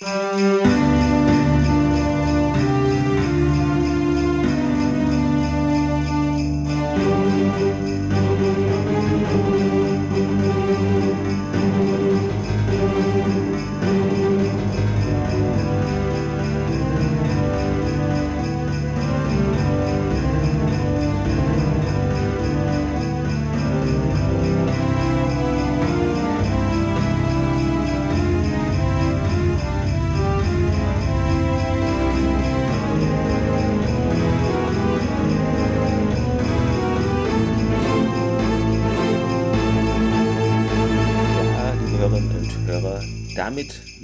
damit 0.00 0.89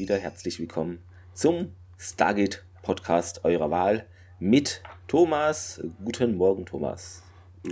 wieder 0.06 0.18
herzlich 0.18 0.60
willkommen 0.60 1.00
zum 1.34 1.72
Stargate 1.98 2.64
Podcast 2.84 3.44
eurer 3.44 3.72
Wahl 3.72 4.06
mit 4.38 4.80
Thomas. 5.08 5.82
Guten 6.04 6.36
Morgen, 6.36 6.64
Thomas. 6.64 7.24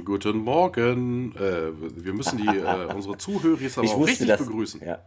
Guten 0.04 0.38
Morgen. 0.38 1.32
Äh, 1.36 1.70
wir 1.78 2.12
müssen 2.12 2.38
die, 2.38 2.48
äh, 2.48 2.86
unsere 2.92 3.16
Zuhörer 3.18 3.60
aber 3.76 3.88
auch 3.88 4.04
richtig 4.04 4.26
das, 4.26 4.44
begrüßen. 4.44 4.80
Ja. 4.84 4.98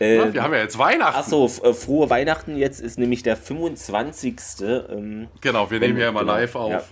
Äh, 0.00 0.34
wir 0.34 0.42
haben 0.42 0.52
ja 0.52 0.58
jetzt 0.58 0.76
Weihnachten. 0.76 1.18
Achso, 1.18 1.46
äh, 1.46 1.72
frohe 1.72 2.10
Weihnachten. 2.10 2.58
Jetzt 2.58 2.80
ist 2.82 2.98
nämlich 2.98 3.22
der 3.22 3.38
25. 3.38 4.36
Ähm, 4.60 5.28
genau, 5.40 5.70
wir 5.70 5.80
nehmen 5.80 5.96
ja 5.96 6.10
immer 6.10 6.20
genau, 6.20 6.32
live 6.34 6.56
auf. 6.56 6.90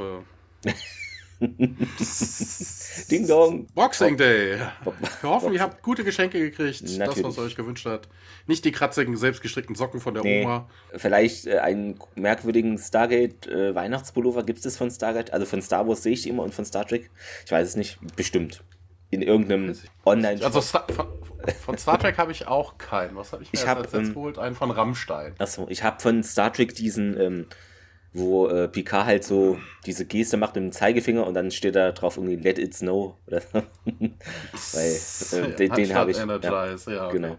Ja. 0.64 0.72
Ding 3.10 3.26
Dong. 3.28 3.66
Boxing 3.74 4.16
Day. 4.16 4.58
Wir 5.20 5.30
hoffen, 5.30 5.52
ihr 5.52 5.60
habt 5.60 5.82
gute 5.82 6.02
Geschenke 6.02 6.40
gekriegt, 6.40 6.82
Natürlich. 6.82 6.98
das, 6.98 7.24
was 7.24 7.36
ihr 7.36 7.42
euch 7.44 7.56
gewünscht 7.56 7.86
hat. 7.86 8.08
Nicht 8.46 8.64
die 8.64 8.72
kratzigen, 8.72 9.16
selbstgestrickten 9.16 9.76
Socken 9.76 10.00
von 10.00 10.14
der 10.14 10.24
nee. 10.24 10.44
Oma. 10.44 10.68
Vielleicht 10.96 11.46
äh, 11.46 11.58
einen 11.58 11.98
merkwürdigen 12.16 12.76
Stargate 12.78 13.46
äh, 13.46 13.74
Weihnachtspullover 13.74 14.42
gibt 14.42 14.64
es 14.66 14.76
von 14.76 14.90
Stargate. 14.90 15.32
Also 15.32 15.46
von 15.46 15.62
Star 15.62 15.86
Wars 15.86 16.02
sehe 16.02 16.14
ich 16.14 16.22
die 16.22 16.30
immer 16.30 16.42
und 16.42 16.54
von 16.54 16.64
Star 16.64 16.86
Trek. 16.86 17.10
Ich 17.44 17.52
weiß 17.52 17.68
es 17.68 17.76
nicht. 17.76 17.98
Bestimmt. 18.16 18.64
In 19.10 19.22
irgendeinem 19.22 19.78
online 20.04 20.40
-Shop. 20.40 20.44
Also 20.44 20.60
Star, 20.60 20.86
von, 20.88 21.06
von, 21.64 21.78
Star 21.78 21.98
Trek 21.98 22.18
habe 22.18 22.32
ich 22.32 22.48
auch 22.48 22.78
keinen. 22.78 23.16
Was 23.16 23.32
habe 23.32 23.44
ich 23.44 23.52
mir 23.52 23.60
ich 23.60 23.66
hab, 23.66 23.78
jetzt 23.78 23.94
ähm, 23.94 24.12
geholt? 24.12 24.38
Einen 24.38 24.56
von 24.56 24.70
Rammstein. 24.70 25.34
Achso, 25.38 25.66
ich 25.70 25.84
habe 25.84 26.00
von 26.00 26.22
Star 26.24 26.52
Trek 26.52 26.74
diesen 26.74 27.18
ähm, 27.18 27.46
wo 28.12 28.48
äh, 28.48 28.68
Picard 28.68 29.06
halt 29.06 29.24
so 29.24 29.58
diese 29.86 30.06
Geste 30.06 30.36
macht 30.36 30.54
mit 30.54 30.64
dem 30.64 30.72
Zeigefinger 30.72 31.26
und 31.26 31.34
dann 31.34 31.50
steht 31.50 31.76
da 31.76 31.92
drauf 31.92 32.16
irgendwie 32.16 32.36
Let 32.36 32.58
it 32.58 32.74
snow 32.74 33.14
oder 33.26 33.40
so. 33.40 33.62
Weil 34.72 35.44
äh, 35.44 35.54
den, 35.56 35.72
den 35.72 35.94
habe 35.94 36.10
ich. 36.10 36.18
Energize, 36.18 36.90
ja, 36.90 36.96
ja 36.96 37.06
okay. 37.06 37.16
genau. 37.16 37.36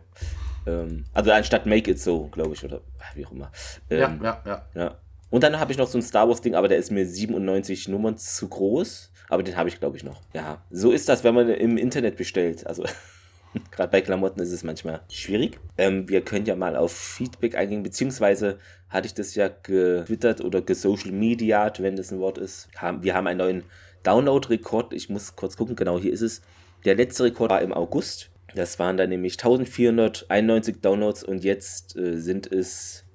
Ähm, 0.68 1.06
also 1.14 1.32
anstatt 1.32 1.66
Make 1.66 1.92
it 1.92 2.00
so, 2.00 2.28
glaube 2.28 2.54
ich, 2.54 2.64
oder 2.64 2.82
wie 3.16 3.26
auch 3.26 3.32
immer. 3.32 3.52
Ähm, 3.90 4.00
ja, 4.00 4.18
ja, 4.22 4.42
ja, 4.46 4.66
ja. 4.76 4.98
Und 5.30 5.44
dann 5.44 5.60
habe 5.60 5.72
ich 5.72 5.78
noch 5.78 5.88
so 5.88 5.98
ein 5.98 6.02
Star 6.02 6.28
Wars 6.28 6.42
Ding, 6.42 6.56
aber 6.56 6.68
der 6.68 6.78
ist 6.78 6.92
mir 6.92 7.06
97 7.06 7.88
Nummern 7.88 8.18
zu 8.18 8.48
groß. 8.48 9.12
Aber 9.30 9.44
den 9.44 9.56
habe 9.56 9.70
ich, 9.70 9.80
glaube 9.80 9.96
ich, 9.96 10.04
noch. 10.04 10.22
Ja, 10.34 10.64
so 10.72 10.92
ist 10.92 11.08
das, 11.08 11.24
wenn 11.24 11.36
man 11.36 11.50
im 11.50 11.78
Internet 11.78 12.18
bestellt. 12.18 12.66
Also 12.66 12.84
Gerade 13.72 13.92
bei 13.92 14.02
Klamotten 14.02 14.42
ist 14.42 14.52
es 14.52 14.64
manchmal 14.64 15.02
schwierig. 15.10 15.60
Ähm, 15.78 16.08
wir 16.08 16.22
können 16.22 16.46
ja 16.46 16.56
mal 16.56 16.76
auf 16.76 16.92
Feedback 16.92 17.56
eingehen, 17.56 17.84
beziehungsweise 17.84 18.60
hatte 18.90 19.08
ich 19.08 19.14
das 19.14 19.36
ja 19.36 19.48
getwittert 19.48 20.42
oder 20.42 20.62
gesocial 20.62 21.14
mediat, 21.14 21.82
wenn 21.82 21.96
das 21.96 22.12
ein 22.12 22.20
Wort 22.20 22.38
ist. 22.38 22.70
Wir 23.02 23.14
haben 23.14 23.28
einen 23.28 23.38
neuen 23.38 23.64
Download-Rekord. 24.04 24.94
Ich 24.94 25.10
muss 25.10 25.36
kurz 25.36 25.58
gucken, 25.58 25.76
genau 25.76 26.00
hier 26.00 26.14
ist 26.14 26.22
es. 26.22 26.42
Der 26.86 26.96
letzte 26.96 27.26
Rekord 27.26 27.52
war 27.52 27.62
im 27.62 27.74
August. 27.74 28.30
Das 28.56 28.80
waren 28.80 28.98
dann 28.98 29.10
nämlich 29.10 29.34
1491 29.34 30.82
Downloads 30.82 31.24
und 31.24 31.44
jetzt 31.44 31.96
äh, 31.96 32.18
sind 32.18 32.52
es 32.52 33.06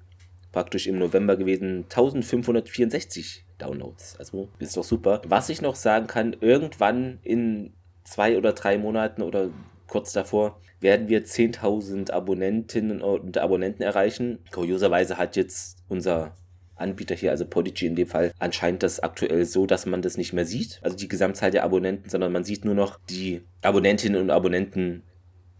praktisch 0.51 0.87
im 0.87 0.97
November 0.97 1.35
gewesen 1.35 1.83
1564 1.83 3.45
Downloads. 3.57 4.17
Also 4.17 4.49
ist 4.59 4.77
doch 4.77 4.83
super. 4.83 5.21
Was 5.27 5.49
ich 5.49 5.61
noch 5.61 5.75
sagen 5.75 6.07
kann, 6.07 6.35
irgendwann 6.39 7.19
in 7.23 7.73
zwei 8.05 8.37
oder 8.37 8.53
drei 8.53 8.77
Monaten 8.77 9.21
oder 9.21 9.49
kurz 9.87 10.13
davor, 10.13 10.59
werden 10.79 11.07
wir 11.07 11.25
10.000 11.25 12.11
Abonnentinnen 12.11 13.01
und 13.01 13.37
Abonnenten 13.37 13.83
erreichen. 13.83 14.39
Kurioserweise 14.51 15.17
hat 15.17 15.35
jetzt 15.35 15.77
unser 15.87 16.35
Anbieter 16.75 17.15
hier, 17.15 17.31
also 17.31 17.45
Podigy 17.45 17.85
in 17.85 17.95
dem 17.95 18.07
Fall, 18.07 18.31
anscheinend 18.37 18.83
das 18.83 18.99
aktuell 18.99 19.45
so, 19.45 19.65
dass 19.65 19.85
man 19.85 20.01
das 20.01 20.17
nicht 20.17 20.33
mehr 20.33 20.45
sieht, 20.45 20.79
also 20.81 20.97
die 20.97 21.07
Gesamtzahl 21.07 21.51
der 21.51 21.63
Abonnenten, 21.63 22.09
sondern 22.09 22.31
man 22.31 22.43
sieht 22.43 22.65
nur 22.65 22.75
noch 22.75 22.99
die 23.09 23.41
Abonnentinnen 23.61 24.21
und 24.21 24.29
Abonnenten, 24.29 25.03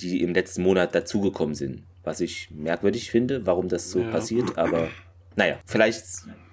die 0.01 0.21
im 0.21 0.33
letzten 0.33 0.61
Monat 0.61 0.93
dazugekommen 0.93 1.55
sind. 1.55 1.83
Was 2.03 2.19
ich 2.19 2.51
merkwürdig 2.51 3.09
finde, 3.09 3.45
warum 3.45 3.69
das 3.69 3.89
so 3.89 4.01
ja. 4.01 4.11
passiert, 4.11 4.57
aber 4.57 4.89
naja, 5.35 5.57
vielleicht 5.65 6.03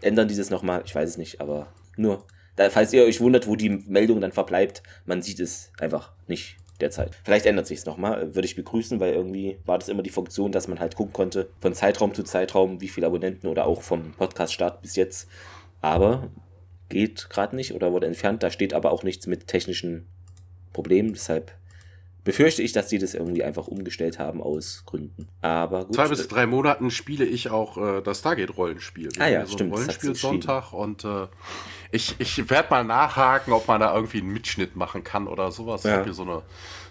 ändern 0.01 0.29
die 0.29 0.37
das 0.37 0.51
nochmal, 0.51 0.83
ich 0.85 0.95
weiß 0.95 1.11
es 1.11 1.19
nicht, 1.19 1.41
aber 1.41 1.73
nur, 1.97 2.25
falls 2.57 2.93
ihr 2.93 3.05
euch 3.05 3.21
wundert, 3.21 3.47
wo 3.47 3.57
die 3.57 3.69
Meldung 3.69 4.21
dann 4.21 4.33
verbleibt, 4.33 4.83
man 5.05 5.23
sieht 5.23 5.41
es 5.41 5.73
einfach 5.79 6.13
nicht 6.27 6.57
derzeit. 6.81 7.19
Vielleicht 7.25 7.47
ändert 7.47 7.67
sich 7.67 7.79
es 7.79 7.87
nochmal, 7.87 8.35
würde 8.35 8.47
ich 8.47 8.57
begrüßen, 8.57 9.01
weil 9.01 9.13
irgendwie 9.13 9.59
war 9.65 9.79
das 9.79 9.89
immer 9.89 10.03
die 10.03 10.11
Funktion, 10.11 10.53
dass 10.53 10.69
man 10.69 10.81
halt 10.81 10.97
gucken 10.97 11.13
konnte, 11.13 11.51
von 11.61 11.75
Zeitraum 11.75 12.15
zu 12.15 12.23
Zeitraum, 12.23 12.81
wie 12.81 12.89
viele 12.89 13.07
Abonnenten 13.07 13.47
oder 13.49 13.67
auch 13.67 13.83
vom 13.83 14.13
Podcast-Start 14.13 14.83
bis 14.83 14.97
jetzt. 14.97 15.29
Aber 15.81 16.31
geht 16.89 17.31
gerade 17.31 17.57
nicht 17.57 17.75
oder 17.75 17.93
wurde 17.93 18.07
entfernt. 18.07 18.43
Da 18.43 18.51
steht 18.51 18.75
aber 18.75 18.93
auch 18.93 19.03
nichts 19.03 19.27
mit 19.27 19.47
technischen 19.47 20.07
Problemen, 20.73 21.13
deshalb 21.13 21.53
befürchte 22.25 22.63
ich, 22.63 22.73
dass 22.73 22.89
die 22.89 22.99
das 22.99 23.15
irgendwie 23.15 23.43
einfach 23.43 23.67
umgestellt 23.67 24.19
haben 24.19 24.43
aus 24.43 24.85
Gründen. 24.87 25.29
Aber 25.41 25.85
gut. 25.85 25.95
Zwei 25.95 26.09
bis 26.09 26.29
drei 26.29 26.47
Monaten 26.47 26.91
spiele 26.91 27.25
ich 27.25 27.51
auch 27.51 27.77
äh, 27.77 28.01
das 28.03 28.21
Stargate-Rollenspiel. 28.21 29.11
Ah 29.19 29.29
ja, 29.29 29.47
so 29.47 29.55
stimmt. 29.55 29.73
Rollenspiel 29.73 30.15
Sonntag 30.15 30.73
und 30.73 31.05
äh, 31.05 31.27
ich, 31.91 32.15
ich 32.19 32.49
werde 32.51 32.71
mal 32.71 32.85
nachhaken, 32.85 33.53
ob 33.53 33.69
man 33.69 33.81
da 33.81 33.95
irgendwie 33.95 34.19
einen 34.19 34.33
Mitschnitt 34.33 34.77
machen 34.77 35.05
kann 35.05 35.27
oder 35.27 35.51
sowas. 35.53 35.83
Ja. 35.83 35.91
Ich 35.91 35.97
habe 35.97 36.05
hier 36.05 36.15
so 36.15 36.23
eine, 36.23 36.43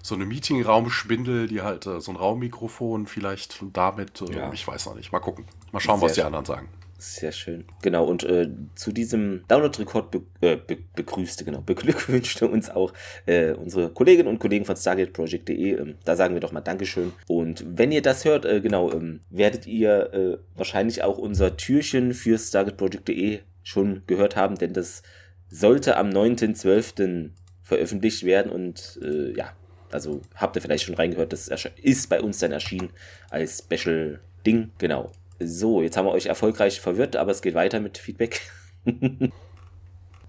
so 0.01 0.15
eine 0.15 0.25
Meetingraumspindel, 0.25 1.47
die 1.47 1.61
halt 1.61 1.85
äh, 1.87 2.01
so 2.01 2.11
ein 2.11 2.17
Raummikrofon 2.17 3.07
vielleicht 3.07 3.63
damit, 3.73 4.21
äh, 4.21 4.35
ja. 4.35 4.53
ich 4.53 4.67
weiß 4.67 4.85
noch 4.85 4.95
nicht. 4.95 5.11
Mal 5.11 5.19
gucken. 5.19 5.45
Mal 5.71 5.79
schauen, 5.79 5.99
Sehr 5.99 6.09
was 6.09 6.15
die 6.15 6.23
anderen 6.23 6.45
sagen. 6.45 6.69
Sehr 7.01 7.31
schön. 7.31 7.65
Genau, 7.81 8.05
und 8.05 8.23
äh, 8.25 8.47
zu 8.75 8.91
diesem 8.91 9.41
Download-Rekord 9.47 10.11
be 10.11 10.21
äh, 10.41 10.55
be 10.55 10.77
begrüßte, 10.95 11.43
genau, 11.43 11.61
beglückwünschte 11.61 12.47
uns 12.51 12.69
auch 12.69 12.93
äh, 13.25 13.53
unsere 13.53 13.89
Kolleginnen 13.89 14.29
und 14.29 14.37
Kollegen 14.37 14.65
von 14.65 14.75
StargateProject.de. 14.75 15.79
Ähm, 15.79 15.95
da 16.05 16.15
sagen 16.15 16.35
wir 16.35 16.41
doch 16.41 16.51
mal 16.51 16.61
Dankeschön. 16.61 17.11
Und 17.27 17.65
wenn 17.67 17.91
ihr 17.91 18.03
das 18.03 18.23
hört, 18.23 18.45
äh, 18.45 18.61
genau, 18.61 18.91
ähm, 18.91 19.21
werdet 19.31 19.65
ihr 19.65 20.13
äh, 20.13 20.37
wahrscheinlich 20.55 21.03
auch 21.03 21.17
unser 21.17 21.57
Türchen 21.57 22.13
für 22.13 22.37
StargateProject.de 22.37 23.39
schon 23.63 24.03
gehört 24.05 24.35
haben, 24.35 24.59
denn 24.59 24.73
das 24.73 25.01
sollte 25.49 25.97
am 25.97 26.09
9.12. 26.09 27.31
veröffentlicht 27.63 28.25
werden 28.25 28.51
und 28.51 28.99
äh, 29.01 29.35
ja, 29.35 29.53
also 29.89 30.21
habt 30.35 30.55
ihr 30.55 30.61
vielleicht 30.61 30.83
schon 30.83 30.95
reingehört, 30.95 31.33
das 31.33 31.49
ist 31.81 32.09
bei 32.09 32.21
uns 32.21 32.37
dann 32.37 32.51
erschienen 32.51 32.91
als 33.31 33.65
Special-Ding, 33.67 34.69
genau. 34.77 35.11
So, 35.43 35.81
jetzt 35.81 35.97
haben 35.97 36.05
wir 36.05 36.11
euch 36.11 36.27
erfolgreich 36.27 36.81
verwirrt, 36.81 37.15
aber 37.15 37.31
es 37.31 37.41
geht 37.41 37.55
weiter 37.55 37.79
mit 37.79 37.97
Feedback. 37.97 38.41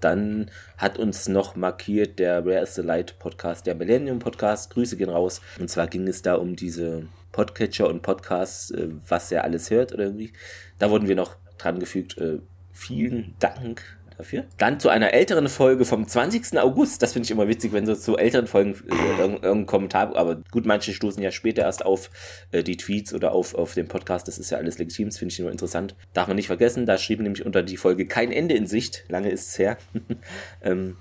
Dann 0.01 0.51
hat 0.79 0.99
uns 0.99 1.29
noch 1.29 1.55
markiert 1.55 2.19
der 2.19 2.45
Where 2.45 2.63
is 2.63 2.75
the 2.75 2.83
Light 2.83 3.19
Podcast, 3.19 3.67
der 3.67 3.75
Millennium 3.75 4.19
Podcast. 4.19 4.71
Grüße 4.71 4.97
gehen 4.97 5.11
raus. 5.11 5.41
Und 5.61 5.69
zwar 5.69 5.87
ging 5.87 6.09
es 6.09 6.23
da 6.23 6.35
um 6.35 6.57
diese 6.57 7.07
Podcatcher 7.31 7.89
und 7.89 8.03
Podcasts, 8.03 8.71
äh, 8.71 8.89
was 9.07 9.31
er 9.31 9.45
alles 9.45 9.71
hört 9.71 9.93
oder 9.93 10.05
irgendwie. 10.05 10.33
Da 10.79 10.91
wurden 10.91 11.09
wir 11.09 11.17
noch 11.17 11.37
dran 11.59 11.79
gefügt. 11.79 12.19
Äh, 12.19 12.39
vielen 12.73 13.35
Dank 13.39 14.02
dafür. 14.23 14.45
Dann 14.59 14.81
zu 14.81 14.89
einer 14.89 15.13
älteren 15.13 15.49
Folge 15.49 15.85
vom 15.85 16.07
20. 16.07 16.59
August. 16.59 17.03
Das 17.03 17.13
finde 17.13 17.27
ich 17.27 17.31
immer 17.31 17.49
witzig, 17.49 17.73
wenn 17.73 17.87
so 17.87 17.95
zu 17.95 18.17
älteren 18.17 18.47
Folgen 18.47 18.75
äh, 18.89 19.21
irgendein 19.21 19.67
Kommentar, 19.67 20.17
aber 20.17 20.37
gut, 20.51 20.65
manche 20.65 20.93
stoßen 20.93 21.23
ja 21.23 21.31
später 21.31 21.63
erst 21.63 21.85
auf 21.85 22.11
äh, 22.53 22.63
die 22.63 22.77
Tweets 22.77 23.13
oder 23.13 23.33
auf, 23.33 23.55
auf 23.55 23.75
den 23.75 23.89
Podcast. 23.89 24.29
Das 24.29 24.39
ist 24.39 24.51
ja 24.51 24.59
alles 24.59 24.79
legitim, 24.79 25.09
das 25.09 25.19
finde 25.19 25.33
ich 25.33 25.39
nur 25.39 25.51
interessant. 25.51 25.95
Darf 26.15 26.29
man 26.29 26.37
nicht 26.37 26.47
vergessen, 26.47 26.87
da 26.87 26.99
schrieb 26.99 27.21
nämlich 27.21 27.45
unter 27.45 27.63
die 27.63 27.77
Folge 27.77 28.07
kein 28.07 28.33
Ende 28.33 28.55
in 28.55 28.67
Sicht. 28.67 29.05
Lange 29.09 29.31
ist 29.31 29.49
es 29.49 29.59
her. 29.59 29.77
ähm, 30.63 30.97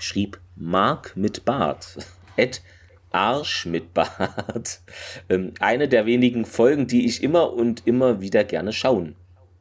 schrieb 0.00 0.40
Mark 0.56 1.12
mit 1.16 1.44
Bart. 1.44 1.96
Ed 2.36 2.62
Arsch 3.10 3.64
mit 3.66 3.94
Bart. 3.94 4.80
ähm, 5.28 5.54
eine 5.60 5.88
der 5.88 6.04
wenigen 6.06 6.44
Folgen, 6.44 6.86
die 6.86 7.06
ich 7.06 7.22
immer 7.22 7.52
und 7.52 7.86
immer 7.86 8.20
wieder 8.20 8.44
gerne 8.44 8.72
schauen 8.72 9.16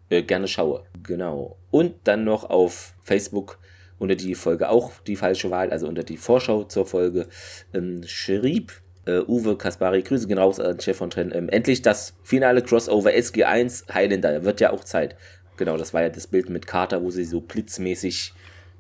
äh, 0.09 0.23
gerne 0.23 0.47
schaue. 0.47 0.83
Genau. 1.03 1.57
Und 1.77 1.93
dann 2.05 2.23
noch 2.23 2.49
auf 2.49 2.95
Facebook 3.03 3.59
unter 3.99 4.15
die 4.15 4.33
Folge 4.33 4.69
auch 4.69 4.93
die 5.05 5.15
falsche 5.15 5.51
Wahl, 5.51 5.69
also 5.69 5.87
unter 5.87 6.03
die 6.03 6.17
Vorschau 6.17 6.63
zur 6.63 6.87
Folge, 6.87 7.27
ähm, 7.71 8.01
schrieb 8.07 8.81
äh, 9.05 9.19
Uwe 9.19 9.55
Kaspari, 9.59 10.01
Grüße 10.01 10.27
gehen 10.27 10.39
raus 10.39 10.59
an 10.59 10.79
Chef 10.79 10.97
von 10.97 11.11
Trend. 11.11 11.35
Ähm, 11.35 11.49
endlich 11.49 11.83
das 11.83 12.15
finale 12.23 12.63
Crossover 12.63 13.11
SG1 13.11 13.93
Highlander. 13.93 14.43
Wird 14.43 14.59
ja 14.59 14.73
auch 14.73 14.83
Zeit. 14.85 15.15
Genau, 15.55 15.77
das 15.77 15.93
war 15.93 16.01
ja 16.01 16.09
das 16.09 16.25
Bild 16.25 16.49
mit 16.49 16.65
Carter, 16.65 17.03
wo 17.03 17.11
sie 17.11 17.25
so 17.25 17.41
blitzmäßig 17.41 18.33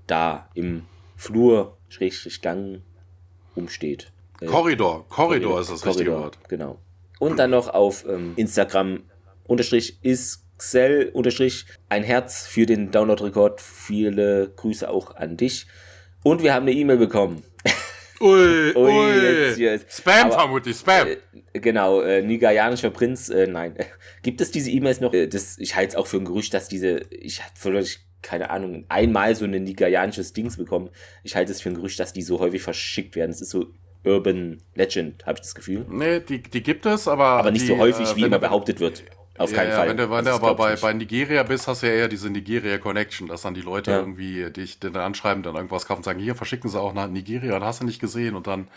da 0.07 0.49
im 0.55 0.87
Flur, 1.15 1.77
Schrägstrich 1.89 2.41
Gang, 2.41 2.81
umsteht. 3.53 4.11
Äh, 4.41 4.47
Korridor, 4.47 5.07
Korridor 5.07 5.61
ist 5.61 5.69
das 5.69 5.81
Korridor, 5.81 5.99
richtige 5.99 6.17
Wort. 6.17 6.39
Genau. 6.49 6.79
Und 7.19 7.37
dann 7.37 7.51
noch 7.51 7.67
auf 7.67 8.07
ähm, 8.09 8.33
Instagram 8.37 9.03
unterstrich 9.45 9.99
ist 10.01 10.46
Xel 10.57 11.09
unterstrich 11.13 11.65
ein 11.89 12.03
Herz 12.03 12.45
für 12.47 12.65
den 12.65 12.91
Download-Rekord. 12.91 13.61
Viele 13.61 14.51
Grüße 14.55 14.89
auch 14.89 15.15
an 15.15 15.37
dich. 15.37 15.67
Und 16.23 16.43
wir 16.43 16.53
haben 16.53 16.63
eine 16.63 16.73
E-Mail 16.73 16.97
bekommen. 16.97 17.43
Ui, 18.19 18.73
ui, 18.75 18.91
ui. 18.91 19.61
Jetzt 19.61 19.97
Spam 19.97 20.27
Aber, 20.27 20.39
vermutlich, 20.39 20.75
Spam. 20.75 21.07
Äh, 21.53 21.59
genau, 21.59 22.01
äh, 22.01 22.23
nigerianischer 22.23 22.89
Prinz, 22.89 23.29
äh, 23.29 23.45
nein. 23.45 23.75
Gibt 24.23 24.41
es 24.41 24.49
diese 24.49 24.71
E-Mails 24.71 25.01
noch? 25.01 25.13
Äh, 25.13 25.27
das, 25.27 25.59
ich 25.59 25.75
halte 25.75 25.89
es 25.91 25.95
auch 25.95 26.07
für 26.07 26.17
ein 26.17 26.25
Gerücht, 26.25 26.53
dass 26.53 26.67
diese, 26.67 27.01
ich 27.11 27.43
hatte 27.43 27.53
vielleicht, 27.55 28.01
keine 28.23 28.49
Ahnung, 28.49 28.85
einmal 28.89 29.35
so 29.35 29.45
ein 29.45 29.51
nigerianisches 29.51 30.33
Dings 30.33 30.57
bekommen. 30.57 30.89
Ich 31.23 31.35
halte 31.35 31.51
es 31.51 31.61
für 31.61 31.69
ein 31.69 31.75
Gerücht, 31.75 31.99
dass 31.99 32.11
die 32.11 32.23
so 32.23 32.39
häufig 32.39 32.63
verschickt 32.63 33.15
werden. 33.15 33.29
Es 33.29 33.41
ist 33.41 33.51
so 33.51 33.67
Urban 34.03 34.63
Legend, 34.73 35.25
habe 35.25 35.35
ich 35.35 35.41
das 35.41 35.53
Gefühl. 35.53 35.85
Nee, 35.89 36.19
die, 36.21 36.41
die 36.41 36.63
gibt 36.63 36.85
es, 36.85 37.07
aber. 37.07 37.25
Aber 37.25 37.51
nicht 37.51 37.63
die, 37.63 37.67
so 37.67 37.77
häufig, 37.77 38.09
äh, 38.09 38.15
wie 38.15 38.23
immer 38.23 38.39
behauptet 38.39 38.79
wird. 38.79 39.03
Auf 39.37 39.53
keinen 39.53 39.69
ja, 39.69 39.75
Fall. 39.75 39.89
Wenn 39.89 39.97
du, 39.97 40.09
wenn 40.09 40.25
du 40.25 40.33
aber 40.33 40.55
bei, 40.55 40.75
bei 40.75 40.93
Nigeria 40.93 41.43
bist, 41.43 41.67
hast 41.67 41.83
du 41.83 41.87
ja 41.87 41.93
eher 41.93 42.07
diese 42.07 42.29
Nigeria-Connection, 42.29 43.27
dass 43.27 43.43
dann 43.43 43.53
die 43.53 43.61
Leute 43.61 43.91
ja. 43.91 43.99
irgendwie 43.99 44.49
dich 44.51 44.79
dann 44.79 44.95
anschreiben, 44.95 45.43
dann 45.43 45.55
irgendwas 45.55 45.85
kaufen 45.85 45.99
und 45.99 46.03
sagen, 46.03 46.19
hier 46.19 46.35
verschicken 46.35 46.69
sie 46.69 46.79
auch 46.79 46.93
nach 46.93 47.07
Nigeria, 47.07 47.51
dann 47.51 47.63
hast 47.63 47.81
du 47.81 47.85
nicht 47.85 47.99
gesehen 47.99 48.35
und 48.35 48.47
dann, 48.47 48.67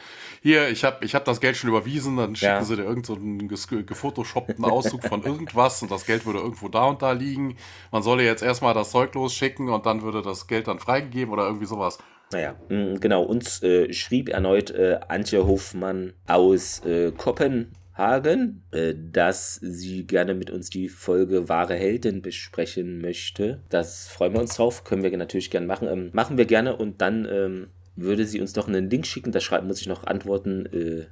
hier, 0.42 0.68
ich 0.68 0.84
habe 0.84 1.04
ich 1.04 1.14
hab 1.14 1.24
das 1.24 1.40
Geld 1.40 1.56
schon 1.56 1.70
überwiesen, 1.70 2.16
dann 2.16 2.36
schicken 2.36 2.52
ja. 2.52 2.64
sie 2.64 2.76
dir 2.76 2.84
irgendeinen 2.84 3.48
so 3.54 3.82
gefotoshoppten 3.82 4.64
Auszug 4.64 5.04
von 5.04 5.22
irgendwas 5.22 5.82
und 5.82 5.90
das 5.90 6.04
Geld 6.04 6.26
würde 6.26 6.40
irgendwo 6.40 6.68
da 6.68 6.84
und 6.84 7.02
da 7.02 7.12
liegen. 7.12 7.56
Man 7.90 8.02
solle 8.02 8.22
jetzt 8.24 8.42
erstmal 8.42 8.74
das 8.74 8.90
Zeug 8.90 9.14
losschicken 9.14 9.68
und 9.68 9.86
dann 9.86 10.02
würde 10.02 10.22
das 10.22 10.46
Geld 10.46 10.68
dann 10.68 10.78
freigegeben 10.78 11.32
oder 11.32 11.46
irgendwie 11.46 11.66
sowas. 11.66 11.98
Naja, 12.32 12.54
mm, 12.68 13.00
genau, 13.00 13.22
uns 13.22 13.62
äh, 13.62 13.92
schrieb 13.92 14.28
erneut 14.28 14.70
äh, 14.70 15.00
Antje 15.08 15.46
Hofmann 15.46 16.12
aus 16.26 16.84
äh, 16.84 17.10
Koppen 17.12 17.72
Hagen, 18.00 18.62
äh, 18.72 18.94
dass 18.96 19.56
sie 19.56 20.06
gerne 20.06 20.34
mit 20.34 20.50
uns 20.50 20.70
die 20.70 20.88
Folge 20.88 21.48
Wahre 21.48 21.74
Helden 21.74 22.22
besprechen 22.22 23.00
möchte. 23.00 23.60
Das 23.68 24.08
freuen 24.08 24.32
wir 24.32 24.40
uns 24.40 24.56
drauf, 24.56 24.84
können 24.84 25.02
wir 25.02 25.16
natürlich 25.16 25.50
gerne 25.50 25.66
machen. 25.66 25.86
Ähm, 25.86 26.10
machen 26.12 26.38
wir 26.38 26.46
gerne 26.46 26.76
und 26.76 27.00
dann 27.00 27.28
ähm, 27.30 27.66
würde 27.94 28.24
sie 28.24 28.40
uns 28.40 28.54
doch 28.54 28.66
einen 28.66 28.90
Link 28.90 29.06
schicken. 29.06 29.32
Da 29.32 29.40
schreiben 29.40 29.66
muss 29.66 29.80
ich 29.80 29.86
noch 29.86 30.04
antworten 30.04 30.66
äh, 30.66 31.06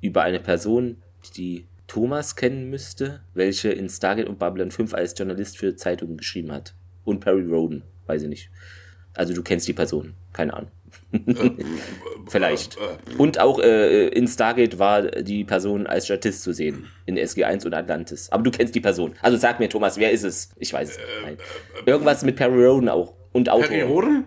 über 0.00 0.22
eine 0.22 0.40
Person, 0.40 0.96
die 1.36 1.66
Thomas 1.86 2.36
kennen 2.36 2.70
müsste, 2.70 3.20
welche 3.34 3.70
in 3.70 3.88
Stargate 3.88 4.28
und 4.28 4.38
Babylon 4.38 4.70
5 4.70 4.94
als 4.94 5.18
Journalist 5.18 5.58
für 5.58 5.76
Zeitungen 5.76 6.16
geschrieben 6.16 6.52
hat. 6.52 6.74
Und 7.04 7.20
Perry 7.20 7.44
Roden, 7.44 7.82
weiß 8.06 8.22
ich 8.22 8.28
nicht. 8.28 8.50
Also 9.14 9.34
du 9.34 9.42
kennst 9.42 9.68
die 9.68 9.72
Person, 9.72 10.14
keine 10.32 10.54
Ahnung. 10.54 10.70
Vielleicht. 12.28 12.76
Und 13.18 13.40
auch 13.40 13.58
äh, 13.58 14.08
in 14.08 14.28
Stargate 14.28 14.78
war 14.78 15.02
die 15.02 15.44
Person 15.44 15.86
als 15.86 16.04
Statist 16.04 16.42
zu 16.42 16.52
sehen. 16.52 16.88
In 17.06 17.18
SG1 17.18 17.66
und 17.66 17.74
Atlantis. 17.74 18.30
Aber 18.30 18.42
du 18.42 18.50
kennst 18.50 18.74
die 18.74 18.80
Person. 18.80 19.14
Also 19.20 19.36
sag 19.36 19.58
mir, 19.58 19.68
Thomas, 19.68 19.96
wer 19.98 20.10
ist 20.10 20.22
es? 20.22 20.50
Ich 20.58 20.72
weiß 20.72 20.90
es. 20.90 20.98
Nein. 21.22 21.36
Irgendwas 21.86 22.22
mit 22.22 22.36
Perry 22.36 22.64
Roden 22.64 22.88
auch. 22.88 23.14
Und 23.32 23.48
Autor. 23.48 23.68
Perry 23.68 23.82
Roden? 23.82 24.24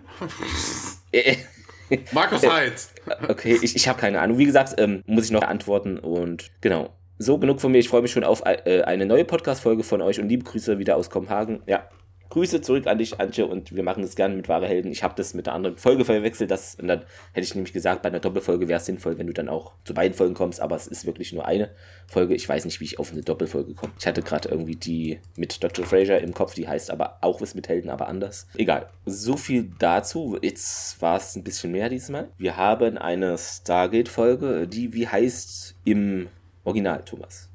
Markus 2.12 2.46
Heitz. 2.46 2.92
Okay, 3.28 3.58
ich, 3.60 3.76
ich 3.76 3.88
habe 3.88 4.00
keine 4.00 4.20
Ahnung. 4.20 4.38
Wie 4.38 4.46
gesagt, 4.46 4.74
ähm, 4.78 5.02
muss 5.06 5.26
ich 5.26 5.30
noch 5.30 5.42
antworten. 5.42 5.98
Und 5.98 6.50
genau. 6.60 6.90
So, 7.18 7.38
genug 7.38 7.60
von 7.60 7.72
mir. 7.72 7.78
Ich 7.78 7.88
freue 7.88 8.02
mich 8.02 8.10
schon 8.10 8.24
auf 8.24 8.42
äh, 8.44 8.82
eine 8.82 9.06
neue 9.06 9.24
Podcast-Folge 9.24 9.84
von 9.84 10.02
euch 10.02 10.18
und 10.20 10.28
liebe 10.28 10.44
Grüße 10.44 10.78
wieder 10.78 10.96
aus 10.96 11.10
Kopenhagen. 11.10 11.62
Ja, 11.66 11.88
Grüße 12.34 12.62
zurück 12.62 12.88
an 12.88 12.98
dich, 12.98 13.20
Antje, 13.20 13.46
und 13.46 13.76
wir 13.76 13.84
machen 13.84 14.02
das 14.02 14.16
gerne 14.16 14.34
mit 14.34 14.48
wahre 14.48 14.66
Helden. 14.66 14.90
Ich 14.90 15.04
habe 15.04 15.14
das 15.16 15.34
mit 15.34 15.46
der 15.46 15.52
anderen 15.52 15.76
Folge 15.76 16.04
verwechselt. 16.04 16.50
Das, 16.50 16.74
und 16.74 16.88
dann 16.88 17.02
hätte 17.32 17.44
ich 17.44 17.54
nämlich 17.54 17.72
gesagt, 17.72 18.02
bei 18.02 18.08
einer 18.08 18.18
Doppelfolge 18.18 18.66
wäre 18.66 18.78
es 18.78 18.86
sinnvoll, 18.86 19.18
wenn 19.18 19.28
du 19.28 19.32
dann 19.32 19.48
auch 19.48 19.70
zu 19.84 19.94
beiden 19.94 20.16
Folgen 20.16 20.34
kommst, 20.34 20.60
aber 20.60 20.74
es 20.74 20.88
ist 20.88 21.06
wirklich 21.06 21.32
nur 21.32 21.46
eine 21.46 21.70
Folge. 22.08 22.34
Ich 22.34 22.48
weiß 22.48 22.64
nicht, 22.64 22.80
wie 22.80 22.86
ich 22.86 22.98
auf 22.98 23.12
eine 23.12 23.22
Doppelfolge 23.22 23.74
komme. 23.74 23.92
Ich 24.00 24.06
hatte 24.08 24.20
gerade 24.20 24.48
irgendwie 24.48 24.74
die 24.74 25.20
mit 25.36 25.62
Dr. 25.62 25.86
Fraser 25.86 26.20
im 26.20 26.34
Kopf, 26.34 26.54
die 26.54 26.66
heißt 26.66 26.90
aber 26.90 27.18
auch 27.20 27.40
was 27.40 27.54
mit 27.54 27.68
Helden, 27.68 27.88
aber 27.88 28.08
anders. 28.08 28.48
Egal. 28.56 28.88
So 29.06 29.36
viel 29.36 29.70
dazu. 29.78 30.36
Jetzt 30.42 31.00
war 31.00 31.18
es 31.18 31.36
ein 31.36 31.44
bisschen 31.44 31.70
mehr 31.70 31.88
diesmal. 31.88 32.30
Wir 32.36 32.56
haben 32.56 32.98
eine 32.98 33.38
Stargate-Folge, 33.38 34.66
die 34.66 34.92
wie 34.92 35.06
heißt 35.06 35.76
im 35.84 36.26
Original, 36.64 37.04
Thomas? 37.04 37.48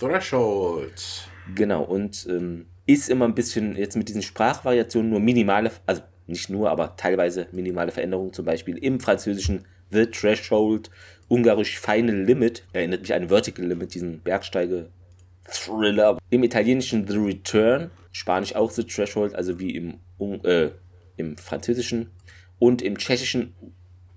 Threshold. 0.00 1.28
Genau, 1.54 1.84
und 1.84 2.26
ähm, 2.28 2.66
ist 2.86 3.10
immer 3.10 3.26
ein 3.26 3.34
bisschen 3.34 3.76
jetzt 3.76 3.96
mit 3.96 4.08
diesen 4.08 4.22
Sprachvariationen 4.22 5.10
nur 5.10 5.20
minimale, 5.20 5.70
also 5.86 6.02
nicht 6.26 6.50
nur, 6.50 6.70
aber 6.70 6.96
teilweise 6.96 7.48
minimale 7.52 7.92
Veränderungen, 7.92 8.32
zum 8.32 8.44
Beispiel 8.44 8.78
im 8.78 9.00
Französischen 9.00 9.64
The 9.90 10.06
Threshold, 10.06 10.90
Ungarisch 11.28 11.78
Final 11.78 12.22
Limit, 12.22 12.64
erinnert 12.72 13.02
mich 13.02 13.14
an 13.14 13.28
Vertical 13.28 13.66
Limit, 13.66 13.94
diesen 13.94 14.20
Bergsteige-Thriller. 14.20 16.18
Im 16.30 16.44
Italienischen 16.44 17.06
The 17.06 17.16
Return, 17.16 17.90
Spanisch 18.12 18.54
auch 18.54 18.70
The 18.70 18.84
Threshold, 18.84 19.34
also 19.34 19.58
wie 19.58 19.74
im, 19.76 20.00
äh, 20.44 20.70
im 21.16 21.36
Französischen. 21.36 22.10
Und 22.58 22.82
im 22.82 22.96
Tschechischen 22.96 23.54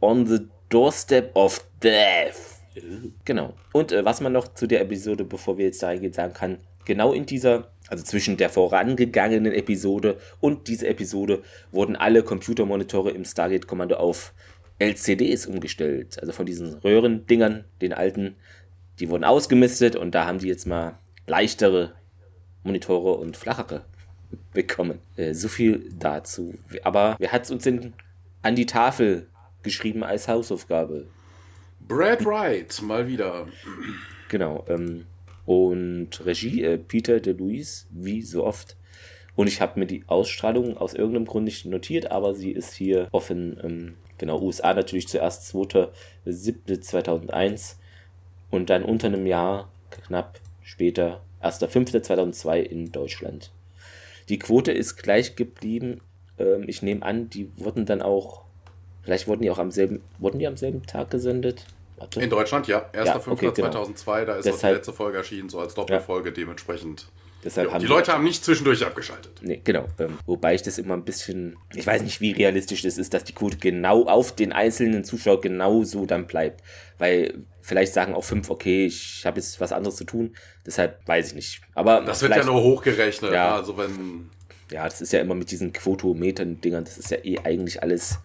On 0.02 0.26
the 0.26 0.48
Doorstep 0.70 1.36
of 1.36 1.66
Death. 1.84 2.60
Genau. 3.26 3.56
Und 3.74 3.92
äh, 3.92 4.06
was 4.06 4.22
man 4.22 4.32
noch 4.32 4.54
zu 4.54 4.68
der 4.68 4.82
Episode, 4.82 5.26
bevor 5.26 5.58
wir 5.58 5.66
jetzt 5.66 5.84
da 5.84 5.88
reingehen, 5.88 6.14
sagen 6.14 6.34
kann, 6.34 6.60
genau 6.86 7.12
in 7.12 7.26
dieser 7.26 7.72
also 7.90 8.04
zwischen 8.04 8.38
der 8.38 8.50
vorangegangenen 8.50 9.52
Episode 9.52 10.18
und 10.40 10.68
dieser 10.68 10.88
Episode 10.88 11.42
wurden 11.72 11.96
alle 11.96 12.24
Computermonitore 12.24 13.12
im 13.12 13.26
Stargate-Kommando 13.26 13.96
auf 13.96 14.34
LCDs 14.78 15.48
umgestellt. 15.48 16.20
Also 16.20 16.32
von 16.32 16.46
diesen 16.46 16.76
Röhrendingern, 16.76 17.66
den 17.82 17.94
alten, 17.94 18.36
die 19.00 19.10
wurden 19.10 19.24
ausgemistet 19.24 19.96
und 19.96 20.16
da 20.16 20.26
haben 20.26 20.40
die 20.40 20.48
jetzt 20.48 20.68
mal 20.68 21.00
leichtere 21.28 21.94
Monitore 22.64 23.16
und 23.16 23.38
flachere 23.38 23.86
bekommen. 24.54 25.00
Äh, 25.16 25.34
so 25.34 25.48
viel 25.48 25.90
dazu. 25.98 26.54
Aber 26.84 27.16
wer 27.20 27.32
hat 27.32 27.44
es 27.44 27.52
uns 27.52 27.64
denn 27.64 27.94
an 28.42 28.56
die 28.56 28.66
Tafel 28.66 29.28
geschrieben 29.64 30.04
als 30.04 30.28
Hausaufgabe? 30.28 31.08
Brad 31.80 32.24
Wright, 32.26 32.82
mal 32.82 33.08
wieder. 33.08 33.48
Genau. 34.30 34.64
Ähm, 34.70 35.06
und 35.50 36.26
Regie 36.28 36.64
äh, 36.64 36.78
Peter 36.78 37.20
de 37.20 37.34
Luis, 37.34 37.88
wie 37.90 38.22
so 38.22 38.46
oft. 38.46 38.78
Und 39.36 39.48
ich 39.48 39.62
habe 39.62 39.80
mir 39.80 39.88
die 39.88 40.04
Ausstrahlung 40.06 40.78
aus 40.78 40.94
irgendeinem 40.94 41.26
Grund 41.26 41.46
nicht 41.46 41.66
notiert, 41.66 42.12
aber 42.12 42.36
sie 42.36 42.52
ist 42.52 42.76
hier 42.76 43.08
offen. 43.12 43.60
Ähm, 43.64 43.96
genau, 44.20 44.40
USA 44.40 44.76
natürlich 44.76 45.08
zuerst 45.08 45.52
2.7.2001 45.56 47.78
und 48.52 48.70
dann 48.70 48.84
unter 48.84 49.08
einem 49.08 49.26
Jahr, 49.26 49.72
knapp 49.90 50.40
später, 50.62 51.22
1.5.2002 51.42 52.60
in 52.60 52.92
Deutschland. 52.92 53.52
Die 54.30 54.38
Quote 54.38 54.72
ist 54.72 54.98
gleich 54.98 55.36
geblieben. 55.36 56.02
Ähm, 56.38 56.66
ich 56.68 56.84
nehme 56.84 57.02
an, 57.02 57.32
die 57.32 57.50
wurden 57.58 57.88
dann 57.88 58.04
auch, 58.04 58.44
vielleicht 59.02 59.28
wurden 59.28 59.42
die 59.42 59.50
auch 59.50 59.58
am 59.58 59.72
selben, 59.72 60.04
wurden 60.20 60.38
die 60.38 60.46
am 60.46 60.58
selben 60.58 60.86
Tag 60.86 61.10
gesendet? 61.10 61.66
Warte. 62.00 62.22
In 62.22 62.30
Deutschland, 62.30 62.68
ja. 62.68 62.90
1.5.2002, 62.94 63.06
ja, 63.06 63.16
okay, 63.28 63.52
genau. 63.56 63.70
da 63.70 64.36
ist 64.36 64.46
Deshalb, 64.46 64.54
auch 64.54 64.60
die 64.60 64.68
letzte 64.76 64.94
Folge 64.94 65.18
erschienen, 65.18 65.50
so 65.50 65.60
als 65.60 65.74
Doppelfolge 65.74 66.30
ja. 66.30 66.36
dementsprechend. 66.36 67.08
Deshalb 67.44 67.72
ja, 67.72 67.80
die 67.80 67.86
Leute 67.86 68.12
haben 68.12 68.26
nicht 68.26 68.44
zwischendurch 68.44 68.86
abgeschaltet. 68.86 69.32
Nee, 69.42 69.62
genau. 69.64 69.88
Ähm, 69.98 70.18
wobei 70.26 70.56
ich 70.56 70.62
das 70.62 70.78
immer 70.78 70.96
ein 70.96 71.06
bisschen, 71.06 71.58
ich 71.74 71.88
weiß 71.88 72.02
nicht, 72.02 72.20
wie 72.20 72.32
realistisch 72.32 72.82
das 72.82 72.98
ist, 72.98 73.14
dass 73.14 73.24
die 73.24 73.34
Quote 73.34 73.58
genau 73.58 74.06
auf 74.08 74.36
den 74.36 74.52
einzelnen 74.52 75.06
Zuschauer 75.06 75.40
genauso 75.40 76.06
dann 76.06 76.28
bleibt. 76.28 76.62
Weil 76.98 77.46
vielleicht 77.62 77.94
sagen 77.94 78.14
auch 78.14 78.26
fünf, 78.26 78.50
okay, 78.50 78.86
ich 78.86 79.26
habe 79.26 79.40
jetzt 79.40 79.62
was 79.62 79.72
anderes 79.72 79.96
zu 79.96 80.04
tun. 80.04 80.36
Deshalb 80.66 81.00
weiß 81.08 81.28
ich 81.28 81.36
nicht. 81.36 81.62
Aber 81.76 82.02
das 82.02 82.22
wird 82.22 82.36
ja 82.36 82.44
nur 82.44 82.62
hochgerechnet. 82.62 83.32
Ja, 83.32 83.56
also 83.56 83.78
wenn 83.78 84.30
ja, 84.72 84.84
das 84.84 85.02
ist 85.02 85.14
ja 85.14 85.20
immer 85.20 85.36
mit 85.36 85.52
diesen 85.52 85.74
Quotometern-Dingern, 85.74 86.84
das 86.84 86.98
ist 86.98 87.10
ja 87.10 87.18
eh 87.24 87.40
eigentlich 87.40 87.82
alles 87.82 88.20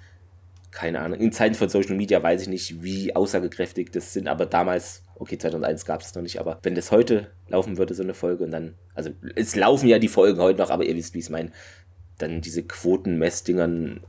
keine 0.75 1.00
Ahnung, 1.00 1.21
in 1.21 1.31
Zeiten 1.31 1.54
von 1.54 1.69
Social 1.69 1.95
Media 1.95 2.21
weiß 2.21 2.43
ich 2.43 2.49
nicht, 2.49 2.83
wie 2.83 3.14
aussagekräftig 3.14 3.93
das 3.93 4.12
sind, 4.12 4.26
aber 4.26 4.45
damals, 4.45 5.04
okay, 5.14 5.38
2001 5.38 5.85
gab 5.85 6.00
es 6.00 6.14
noch 6.16 6.23
nicht, 6.23 6.40
aber 6.40 6.59
wenn 6.64 6.75
das 6.75 6.90
heute 6.90 7.28
laufen 7.49 7.78
würde, 7.78 7.95
so 7.95 8.02
eine 8.02 8.12
Folge, 8.12 8.43
und 8.43 8.50
dann, 8.50 8.75
also 8.93 9.11
es 9.37 9.54
laufen 9.54 9.88
ja 9.88 10.00
die 10.00 10.09
Folgen 10.09 10.40
heute 10.40 10.59
noch, 10.59 10.71
aber 10.71 10.85
ihr 10.85 10.97
wisst, 10.97 11.14
wie 11.14 11.21
ich 11.21 11.26
es 11.26 11.31
meine, 11.31 11.52
dann 12.19 12.40
diese 12.40 12.64
Quotenmessdingern, 12.64 14.00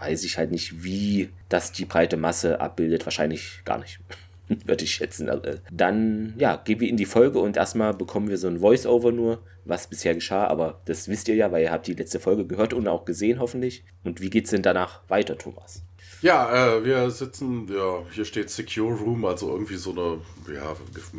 weiß 0.00 0.24
ich 0.24 0.38
halt 0.38 0.50
nicht, 0.50 0.82
wie 0.82 1.28
das 1.50 1.72
die 1.72 1.84
breite 1.84 2.16
Masse 2.16 2.58
abbildet, 2.58 3.04
wahrscheinlich 3.04 3.60
gar 3.66 3.78
nicht. 3.78 4.00
Würde 4.64 4.84
ich 4.84 4.94
schätzen. 4.94 5.28
Also, 5.28 5.58
dann, 5.70 6.34
ja, 6.38 6.56
gehen 6.56 6.80
wir 6.80 6.88
in 6.88 6.96
die 6.96 7.04
Folge 7.04 7.38
und 7.38 7.56
erstmal 7.56 7.94
bekommen 7.94 8.28
wir 8.28 8.38
so 8.38 8.48
ein 8.48 8.60
Voice-Over 8.60 9.12
nur, 9.12 9.42
was 9.64 9.86
bisher 9.86 10.14
geschah, 10.14 10.46
aber 10.46 10.80
das 10.84 11.08
wisst 11.08 11.28
ihr 11.28 11.34
ja, 11.34 11.50
weil 11.50 11.62
ihr 11.62 11.72
habt 11.72 11.86
die 11.86 11.94
letzte 11.94 12.20
Folge 12.20 12.46
gehört 12.46 12.74
und 12.74 12.86
auch 12.88 13.04
gesehen, 13.04 13.40
hoffentlich. 13.40 13.84
Und 14.02 14.20
wie 14.20 14.30
geht's 14.30 14.50
denn 14.50 14.62
danach 14.62 15.00
weiter, 15.08 15.38
Thomas? 15.38 15.82
Ja, 16.20 16.76
äh, 16.76 16.84
wir 16.84 17.10
sitzen, 17.10 17.68
ja, 17.70 18.02
hier 18.10 18.24
steht 18.24 18.48
Secure 18.48 18.94
Room, 18.94 19.24
also 19.24 19.50
irgendwie 19.50 19.76
so 19.76 19.90
eine 19.90 20.54
ja, 20.54 20.74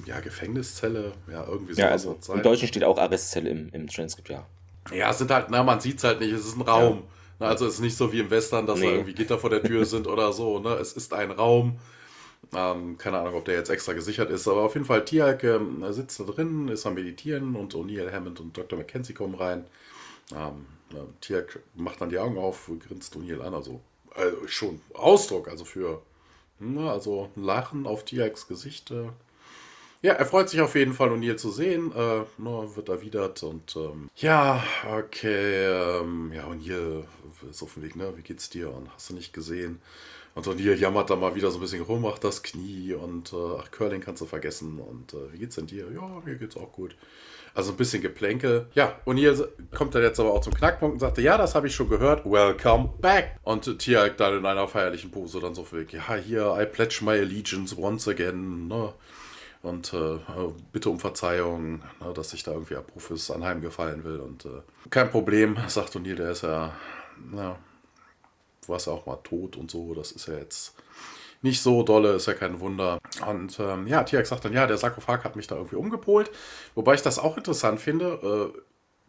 ja 0.05 0.19
Gefängniszelle, 0.19 1.13
ja, 1.31 1.45
irgendwie 1.47 1.73
so. 1.73 1.81
Ja, 1.81 1.89
also 1.89 2.17
im 2.33 2.41
Deutschen 2.41 2.67
steht 2.67 2.83
auch 2.83 2.97
Arrestzelle 2.97 3.49
im, 3.49 3.69
im 3.71 3.87
Transkript, 3.87 4.29
ja. 4.29 4.47
Ja, 4.91 5.11
es 5.11 5.17
sind 5.17 5.31
halt, 5.31 5.47
na, 5.49 5.63
man 5.63 5.79
sieht 5.79 5.97
es 5.97 6.03
halt 6.03 6.19
nicht, 6.21 6.31
es 6.31 6.45
ist 6.45 6.57
ein 6.57 6.61
Raum. 6.61 7.03
Ja. 7.39 7.47
Also 7.47 7.67
es 7.67 7.75
ist 7.75 7.81
nicht 7.81 7.97
so 7.97 8.11
wie 8.13 8.19
im 8.19 8.29
Western, 8.29 8.65
dass 8.65 8.79
nee. 8.79 8.85
da 8.85 8.91
irgendwie 8.93 9.13
Gitter 9.13 9.37
vor 9.37 9.49
der 9.49 9.61
Tür 9.61 9.85
sind 9.85 10.07
oder 10.07 10.31
so, 10.31 10.59
ne? 10.59 10.69
Es 10.75 10.93
ist 10.93 11.13
ein 11.13 11.31
Raum. 11.31 11.79
Ähm, 12.53 12.97
keine 12.97 13.19
Ahnung, 13.19 13.35
ob 13.35 13.45
der 13.45 13.55
jetzt 13.55 13.69
extra 13.69 13.93
gesichert 13.93 14.29
ist, 14.29 14.47
aber 14.47 14.63
auf 14.63 14.73
jeden 14.75 14.85
Fall, 14.85 15.05
Tiag 15.05 15.43
äh, 15.43 15.59
sitzt 15.91 16.19
da 16.19 16.25
drin, 16.25 16.67
ist 16.67 16.85
am 16.85 16.93
Meditieren 16.95 17.55
und 17.55 17.73
O'Neill, 17.75 18.11
Hammond 18.11 18.39
und 18.39 18.57
Dr. 18.57 18.77
Mackenzie 18.77 19.13
kommen 19.13 19.35
rein. 19.35 19.65
Ähm, 20.35 20.65
äh, 20.91 21.03
Tiag 21.21 21.59
macht 21.75 22.01
dann 22.01 22.09
die 22.09 22.19
Augen 22.19 22.37
auf, 22.37 22.69
grinst 22.87 23.15
O'Neill 23.15 23.41
an, 23.41 23.53
also 23.53 23.81
also 24.15 24.47
schon 24.47 24.81
Ausdruck, 24.93 25.47
also 25.47 25.65
für, 25.65 26.01
ne, 26.59 26.89
also 26.89 27.29
Lachen 27.35 27.85
auf 27.85 28.05
Tiags 28.05 28.47
Gesicht. 28.47 28.91
Äh. 28.91 29.09
Ja, 30.01 30.13
er 30.13 30.25
freut 30.25 30.49
sich 30.49 30.61
auf 30.61 30.75
jeden 30.75 30.93
Fall, 30.93 31.09
O'Neill 31.09 31.35
zu 31.35 31.51
sehen. 31.51 31.91
Äh, 31.91 32.23
ne, 32.37 32.69
wird 32.75 32.89
erwidert 32.89 33.43
und 33.43 33.75
ähm, 33.75 34.09
ja, 34.15 34.63
okay, 34.89 35.65
ähm, 35.65 36.31
ja, 36.33 36.47
O'Neill 36.47 37.03
ist 37.49 37.63
auf 37.63 37.73
dem 37.73 37.83
Weg, 37.83 37.95
ne? 37.95 38.13
Wie 38.15 38.21
geht's 38.21 38.49
dir? 38.49 38.73
Und 38.73 38.93
hast 38.93 39.09
du 39.09 39.13
nicht 39.13 39.33
gesehen? 39.33 39.81
Und 40.35 40.45
O'Neill 40.47 40.75
jammert 40.75 41.09
da 41.09 41.15
mal 41.15 41.33
wieder 41.33 41.49
so 41.49 41.57
ein 41.57 41.61
bisschen 41.61 41.81
rum, 41.81 42.01
macht 42.01 42.25
das 42.25 42.43
Knie 42.43 42.93
und 42.93 43.31
äh, 43.31 43.37
ach, 43.57 43.71
Curling 43.71 44.01
kannst 44.01 44.21
du 44.21 44.25
vergessen. 44.25 44.79
Und 44.79 45.13
äh, 45.13 45.31
wie 45.31 45.39
geht's 45.39 45.55
denn 45.55 45.65
dir? 45.65 45.85
Ja, 45.93 46.21
mir 46.25 46.35
geht's 46.35 46.57
auch 46.57 46.73
gut. 46.73 46.95
Also 47.53 47.71
ein 47.71 47.77
bisschen 47.77 48.01
Geplänkel. 48.01 48.67
Ja, 48.73 48.99
und 49.05 49.15
hier 49.15 49.49
kommt 49.73 49.95
er 49.95 50.01
jetzt 50.01 50.19
aber 50.19 50.33
auch 50.33 50.41
zum 50.41 50.53
Knackpunkt 50.53 50.95
und 50.95 50.99
sagte, 50.99 51.21
ja, 51.21 51.37
das 51.37 51.55
habe 51.55 51.67
ich 51.67 51.73
schon 51.73 51.87
gehört. 51.87 52.25
Welcome 52.25 52.95
back. 52.99 53.39
Und 53.43 53.79
Tia 53.79 54.09
dann 54.09 54.39
in 54.39 54.45
einer 54.45 54.67
feierlichen 54.67 55.09
Pose 55.09 55.39
dann 55.39 55.55
so 55.55 55.63
viel, 55.63 55.87
ja, 55.89 56.15
hier, 56.15 56.53
I 56.59 56.65
pledge 56.65 56.99
my 57.01 57.13
allegiance 57.13 57.73
once 57.79 58.09
again. 58.09 58.67
Ne? 58.67 58.93
Und 59.61 59.93
äh, 59.93 60.17
bitte 60.73 60.89
um 60.89 60.99
Verzeihung, 60.99 61.79
ne, 62.01 62.13
dass 62.13 62.33
ich 62.33 62.43
da 62.43 62.51
irgendwie 62.51 62.75
Abrufes 62.75 63.31
anheimgefallen 63.31 64.03
will. 64.03 64.19
Und 64.19 64.43
äh, 64.43 64.61
kein 64.89 65.09
Problem, 65.09 65.55
sagt 65.69 65.95
O'Neill, 65.95 66.15
der 66.15 66.31
ist 66.31 66.43
ja, 66.43 66.73
ja, 67.33 67.57
war 68.69 68.77
es 68.77 68.87
auch 68.87 69.05
mal 69.05 69.17
tot 69.17 69.57
und 69.57 69.71
so. 69.71 69.93
Das 69.93 70.11
ist 70.11 70.27
ja 70.27 70.35
jetzt 70.35 70.75
nicht 71.41 71.61
so 71.61 71.83
dolle, 71.83 72.13
ist 72.13 72.27
ja 72.27 72.33
kein 72.33 72.59
Wunder. 72.59 72.99
Und 73.27 73.59
ähm, 73.59 73.87
ja, 73.87 74.03
Tiak 74.03 74.25
sagt 74.25 74.45
dann, 74.45 74.53
ja, 74.53 74.67
der 74.67 74.77
Sarkophag 74.77 75.23
hat 75.23 75.35
mich 75.35 75.47
da 75.47 75.55
irgendwie 75.55 75.75
umgepolt. 75.75 76.31
Wobei 76.73 76.95
ich 76.95 77.01
das 77.01 77.19
auch 77.19 77.37
interessant 77.37 77.79
finde. 77.79 78.53
Äh, 78.55 78.59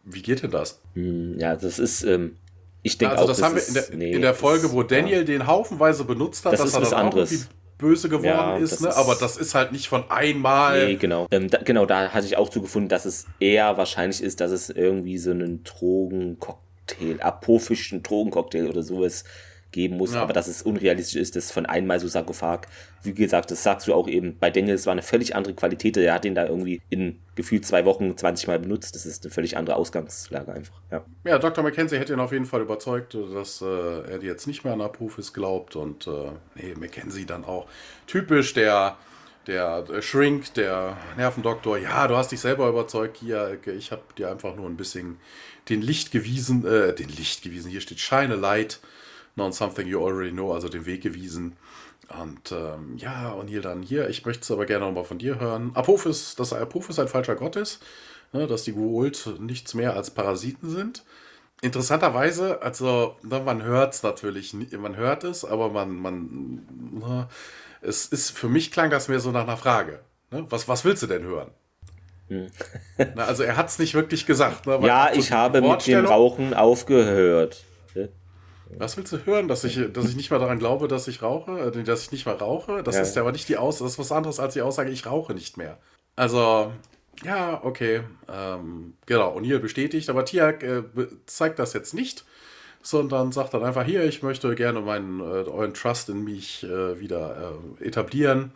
wie 0.03 0.21
geht 0.21 0.43
denn 0.43 0.51
das? 0.51 0.79
Hm, 0.93 1.37
ja, 1.37 1.55
das 1.55 1.79
ist, 1.79 2.03
ähm, 2.03 2.37
ich 2.83 2.97
denke 2.97 3.17
also 3.17 3.25
auch, 3.25 3.27
das, 3.27 3.37
das 3.37 3.45
haben 3.45 3.55
wir 3.55 3.67
in 3.67 3.73
der, 3.73 3.85
nee, 3.95 4.11
in 4.13 4.21
der 4.21 4.33
Folge, 4.33 4.71
wo 4.71 4.83
Daniel 4.83 5.19
ja. 5.19 5.23
den 5.23 5.47
haufenweise 5.47 6.05
benutzt 6.05 6.45
hat, 6.45 6.53
das 6.53 6.59
dass 6.59 6.81
ist 6.81 6.91
er 6.91 7.05
auch 7.05 7.15
irgendwie 7.15 7.39
böse 7.77 8.09
geworden 8.09 8.25
ja, 8.25 8.57
ist, 8.57 8.81
ne? 8.81 8.89
Ist, 8.89 8.95
aber 8.95 9.15
das 9.15 9.37
ist 9.37 9.53
halt 9.53 9.71
nicht 9.71 9.87
von 9.87 10.09
einmal. 10.09 10.87
Nee, 10.87 10.95
genau. 10.95 11.27
Ähm, 11.31 11.49
da, 11.49 11.59
genau, 11.59 11.85
da 11.85 12.09
hatte 12.09 12.25
ich 12.25 12.37
auch 12.37 12.49
zugefunden, 12.49 12.89
dass 12.89 13.05
es 13.05 13.25
eher 13.39 13.77
wahrscheinlich 13.77 14.21
ist, 14.21 14.41
dass 14.41 14.51
es 14.51 14.69
irgendwie 14.69 15.17
so 15.17 15.31
einen 15.31 15.63
Drogencocktail, 15.63 17.21
apophischen 17.21 18.01
Drogencocktail 18.03 18.67
oder 18.67 18.81
sowas 18.81 19.25
geben 19.71 19.97
muss, 19.97 20.13
ja. 20.13 20.21
aber 20.21 20.33
dass 20.33 20.47
es 20.47 20.61
unrealistisch 20.61 21.19
ist, 21.19 21.35
das 21.35 21.51
von 21.51 21.65
einmal 21.65 21.99
so 21.99 22.07
Sarkophag, 22.07 22.67
wie 23.03 23.13
gesagt, 23.13 23.51
das 23.51 23.63
sagst 23.63 23.87
du 23.87 23.93
auch 23.93 24.07
eben, 24.07 24.37
bei 24.39 24.49
Dengel, 24.49 24.75
es 24.75 24.85
war 24.85 24.93
eine 24.93 25.01
völlig 25.01 25.35
andere 25.35 25.53
Qualität, 25.53 25.95
der 25.95 26.13
hat 26.13 26.23
den 26.23 26.35
da 26.35 26.45
irgendwie 26.45 26.81
in 26.89 27.19
gefühlt 27.35 27.65
zwei 27.65 27.85
Wochen 27.85 28.17
20 28.17 28.47
Mal 28.47 28.59
benutzt, 28.59 28.95
das 28.95 29.05
ist 29.05 29.23
eine 29.23 29.33
völlig 29.33 29.57
andere 29.57 29.75
Ausgangslage 29.75 30.51
einfach, 30.51 30.81
ja. 30.91 31.05
Ja, 31.25 31.37
Dr. 31.37 31.63
McKenzie 31.63 31.97
hätte 31.97 32.13
ihn 32.13 32.19
auf 32.19 32.31
jeden 32.31 32.45
Fall 32.45 32.61
überzeugt, 32.61 33.15
dass 33.15 33.61
äh, 33.61 33.65
er 33.65 34.23
jetzt 34.23 34.47
nicht 34.47 34.63
mehr 34.63 34.73
an 34.73 34.81
Apophis 34.81 35.33
glaubt 35.33 35.75
und 35.75 36.07
äh, 36.07 36.31
nee, 36.55 36.73
McKenzie 36.75 37.25
dann 37.25 37.45
auch. 37.45 37.67
Typisch 38.07 38.53
der 38.53 38.97
der 39.47 40.01
Shrink, 40.01 40.53
der 40.55 40.97
Nervendoktor, 41.15 41.77
ja, 41.77 42.07
du 42.07 42.17
hast 42.17 42.31
dich 42.31 42.39
selber 42.41 42.67
überzeugt, 42.67 43.17
hier, 43.17 43.57
ich 43.65 43.91
habe 43.91 44.01
dir 44.17 44.29
einfach 44.29 44.55
nur 44.55 44.65
ein 44.65 44.75
bisschen 44.75 45.19
den 45.69 45.81
Licht 45.81 46.11
gewiesen, 46.11 46.65
äh, 46.65 46.93
den 46.93 47.09
Licht 47.09 47.43
gewiesen, 47.43 47.71
hier 47.71 47.81
steht 47.81 47.99
Shine 47.99 48.33
a 48.33 48.37
Light, 48.37 48.79
Known 49.37 49.51
Something 49.51 49.87
You 49.87 50.03
Already 50.03 50.31
Know, 50.31 50.51
also 50.51 50.67
den 50.67 50.85
Weg 50.85 51.03
gewiesen. 51.03 51.55
Und 52.19 52.51
ähm, 52.51 52.97
ja, 52.97 53.29
und 53.29 53.47
hier 53.47 53.61
dann 53.61 53.83
hier, 53.83 54.09
ich 54.09 54.25
möchte 54.25 54.41
es 54.41 54.51
aber 54.51 54.65
gerne 54.65 54.85
nochmal 54.85 55.03
von 55.03 55.19
dir 55.19 55.39
hören. 55.39 55.71
Apophis, 55.75 56.35
dass 56.35 56.53
Apophis 56.53 56.99
ein 56.99 57.07
falscher 57.07 57.35
Gott 57.35 57.55
ist, 57.55 57.83
ne, 58.33 58.47
dass 58.47 58.63
die 58.63 58.71
Guult 58.71 59.29
nichts 59.39 59.73
mehr 59.73 59.95
als 59.95 60.11
Parasiten 60.11 60.69
sind. 60.69 61.03
Interessanterweise, 61.61 62.61
also 62.61 63.15
ne, 63.21 63.39
man 63.39 63.61
hört 63.61 63.93
es 63.93 64.03
natürlich, 64.03 64.53
man 64.53 64.95
hört 64.95 65.23
es, 65.23 65.45
aber 65.45 65.69
man, 65.69 65.91
man, 65.91 66.65
ne, 66.93 67.27
es 67.81 68.07
ist, 68.07 68.31
für 68.31 68.49
mich 68.49 68.71
klang 68.71 68.89
das 68.89 69.07
mehr 69.07 69.19
so 69.19 69.31
nach 69.31 69.43
einer 69.43 69.57
Frage. 69.57 69.99
Ne? 70.31 70.45
Was, 70.49 70.67
was 70.67 70.83
willst 70.83 71.03
du 71.03 71.07
denn 71.07 71.23
hören? 71.23 71.51
Hm. 72.29 72.47
Na, 73.15 73.25
also 73.25 73.43
er 73.43 73.55
hat 73.55 73.67
es 73.67 73.77
nicht 73.79 73.93
wirklich 73.93 74.25
gesagt. 74.25 74.65
Ne? 74.65 74.79
ja, 74.83 75.11
ich 75.13 75.31
habe 75.31 75.61
mit 75.61 75.85
dem 75.85 76.05
Rauchen 76.05 76.53
aufgehört. 76.53 77.63
Was 78.77 78.97
willst 78.97 79.13
du 79.13 79.25
hören, 79.25 79.47
dass 79.47 79.63
ich, 79.63 79.79
dass 79.93 80.09
ich 80.09 80.15
nicht 80.15 80.31
mal 80.31 80.39
daran 80.39 80.59
glaube, 80.59 80.87
dass 80.87 81.07
ich 81.07 81.21
rauche, 81.21 81.71
äh, 81.73 81.83
dass 81.83 82.03
ich 82.03 82.11
nicht 82.11 82.25
mal 82.25 82.35
rauche? 82.35 82.83
Das 82.83 82.95
ja. 82.95 83.01
ist 83.01 83.15
ja 83.15 83.21
aber 83.21 83.31
nicht 83.31 83.49
die 83.49 83.57
Aussage, 83.57 83.85
das 83.85 83.93
ist 83.93 83.99
was 83.99 84.11
anderes 84.11 84.39
als 84.39 84.53
die 84.53 84.61
Aussage, 84.61 84.89
ich 84.89 85.05
rauche 85.05 85.33
nicht 85.33 85.57
mehr. 85.57 85.77
Also, 86.15 86.71
ja, 87.23 87.63
okay. 87.63 88.01
Ähm, 88.27 88.93
genau, 89.05 89.37
O'Neill 89.37 89.59
bestätigt, 89.59 90.09
aber 90.09 90.25
Tiag 90.25 90.63
äh, 90.63 90.83
zeigt 91.25 91.59
das 91.59 91.73
jetzt 91.73 91.93
nicht, 91.93 92.25
sondern 92.81 93.31
sagt 93.31 93.53
dann 93.53 93.63
einfach, 93.63 93.85
hier, 93.85 94.03
ich 94.03 94.23
möchte 94.23 94.53
gerne 94.55 94.81
meinen, 94.81 95.19
äh, 95.19 95.23
euren 95.23 95.73
Trust 95.73 96.09
in 96.09 96.23
mich 96.23 96.63
äh, 96.63 96.99
wieder 96.99 97.53
äh, 97.79 97.85
etablieren. 97.85 98.51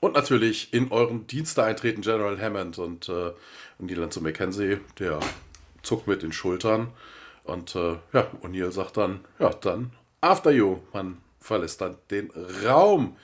Und 0.00 0.14
natürlich 0.14 0.74
in 0.74 0.92
euren 0.92 1.26
Dienste 1.26 1.62
eintreten, 1.62 2.02
General 2.02 2.38
Hammond 2.40 2.78
und, 2.78 3.08
äh, 3.08 3.32
und 3.78 4.12
zu 4.12 4.20
Mackenzie, 4.20 4.78
der 4.98 5.18
zuckt 5.82 6.06
mit 6.06 6.22
den 6.22 6.32
Schultern. 6.32 6.88
Und 7.44 7.76
äh, 7.76 7.98
ja, 8.12 8.30
O'Neill 8.42 8.72
sagt 8.72 8.96
dann, 8.96 9.20
ja, 9.38 9.50
dann 9.50 9.92
after 10.20 10.50
you. 10.50 10.78
Man 10.92 11.18
verlässt 11.38 11.80
dann 11.80 11.96
den 12.10 12.30
Raum. 12.64 13.16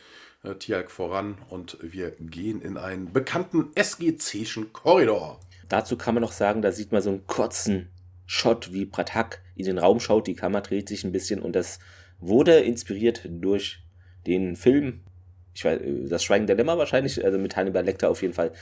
Äh, 0.43 0.55
Tiag 0.55 0.91
voran 0.91 1.37
und 1.51 1.77
wir 1.83 2.13
gehen 2.13 2.63
in 2.63 2.79
einen 2.79 3.13
bekannten 3.13 3.73
SGC'schen 3.75 4.73
Korridor. 4.73 5.39
Dazu 5.69 5.99
kann 5.99 6.15
man 6.15 6.23
noch 6.23 6.33
sagen, 6.33 6.63
da 6.63 6.73
sieht 6.73 6.93
man 6.93 7.03
so 7.03 7.11
einen 7.11 7.27
kurzen 7.27 7.91
Shot, 8.25 8.73
wie 8.73 8.87
Pratak 8.87 9.43
in 9.55 9.67
den 9.67 9.79
Raum 9.79 10.01
schaut. 10.01 10.27
Die 10.27 10.35
Kamera 10.35 10.63
dreht 10.63 10.89
sich 10.89 11.05
ein 11.05 11.13
bisschen 11.13 11.43
und 11.43 11.55
das 11.55 11.79
wurde 12.21 12.61
inspiriert 12.61 13.23
durch 13.29 13.83
den 14.27 14.57
Film, 14.57 15.01
ich 15.55 15.65
weiß, 15.65 15.81
das 16.09 16.25
Schweigen 16.25 16.47
Dilemma 16.47 16.79
wahrscheinlich, 16.79 17.23
also 17.23 17.39
mit 17.39 17.57
Hannibal 17.57 17.85
Lecter 17.85 18.09
auf 18.09 18.23
jeden 18.23 18.35
Fall. 18.35 18.53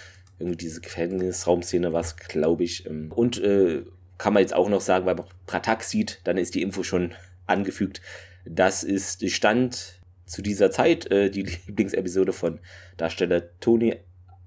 Irgendwie 0.41 0.57
diese 0.57 0.81
Gefängnisraumszene 0.81 1.93
war 1.93 2.01
es, 2.01 2.17
glaube 2.17 2.65
ich. 2.65 2.87
Ähm, 2.87 3.13
und 3.13 3.41
äh, 3.41 3.85
kann 4.19 4.35
man 4.35 4.43
jetzt 4.43 4.55
auch 4.55 4.69
noch 4.69 4.81
sagen, 4.81 5.07
weil 5.07 5.15
man 5.15 5.27
Pratak 5.47 5.83
sieht, 5.83 6.21
dann 6.25 6.37
ist 6.37 6.55
die 6.55 6.63
Info 6.63 6.83
schon 6.83 7.15
angefügt. 7.47 8.03
Das 8.45 8.83
ist 8.83 9.29
Stand 9.31 10.01
zu 10.27 10.43
dieser 10.43 10.71
Zeit, 10.71 11.11
äh, 11.11 11.31
die 11.31 11.43
Lieblingsepisode 11.67 12.33
von 12.33 12.61
Darsteller 12.97 13.59
Tony 13.61 13.97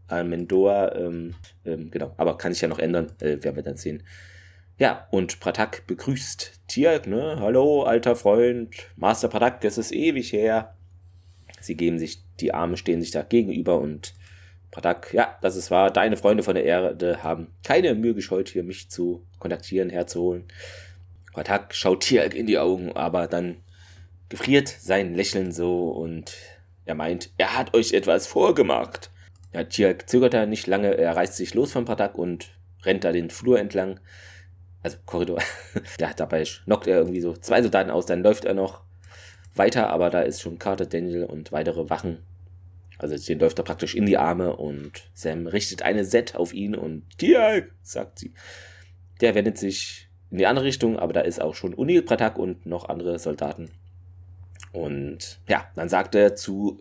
Almendoa. 0.08 0.96
Ähm, 0.96 1.36
ähm, 1.66 1.90
genau, 1.90 2.14
aber 2.18 2.38
kann 2.38 2.54
sich 2.54 2.62
ja 2.62 2.68
noch 2.68 2.80
ändern, 2.80 3.14
äh, 3.20 3.42
werden 3.44 3.56
wir 3.56 3.64
dann 3.64 3.78
sehen. 3.78 4.04
Ja, 4.78 5.08
und 5.12 5.40
Pratak 5.40 5.86
begrüßt 5.88 6.68
Tiak, 6.68 7.08
ne? 7.08 7.38
Hallo, 7.40 7.84
alter 7.84 8.16
Freund, 8.16 8.76
Master 8.96 9.28
Pratak, 9.28 9.62
das 9.62 9.78
ist 9.78 9.92
ewig 9.92 10.34
her. 10.34 10.76
Sie 11.60 11.76
geben 11.76 12.00
sich 12.00 12.24
die 12.40 12.54
Arme, 12.54 12.78
stehen 12.78 13.02
sich 13.02 13.12
da 13.12 13.22
gegenüber 13.22 13.80
und 13.80 14.16
Pratak, 14.72 15.14
ja, 15.14 15.38
das 15.42 15.58
ist 15.58 15.70
wahr. 15.70 15.92
Deine 15.92 16.16
Freunde 16.16 16.44
von 16.44 16.56
der 16.56 16.64
Erde 16.64 17.24
haben 17.24 17.48
keine 17.64 17.94
Mühe 17.94 18.14
gescheut, 18.14 18.48
hier 18.48 18.64
mich 18.64 18.90
zu 18.90 19.26
kontaktieren, 19.38 19.90
herzuholen. 19.90 20.46
Pratak 21.34 21.76
schaut 21.76 22.04
Tiag 22.04 22.34
in 22.34 22.48
die 22.48 22.58
Augen, 22.58 22.94
aber 22.94 23.28
dann 23.28 23.58
gefriert 24.30 24.70
sein 24.70 25.14
Lächeln 25.14 25.52
so 25.52 25.90
und 25.90 26.34
er 26.86 26.96
meint, 26.96 27.32
er 27.38 27.58
hat 27.58 27.74
euch 27.74 27.92
etwas 27.92 28.28
vorgemacht. 28.28 29.12
Ja, 29.54 29.66
Tiag 29.66 30.10
zögert 30.10 30.34
da 30.34 30.46
nicht 30.46 30.68
lange, 30.68 30.98
er 30.98 31.18
reißt 31.18 31.36
sich 31.36 31.54
los 31.54 31.74
von 31.74 31.84
Pratak 31.84 32.18
und 32.18 32.52
rennt 32.84 33.04
da 33.04 33.12
den 33.12 33.30
Flur 33.30 33.60
entlang. 33.60 34.00
Also 34.84 34.98
Korridor. 35.06 35.42
ja, 36.00 36.12
dabei 36.16 36.44
knockt 36.44 36.88
er 36.88 36.98
irgendwie 36.98 37.22
so 37.22 37.34
zwei 37.34 37.62
Soldaten 37.62 37.92
aus, 37.92 38.06
dann 38.06 38.24
läuft 38.24 38.46
er 38.46 38.54
noch 38.54 38.82
weiter, 39.54 39.90
aber 39.90 40.10
da 40.10 40.22
ist 40.22 40.42
schon 40.42 40.60
Carter, 40.60 40.86
Daniel 40.86 41.26
und 41.26 41.52
weitere 41.52 41.90
Wachen 41.90 42.20
also 43.02 43.18
den 43.18 43.40
läuft 43.40 43.58
er 43.58 43.64
praktisch 43.64 43.96
in 43.96 44.06
die 44.06 44.18
Arme 44.18 44.56
und 44.56 44.92
Sam 45.14 45.48
richtet 45.48 45.82
eine 45.82 46.06
Set 46.06 46.36
auf 46.36 46.54
ihn 46.54 46.76
und 46.76 47.04
Tiag, 47.18 47.72
sagt 47.82 48.20
sie. 48.20 48.34
Der 49.22 49.34
wendet 49.34 49.58
sich 49.58 50.10
in 50.30 50.38
die 50.38 50.46
andere 50.46 50.66
Richtung, 50.66 51.00
aber 51.00 51.14
da 51.14 51.22
ist 51.22 51.42
auch 51.42 51.56
schon 51.56 51.74
Unil 51.74 52.04
Pratak 52.04 52.38
und 52.38 52.66
noch 52.66 52.88
andere 52.90 53.18
Soldaten. 53.18 53.72
Und 54.72 55.40
ja, 55.50 55.70
dann 55.76 55.90
sagt 55.90 56.16
er 56.16 56.36
zu 56.36 56.80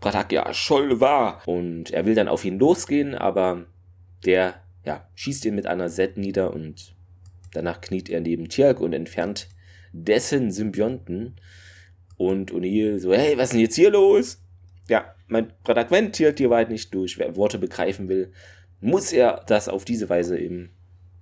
Pratak, 0.00 0.32
ja, 0.32 0.54
Scholl 0.54 1.00
war. 1.00 1.42
Und 1.46 1.90
er 1.90 2.06
will 2.06 2.14
dann 2.14 2.28
auf 2.28 2.44
ihn 2.44 2.58
losgehen, 2.58 3.14
aber 3.14 3.66
der, 4.24 4.54
ja, 4.84 5.08
schießt 5.16 5.44
ihn 5.44 5.54
mit 5.56 5.66
einer 5.66 5.88
Set 5.88 6.16
nieder 6.16 6.54
und 6.54 6.94
danach 7.52 7.80
kniet 7.80 8.08
er 8.08 8.20
neben 8.20 8.48
Tiag 8.48 8.80
und 8.80 8.92
entfernt 8.92 9.48
dessen 9.92 10.50
Symbionten. 10.52 11.36
Und 12.16 12.52
O'Neill 12.52 12.98
so, 12.98 13.12
hey, 13.12 13.36
was 13.36 13.46
ist 13.46 13.52
denn 13.52 13.60
jetzt 13.60 13.74
hier 13.74 13.90
los? 13.90 14.40
Ja, 14.88 15.14
mein 15.26 15.52
Product 15.64 15.88
Quent 15.88 16.18
die 16.18 16.50
Wahrheit 16.50 16.70
nicht 16.70 16.94
durch. 16.94 17.18
Wer 17.18 17.36
Worte 17.36 17.58
begreifen 17.58 18.08
will, 18.08 18.32
muss 18.80 19.12
er 19.12 19.44
das 19.46 19.68
auf 19.68 19.84
diese 19.84 20.08
Weise 20.08 20.38
eben 20.38 20.70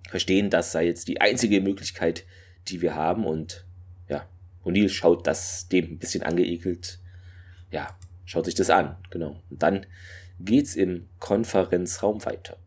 verstehen. 0.08 0.50
Das 0.50 0.72
sei 0.72 0.86
jetzt 0.86 1.08
die 1.08 1.20
einzige 1.20 1.60
Möglichkeit, 1.60 2.24
die 2.68 2.82
wir 2.82 2.94
haben. 2.94 3.24
Und 3.24 3.66
ja, 4.08 4.28
O'Neill 4.64 4.88
schaut 4.88 5.26
das 5.26 5.68
dem 5.68 5.92
ein 5.92 5.98
bisschen 5.98 6.22
angeekelt. 6.22 7.00
Ja, 7.70 7.96
schaut 8.24 8.44
sich 8.44 8.54
das 8.54 8.70
an. 8.70 8.96
Genau. 9.10 9.42
Und 9.50 9.62
dann 9.62 9.86
geht's 10.40 10.76
im 10.76 11.08
Konferenzraum 11.18 12.24
weiter. 12.24 12.58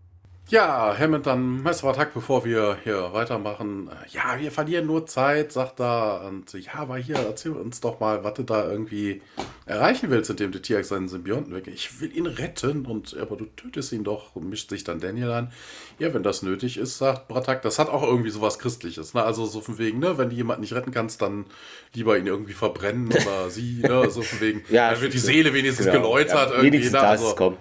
Ja, 0.49 0.95
Hammond 0.97 1.25
dann 1.25 1.61
Messerattack, 1.61 2.13
bevor 2.13 2.45
wir 2.45 2.77
hier 2.81 3.11
weitermachen. 3.11 3.89
Ja, 4.11 4.39
wir 4.39 4.49
verlieren 4.49 4.85
nur 4.85 5.05
Zeit, 5.05 5.51
sagt 5.51 5.81
er. 5.81 6.23
Und 6.25 6.53
ja, 6.53 6.75
aber 6.75 6.95
hier, 6.97 7.17
erzähl 7.17 7.51
uns 7.51 7.81
doch 7.81 7.99
mal, 7.99 8.23
was 8.23 8.35
du 8.35 8.43
da 8.43 8.65
irgendwie 8.71 9.21
erreichen 9.65 10.09
willst, 10.09 10.29
indem 10.29 10.53
du 10.53 10.61
Tiax 10.61 10.87
seinen 10.87 11.09
Symbionten 11.09 11.53
weg. 11.53 11.67
Ich 11.67 11.99
will 11.99 12.15
ihn 12.15 12.27
retten, 12.27 12.85
und 12.85 13.17
aber 13.19 13.35
du 13.35 13.43
tötest 13.57 13.91
ihn 13.91 14.05
doch, 14.05 14.35
mischt 14.35 14.69
sich 14.69 14.85
dann 14.85 15.01
Daniel 15.01 15.31
an. 15.31 15.51
Ja, 15.99 16.13
wenn 16.13 16.23
das 16.23 16.43
nötig 16.43 16.77
ist, 16.77 16.97
sagt 16.97 17.27
Bratak, 17.27 17.61
das 17.61 17.77
hat 17.77 17.89
auch 17.89 18.03
irgendwie 18.03 18.29
sowas 18.29 18.57
Christliches. 18.57 19.13
Ne? 19.13 19.23
Also 19.23 19.45
so 19.45 19.59
von 19.59 19.77
wegen, 19.77 19.99
ne, 19.99 20.17
wenn 20.17 20.29
du 20.29 20.35
jemanden 20.37 20.61
nicht 20.61 20.73
retten 20.73 20.91
kannst, 20.91 21.21
dann 21.21 21.45
lieber 21.93 22.17
ihn 22.17 22.25
irgendwie 22.25 22.53
verbrennen 22.53 23.07
oder 23.11 23.49
sie, 23.49 23.81
ne? 23.81 24.09
So 24.09 24.21
von 24.21 24.39
wegen, 24.39 24.63
ja, 24.69 24.91
dann 24.91 25.01
wird 25.01 25.13
die 25.13 25.19
Seele 25.19 25.53
wenigstens 25.53 25.87
genau. 25.87 26.03
geläutert. 26.03 26.51
Ja, 26.51 26.55
irgendwie, 26.55 26.67
wenigstens 26.67 26.93
ne? 26.93 27.01
also, 27.01 27.25
das, 27.25 27.35
komm. 27.35 27.57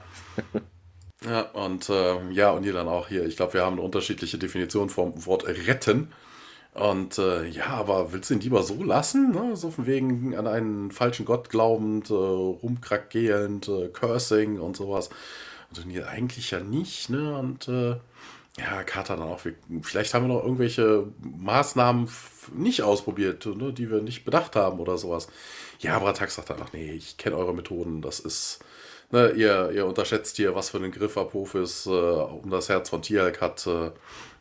Ja, 1.27 1.41
und 1.41 1.89
äh, 1.89 2.31
ja, 2.31 2.51
und 2.51 2.63
hier 2.63 2.73
dann 2.73 2.89
auch 2.89 3.09
hier. 3.09 3.27
Ich 3.27 3.37
glaube, 3.37 3.55
wir 3.55 3.65
haben 3.65 3.75
eine 3.75 3.83
unterschiedliche 3.83 4.39
Definition 4.39 4.89
vom 4.91 5.27
Wort 5.27 5.47
retten. 5.47 6.13
Und 6.73 7.19
äh, 7.19 7.47
ja, 7.47 7.69
aber 7.69 8.13
willst 8.13 8.31
du 8.31 8.35
ihn 8.35 8.41
lieber 8.41 8.63
so 8.63 8.83
lassen? 8.83 9.33
Ne? 9.33 9.57
So 9.57 9.71
von 9.71 9.87
wegen 9.87 10.37
an 10.37 10.47
einen 10.47 10.91
falschen 10.91 11.25
Gott 11.25 11.49
glaubend, 11.49 12.11
äh, 12.11 12.15
rumkrakelnd, 12.15 13.69
äh, 13.69 13.89
cursing 13.89 14.61
und 14.61 14.77
sowas. 14.77 15.09
Und 15.75 15.91
hier 15.91 16.09
eigentlich 16.09 16.53
ja 16.53 16.61
nicht, 16.61 17.11
ne? 17.11 17.37
Und 17.37 17.67
äh, 17.69 17.97
ja, 18.59 18.85
Carter 18.85 19.17
dann 19.17 19.29
auch. 19.29 19.45
Wir, 19.45 19.55
vielleicht 19.83 20.15
haben 20.15 20.29
wir 20.29 20.35
noch 20.35 20.43
irgendwelche 20.43 21.09
Maßnahmen 21.21 22.09
nicht 22.55 22.83
ausprobiert, 22.83 23.47
ne? 23.47 23.73
die 23.73 23.91
wir 23.91 24.01
nicht 24.01 24.25
bedacht 24.25 24.57
haben 24.57 24.79
oder 24.79 24.97
sowas. 24.99 25.29
Ja, 25.81 25.97
aber 25.97 26.15
Tax 26.15 26.37
sagt 26.37 26.51
dann, 26.51 26.61
ach 26.63 26.73
nee, 26.73 26.93
ich 26.93 27.17
kenne 27.17 27.37
eure 27.37 27.55
Methoden, 27.55 28.01
das 28.01 28.21
ist 28.21 28.61
ne, 29.11 29.31
ihr, 29.31 29.71
ihr 29.73 29.87
unterschätzt 29.87 30.37
hier, 30.37 30.55
was 30.55 30.71
für 30.71 30.79
einen 30.79 30.93
Griff 30.93 31.17
Apophis 31.17 31.87
äh, 31.87 31.91
um 31.91 32.51
das 32.51 32.69
Herz 32.69 32.89
von 32.89 33.03
Tialk 33.03 33.41
hat. 33.41 33.67
Äh, 33.67 33.91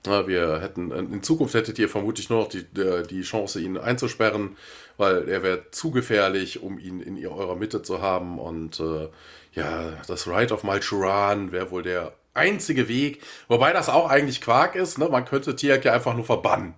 wir 0.06 0.60
hätten, 0.62 0.92
in 0.92 1.24
Zukunft 1.24 1.56
hättet 1.56 1.80
ihr 1.80 1.90
vermutlich 1.90 2.30
nur 2.30 2.42
noch 2.42 2.48
die, 2.48 2.64
die 3.10 3.22
Chance, 3.24 3.60
ihn 3.60 3.76
einzusperren, 3.76 4.56
weil 4.98 5.28
er 5.28 5.42
wäre 5.42 5.72
zu 5.72 5.90
gefährlich, 5.90 6.62
um 6.62 6.78
ihn 6.78 7.00
in 7.00 7.18
eurer 7.26 7.56
Mitte 7.56 7.82
zu 7.82 8.04
haben. 8.04 8.38
Und 8.38 8.80
äh, 8.80 9.10
ja, 9.54 9.94
das 10.08 10.28
Rite 10.28 10.54
of 10.54 10.64
Malchuran 10.64 11.52
wäre 11.52 11.72
wohl 11.72 11.82
der 11.82 12.14
einzige 12.36 12.88
Weg. 12.88 13.24
Wobei 13.48 13.74
das 13.74 13.90
auch 13.90 14.10
eigentlich 14.10 14.42
Quark 14.42 14.76
ist. 14.76 15.00
Ne? 15.00 15.10
Man 15.10 15.26
könnte 15.26 15.56
Tiak 15.56 15.86
ja 15.86 15.94
einfach 15.94 16.16
nur 16.16 16.26
verbannen. 16.26 16.76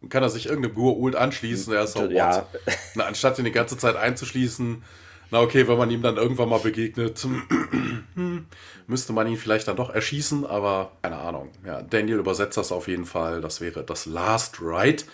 Dann 0.00 0.08
kann 0.08 0.22
er 0.22 0.30
sich 0.30 0.46
irgendeinem 0.46 0.74
Gur-Ult 0.74 1.16
anschließen. 1.16 1.74
Er 1.74 1.84
ist 1.84 1.92
so, 1.92 2.06
ja. 2.06 2.46
Na, 2.94 3.04
anstatt 3.04 3.38
ihn 3.38 3.44
die 3.44 3.52
ganze 3.52 3.76
Zeit 3.76 3.96
einzuschließen, 3.96 4.82
na 5.30 5.40
okay, 5.40 5.68
wenn 5.68 5.78
man 5.78 5.90
ihm 5.90 6.02
dann 6.02 6.16
irgendwann 6.16 6.48
mal 6.48 6.58
begegnet, 6.58 7.26
müsste 8.86 9.12
man 9.12 9.26
ihn 9.28 9.36
vielleicht 9.36 9.68
dann 9.68 9.76
doch 9.76 9.90
erschießen, 9.90 10.44
aber 10.44 10.92
keine 11.02 11.18
Ahnung. 11.18 11.50
Ja, 11.64 11.82
Daniel 11.82 12.18
übersetzt 12.18 12.56
das 12.56 12.72
auf 12.72 12.88
jeden 12.88 13.06
Fall. 13.06 13.40
Das 13.40 13.60
wäre 13.60 13.84
das 13.84 14.06
Last 14.06 14.60
Ride. 14.60 15.04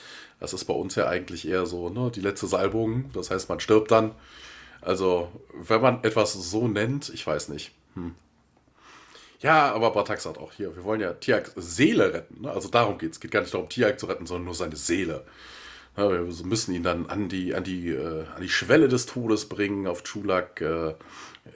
Das 0.41 0.53
ist 0.53 0.65
bei 0.65 0.75
uns 0.75 0.95
ja 0.95 1.09
eigentlich 1.09 1.49
eher 1.49 1.67
so, 1.67 1.89
ne, 1.89 2.11
die 2.15 2.21
letzte 2.21 2.47
Salbung. 2.47 3.11
Das 3.13 3.31
heißt, 3.31 3.49
man 3.49 3.61
stirbt 3.61 3.91
dann. 3.91 4.13
Also, 4.81 5.33
wenn 5.55 5.81
man 5.81 6.05
etwas 6.05 6.33
so 6.33 6.69
nennt, 6.69 7.09
ich 7.09 7.27
weiß 7.27 7.49
nicht. 7.49 7.73
Hm. 7.95 8.15
Ja, 9.41 9.73
aber 9.73 9.91
Bartak 9.91 10.21
sagt 10.21 10.39
auch 10.39 10.53
hier, 10.53 10.75
wir 10.77 10.85
wollen 10.85 11.01
ja 11.01 11.13
Tiaks 11.13 11.53
Seele 11.57 12.13
retten. 12.15 12.43
Ne? 12.43 12.51
Also 12.51 12.69
darum 12.69 12.99
geht 12.99 13.13
es. 13.13 13.21
geht 13.21 13.31
gar 13.31 13.41
nicht 13.43 13.53
darum, 13.53 13.69
Tiak 13.69 14.01
zu 14.01 14.07
retten, 14.07 14.27
sondern 14.27 14.47
nur 14.47 14.55
seine 14.55 14.77
Seele. 14.77 15.25
Wir 15.97 16.27
müssen 16.45 16.75
ihn 16.75 16.83
dann 16.83 17.07
an 17.07 17.29
die, 17.29 17.55
an 17.55 17.65
die, 17.65 17.89
äh, 17.89 18.27
an 18.35 18.43
die 18.43 18.51
Schwelle 18.51 18.89
des 18.89 19.07
Todes 19.07 19.49
bringen. 19.49 19.87
Auf 19.87 20.03
Chulak 20.03 20.61
äh, 20.61 20.95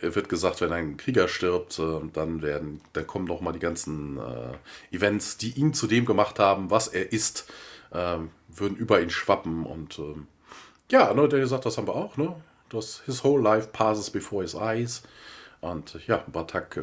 wird 0.01 0.29
gesagt, 0.29 0.63
wenn 0.63 0.73
ein 0.73 0.97
Krieger 0.97 1.29
stirbt, 1.29 1.79
äh, 1.79 2.01
dann 2.13 2.41
werden, 2.41 2.81
dann 2.95 3.07
kommen 3.07 3.27
noch 3.27 3.43
mal 3.43 3.53
die 3.53 3.59
ganzen 3.59 4.19
äh, 4.19 4.97
Events, 4.97 5.37
die 5.37 5.51
ihn 5.51 5.75
zu 5.75 5.87
dem 5.87 6.07
gemacht 6.07 6.39
haben, 6.39 6.71
was 6.71 6.89
er 6.89 7.13
ist, 7.13 7.53
ähm, 7.93 8.31
würden 8.49 8.77
über 8.77 9.01
ihn 9.03 9.11
schwappen. 9.11 9.67
Und 9.67 9.99
ähm, 9.99 10.27
ja, 10.91 11.13
ne, 11.13 11.29
der 11.29 11.47
sagt, 11.47 11.67
das 11.67 11.77
haben 11.77 11.87
wir 11.87 11.95
auch, 11.95 12.17
ne? 12.17 12.35
Das 12.71 13.03
his 13.05 13.25
whole 13.25 13.43
life 13.43 13.69
passes 13.73 14.11
before 14.11 14.43
his 14.43 14.55
eyes. 14.55 15.03
Und 15.61 15.99
ja, 16.07 16.25
Batak 16.27 16.79
äh, 16.79 16.83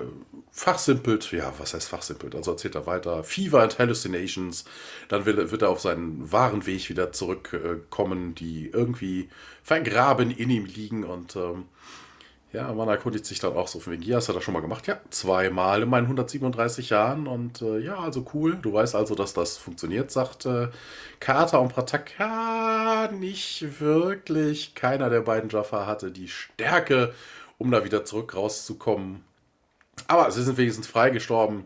fachsimpelt, 0.52 1.32
ja, 1.32 1.52
was 1.58 1.74
heißt 1.74 1.90
fachsimpelt? 1.90 2.36
Also 2.36 2.52
erzählt 2.52 2.76
er 2.76 2.86
weiter, 2.86 3.24
Fever 3.24 3.64
and 3.64 3.80
Hallucinations, 3.80 4.66
dann 5.08 5.26
will, 5.26 5.50
wird 5.50 5.64
er 5.64 5.70
auf 5.70 5.82
seinen 5.82 6.32
wahren 6.32 6.68
Weg 6.68 6.88
wieder 6.90 7.12
zurückkommen, 7.12 8.36
die 8.36 8.70
irgendwie 8.70 9.30
vergraben 9.64 10.30
in 10.30 10.52
ihm 10.52 10.66
liegen 10.66 11.04
und 11.04 11.36
ähm, 11.36 11.66
ja, 12.54 12.72
man 12.74 12.88
erkundigt 12.88 13.26
sich 13.26 13.40
dann 13.40 13.54
auch 13.54 13.68
so 13.68 13.80
von 13.80 13.94
wegen, 13.94 14.02
hier 14.02 14.16
hast 14.16 14.30
du 14.30 14.34
das 14.34 14.44
schon 14.44 14.54
mal 14.54 14.62
gemacht? 14.62 14.88
Ja, 14.88 15.00
zweimal 15.10 15.84
in 15.84 15.90
meinen 15.90 16.06
137 16.06 16.90
Jahren 16.90 17.28
und 17.28 17.62
äh, 17.62 17.80
ja, 17.80 17.98
also 17.98 18.26
cool. 18.34 18.58
Du 18.62 18.72
weißt 18.74 18.96
also, 18.96 19.16
dass 19.16 19.34
das 19.34 19.58
funktioniert, 19.58 20.12
sagt 20.12 20.46
äh, 20.46 20.70
Carter 21.20 21.60
und 21.62 21.74
Pratak. 21.74 22.18
Ja, 22.18 23.10
nicht 23.12 23.82
wirklich. 23.82 24.76
Keiner 24.76 25.10
der 25.10 25.22
beiden 25.22 25.50
Jaffa 25.50 25.86
hatte 25.86 26.10
die 26.10 26.30
Stärke, 26.30 27.14
um 27.58 27.72
da 27.72 27.84
wieder 27.84 28.06
zurück 28.06 28.36
rauszukommen. 28.36 29.24
Aber 30.08 30.30
sie 30.32 30.44
sind 30.44 30.58
wenigstens 30.58 30.88
freigestorben. 30.88 31.66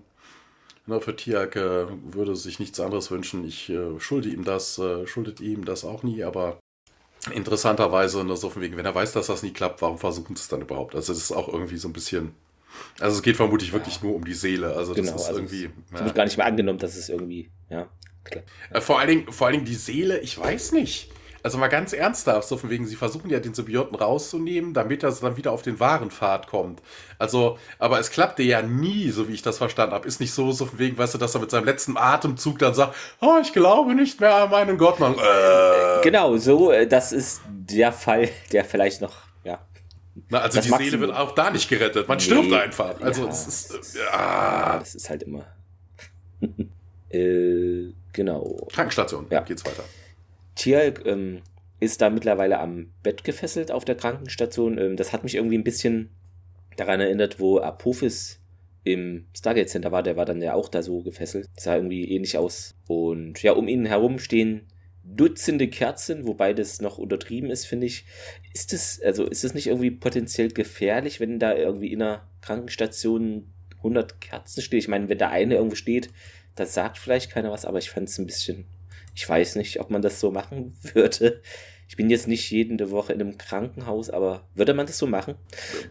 Ne, 0.87 0.99
für 0.99 1.15
Tiak 1.15 1.55
äh, 1.55 1.85
würde 2.11 2.35
sich 2.35 2.59
nichts 2.59 2.79
anderes 2.79 3.11
wünschen. 3.11 3.45
Ich 3.45 3.69
äh, 3.69 3.99
schulde 3.99 4.29
ihm 4.29 4.43
das, 4.43 4.79
äh, 4.79 5.05
schuldet 5.05 5.39
ihm 5.39 5.63
das 5.63 5.85
auch 5.85 6.01
nie, 6.01 6.23
aber 6.23 6.57
interessanterweise, 7.31 8.23
ne, 8.23 8.35
so 8.35 8.49
von 8.49 8.61
wegen, 8.61 8.77
wenn 8.77 8.85
er 8.85 8.95
weiß, 8.95 9.11
dass 9.11 9.27
das 9.27 9.43
nie 9.43 9.51
klappt, 9.51 9.81
warum 9.81 9.99
versuchen 9.99 10.35
sie 10.35 10.41
es 10.41 10.47
dann 10.47 10.61
überhaupt? 10.61 10.95
Also, 10.95 11.13
das 11.13 11.21
ist 11.21 11.31
auch 11.31 11.47
irgendwie 11.47 11.77
so 11.77 11.87
ein 11.87 11.93
bisschen. 11.93 12.33
Also, 12.99 13.17
es 13.17 13.21
geht 13.21 13.35
vermutlich 13.35 13.73
wirklich 13.73 13.97
ja. 13.97 14.03
nur 14.03 14.15
um 14.15 14.25
die 14.25 14.33
Seele. 14.33 14.75
Also, 14.75 14.93
das 14.93 15.05
genau, 15.05 15.17
ist 15.17 15.27
also 15.27 15.39
irgendwie. 15.39 15.69
Ich 15.93 15.99
ja. 15.99 16.11
gar 16.11 16.25
nicht 16.25 16.37
mehr 16.37 16.47
angenommen, 16.47 16.79
dass 16.79 16.95
es 16.95 17.09
irgendwie, 17.09 17.51
ja, 17.69 17.87
klar. 18.23 18.43
Äh, 18.71 18.81
vor 18.81 18.99
allen 18.99 19.09
Dingen, 19.09 19.31
vor 19.31 19.47
allen 19.47 19.53
Dingen 19.57 19.65
die 19.65 19.75
Seele, 19.75 20.19
ich 20.19 20.37
weiß 20.37 20.71
nicht. 20.71 21.11
Also 21.43 21.57
mal 21.57 21.69
ganz 21.69 21.93
ernsthaft, 21.93 22.47
so 22.47 22.57
von 22.57 22.69
wegen, 22.69 22.85
sie 22.85 22.95
versuchen 22.95 23.29
ja 23.29 23.39
den 23.39 23.53
Symbionten 23.53 23.95
rauszunehmen, 23.95 24.73
damit 24.73 25.03
er 25.03 25.11
dann 25.11 25.37
wieder 25.37 25.51
auf 25.51 25.63
den 25.63 25.79
wahren 25.79 26.11
Pfad 26.11 26.47
kommt. 26.47 26.81
Also, 27.17 27.57
aber 27.79 27.99
es 27.99 28.11
klappte 28.11 28.43
ja 28.43 28.61
nie, 28.61 29.09
so 29.09 29.27
wie 29.27 29.33
ich 29.33 29.41
das 29.41 29.57
verstanden 29.57 29.95
habe. 29.95 30.07
Ist 30.07 30.19
nicht 30.19 30.33
so, 30.33 30.51
so 30.51 30.67
von 30.67 30.77
wegen, 30.77 30.97
weißt 30.97 31.15
du, 31.15 31.17
dass 31.17 31.33
er 31.33 31.41
mit 31.41 31.49
seinem 31.49 31.65
letzten 31.65 31.97
Atemzug 31.97 32.59
dann 32.59 32.73
sagt, 32.73 32.95
oh, 33.21 33.37
ich 33.41 33.53
glaube 33.53 33.95
nicht 33.95 34.19
mehr 34.19 34.35
an 34.35 34.51
meinen 34.51 34.77
Gott. 34.77 34.99
Man, 34.99 35.15
äh. 35.15 36.01
Genau, 36.03 36.37
so, 36.37 36.71
äh, 36.71 36.85
das 36.85 37.11
ist 37.11 37.41
der 37.47 37.91
Fall, 37.91 38.29
der 38.51 38.63
vielleicht 38.63 39.01
noch, 39.01 39.13
ja. 39.43 39.59
Na, 40.29 40.39
also 40.39 40.61
die 40.61 40.69
Maximum. 40.69 40.91
Seele 40.91 41.01
wird 41.01 41.15
auch 41.15 41.31
da 41.33 41.49
nicht 41.49 41.69
gerettet. 41.69 42.07
Man 42.07 42.17
nee, 42.17 42.23
stirbt 42.23 42.53
einfach. 42.53 43.01
Also, 43.01 43.21
ja, 43.21 43.27
das 43.27 43.47
ist, 43.47 43.73
das 43.73 43.93
ja. 43.95 44.77
Das 44.79 44.95
ist 44.95 45.09
halt 45.09 45.23
immer. 45.23 45.45
äh, 47.09 47.93
genau. 48.13 48.67
Krankenstation, 48.71 49.25
ja. 49.29 49.41
geht's 49.41 49.65
weiter. 49.65 49.83
Tialk 50.55 51.05
ähm, 51.05 51.41
ist 51.79 52.01
da 52.01 52.09
mittlerweile 52.09 52.59
am 52.59 52.93
Bett 53.03 53.23
gefesselt 53.23 53.71
auf 53.71 53.85
der 53.85 53.95
Krankenstation. 53.95 54.77
Ähm, 54.77 54.95
das 54.95 55.13
hat 55.13 55.23
mich 55.23 55.35
irgendwie 55.35 55.57
ein 55.57 55.63
bisschen 55.63 56.09
daran 56.77 57.01
erinnert, 57.01 57.39
wo 57.39 57.59
Apophis 57.59 58.39
im 58.83 59.25
Stargate 59.35 59.69
Center 59.69 59.91
war. 59.91 60.03
Der 60.03 60.17
war 60.17 60.25
dann 60.25 60.41
ja 60.41 60.53
auch 60.53 60.69
da 60.69 60.81
so 60.81 61.01
gefesselt. 61.01 61.49
Sah 61.57 61.75
irgendwie 61.75 62.09
ähnlich 62.11 62.37
aus. 62.37 62.75
Und 62.87 63.41
ja, 63.43 63.53
um 63.53 63.67
ihn 63.67 63.85
herum 63.85 64.19
stehen 64.19 64.67
Dutzende 65.03 65.67
Kerzen, 65.67 66.27
wobei 66.27 66.53
das 66.53 66.79
noch 66.79 66.99
untertrieben 66.99 67.49
ist, 67.49 67.65
finde 67.65 67.87
ich. 67.87 68.05
Ist 68.53 68.71
das, 68.71 69.01
also 69.01 69.25
ist 69.25 69.43
das 69.43 69.55
nicht 69.55 69.67
irgendwie 69.67 69.89
potenziell 69.89 70.49
gefährlich, 70.49 71.19
wenn 71.19 71.39
da 71.39 71.55
irgendwie 71.55 71.91
in 71.91 72.03
einer 72.03 72.27
Krankenstation 72.41 73.51
100 73.77 74.21
Kerzen 74.21 74.61
stehen? 74.61 74.77
Ich 74.77 74.87
meine, 74.87 75.09
wenn 75.09 75.17
da 75.17 75.29
eine 75.29 75.55
irgendwo 75.55 75.75
steht, 75.75 76.11
das 76.55 76.75
sagt 76.75 76.99
vielleicht 76.99 77.31
keiner 77.31 77.51
was, 77.51 77.65
aber 77.65 77.79
ich 77.79 77.89
fand 77.89 78.09
es 78.09 78.19
ein 78.19 78.27
bisschen 78.27 78.65
ich 79.13 79.27
weiß 79.27 79.55
nicht, 79.55 79.79
ob 79.79 79.89
man 79.89 80.01
das 80.01 80.19
so 80.19 80.31
machen 80.31 80.77
würde. 80.93 81.41
Ich 81.91 81.97
bin 81.97 82.09
jetzt 82.09 82.25
nicht 82.25 82.49
jede 82.49 82.89
Woche 82.89 83.11
in 83.11 83.19
einem 83.19 83.37
Krankenhaus, 83.37 84.09
aber 84.09 84.47
würde 84.55 84.73
man 84.73 84.85
das 84.85 84.97
so 84.97 85.07
machen? 85.07 85.35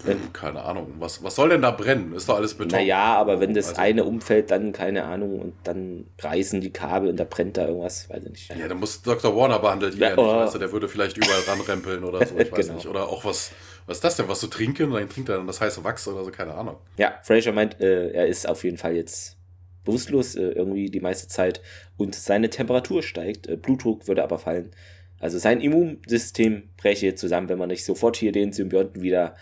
Ähm, 0.08 0.32
keine 0.32 0.62
Ahnung. 0.62 0.94
Was, 0.98 1.22
was 1.22 1.34
soll 1.34 1.50
denn 1.50 1.60
da 1.60 1.72
brennen? 1.72 2.14
Ist 2.14 2.26
doch 2.26 2.36
alles 2.36 2.54
Beton. 2.54 2.70
Naja, 2.70 3.16
aber 3.16 3.38
wenn 3.38 3.52
das 3.52 3.68
also, 3.68 3.82
eine 3.82 4.04
umfällt, 4.04 4.50
dann 4.50 4.72
keine 4.72 5.04
Ahnung 5.04 5.38
und 5.40 5.54
dann 5.64 6.06
reißen 6.18 6.62
die 6.62 6.72
Kabel 6.72 7.10
und 7.10 7.20
da 7.20 7.24
brennt 7.24 7.58
da 7.58 7.66
irgendwas, 7.66 8.08
weiß 8.08 8.24
ich 8.24 8.30
nicht. 8.30 8.56
Ja, 8.56 8.66
dann 8.66 8.80
muss 8.80 9.02
Dr. 9.02 9.36
Warner 9.36 9.58
behandelt 9.58 9.94
ja, 9.96 10.16
oh. 10.16 10.26
weißt 10.26 10.54
du, 10.54 10.58
der 10.58 10.72
würde 10.72 10.88
vielleicht 10.88 11.18
überall 11.18 11.42
ranrempeln 11.46 12.02
oder 12.02 12.26
so, 12.26 12.34
ich 12.38 12.50
weiß 12.50 12.68
genau. 12.68 12.74
nicht. 12.76 12.86
Oder 12.86 13.06
auch 13.06 13.26
was, 13.26 13.50
was 13.84 13.98
ist 13.98 14.04
das 14.04 14.16
denn, 14.16 14.26
was 14.26 14.40
zu 14.40 14.46
trinken? 14.46 14.84
Und 14.84 14.94
dann 14.94 15.08
trinkt 15.10 15.28
er 15.28 15.36
dann 15.36 15.46
das 15.46 15.60
heiße 15.60 15.84
Wachs 15.84 16.08
oder 16.08 16.24
so, 16.24 16.30
keine 16.30 16.54
Ahnung. 16.54 16.76
Ja, 16.96 17.18
Fraser 17.24 17.52
meint, 17.52 17.78
äh, 17.78 18.12
er 18.12 18.26
ist 18.26 18.48
auf 18.48 18.64
jeden 18.64 18.78
Fall 18.78 18.96
jetzt 18.96 19.36
bewusstlos 19.84 20.34
äh, 20.34 20.42
irgendwie 20.50 20.90
die 20.90 21.00
meiste 21.00 21.28
Zeit 21.28 21.60
und 21.96 22.14
seine 22.14 22.50
Temperatur 22.50 23.02
steigt, 23.02 23.46
äh, 23.46 23.56
Blutdruck 23.56 24.08
würde 24.08 24.22
aber 24.22 24.38
fallen. 24.38 24.70
Also 25.18 25.38
sein 25.38 25.60
Immunsystem 25.60 26.70
breche 26.76 27.14
zusammen, 27.14 27.48
wenn 27.48 27.58
man 27.58 27.68
nicht 27.68 27.84
sofort 27.84 28.16
hier 28.16 28.32
den 28.32 28.52
Symbionten 28.52 29.02
wieder 29.02 29.36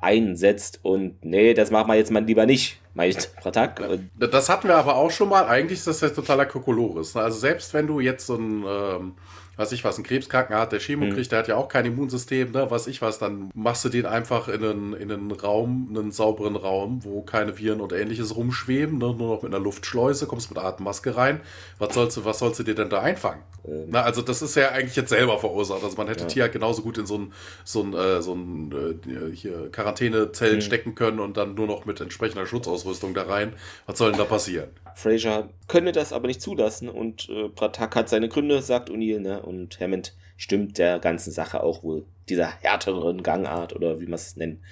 einsetzt 0.00 0.80
und 0.82 1.24
nee, 1.24 1.54
das 1.54 1.70
machen 1.70 1.88
wir 1.88 1.96
jetzt 1.96 2.10
mal 2.10 2.24
lieber 2.24 2.46
nicht, 2.46 2.80
meint 2.94 3.34
Pratak. 3.40 3.82
Das 4.18 4.48
hatten 4.48 4.68
wir 4.68 4.76
aber 4.76 4.96
auch 4.96 5.10
schon 5.10 5.28
mal. 5.28 5.46
Eigentlich 5.46 5.80
ist 5.80 5.86
das 5.86 6.00
ja 6.00 6.08
totaler 6.10 6.46
Kokolores. 6.46 7.14
Ne? 7.14 7.22
Also 7.22 7.38
selbst 7.38 7.74
wenn 7.74 7.86
du 7.86 8.00
jetzt 8.00 8.26
so 8.26 8.36
ein 8.36 8.64
ähm, 8.66 9.14
was 9.58 9.72
ich 9.72 9.84
was, 9.84 9.98
ein 9.98 10.04
Krebskranken 10.04 10.56
hat, 10.56 10.72
der 10.72 10.78
Chemo 10.78 11.04
mhm. 11.04 11.14
kriegt, 11.14 11.32
der 11.32 11.40
hat 11.40 11.48
ja 11.48 11.56
auch 11.56 11.68
kein 11.68 11.84
Immunsystem, 11.84 12.52
ne, 12.52 12.70
was 12.70 12.86
ich 12.86 13.02
was, 13.02 13.18
dann 13.18 13.50
machst 13.54 13.84
du 13.84 13.88
den 13.88 14.06
einfach 14.06 14.48
in 14.48 14.64
einen, 14.64 14.92
in 14.94 15.10
einen 15.10 15.32
Raum, 15.32 15.88
einen 15.90 16.12
sauberen 16.12 16.56
Raum, 16.56 17.04
wo 17.04 17.22
keine 17.22 17.58
Viren 17.58 17.80
und 17.80 17.92
ähnliches 17.92 18.36
rumschweben, 18.36 18.98
ne, 18.98 19.14
nur 19.14 19.34
noch 19.34 19.42
mit 19.42 19.52
einer 19.52 19.62
Luftschleuse, 19.62 20.26
kommst 20.26 20.50
mit 20.50 20.58
Atemmaske 20.58 21.16
rein. 21.16 21.40
Was 21.78 21.92
sollst 21.92 22.16
du, 22.16 22.24
was 22.24 22.38
sollst 22.38 22.60
du 22.60 22.62
dir 22.62 22.76
denn 22.76 22.88
da 22.88 23.00
einfangen? 23.00 23.42
Ähm. 23.66 23.86
Na, 23.88 24.02
also 24.02 24.22
das 24.22 24.42
ist 24.42 24.54
ja 24.54 24.70
eigentlich 24.70 24.96
jetzt 24.96 25.10
selber 25.10 25.38
verursacht. 25.38 25.82
Also 25.82 25.96
man 25.96 26.06
hätte 26.06 26.22
ja. 26.22 26.28
Tier 26.28 26.48
genauso 26.48 26.82
gut 26.82 26.98
in 26.98 27.06
so 27.06 27.18
ein, 27.18 27.32
so 27.64 27.82
ein, 27.82 27.94
äh, 27.94 28.22
so 28.22 28.34
ein 28.34 28.72
äh, 28.72 29.34
hier 29.34 29.70
Quarantänezelt 29.72 30.56
mhm. 30.56 30.60
stecken 30.60 30.94
können 30.94 31.18
und 31.18 31.36
dann 31.36 31.54
nur 31.54 31.66
noch 31.66 31.84
mit 31.84 32.00
entsprechender 32.00 32.46
Schutzausrüstung 32.46 33.14
da 33.14 33.24
rein. 33.24 33.54
Was 33.86 33.98
soll 33.98 34.12
denn 34.12 34.18
da 34.18 34.24
passieren? 34.24 34.68
Fraser 34.94 35.48
könne 35.68 35.92
das 35.92 36.12
aber 36.12 36.26
nicht 36.26 36.42
zulassen 36.42 36.88
und 36.88 37.28
äh, 37.28 37.48
Pratak 37.48 37.94
hat 37.94 38.08
seine 38.08 38.28
Gründe, 38.28 38.62
sagt 38.62 38.90
O'Neill, 38.90 39.20
ne? 39.20 39.42
Und 39.48 39.80
Hammond 39.80 40.14
stimmt 40.36 40.78
der 40.78 40.98
ganzen 40.98 41.32
Sache 41.32 41.62
auch 41.62 41.82
wohl 41.82 42.04
dieser 42.28 42.48
härteren 42.60 43.22
Gangart 43.22 43.74
oder 43.74 44.00
wie 44.00 44.06
man 44.06 44.14
es 44.14 44.36
nennen 44.36 44.62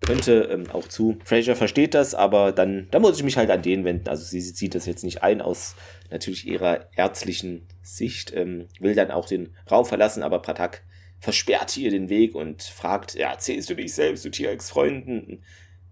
könnte 0.00 0.48
ähm, 0.50 0.70
auch 0.70 0.88
zu. 0.88 1.18
Fraser 1.24 1.54
versteht 1.56 1.94
das, 1.94 2.14
aber 2.14 2.52
dann, 2.52 2.88
dann 2.90 3.02
muss 3.02 3.16
ich 3.16 3.22
mich 3.22 3.36
halt 3.36 3.50
an 3.50 3.62
den 3.62 3.84
wenden. 3.84 4.08
Also 4.08 4.24
sie, 4.24 4.40
sie 4.40 4.54
zieht 4.54 4.74
das 4.74 4.86
jetzt 4.86 5.04
nicht 5.04 5.22
ein 5.22 5.40
aus 5.40 5.76
natürlich 6.10 6.46
ihrer 6.46 6.88
ärztlichen 6.96 7.66
Sicht, 7.82 8.32
ähm, 8.34 8.66
will 8.78 8.94
dann 8.94 9.10
auch 9.10 9.26
den 9.26 9.50
Raum 9.70 9.84
verlassen, 9.84 10.22
aber 10.22 10.40
Pratak 10.40 10.82
versperrt 11.20 11.76
ihr 11.76 11.90
den 11.90 12.08
Weg 12.08 12.34
und 12.34 12.62
fragt, 12.62 13.14
ja, 13.14 13.36
zählst 13.38 13.68
du 13.68 13.74
dich 13.74 13.94
selbst 13.94 14.22
zu 14.22 14.30
Tierx-Freunden? 14.30 15.42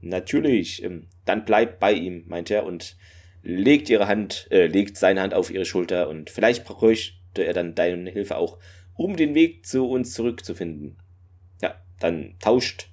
Natürlich, 0.01 0.83
ähm, 0.83 1.09
dann 1.24 1.44
bleib 1.44 1.79
bei 1.79 1.92
ihm, 1.92 2.24
meint 2.27 2.51
er 2.51 2.64
und 2.64 2.96
legt 3.42 3.90
ihre 3.90 4.09
Hand, 4.09 4.48
äh, 4.51 4.66
legt 4.66 4.96
seine 4.96 5.20
Hand 5.20 5.35
auf 5.35 5.51
ihre 5.51 5.64
Schulter 5.64 6.09
und 6.09 6.31
vielleicht 6.31 6.64
bräuchte 6.64 7.17
er 7.37 7.53
dann 7.53 7.75
deine 7.75 8.11
Hilfe 8.11 8.37
auch, 8.37 8.59
um 8.95 9.17
den 9.17 9.35
Weg 9.35 9.67
zu 9.67 9.88
uns 9.88 10.14
zurückzufinden. 10.14 10.99
Ja, 11.62 11.75
dann 12.01 12.37
tauscht 12.41 12.91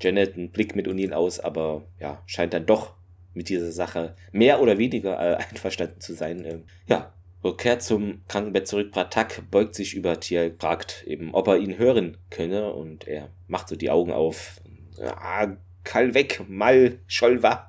Janet 0.00 0.36
einen 0.36 0.50
Blick 0.50 0.76
mit 0.76 0.86
O'Neill 0.86 1.12
aus, 1.12 1.40
aber 1.40 1.86
ja, 1.98 2.22
scheint 2.26 2.52
dann 2.52 2.66
doch 2.66 2.94
mit 3.32 3.48
dieser 3.48 3.70
Sache 3.72 4.16
mehr 4.32 4.60
oder 4.60 4.78
weniger 4.78 5.18
äh, 5.18 5.36
einverstanden 5.50 6.00
zu 6.00 6.14
sein. 6.14 6.44
Ähm, 6.44 6.64
ja, 6.88 7.12
kehrt 7.52 7.82
zum 7.82 8.22
Krankenbett 8.26 8.66
zurück. 8.66 8.90
Bratak 8.92 9.50
beugt 9.50 9.74
sich 9.74 9.94
über 9.94 10.18
Tier, 10.18 10.54
fragt 10.58 11.04
eben, 11.06 11.34
ob 11.34 11.46
er 11.48 11.58
ihn 11.58 11.78
hören 11.78 12.16
könne 12.30 12.72
und 12.72 13.06
er 13.06 13.30
macht 13.46 13.68
so 13.68 13.76
die 13.76 13.90
Augen 13.90 14.12
auf. 14.12 14.60
Ja, 14.98 15.56
Kall 15.84 16.14
weg, 16.14 16.42
mal, 16.48 16.98
Scholwa. 17.06 17.68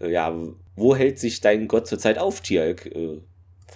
Äh, 0.00 0.10
ja, 0.10 0.34
wo 0.74 0.96
hält 0.96 1.18
sich 1.18 1.40
dein 1.40 1.68
Gott 1.68 1.86
zurzeit 1.86 2.18
auf, 2.18 2.40
Tialk? 2.40 2.86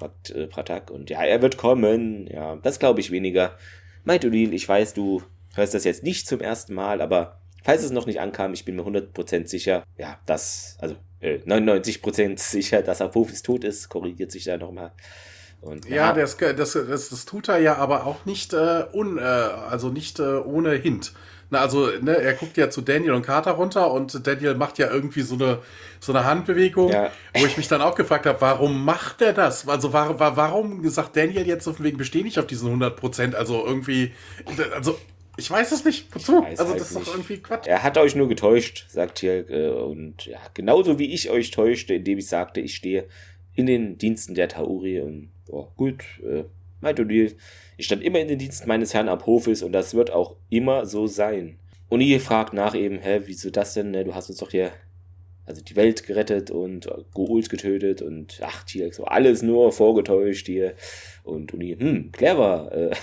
Fragt 0.01 0.31
äh, 0.31 0.47
Pratak. 0.47 0.91
Und 0.91 1.11
ja, 1.11 1.23
er 1.23 1.43
wird 1.43 1.57
kommen. 1.57 2.27
Ja, 2.27 2.57
das 2.57 2.79
glaube 2.79 3.01
ich 3.01 3.11
weniger. 3.11 3.57
Meint 4.05 4.25
O'Neill, 4.25 4.53
ich 4.53 4.69
weiß, 4.69 4.95
du 4.95 5.23
hörst 5.55 5.75
das 5.75 5.85
jetzt 5.85 6.03
nicht 6.03 6.27
zum 6.27 6.41
ersten 6.41 6.75
Mal, 6.75 7.01
aber 7.01 7.41
falls 7.63 7.85
es 7.85 7.91
noch 7.91 8.07
nicht 8.07 8.21
ankam, 8.21 8.55
ich 8.55 8.65
bin 8.65 8.77
mir 8.77 8.83
100% 8.83 9.47
sicher, 9.47 9.85
ja, 9.99 10.19
dass, 10.27 10.77
also 10.81 10.97
äh, 11.21 11.39
99% 11.39 12.39
sicher, 12.51 12.83
dass 12.83 13.03
Apophis 13.03 13.43
tot 13.43 13.65
ist, 13.65 13.89
korrigiert 13.89 14.33
sich 14.33 14.45
da 14.45 14.57
nochmal. 14.57 14.93
Und, 15.61 15.87
ja, 15.87 15.97
ja 15.97 16.13
das, 16.15 16.39
das, 16.39 16.73
das, 16.73 17.09
das, 17.11 17.25
tut 17.27 17.49
er 17.49 17.59
ja 17.59 17.77
aber 17.77 18.07
auch 18.07 18.25
nicht, 18.25 18.55
äh, 18.55 18.85
un, 18.93 19.19
äh, 19.19 19.21
also 19.21 19.91
nicht 19.91 20.19
äh, 20.19 20.23
ohne 20.23 20.73
Hint. 20.73 21.13
Na, 21.51 21.61
also, 21.61 21.87
ne, 22.01 22.17
er 22.17 22.35
guckt 22.35 22.57
ja 22.57 22.71
zu 22.71 22.81
Daniel 22.81 23.13
und 23.13 23.23
Carter 23.23 23.53
runter 23.53 23.93
und 23.93 24.25
Daniel 24.27 24.55
macht 24.55 24.79
ja 24.79 24.89
irgendwie 24.89 25.23
so 25.23 25.35
eine, 25.35 25.59
so 25.99 26.13
eine 26.13 26.25
Handbewegung, 26.25 26.93
ja. 26.93 27.11
wo 27.37 27.45
ich 27.45 27.57
mich 27.57 27.67
dann 27.67 27.83
auch 27.83 27.97
gefragt 27.97 28.27
habe, 28.27 28.41
warum 28.41 28.85
macht 28.85 29.21
er 29.21 29.33
das? 29.33 29.69
Also, 29.69 29.93
warum, 29.93 30.19
warum 30.19 30.89
sagt 30.89 31.17
Daniel 31.17 31.47
jetzt 31.47 31.67
auf 31.67 31.77
dem 31.77 31.85
Weg, 31.85 31.99
bestehe 31.99 32.23
nicht 32.23 32.39
auf 32.39 32.47
diesen 32.47 32.69
100 32.69 32.97
Prozent? 32.97 33.35
Also, 33.35 33.67
irgendwie, 33.67 34.13
also, 34.75 34.97
ich 35.37 35.51
weiß 35.51 35.73
es 35.73 35.85
nicht. 35.85 36.15
Wozu? 36.15 36.45
Also, 36.45 36.69
halt 36.69 36.81
das 36.81 36.91
ist 36.91 36.97
nicht. 36.97 37.09
doch 37.09 37.15
irgendwie 37.15 37.39
Quatsch. 37.39 37.67
Er 37.67 37.83
hat 37.83 37.99
euch 37.99 38.15
nur 38.15 38.29
getäuscht, 38.29 38.87
sagt 38.89 39.19
hier. 39.19 39.49
Äh, 39.51 39.71
und 39.71 40.27
ja, 40.27 40.39
genauso 40.55 40.99
wie 40.99 41.13
ich 41.13 41.31
euch 41.31 41.51
täuschte, 41.51 41.95
indem 41.95 42.19
ich 42.19 42.29
sagte, 42.29 42.61
ich 42.61 42.77
stehe 42.77 43.09
in 43.55 43.67
den 43.67 43.99
Diensten 43.99 44.35
der 44.35 44.49
Tauri. 44.49 45.01
Und 45.01 45.31
oh, 45.49 45.67
gut, 45.77 46.05
meint 46.81 47.01
O'Neill, 47.01 47.37
ich 47.77 47.87
stand 47.87 48.03
immer 48.03 48.21
in 48.21 48.29
den 48.29 48.39
Diensten 48.39 48.69
meines 48.69 48.95
Herrn 48.95 49.09
Apophis 49.09 49.63
und 49.63 49.73
das 49.73 49.95
wird 49.95 50.13
auch 50.13 50.37
immer 50.49 50.87
so 50.87 51.07
sein. 51.07 51.59
O'Neill 51.91 52.21
fragt 52.21 52.53
nach 52.53 52.75
eben, 52.75 52.99
hä, 52.99 53.23
wieso 53.25 53.51
das 53.51 53.75
denn? 53.75 53.91
Ne? 53.91 54.05
Du 54.05 54.15
hast 54.15 54.29
uns 54.29 54.39
doch 54.39 54.51
hier 54.51 54.73
also 55.51 55.63
die 55.63 55.75
Welt 55.75 56.07
gerettet 56.07 56.51
und 56.51 56.89
Goult 57.13 57.51
getötet 57.51 58.03
und 58.03 58.41
ach, 58.43 58.65
hier 58.69 58.93
so 58.93 59.05
alles 59.05 59.43
nur 59.43 59.73
vorgetäuscht 59.73 60.47
hier. 60.47 60.75
Und 61.25 61.53
O'Neill, 61.53 61.81
hm, 61.81 62.13
clever. 62.13 62.71
Äh, 62.73 62.95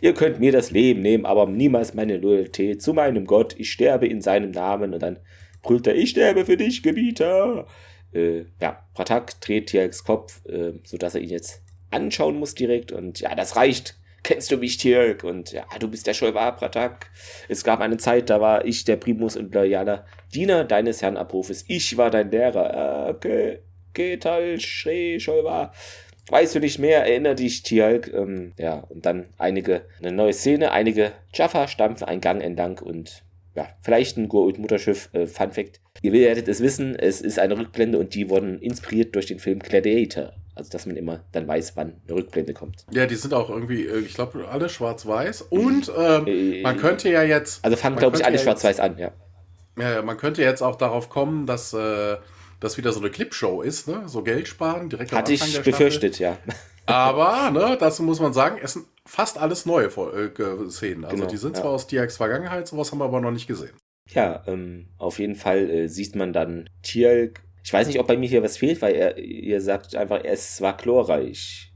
ihr 0.00 0.14
könnt 0.14 0.40
mir 0.40 0.50
das 0.50 0.72
Leben 0.72 1.02
nehmen, 1.02 1.24
aber 1.24 1.46
niemals 1.46 1.94
meine 1.94 2.16
Loyalität 2.16 2.82
zu 2.82 2.92
meinem 2.92 3.26
Gott. 3.26 3.54
Ich 3.58 3.70
sterbe 3.70 4.06
in 4.06 4.20
seinem 4.20 4.50
Namen 4.50 4.92
und 4.92 5.00
dann 5.00 5.20
brüllt 5.62 5.86
er, 5.86 5.94
ich 5.94 6.10
sterbe 6.10 6.44
für 6.44 6.56
dich, 6.56 6.82
Gebieter. 6.82 7.66
Äh, 8.12 8.46
ja, 8.60 8.84
Pratak 8.94 9.40
dreht 9.40 9.68
Tiaks 9.68 10.02
Kopf, 10.02 10.44
äh, 10.46 10.72
sodass 10.84 11.14
er 11.14 11.20
ihn 11.20 11.30
jetzt 11.30 11.61
anschauen 11.92 12.38
muss 12.38 12.54
direkt. 12.54 12.92
Und 12.92 13.20
ja, 13.20 13.34
das 13.34 13.56
reicht. 13.56 13.96
Kennst 14.22 14.52
du 14.52 14.56
mich, 14.56 14.76
Tirk? 14.76 15.24
Und 15.24 15.52
ja, 15.52 15.64
du 15.80 15.88
bist 15.88 16.06
der 16.06 16.14
Scholvar 16.14 16.56
Pratak. 16.56 17.10
Es 17.48 17.64
gab 17.64 17.80
eine 17.80 17.96
Zeit, 17.96 18.30
da 18.30 18.40
war 18.40 18.64
ich 18.64 18.84
der 18.84 18.96
Primus 18.96 19.36
und 19.36 19.52
loyaler 19.52 20.06
Diener 20.32 20.64
deines 20.64 21.02
Herrn 21.02 21.16
Apophis. 21.16 21.64
Ich 21.66 21.96
war 21.96 22.10
dein 22.10 22.30
Lehrer. 22.30 22.74
Ah, 22.74 23.08
okay, 23.08 23.58
Ketal, 23.94 24.60
Shre, 24.60 25.18
Scholvar. 25.18 25.72
Weißt 26.28 26.54
du 26.54 26.60
nicht 26.60 26.78
mehr? 26.78 27.04
Erinner 27.04 27.34
dich, 27.34 27.62
Tialk. 27.64 28.12
Ähm, 28.14 28.52
ja, 28.56 28.84
und 28.88 29.04
dann 29.04 29.26
einige, 29.38 29.86
eine 29.98 30.12
neue 30.12 30.32
Szene, 30.32 30.70
einige 30.70 31.12
Jaffa 31.34 31.66
stampfen 31.66 32.06
einen 32.06 32.20
Gang 32.20 32.40
entlang 32.42 32.78
und 32.78 33.24
ja, 33.54 33.68
vielleicht 33.82 34.16
ein 34.16 34.28
Goa'uld-Mutterschiff. 34.28 35.10
Äh, 35.12 35.26
Fun 35.26 35.52
Fact. 35.52 35.80
Ihr 36.00 36.12
werdet 36.12 36.48
es 36.48 36.60
wissen, 36.60 36.96
es 36.96 37.20
ist 37.20 37.38
eine 37.38 37.58
Rückblende 37.58 37.98
und 37.98 38.14
die 38.14 38.30
wurden 38.30 38.60
inspiriert 38.60 39.14
durch 39.14 39.26
den 39.26 39.40
Film 39.40 39.58
Gladiator. 39.58 40.32
Also, 40.54 40.70
dass 40.70 40.86
man 40.86 40.96
immer 40.96 41.24
dann 41.32 41.48
weiß, 41.48 41.76
wann 41.76 42.00
eine 42.06 42.16
Rückblende 42.16 42.52
kommt. 42.52 42.84
Ja, 42.90 43.06
die 43.06 43.14
sind 43.14 43.32
auch 43.32 43.48
irgendwie, 43.48 43.86
äh, 43.86 44.00
ich 44.00 44.14
glaube, 44.14 44.46
alle 44.48 44.68
schwarz-weiß. 44.68 45.42
Und 45.42 45.90
ähm, 45.96 46.26
äh, 46.26 46.62
man 46.62 46.76
könnte 46.76 47.08
ja 47.10 47.22
jetzt. 47.22 47.64
Also 47.64 47.76
fangen, 47.76 47.96
glaube 47.96 48.16
ich, 48.16 48.24
alle 48.24 48.36
ja 48.36 48.42
schwarz-weiß 48.42 48.80
an, 48.80 48.98
ja. 48.98 49.12
Ja, 49.78 50.02
man 50.02 50.18
könnte 50.18 50.42
jetzt 50.42 50.62
auch 50.62 50.76
darauf 50.76 51.08
kommen, 51.08 51.46
dass 51.46 51.72
äh, 51.72 52.16
das 52.60 52.76
wieder 52.76 52.92
so 52.92 53.00
eine 53.00 53.10
Clipshow 53.10 53.62
ist, 53.62 53.88
ne? 53.88 54.02
So 54.06 54.22
Geld 54.22 54.46
sparen, 54.46 54.90
direkt 54.90 55.12
Hatte 55.12 55.32
ich 55.32 55.62
befürchtet, 55.62 56.18
ja. 56.18 56.36
Aber, 56.86 57.50
ne, 57.50 57.76
dazu 57.78 58.02
muss 58.02 58.20
man 58.20 58.32
sagen, 58.32 58.58
es 58.62 58.74
sind 58.74 58.86
fast 59.06 59.38
alles 59.38 59.66
neue 59.66 59.86
äh, 59.86 60.68
Szenen. 60.68 61.04
Also 61.04 61.16
genau, 61.16 61.28
die 61.28 61.36
sind 61.36 61.56
zwar 61.56 61.70
aus 61.70 61.86
DX 61.86 62.16
Vergangenheit, 62.16 62.66
sowas 62.66 62.90
haben 62.90 62.98
wir 62.98 63.04
aber 63.04 63.20
noch 63.20 63.30
nicht 63.30 63.46
gesehen. 63.46 63.72
Ja, 64.10 64.42
ähm, 64.46 64.88
auf 64.98 65.18
jeden 65.18 65.36
Fall 65.36 65.70
äh, 65.70 65.88
sieht 65.88 66.16
man 66.16 66.32
dann 66.32 66.68
Tielk 66.82 67.40
ich 67.62 67.72
weiß 67.72 67.86
nicht, 67.86 68.00
ob 68.00 68.06
bei 68.06 68.16
mir 68.16 68.28
hier 68.28 68.42
was 68.42 68.56
fehlt, 68.56 68.82
weil 68.82 68.94
er, 68.94 69.18
ihr 69.18 69.60
sagt 69.60 69.94
einfach, 69.94 70.20
es 70.24 70.60
war 70.60 70.76
chlorreich. 70.76 71.72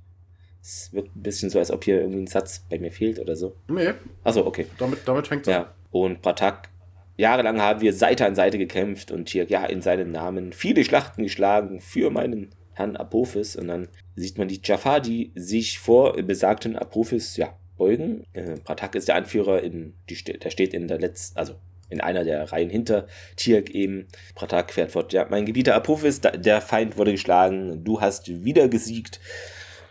Es 0.61 0.93
wirkt 0.93 1.15
ein 1.15 1.23
bisschen 1.23 1.49
so, 1.49 1.61
als 1.61 1.71
ob 1.71 1.85
hier 1.85 2.01
irgendwie 2.01 2.23
ein 2.23 2.27
Satz 2.27 2.67
bei 2.69 2.79
mir 2.79 2.91
fehlt 2.91 3.21
oder 3.21 3.37
so. 3.37 3.55
Nee. 3.69 3.93
Achso, 4.25 4.45
okay. 4.45 4.67
Damit, 4.79 5.01
damit 5.07 5.29
fängt 5.29 5.47
es 5.47 5.53
ja. 5.53 5.63
an. 5.63 5.69
Und 5.93 6.23
Pratak, 6.23 6.71
jahrelang 7.17 7.61
haben 7.61 7.81
wir 7.81 7.93
Seite 7.93 8.27
an 8.27 8.35
Seite 8.35 8.59
gekämpft 8.59 9.13
und 9.13 9.29
hier, 9.29 9.45
ja, 9.45 9.65
in 9.65 9.81
seinen 9.81 10.11
Namen 10.11 10.53
viele 10.53 10.85
Schlachten 10.85 11.23
geschlagen 11.23 11.81
für 11.81 12.11
meinen 12.11 12.51
Herrn 12.73 12.97
Apophis. 12.97 13.55
Und 13.55 13.69
dann 13.69 13.89
sieht 14.17 14.39
man 14.39 14.49
die 14.49 14.61
Jafar, 14.63 15.01
die 15.01 15.31
sich 15.37 15.79
vor 15.79 16.15
besagten 16.15 16.77
Apophis, 16.77 17.37
ja, 17.37 17.57
beugen. 17.77 18.25
Äh, 18.33 18.57
Pratak 18.57 18.97
ist 18.97 19.07
der 19.07 19.15
Anführer, 19.15 19.63
in, 19.63 19.95
die, 20.11 20.17
der 20.17 20.51
steht 20.51 20.75
in 20.75 20.89
der 20.89 20.99
letzten, 20.99 21.39
also 21.39 21.55
in 21.89 22.01
einer 22.01 22.25
der 22.25 22.53
Reihen 22.53 22.71
hinter 22.71 23.07
Tirk 23.37 23.71
eben. 23.71 24.07
Pratak 24.35 24.73
fährt 24.73 24.93
fort. 24.93 25.13
Ja, 25.13 25.27
mein 25.31 25.47
Gebieter 25.47 25.75
Apophis, 25.75 26.21
der 26.21 26.61
Feind 26.61 26.97
wurde 26.97 27.13
geschlagen, 27.13 27.85
du 27.85 28.01
hast 28.01 28.45
wieder 28.45 28.69
gesiegt. 28.69 29.21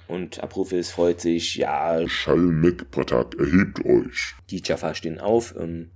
Und 0.08 0.44
Apophis 0.44 0.92
freut 0.92 1.20
sich, 1.20 1.56
ja. 1.56 2.08
Schalmek, 2.08 2.92
Pratak, 2.92 3.36
erhebt 3.40 3.84
euch. 3.86 4.36
Die 4.52 4.62
Jaffa 4.64 4.94
stehen 4.94 5.20
auf. 5.20 5.56
Ähm, 5.58 5.90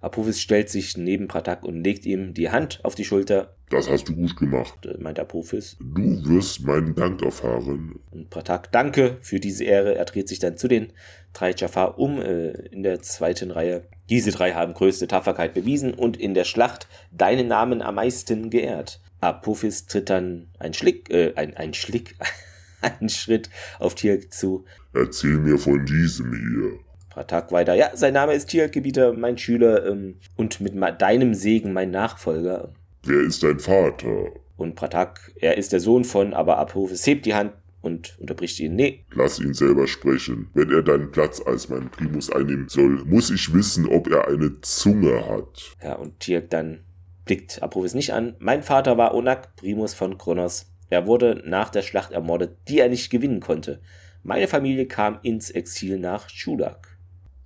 Apophis 0.00 0.40
stellt 0.40 0.70
sich 0.70 0.96
neben 0.96 1.28
Pratak 1.28 1.62
und 1.62 1.84
legt 1.84 2.06
ihm 2.06 2.32
die 2.32 2.50
Hand 2.50 2.80
auf 2.82 2.94
die 2.94 3.04
Schulter. 3.04 3.54
Das 3.68 3.88
hast 3.88 4.08
du 4.08 4.16
gut 4.16 4.36
gemacht, 4.36 4.86
äh, 4.86 4.96
meint 4.98 5.18
Apophis. 5.18 5.76
Du 5.78 6.24
wirst 6.28 6.64
meinen 6.64 6.94
Dank 6.94 7.22
erfahren. 7.22 8.00
Und 8.10 8.30
Pratak, 8.30 8.72
danke 8.72 9.18
für 9.20 9.38
diese 9.38 9.64
Ehre. 9.64 9.94
Er 9.94 10.04
dreht 10.06 10.28
sich 10.28 10.38
dann 10.38 10.56
zu 10.56 10.68
den 10.68 10.92
drei 11.32 11.52
Jafar 11.52 11.98
um 11.98 12.20
äh, 12.20 12.50
in 12.68 12.82
der 12.82 13.00
zweiten 13.02 13.50
Reihe. 13.50 13.84
Diese 14.08 14.32
drei 14.32 14.54
haben 14.54 14.74
größte 14.74 15.06
Tapferkeit 15.06 15.54
bewiesen 15.54 15.94
und 15.94 16.16
in 16.16 16.34
der 16.34 16.44
Schlacht 16.44 16.88
deinen 17.12 17.46
Namen 17.46 17.82
am 17.82 17.94
meisten 17.96 18.50
geehrt. 18.50 19.00
Apophis 19.20 19.86
tritt 19.86 20.10
dann 20.10 20.48
ein 20.58 20.74
Schlick, 20.74 21.10
äh, 21.10 21.34
ein, 21.36 21.56
ein 21.56 21.74
Schlick, 21.74 22.16
einen 22.80 23.10
Schritt 23.10 23.50
auf 23.78 23.94
Tirk 23.94 24.32
zu. 24.32 24.64
Erzähl 24.94 25.38
mir 25.38 25.58
von 25.58 25.84
diesem 25.84 26.32
hier. 26.32 26.89
Pratak 27.10 27.52
weiter. 27.52 27.74
Ja, 27.74 27.90
sein 27.94 28.14
Name 28.14 28.34
ist 28.34 28.48
Tirk-Gebieter, 28.48 29.12
mein 29.12 29.36
Schüler 29.36 29.84
ähm, 29.86 30.16
und 30.36 30.60
mit 30.60 30.74
deinem 31.00 31.34
Segen 31.34 31.72
mein 31.72 31.90
Nachfolger. 31.90 32.72
Wer 33.02 33.20
ist 33.20 33.42
dein 33.42 33.58
Vater? 33.58 34.28
Und 34.56 34.76
Pratak, 34.76 35.32
er 35.40 35.58
ist 35.58 35.72
der 35.72 35.80
Sohn 35.80 36.04
von, 36.04 36.34
aber 36.34 36.58
Apophis 36.58 37.06
hebt 37.06 37.26
die 37.26 37.34
Hand 37.34 37.52
und 37.82 38.16
unterbricht 38.20 38.60
ihn. 38.60 38.76
Nee. 38.76 39.04
Lass 39.12 39.40
ihn 39.40 39.54
selber 39.54 39.86
sprechen. 39.88 40.50
Wenn 40.54 40.70
er 40.70 40.82
deinen 40.82 41.10
Platz 41.10 41.40
als 41.44 41.68
mein 41.68 41.90
Primus 41.90 42.30
einnehmen 42.30 42.68
soll, 42.68 43.04
muss 43.04 43.30
ich 43.30 43.52
wissen, 43.52 43.86
ob 43.86 44.08
er 44.08 44.28
eine 44.28 44.60
Zunge 44.60 45.26
hat. 45.28 45.76
Ja, 45.82 45.94
und 45.94 46.20
Tirk 46.20 46.50
dann 46.50 46.80
blickt 47.24 47.62
Apophis 47.62 47.94
nicht 47.94 48.12
an. 48.12 48.36
Mein 48.38 48.62
Vater 48.62 48.98
war 48.98 49.14
Onak, 49.14 49.56
Primus 49.56 49.94
von 49.94 50.18
Kronos. 50.18 50.66
Er 50.90 51.06
wurde 51.06 51.42
nach 51.46 51.70
der 51.70 51.82
Schlacht 51.82 52.12
ermordet, 52.12 52.56
die 52.68 52.80
er 52.80 52.88
nicht 52.88 53.10
gewinnen 53.10 53.40
konnte. 53.40 53.80
Meine 54.22 54.48
Familie 54.48 54.86
kam 54.86 55.18
ins 55.22 55.50
Exil 55.50 55.98
nach 55.98 56.28
Schudak. 56.28 56.89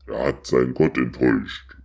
Er 0.06 0.26
hat 0.26 0.46
seinen 0.46 0.74
Gott 0.74 0.96
enttäuscht. 0.96 1.76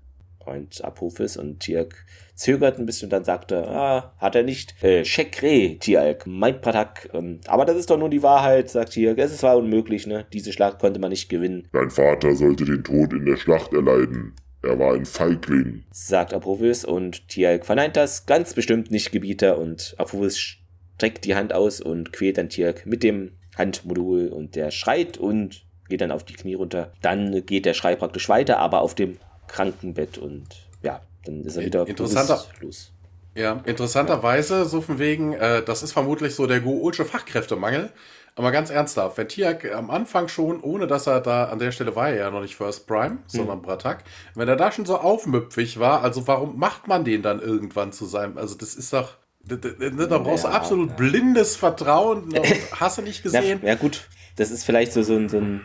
Und 0.46 0.84
Apophis 0.84 1.38
und 1.38 1.60
Tirk 1.60 2.06
zögerten 2.34 2.84
ein 2.84 2.86
bisschen 2.86 3.08
und 3.08 3.12
dann 3.12 3.24
sagte, 3.24 3.68
ah, 3.68 4.14
hat 4.18 4.36
er 4.36 4.44
nicht. 4.44 4.82
Äh, 4.84 5.06
Shekre, 5.06 5.78
Tialk, 5.80 6.26
meint 6.26 6.62
Pratak. 6.62 7.10
Ähm, 7.14 7.42
aber 7.46 7.66
das 7.66 7.78
ist 7.78 7.90
doch 7.90 8.00
nur 8.00 8.10
die 8.10 8.24
Wahrheit, 8.24 8.70
sagt 8.70 8.94
Tialk. 8.94 9.20
Es 9.20 9.32
ist 9.32 9.40
zwar 9.40 9.58
unmöglich, 9.58 10.08
ne? 10.08 10.26
Diese 10.34 10.52
Schlacht 10.52 10.80
konnte 10.80 11.00
man 11.00 11.12
nicht 11.12 11.30
gewinnen. 11.30 11.68
Dein 11.72 11.92
Vater 11.92 12.36
sollte 12.36 12.66
den 12.66 12.84
Tod 12.84 13.14
in 13.14 13.26
der 13.26 13.38
Schlacht 13.38 13.74
erleiden. 13.74 14.34
Er 14.62 14.78
war 14.78 14.94
ein 14.94 15.06
Feigling, 15.06 15.84
sagt 15.92 16.34
Apophis 16.34 16.84
und 16.84 17.30
Tialk 17.30 17.66
verneint 17.66 17.96
das 17.96 18.26
ganz 18.26 18.54
bestimmt 18.54 18.92
nicht 18.92 19.14
Gebieter 19.14 19.58
und 19.58 19.96
Apophis 19.98 20.38
streckt 20.38 21.24
die 21.24 21.36
Hand 21.36 21.54
aus 21.54 21.80
und 21.80 22.12
quält 22.12 22.38
dann 22.38 22.50
Tialk 22.50 22.86
mit 22.86 23.02
dem 23.02 23.32
Handmodul 23.58 24.28
und 24.28 24.56
der 24.56 24.72
schreit 24.72 25.18
und 25.18 25.66
geht 25.90 26.02
dann 26.02 26.12
auf 26.12 26.24
die 26.24 26.34
Knie 26.34 26.54
runter. 26.54 26.92
Dann 27.02 27.46
geht 27.46 27.66
der 27.66 27.74
Schrei 27.74 27.96
praktisch 27.96 28.30
weiter, 28.30 28.58
aber 28.60 28.82
auf 28.82 28.96
dem 28.96 29.18
Krankenbett 29.48 30.18
und 30.18 30.48
ja, 30.82 31.02
dann 31.26 31.44
ist 31.44 31.58
er 31.58 31.66
wieder 31.66 31.88
Interessanter, 31.88 32.46
los. 32.62 32.92
Ja, 33.36 33.62
interessanterweise, 33.66 34.66
so 34.66 34.82
von 34.82 35.00
wegen, 35.00 35.34
äh, 35.34 35.64
das 35.64 35.84
ist 35.84 35.92
vermutlich 35.94 36.36
so 36.36 36.48
der 36.48 36.62
Goolsche 36.62 37.06
Fachkräftemangel. 37.06 37.90
Aber 38.36 38.52
ganz 38.52 38.70
ernsthaft, 38.70 39.18
wenn 39.18 39.28
Tiak 39.28 39.70
am 39.74 39.90
Anfang 39.90 40.30
schon, 40.30 40.62
ohne 40.62 40.88
dass 40.88 41.08
er 41.08 41.20
da 41.20 41.46
an 41.46 41.60
der 41.60 41.72
Stelle 41.72 41.96
war 41.96 42.10
er 42.10 42.16
ja 42.16 42.32
noch 42.32 42.42
nicht 42.42 42.56
First 42.56 42.88
Prime, 42.88 43.18
sondern 43.28 43.58
hm. 43.58 43.64
Bratak, 43.64 44.04
wenn 44.34 44.48
er 44.48 44.56
da 44.56 44.72
schon 44.72 44.86
so 44.86 44.98
aufmüpfig 44.98 45.80
war, 45.80 46.04
also 46.04 46.26
warum 46.26 46.58
macht 46.58 46.88
man 46.88 47.04
den 47.04 47.22
dann 47.22 47.42
irgendwann 47.42 47.92
zu 47.92 48.06
seinem, 48.06 48.38
also 48.38 48.56
das 48.56 48.76
ist 48.76 48.94
doch, 48.94 49.18
da, 49.44 49.56
da, 49.56 50.06
da 50.06 50.18
brauchst 50.20 50.46
ja, 50.46 50.52
du 50.52 50.56
absolut 50.56 50.90
ja. 50.92 50.96
blindes 50.96 51.58
Vertrauen, 51.58 52.34
hast 52.80 52.98
du 52.98 53.02
nicht 53.02 53.24
gesehen? 53.24 53.60
Ja, 53.62 53.70
ja, 53.70 53.76
gut, 53.76 54.08
das 54.38 54.52
ist 54.52 54.64
vielleicht 54.64 54.94
so, 54.94 55.04
so 55.04 55.16
ein, 55.16 55.28
so 55.28 55.38
ein 55.38 55.62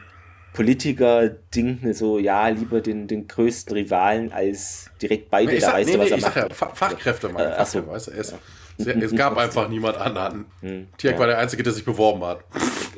Politiker-Ding, 0.54 1.80
ne, 1.82 1.94
so, 1.94 2.18
ja, 2.18 2.46
lieber 2.46 2.80
den, 2.80 3.08
den 3.08 3.26
größten 3.26 3.76
Rivalen 3.76 4.32
als 4.32 4.88
direkt 5.02 5.28
beide, 5.28 5.52
nee, 5.52 5.58
da 5.58 5.66
sag, 5.66 5.74
weißt 5.74 5.88
nee, 5.88 5.96
du, 5.96 6.00
was 6.00 6.10
nee, 6.10 6.16
er 6.16 6.20
macht. 6.20 6.36
Ja, 6.36 6.68
Fachkräfte, 6.74 7.28
mein 7.28 7.44
äh, 7.44 7.56
Fachkräfte, 7.56 7.86
weißt 7.88 8.06
du, 8.06 8.10
es. 8.12 8.34
Es 8.78 9.14
gab 9.16 9.36
einfach 9.36 9.68
niemand 9.68 9.96
anderen. 9.96 10.46
Hm, 10.60 10.86
Tiak 10.96 11.14
ja. 11.14 11.18
war 11.18 11.26
der 11.26 11.38
Einzige, 11.38 11.64
der 11.64 11.72
sich 11.72 11.84
beworben 11.84 12.24
hat. 12.24 12.44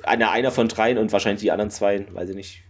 Einer, 0.02 0.30
einer 0.30 0.50
von 0.50 0.68
dreien 0.68 0.98
und 0.98 1.12
wahrscheinlich 1.12 1.40
die 1.40 1.50
anderen 1.50 1.70
zwei, 1.70 2.06
weiß 2.12 2.28
ich 2.28 2.36
nicht. 2.36 2.62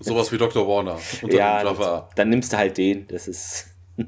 Sowas 0.00 0.30
wie 0.32 0.36
Dr. 0.36 0.68
Warner. 0.68 0.98
ja, 1.30 2.08
dann 2.14 2.28
nimmst 2.28 2.52
du 2.52 2.56
halt 2.58 2.76
den. 2.76 3.06
Das 3.06 3.28
ist. 3.28 3.68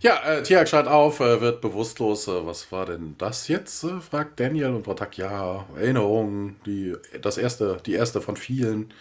ja, 0.00 0.20
äh, 0.24 0.42
Tiak 0.42 0.68
schreit 0.68 0.86
auf, 0.86 1.20
äh, 1.20 1.40
wird 1.40 1.60
bewusstlos. 1.62 2.28
Äh, 2.28 2.46
was 2.46 2.70
war 2.70 2.86
denn 2.86 3.14
das 3.18 3.48
jetzt? 3.48 3.82
Äh, 3.82 4.00
fragt 4.00 4.38
Daniel 4.38 4.68
und 4.68 4.82
Pratak, 4.82 5.16
ja, 5.16 5.64
Erinnerung, 5.76 6.56
die, 6.66 6.94
das 7.20 7.38
erste, 7.38 7.78
die 7.86 7.94
erste 7.94 8.20
von 8.20 8.36
vielen. 8.36 8.92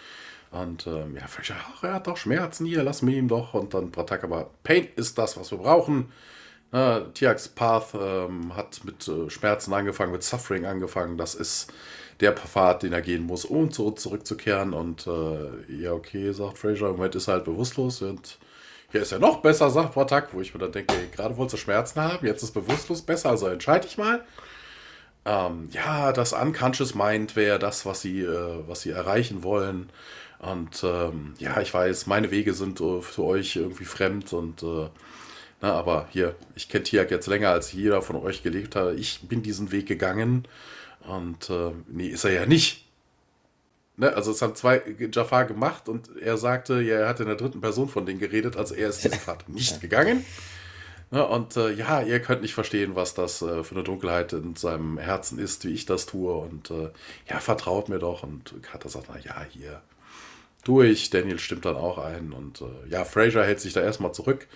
Und 0.52 0.86
ähm, 0.86 1.16
ja, 1.16 1.24
ach, 1.26 1.84
er 1.84 1.94
hat 1.94 2.08
doch 2.08 2.18
Schmerzen 2.18 2.66
hier, 2.66 2.84
lass 2.84 3.02
mir 3.02 3.18
ihm 3.18 3.28
doch. 3.28 3.54
Und 3.54 3.74
dann 3.74 3.92
Pratak, 3.92 4.24
aber 4.24 4.50
Pain 4.64 4.88
ist 4.96 5.18
das, 5.18 5.38
was 5.38 5.52
wir 5.52 5.60
brauchen. 5.60 6.12
Äh, 6.72 7.02
Tiax 7.14 7.50
Path 7.50 7.94
ähm, 8.00 8.56
hat 8.56 8.82
mit 8.84 9.08
äh, 9.08 9.30
Schmerzen 9.30 9.74
angefangen, 9.74 10.12
mit 10.12 10.24
Suffering 10.24 10.66
angefangen. 10.66 11.18
Das 11.18 11.36
ist 11.36 11.72
der 12.20 12.34
Pfad, 12.34 12.84
den 12.84 12.94
er 12.94 13.02
gehen 13.02 13.24
muss, 13.24 13.46
um 13.46 13.72
zurück, 13.72 14.00
zurückzukehren. 14.00 14.74
Und 14.74 15.08
äh, 15.08 15.74
ja, 15.74 15.94
okay, 15.94 16.32
sagt 16.34 16.58
Fraser, 16.58 16.88
im 16.90 16.98
Moment 16.98 17.16
ist 17.16 17.28
er 17.28 17.36
halt 17.36 17.46
bewusstlos. 17.46 18.02
Und 18.02 18.38
ja, 18.94 19.02
ist 19.02 19.12
ja 19.12 19.20
noch 19.20 19.42
besser, 19.42 19.70
sagt 19.70 19.94
Pratak, 19.94 20.34
wo 20.34 20.42
ich 20.42 20.54
mir 20.54 20.60
dann 20.60 20.74
denke, 20.74 20.94
gerade 21.16 21.38
wolltest 21.38 21.54
du 21.54 21.58
Schmerzen 21.58 22.02
haben, 22.02 22.26
jetzt 22.26 22.44
ist 22.44 22.52
bewusstlos 22.52 23.02
besser, 23.02 23.30
also 23.30 23.48
entscheide 23.48 23.88
ich 23.88 23.98
mal. 23.98 24.24
Ähm, 25.24 25.70
ja, 25.72 26.12
das 26.12 26.34
Unconscious 26.34 26.96
Mind 26.96 27.36
wäre 27.36 27.60
das, 27.60 27.86
was 27.86 28.02
sie, 28.02 28.22
äh, 28.22 28.68
was 28.68 28.82
sie 28.82 28.90
erreichen 28.90 29.44
wollen. 29.44 29.90
Und 30.42 30.84
ähm, 30.84 31.36
ja, 31.38 31.62
ich 31.62 31.74
weiß, 31.74 32.08
meine 32.08 32.32
Wege 32.32 32.54
sind 32.54 32.82
äh, 32.82 33.02
für 33.02 33.24
euch 33.24 33.56
irgendwie 33.56 33.86
fremd 33.86 34.34
und 34.34 34.64
äh, 34.64 34.90
na, 35.62 35.74
aber 35.74 36.08
hier, 36.10 36.36
ich 36.56 36.68
kenne 36.68 36.84
Tiak 36.84 37.12
jetzt 37.12 37.28
länger, 37.28 37.52
als 37.52 37.72
jeder 37.72 38.02
von 38.02 38.16
euch 38.16 38.42
gelebt 38.42 38.76
hat. 38.76 38.96
Ich 38.96 39.22
bin 39.22 39.44
diesen 39.44 39.72
Weg 39.72 39.88
gegangen. 39.88 40.48
Und 41.08 41.50
äh, 41.52 41.72
nee, 41.88 42.08
ist 42.08 42.24
er 42.24 42.32
ja 42.32 42.46
nicht. 42.48 42.86
Ne? 43.98 44.14
Also 44.16 44.32
es 44.32 44.42
haben 44.42 44.56
zwei 44.56 44.82
Jafar 45.14 45.46
gemacht 45.46 45.88
und 45.88 46.10
er 46.18 46.38
sagte, 46.38 46.82
ja, 46.82 46.96
er 46.98 47.08
hat 47.10 47.20
in 47.20 47.28
der 47.28 47.36
dritten 47.36 47.62
Person 47.62 47.90
von 47.90 48.08
denen 48.08 48.20
geredet, 48.20 48.58
also 48.58 48.74
er 48.74 48.90
ist 48.90 49.04
diesen 49.04 49.20
Pfad 49.20 49.48
nicht 49.50 49.80
gegangen. 49.82 50.26
Ne? 51.12 51.28
Und 51.28 51.58
äh, 51.58 51.72
ja, 51.72 52.02
ihr 52.02 52.20
könnt 52.20 52.42
nicht 52.42 52.56
verstehen, 52.56 52.96
was 52.96 53.14
das 53.14 53.44
äh, 53.44 53.64
für 53.64 53.76
eine 53.76 53.84
Dunkelheit 53.84 54.34
in 54.34 54.56
seinem 54.56 54.98
Herzen 54.98 55.38
ist, 55.38 55.66
wie 55.66 55.74
ich 55.74 55.86
das 55.86 56.08
tue. 56.08 56.34
Und 56.34 56.72
äh, 56.72 56.90
ja, 57.30 57.40
vertraut 57.40 57.90
mir 57.90 58.00
doch. 58.00 58.24
Und 58.24 58.56
Carter 58.64 58.90
sagt, 58.90 59.08
na 59.10 59.20
ja, 59.20 59.46
hier, 59.48 59.82
durch. 60.62 61.10
Daniel 61.10 61.40
stimmt 61.40 61.66
dann 61.66 61.76
auch 61.76 61.98
ein. 61.98 62.34
Und 62.34 62.62
äh, 62.62 62.90
ja, 62.90 63.06
Fraser 63.06 63.44
hält 63.44 63.60
sich 63.60 63.74
da 63.74 63.82
erstmal 63.82 64.14
zurück. 64.14 64.48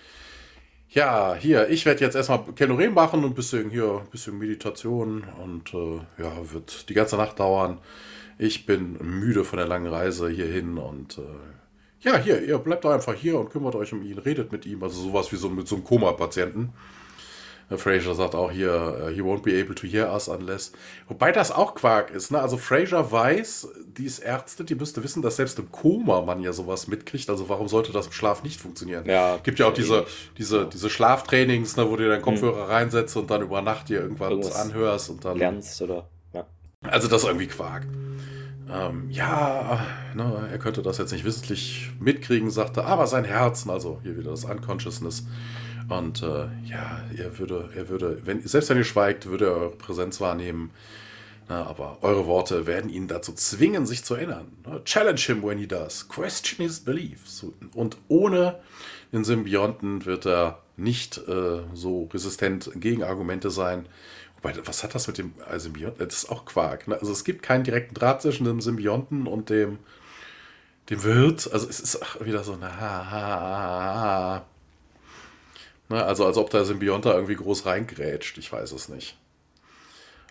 Ja, 0.88 1.34
hier, 1.34 1.68
ich 1.68 1.84
werde 1.84 2.04
jetzt 2.04 2.14
erstmal 2.14 2.44
Kenorem 2.54 2.94
machen 2.94 3.24
und 3.24 3.32
ein 3.32 3.34
bisschen 3.34 3.70
hier, 3.70 4.00
ein 4.04 4.10
bisschen 4.10 4.38
Meditation 4.38 5.24
und 5.42 5.74
äh, 5.74 6.22
ja, 6.22 6.52
wird 6.52 6.88
die 6.88 6.94
ganze 6.94 7.16
Nacht 7.16 7.40
dauern. 7.40 7.78
Ich 8.38 8.66
bin 8.66 8.96
müde 9.02 9.44
von 9.44 9.58
der 9.58 9.66
langen 9.66 9.88
Reise 9.88 10.28
hierhin 10.28 10.78
und 10.78 11.18
äh, 11.18 11.22
ja, 12.00 12.18
hier, 12.18 12.42
ihr 12.42 12.58
bleibt 12.58 12.84
doch 12.84 12.92
einfach 12.92 13.14
hier 13.14 13.38
und 13.38 13.50
kümmert 13.50 13.74
euch 13.74 13.92
um 13.92 14.02
ihn, 14.02 14.18
redet 14.18 14.52
mit 14.52 14.64
ihm, 14.64 14.82
also 14.82 15.02
sowas 15.02 15.32
wie 15.32 15.36
so 15.36 15.48
mit 15.48 15.66
so 15.66 15.74
einem 15.74 15.84
Koma-Patienten. 15.84 16.72
Fraser 17.70 18.14
sagt 18.14 18.36
auch 18.36 18.52
hier, 18.52 19.06
uh, 19.06 19.08
he 19.08 19.20
won't 19.22 19.42
be 19.42 19.60
able 19.60 19.74
to 19.74 19.88
hear 19.88 20.12
us 20.12 20.28
unless. 20.28 20.70
Wobei 21.08 21.32
das 21.32 21.50
auch 21.50 21.74
Quark 21.74 22.10
ist, 22.10 22.30
ne? 22.30 22.40
Also 22.40 22.56
Fraser 22.56 23.10
weiß, 23.10 23.68
die 23.96 24.04
ist 24.04 24.20
Ärzte, 24.20 24.64
die 24.64 24.76
müsste 24.76 25.02
wissen, 25.02 25.20
dass 25.20 25.36
selbst 25.36 25.58
im 25.58 25.72
Koma 25.72 26.20
man 26.20 26.40
ja 26.40 26.52
sowas 26.52 26.86
mitkriegt. 26.86 27.28
Also 27.28 27.48
warum 27.48 27.66
sollte 27.66 27.90
das 27.90 28.06
im 28.06 28.12
Schlaf 28.12 28.44
nicht 28.44 28.60
funktionieren? 28.60 29.04
Ja. 29.06 29.38
Gibt 29.42 29.58
ja 29.58 29.66
auch 29.66 29.74
diese, 29.74 30.06
diese, 30.38 30.66
diese 30.66 30.88
Schlaftrainings, 30.88 31.76
ne, 31.76 31.90
wo 31.90 31.96
du 31.96 32.08
deinen 32.08 32.22
Kopfhörer 32.22 32.62
hm. 32.62 32.70
reinsetzt 32.70 33.16
und 33.16 33.30
dann 33.30 33.42
über 33.42 33.60
Nacht 33.62 33.88
dir 33.88 34.00
irgendwas 34.00 34.30
Irgendwas 34.30 34.54
anhörst 34.54 35.10
und 35.10 35.24
dann. 35.24 35.36
Lernst 35.36 35.82
oder. 35.82 36.08
Ja. 36.32 36.46
Also 36.82 37.08
das 37.08 37.22
ist 37.22 37.28
irgendwie 37.28 37.48
Quark. 37.48 37.84
Ähm, 38.72 39.10
ja, 39.10 39.86
ne, 40.14 40.48
er 40.50 40.58
könnte 40.58 40.82
das 40.82 40.98
jetzt 40.98 41.12
nicht 41.12 41.24
wissentlich 41.24 41.90
mitkriegen, 42.00 42.50
sagte, 42.50 42.84
aber 42.84 43.06
sein 43.06 43.24
Herzen, 43.24 43.70
also 43.70 44.00
hier 44.02 44.16
wieder 44.16 44.30
das 44.30 44.44
Unconsciousness, 44.44 45.24
und 45.88 46.22
äh, 46.22 46.46
ja, 46.64 47.04
er 47.16 47.38
würde, 47.38 47.70
er 47.74 47.88
würde, 47.88 48.20
wenn, 48.24 48.46
selbst 48.46 48.70
wenn 48.70 48.78
ihr 48.78 48.84
schweigt, 48.84 49.26
würde 49.26 49.46
er 49.46 49.52
eure 49.52 49.76
Präsenz 49.76 50.20
wahrnehmen. 50.20 50.70
Na, 51.48 51.64
aber 51.64 51.98
eure 52.02 52.26
Worte 52.26 52.66
werden 52.66 52.90
ihn 52.90 53.06
dazu 53.06 53.32
zwingen, 53.32 53.86
sich 53.86 54.04
zu 54.04 54.16
erinnern. 54.16 54.50
Challenge 54.84 55.20
him 55.20 55.44
when 55.44 55.58
he 55.58 55.66
does. 55.66 56.08
Question 56.08 56.66
his 56.66 56.80
beliefs. 56.80 57.46
Und 57.72 57.96
ohne 58.08 58.58
den 59.12 59.22
Symbionten 59.22 60.04
wird 60.06 60.26
er 60.26 60.58
nicht 60.76 61.18
äh, 61.28 61.60
so 61.72 62.08
resistent 62.12 62.70
gegen 62.74 63.04
Argumente 63.04 63.50
sein. 63.50 63.86
Wobei, 64.36 64.54
was 64.66 64.82
hat 64.82 64.94
das 64.96 65.06
mit 65.06 65.18
dem 65.18 65.34
Symbionten? 65.56 66.04
Das 66.06 66.24
ist 66.24 66.30
auch 66.30 66.44
Quark. 66.44 66.88
Ne? 66.88 66.98
Also 66.98 67.12
es 67.12 67.24
gibt 67.24 67.44
keinen 67.44 67.62
direkten 67.62 67.94
Draht 67.94 68.22
zwischen 68.22 68.44
dem 68.44 68.60
Symbionten 68.60 69.28
und 69.28 69.48
dem, 69.48 69.78
dem 70.90 71.04
Wirt. 71.04 71.48
Also 71.52 71.68
es 71.68 71.78
ist 71.78 72.00
wieder 72.24 72.42
so 72.42 72.54
eine 72.54 72.80
ha, 72.80 73.10
ha, 73.10 73.40
ha, 73.40 74.46
Ne? 75.88 76.04
Also 76.04 76.26
als 76.26 76.36
ob 76.36 76.50
der 76.50 76.64
Symbionter 76.64 77.14
irgendwie 77.14 77.36
groß 77.36 77.66
reingrätscht. 77.66 78.38
Ich 78.38 78.52
weiß 78.52 78.72
es 78.72 78.88
nicht. 78.88 79.16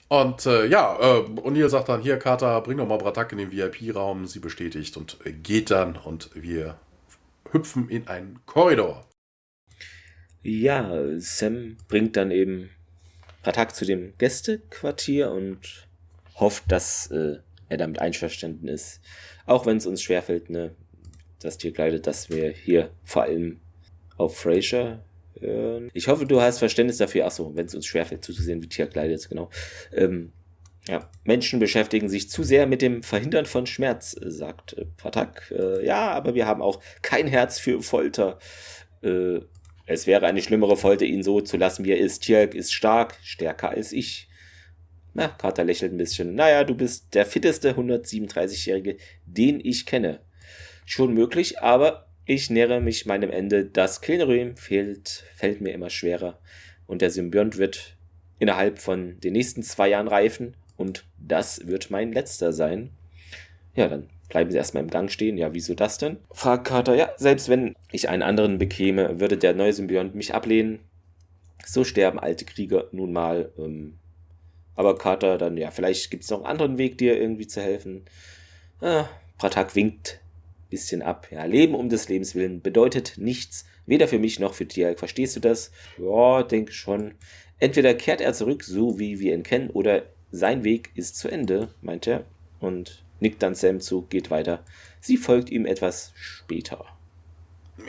Und 0.07 0.45
äh, 0.45 0.67
ja, 0.67 0.97
äh, 0.99 1.23
O'Neill 1.41 1.69
sagt 1.69 1.89
dann, 1.89 2.01
hier, 2.01 2.17
Carter, 2.17 2.61
bring 2.61 2.77
doch 2.77 2.87
mal 2.87 2.97
Bratak 2.97 3.31
in 3.31 3.39
den 3.39 3.51
VIP-Raum. 3.51 4.27
Sie 4.27 4.39
bestätigt 4.39 4.97
und 4.97 5.17
geht 5.43 5.71
dann 5.71 5.97
und 5.97 6.29
wir 6.35 6.77
hüpfen 7.51 7.89
in 7.89 8.07
einen 8.07 8.39
Korridor. 8.45 9.05
Ja, 10.43 11.17
Sam 11.17 11.77
bringt 11.87 12.17
dann 12.17 12.29
eben 12.29 12.69
Bratak 13.41 13.75
zu 13.75 13.85
dem 13.85 14.13
Gästequartier 14.17 15.31
und 15.31 15.87
hofft, 16.35 16.71
dass 16.71 17.09
äh, 17.09 17.37
er 17.69 17.77
damit 17.77 17.99
einverstanden 17.99 18.67
ist. 18.67 19.01
Auch 19.47 19.65
wenn 19.65 19.77
es 19.77 19.87
uns 19.87 20.03
schwerfällt, 20.03 20.51
ne, 20.51 20.75
das 21.39 21.57
Tier 21.57 21.73
kleidet, 21.73 22.05
dass 22.05 22.29
wir 22.29 22.51
hier 22.51 22.91
vor 23.03 23.23
allem 23.23 23.59
auf 24.17 24.37
Fraser 24.37 25.03
ich 25.93 26.07
hoffe, 26.07 26.25
du 26.25 26.41
hast 26.41 26.59
Verständnis 26.59 26.97
dafür. 26.97 27.25
Achso, 27.25 27.55
wenn 27.55 27.65
es 27.65 27.75
uns 27.75 27.85
schwerfällt 27.85 28.23
zuzusehen, 28.23 28.61
wie 28.61 28.69
Tia 28.69 28.85
kleidet, 28.87 29.27
genau. 29.29 29.49
Ähm, 29.93 30.31
Ja, 30.87 31.09
Menschen 31.23 31.59
beschäftigen 31.59 32.09
sich 32.09 32.29
zu 32.29 32.43
sehr 32.43 32.67
mit 32.67 32.81
dem 32.81 33.01
Verhindern 33.01 33.45
von 33.47 33.65
Schmerz, 33.65 34.15
sagt 34.21 34.73
äh, 34.73 34.85
Patak. 34.97 35.51
Äh, 35.51 35.85
ja, 35.85 36.11
aber 36.11 36.35
wir 36.35 36.45
haben 36.45 36.61
auch 36.61 36.79
kein 37.01 37.27
Herz 37.27 37.59
für 37.59 37.81
Folter. 37.81 38.37
Äh, 39.01 39.39
es 39.87 40.07
wäre 40.07 40.25
eine 40.27 40.41
schlimmere 40.41 40.77
Folter, 40.77 41.05
ihn 41.05 41.23
so 41.23 41.41
zu 41.41 41.57
lassen, 41.57 41.85
wie 41.85 41.91
er 41.91 41.99
ist. 41.99 42.23
Tjalk 42.23 42.55
ist 42.55 42.71
stark, 42.73 43.17
stärker 43.23 43.69
als 43.69 43.91
ich. 43.91 44.29
Na, 45.13 45.27
Carter 45.29 45.63
lächelt 45.63 45.93
ein 45.93 45.97
bisschen. 45.97 46.35
Naja, 46.35 46.63
du 46.63 46.75
bist 46.75 47.13
der 47.13 47.25
fitteste 47.25 47.73
137-Jährige, 47.73 48.97
den 49.25 49.59
ich 49.63 49.85
kenne. 49.85 50.21
Schon 50.85 51.13
möglich, 51.13 51.61
aber 51.61 52.04
ich 52.25 52.49
nähere 52.49 52.81
mich 52.81 53.05
meinem 53.05 53.29
Ende. 53.29 53.65
Das 53.65 54.01
Kilneröhm 54.01 54.57
fehlt, 54.57 55.23
fällt 55.35 55.61
mir 55.61 55.73
immer 55.73 55.89
schwerer. 55.89 56.39
Und 56.87 57.01
der 57.01 57.11
Symbiont 57.11 57.57
wird 57.57 57.95
innerhalb 58.39 58.79
von 58.79 59.19
den 59.19 59.33
nächsten 59.33 59.63
zwei 59.63 59.89
Jahren 59.89 60.07
reifen. 60.07 60.55
Und 60.77 61.05
das 61.17 61.67
wird 61.67 61.91
mein 61.91 62.11
letzter 62.11 62.51
sein. 62.51 62.91
Ja, 63.75 63.87
dann 63.87 64.09
bleiben 64.29 64.51
sie 64.51 64.57
erstmal 64.57 64.83
im 64.83 64.89
Gang 64.89 65.11
stehen. 65.11 65.37
Ja, 65.37 65.53
wieso 65.53 65.75
das 65.75 65.97
denn? 65.97 66.17
Fragt 66.31 66.67
Carter, 66.67 66.95
ja, 66.95 67.11
selbst 67.17 67.47
wenn 67.47 67.75
ich 67.91 68.09
einen 68.09 68.23
anderen 68.23 68.57
bekäme, 68.57 69.19
würde 69.19 69.37
der 69.37 69.53
neue 69.53 69.73
Symbiont 69.73 70.15
mich 70.15 70.33
ablehnen. 70.33 70.79
So 71.65 71.83
sterben 71.83 72.19
alte 72.19 72.45
Krieger 72.45 72.87
nun 72.91 73.13
mal. 73.13 73.51
Ähm, 73.57 73.97
aber 74.75 74.97
Carter 74.97 75.37
dann, 75.37 75.57
ja, 75.57 75.71
vielleicht 75.71 76.11
gibt 76.11 76.23
es 76.23 76.29
noch 76.29 76.39
einen 76.39 76.47
anderen 76.47 76.77
Weg, 76.77 76.97
dir 76.97 77.19
irgendwie 77.19 77.47
zu 77.47 77.61
helfen. 77.61 78.05
Ah, 78.81 79.07
Pratak 79.37 79.75
winkt 79.75 80.19
bisschen 80.75 81.01
ab. 81.01 81.29
Ja, 81.31 81.45
Leben 81.45 81.73
um 81.73 81.87
des 81.87 82.09
Lebens 82.09 82.35
willen 82.35 82.61
bedeutet 82.61 83.13
nichts. 83.15 83.65
Weder 83.85 84.09
für 84.09 84.19
mich 84.19 84.41
noch 84.41 84.53
für 84.53 84.67
Tialk. 84.67 84.99
Verstehst 84.99 85.37
du 85.37 85.39
das? 85.39 85.71
Ja, 85.97 86.43
denke 86.43 86.73
schon. 86.73 87.13
Entweder 87.59 87.93
kehrt 87.93 88.19
er 88.19 88.33
zurück, 88.33 88.61
so 88.65 88.99
wie 88.99 89.21
wir 89.21 89.33
ihn 89.33 89.43
kennen, 89.43 89.69
oder 89.69 90.03
sein 90.31 90.65
Weg 90.65 90.91
ist 90.95 91.17
zu 91.17 91.29
Ende, 91.29 91.69
meint 91.81 92.07
er. 92.07 92.25
Und 92.59 93.05
nickt 93.21 93.41
dann 93.41 93.55
Sam 93.55 93.79
zu, 93.79 94.01
geht 94.01 94.29
weiter. 94.31 94.65
Sie 94.99 95.15
folgt 95.15 95.49
ihm 95.49 95.65
etwas 95.65 96.11
später. 96.15 96.83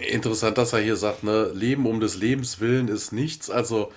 Interessant, 0.08 0.56
dass 0.56 0.72
er 0.72 0.80
hier 0.80 0.96
sagt, 0.96 1.24
ne, 1.24 1.50
Leben 1.52 1.86
um 1.86 1.98
des 1.98 2.16
Lebens 2.16 2.60
willen 2.60 2.86
ist 2.86 3.12
nichts. 3.12 3.50
Also, 3.50 3.90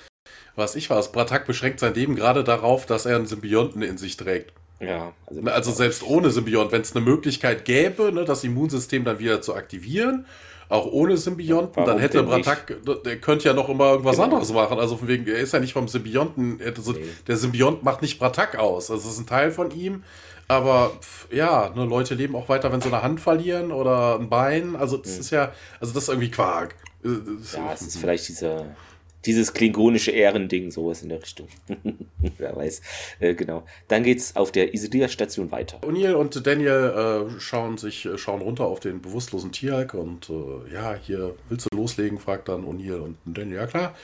was 0.56 0.76
ich 0.76 0.90
weiß, 0.90 1.12
Bratak 1.12 1.46
beschränkt 1.46 1.80
sein 1.80 1.94
Leben 1.94 2.16
gerade 2.16 2.44
darauf, 2.44 2.88
dass 2.88 3.06
er 3.06 3.18
einen 3.18 3.28
Symbionten 3.28 3.84
in 3.84 4.00
sich 4.00 4.18
trägt. 4.18 4.54
Ja. 4.80 5.14
Also, 5.26 5.42
ne, 5.42 5.52
also 5.52 5.72
selbst 5.72 6.04
ohne 6.04 6.30
Symbiont, 6.30 6.72
wenn 6.72 6.82
es 6.82 6.96
eine 6.96 7.04
Möglichkeit 7.04 7.66
gäbe, 7.66 8.12
ne, 8.12 8.26
das 8.26 8.44
Immunsystem 8.44 9.04
dann 9.04 9.20
wieder 9.20 9.42
zu 9.42 9.56
aktivieren, 9.56 10.26
auch 10.70 10.86
ohne 10.86 11.18
Symbionten, 11.18 11.84
dann 11.84 11.98
hätte 11.98 12.22
Bratak, 12.22 12.78
der 13.04 13.20
könnte 13.20 13.46
ja 13.48 13.54
noch 13.54 13.70
immer 13.70 13.92
irgendwas 13.92 14.18
genau. 14.18 14.26
anderes 14.26 14.54
machen. 14.54 14.80
Also 14.80 14.98
von 14.98 15.08
wegen, 15.08 15.26
er 15.28 15.40
ist 15.40 15.52
ja 15.52 15.60
nicht 15.60 15.74
vom 15.74 15.88
Symbionten, 15.88 16.60
also 16.64 16.92
nee. 16.92 17.00
der 17.28 17.38
Symbiont 17.38 17.84
macht 17.84 18.04
nicht 18.04 18.20
Bratak 18.20 18.58
aus. 18.58 18.92
Also 18.92 19.08
es 19.08 19.16
ist 19.16 19.20
ein 19.20 19.28
Teil 19.28 19.52
von 19.52 19.72
ihm. 19.72 20.04
Aber 20.48 20.94
ja, 21.32 21.70
ne, 21.76 21.86
Leute 21.86 22.16
leben 22.16 22.36
auch 22.36 22.50
weiter, 22.50 22.72
wenn 22.72 22.82
sie 22.82 22.88
eine 22.88 23.04
Hand 23.04 23.20
verlieren 23.20 23.72
oder 23.72 24.20
ein 24.20 24.30
Bein. 24.30 24.76
Also 24.76 24.98
das 24.98 25.16
mhm. 25.16 25.20
ist 25.22 25.30
ja, 25.32 25.52
also 25.80 25.94
das 25.94 26.04
ist 26.04 26.10
irgendwie 26.10 26.32
Quark. 26.32 26.76
Äh, 27.04 27.10
ja, 27.56 27.74
es 27.74 27.82
ist 27.82 27.98
vielleicht 27.98 28.28
dieser 28.28 28.76
dieses 29.26 29.54
klingonische 29.54 30.12
Ehrending, 30.12 30.72
sowas 30.72 31.04
in 31.04 31.10
der 31.10 31.22
Richtung. 31.22 31.48
Wer 32.38 32.56
weiß. 32.56 32.82
Äh, 33.20 33.34
genau. 33.34 33.66
Dann 33.88 34.04
geht's 34.04 34.36
auf 34.36 34.52
der 34.52 34.74
Isidia-Station 34.74 35.52
weiter. 35.52 35.80
O'Neill 35.82 36.14
und 36.14 36.46
Daniel 36.46 37.28
äh, 37.30 37.40
schauen 37.40 37.78
sich, 37.78 38.06
äh, 38.06 38.18
schauen 38.18 38.42
runter 38.42 38.66
auf 38.66 38.80
den 38.80 39.02
bewusstlosen 39.02 39.52
Tierhalk 39.52 39.94
und 39.94 40.30
äh, 40.30 40.74
ja, 40.74 40.96
hier 40.96 41.36
willst 41.50 41.68
du 41.70 41.78
loslegen, 41.78 42.20
fragt 42.20 42.48
dann 42.48 42.66
O'Neill 42.66 43.00
und 43.00 43.18
Daniel, 43.26 43.58
ja 43.58 43.68
klar. 43.68 43.96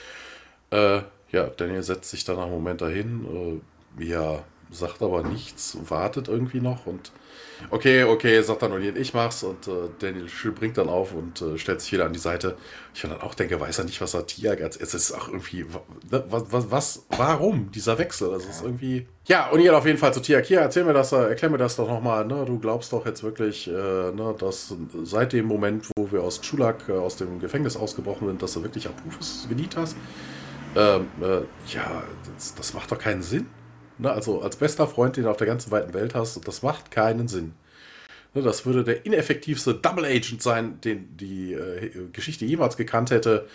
Äh, 0.70 1.00
ja, 1.32 1.46
Daniel 1.56 1.82
setzt 1.82 2.10
sich 2.10 2.24
dann 2.24 2.36
nach 2.36 2.44
einem 2.44 2.52
Moment 2.52 2.80
dahin, 2.80 3.62
äh, 3.98 4.04
ja, 4.04 4.44
sagt 4.70 5.02
aber 5.02 5.22
nichts, 5.22 5.78
wartet 5.88 6.28
irgendwie 6.28 6.60
noch 6.60 6.86
und 6.86 7.12
okay, 7.70 8.04
okay, 8.04 8.42
sagt 8.42 8.62
dann 8.62 8.72
O'Neill, 8.72 8.96
ich 8.96 9.14
mach's 9.14 9.42
und 9.42 9.68
äh, 9.68 9.88
Daniel 9.98 10.26
bringt 10.54 10.78
dann 10.78 10.88
auf 10.88 11.12
und 11.12 11.40
äh, 11.42 11.58
stellt 11.58 11.80
sich 11.80 11.92
wieder 11.92 12.06
an 12.06 12.12
die 12.12 12.18
Seite. 12.18 12.56
Ich 12.94 13.02
dann 13.02 13.20
auch 13.20 13.34
denke, 13.34 13.60
weiß 13.60 13.78
er 13.78 13.84
nicht, 13.84 14.00
was 14.00 14.14
er 14.14 14.26
Tiag 14.26 14.62
als 14.62 14.76
es 14.76 14.94
ist 14.94 15.12
auch 15.12 15.28
irgendwie 15.28 15.64
ne, 16.10 16.24
was, 16.28 16.44
was, 16.50 16.70
was 16.70 17.06
warum 17.16 17.70
dieser 17.72 17.98
Wechsel? 17.98 18.30
Das 18.30 18.44
ist 18.44 18.62
irgendwie 18.62 19.06
ja, 19.28 19.50
O'Neill 19.50 19.72
auf 19.72 19.84
jeden 19.84 19.98
Fall 19.98 20.14
zu 20.14 20.20
Tiag. 20.20 20.46
Hier, 20.46 20.60
erzähl 20.60 20.84
mir 20.84 20.92
das, 20.92 21.10
äh, 21.10 21.16
erklär 21.16 21.50
mir 21.50 21.58
das 21.58 21.74
doch 21.74 21.88
nochmal. 21.88 22.24
Ne? 22.24 22.44
Du 22.46 22.60
glaubst 22.60 22.92
doch 22.92 23.04
jetzt 23.06 23.24
wirklich, 23.24 23.66
äh, 23.66 23.72
ne, 23.72 24.34
dass 24.38 24.72
seit 25.02 25.32
dem 25.32 25.46
Moment, 25.46 25.90
wo 25.96 26.12
wir 26.12 26.22
aus 26.22 26.40
Chulak, 26.40 26.88
äh, 26.88 26.92
aus 26.92 27.16
dem 27.16 27.40
Gefängnis 27.40 27.76
ausgebrochen 27.76 28.28
sind, 28.28 28.40
dass 28.40 28.52
du 28.52 28.62
wirklich 28.62 28.86
Apufus 28.86 29.46
gedient 29.48 29.76
hast. 29.76 29.96
Ähm, 30.76 31.08
äh, 31.20 31.38
ja, 31.74 32.04
das, 32.36 32.54
das 32.54 32.74
macht 32.74 32.92
doch 32.92 32.98
keinen 32.98 33.22
Sinn. 33.22 33.46
Ne, 33.98 34.10
also 34.10 34.42
als 34.42 34.56
bester 34.56 34.86
Freund, 34.86 35.16
den 35.16 35.24
du 35.24 35.30
auf 35.30 35.36
der 35.38 35.46
ganzen 35.46 35.70
weiten 35.70 35.94
Welt 35.94 36.14
hast, 36.14 36.46
das 36.46 36.62
macht 36.62 36.90
keinen 36.90 37.28
Sinn. 37.28 37.54
Ne, 38.34 38.42
das 38.42 38.66
würde 38.66 38.84
der 38.84 39.06
ineffektivste 39.06 39.74
Double 39.74 40.04
Agent 40.04 40.42
sein, 40.42 40.80
den 40.82 41.16
die 41.16 41.54
äh, 41.54 42.08
Geschichte 42.12 42.44
jemals 42.44 42.76
gekannt 42.76 43.10
hätte. 43.10 43.46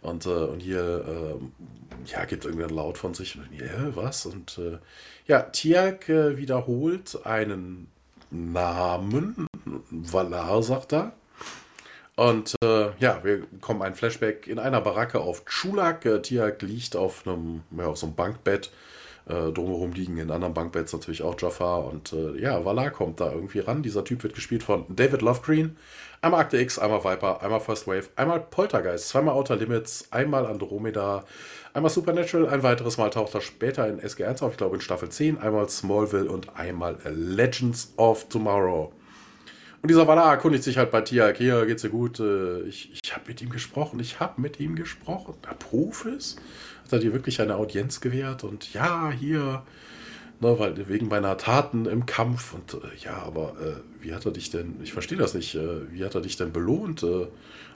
Und, 0.00 0.26
äh, 0.26 0.28
und 0.28 0.60
hier 0.60 1.38
äh, 1.38 2.10
ja, 2.12 2.24
gibt 2.24 2.44
irgendein 2.44 2.70
Laut 2.70 2.98
von 2.98 3.14
sich. 3.14 3.36
Ja, 3.58 3.96
was? 3.96 4.26
Und 4.26 4.58
äh, 4.58 4.78
ja, 5.26 5.42
Tiag 5.42 6.08
äh, 6.08 6.36
wiederholt 6.36 7.18
einen 7.26 7.88
Namen. 8.30 9.48
Valar, 9.90 10.62
sagt 10.62 10.92
er. 10.92 11.12
Und 12.14 12.54
äh, 12.62 12.90
ja, 12.98 13.22
wir 13.22 13.42
kommen 13.60 13.82
ein 13.82 13.94
Flashback 13.94 14.46
in 14.46 14.58
einer 14.58 14.80
Baracke 14.80 15.20
auf 15.20 15.44
Chulak. 15.44 16.04
Äh, 16.04 16.22
Tiag 16.22 16.62
liegt 16.62 16.96
auf 16.96 17.26
einem, 17.26 17.62
ja, 17.76 17.86
auf 17.86 17.98
so 17.98 18.06
einem 18.06 18.16
Bankbett 18.16 18.70
äh, 19.28 19.52
drumherum 19.52 19.92
liegen 19.92 20.16
in 20.18 20.30
anderen 20.30 20.54
Bankbeds 20.54 20.92
natürlich 20.92 21.22
auch 21.22 21.40
Jafar 21.40 21.84
und 21.84 22.12
äh, 22.12 22.40
ja, 22.40 22.64
Valar 22.64 22.90
kommt 22.90 23.20
da 23.20 23.32
irgendwie 23.32 23.60
ran. 23.60 23.82
Dieser 23.82 24.04
Typ 24.04 24.22
wird 24.22 24.34
gespielt 24.34 24.62
von 24.62 24.84
David 24.88 25.22
Lovegreen. 25.22 25.76
Einmal 26.20 26.40
Akte 26.40 26.58
X, 26.58 26.78
einmal 26.78 27.04
Viper, 27.04 27.42
einmal 27.42 27.60
First 27.60 27.86
Wave, 27.86 28.08
einmal 28.16 28.40
Poltergeist, 28.40 29.08
zweimal 29.08 29.34
Outer 29.34 29.56
Limits, 29.56 30.08
einmal 30.10 30.46
Andromeda, 30.46 31.24
einmal 31.74 31.90
Supernatural, 31.90 32.48
ein 32.48 32.62
weiteres 32.64 32.98
Mal 32.98 33.10
taucht 33.10 33.34
er 33.34 33.40
später 33.40 33.86
in 33.86 34.00
SG1 34.00 34.42
auf, 34.42 34.52
ich 34.52 34.58
glaube 34.58 34.76
in 34.76 34.80
Staffel 34.80 35.10
10, 35.10 35.38
einmal 35.38 35.68
Smallville 35.68 36.28
und 36.28 36.56
einmal 36.56 36.98
Legends 37.04 37.92
of 37.96 38.28
Tomorrow. 38.28 38.92
Und 39.80 39.90
dieser 39.90 40.08
Valar 40.08 40.32
erkundigt 40.32 40.64
sich 40.64 40.76
halt 40.76 40.90
bei 40.90 41.02
Tiak, 41.02 41.36
hier 41.36 41.64
geht's 41.66 41.82
dir 41.82 41.90
gut, 41.90 42.18
äh, 42.18 42.62
ich, 42.62 42.90
ich 43.00 43.14
habe 43.14 43.26
mit 43.28 43.40
ihm 43.40 43.50
gesprochen, 43.50 44.00
ich 44.00 44.18
habe 44.18 44.40
mit 44.40 44.58
ihm 44.58 44.74
gesprochen. 44.74 45.34
Der 45.48 45.54
Profis? 45.54 46.34
Hat 46.88 46.94
er 46.94 46.98
dir 47.00 47.12
wirklich 47.12 47.40
eine 47.42 47.56
Audienz 47.56 48.00
gewährt 48.00 48.44
und 48.44 48.72
ja, 48.72 49.10
hier, 49.10 49.62
ne, 50.40 50.58
weil 50.58 50.88
wegen 50.88 51.08
meiner 51.08 51.36
Taten 51.36 51.84
im 51.84 52.06
Kampf 52.06 52.54
und 52.54 52.74
äh, 52.74 52.96
ja, 53.04 53.22
aber 53.22 53.54
äh, 53.60 54.02
wie 54.02 54.14
hat 54.14 54.24
er 54.24 54.32
dich 54.32 54.50
denn, 54.50 54.76
ich 54.82 54.94
verstehe 54.94 55.18
das 55.18 55.34
nicht, 55.34 55.54
äh, 55.54 55.92
wie 55.92 56.02
hat 56.02 56.14
er 56.14 56.22
dich 56.22 56.36
denn 56.36 56.50
belohnt, 56.50 57.02
äh, 57.02 57.26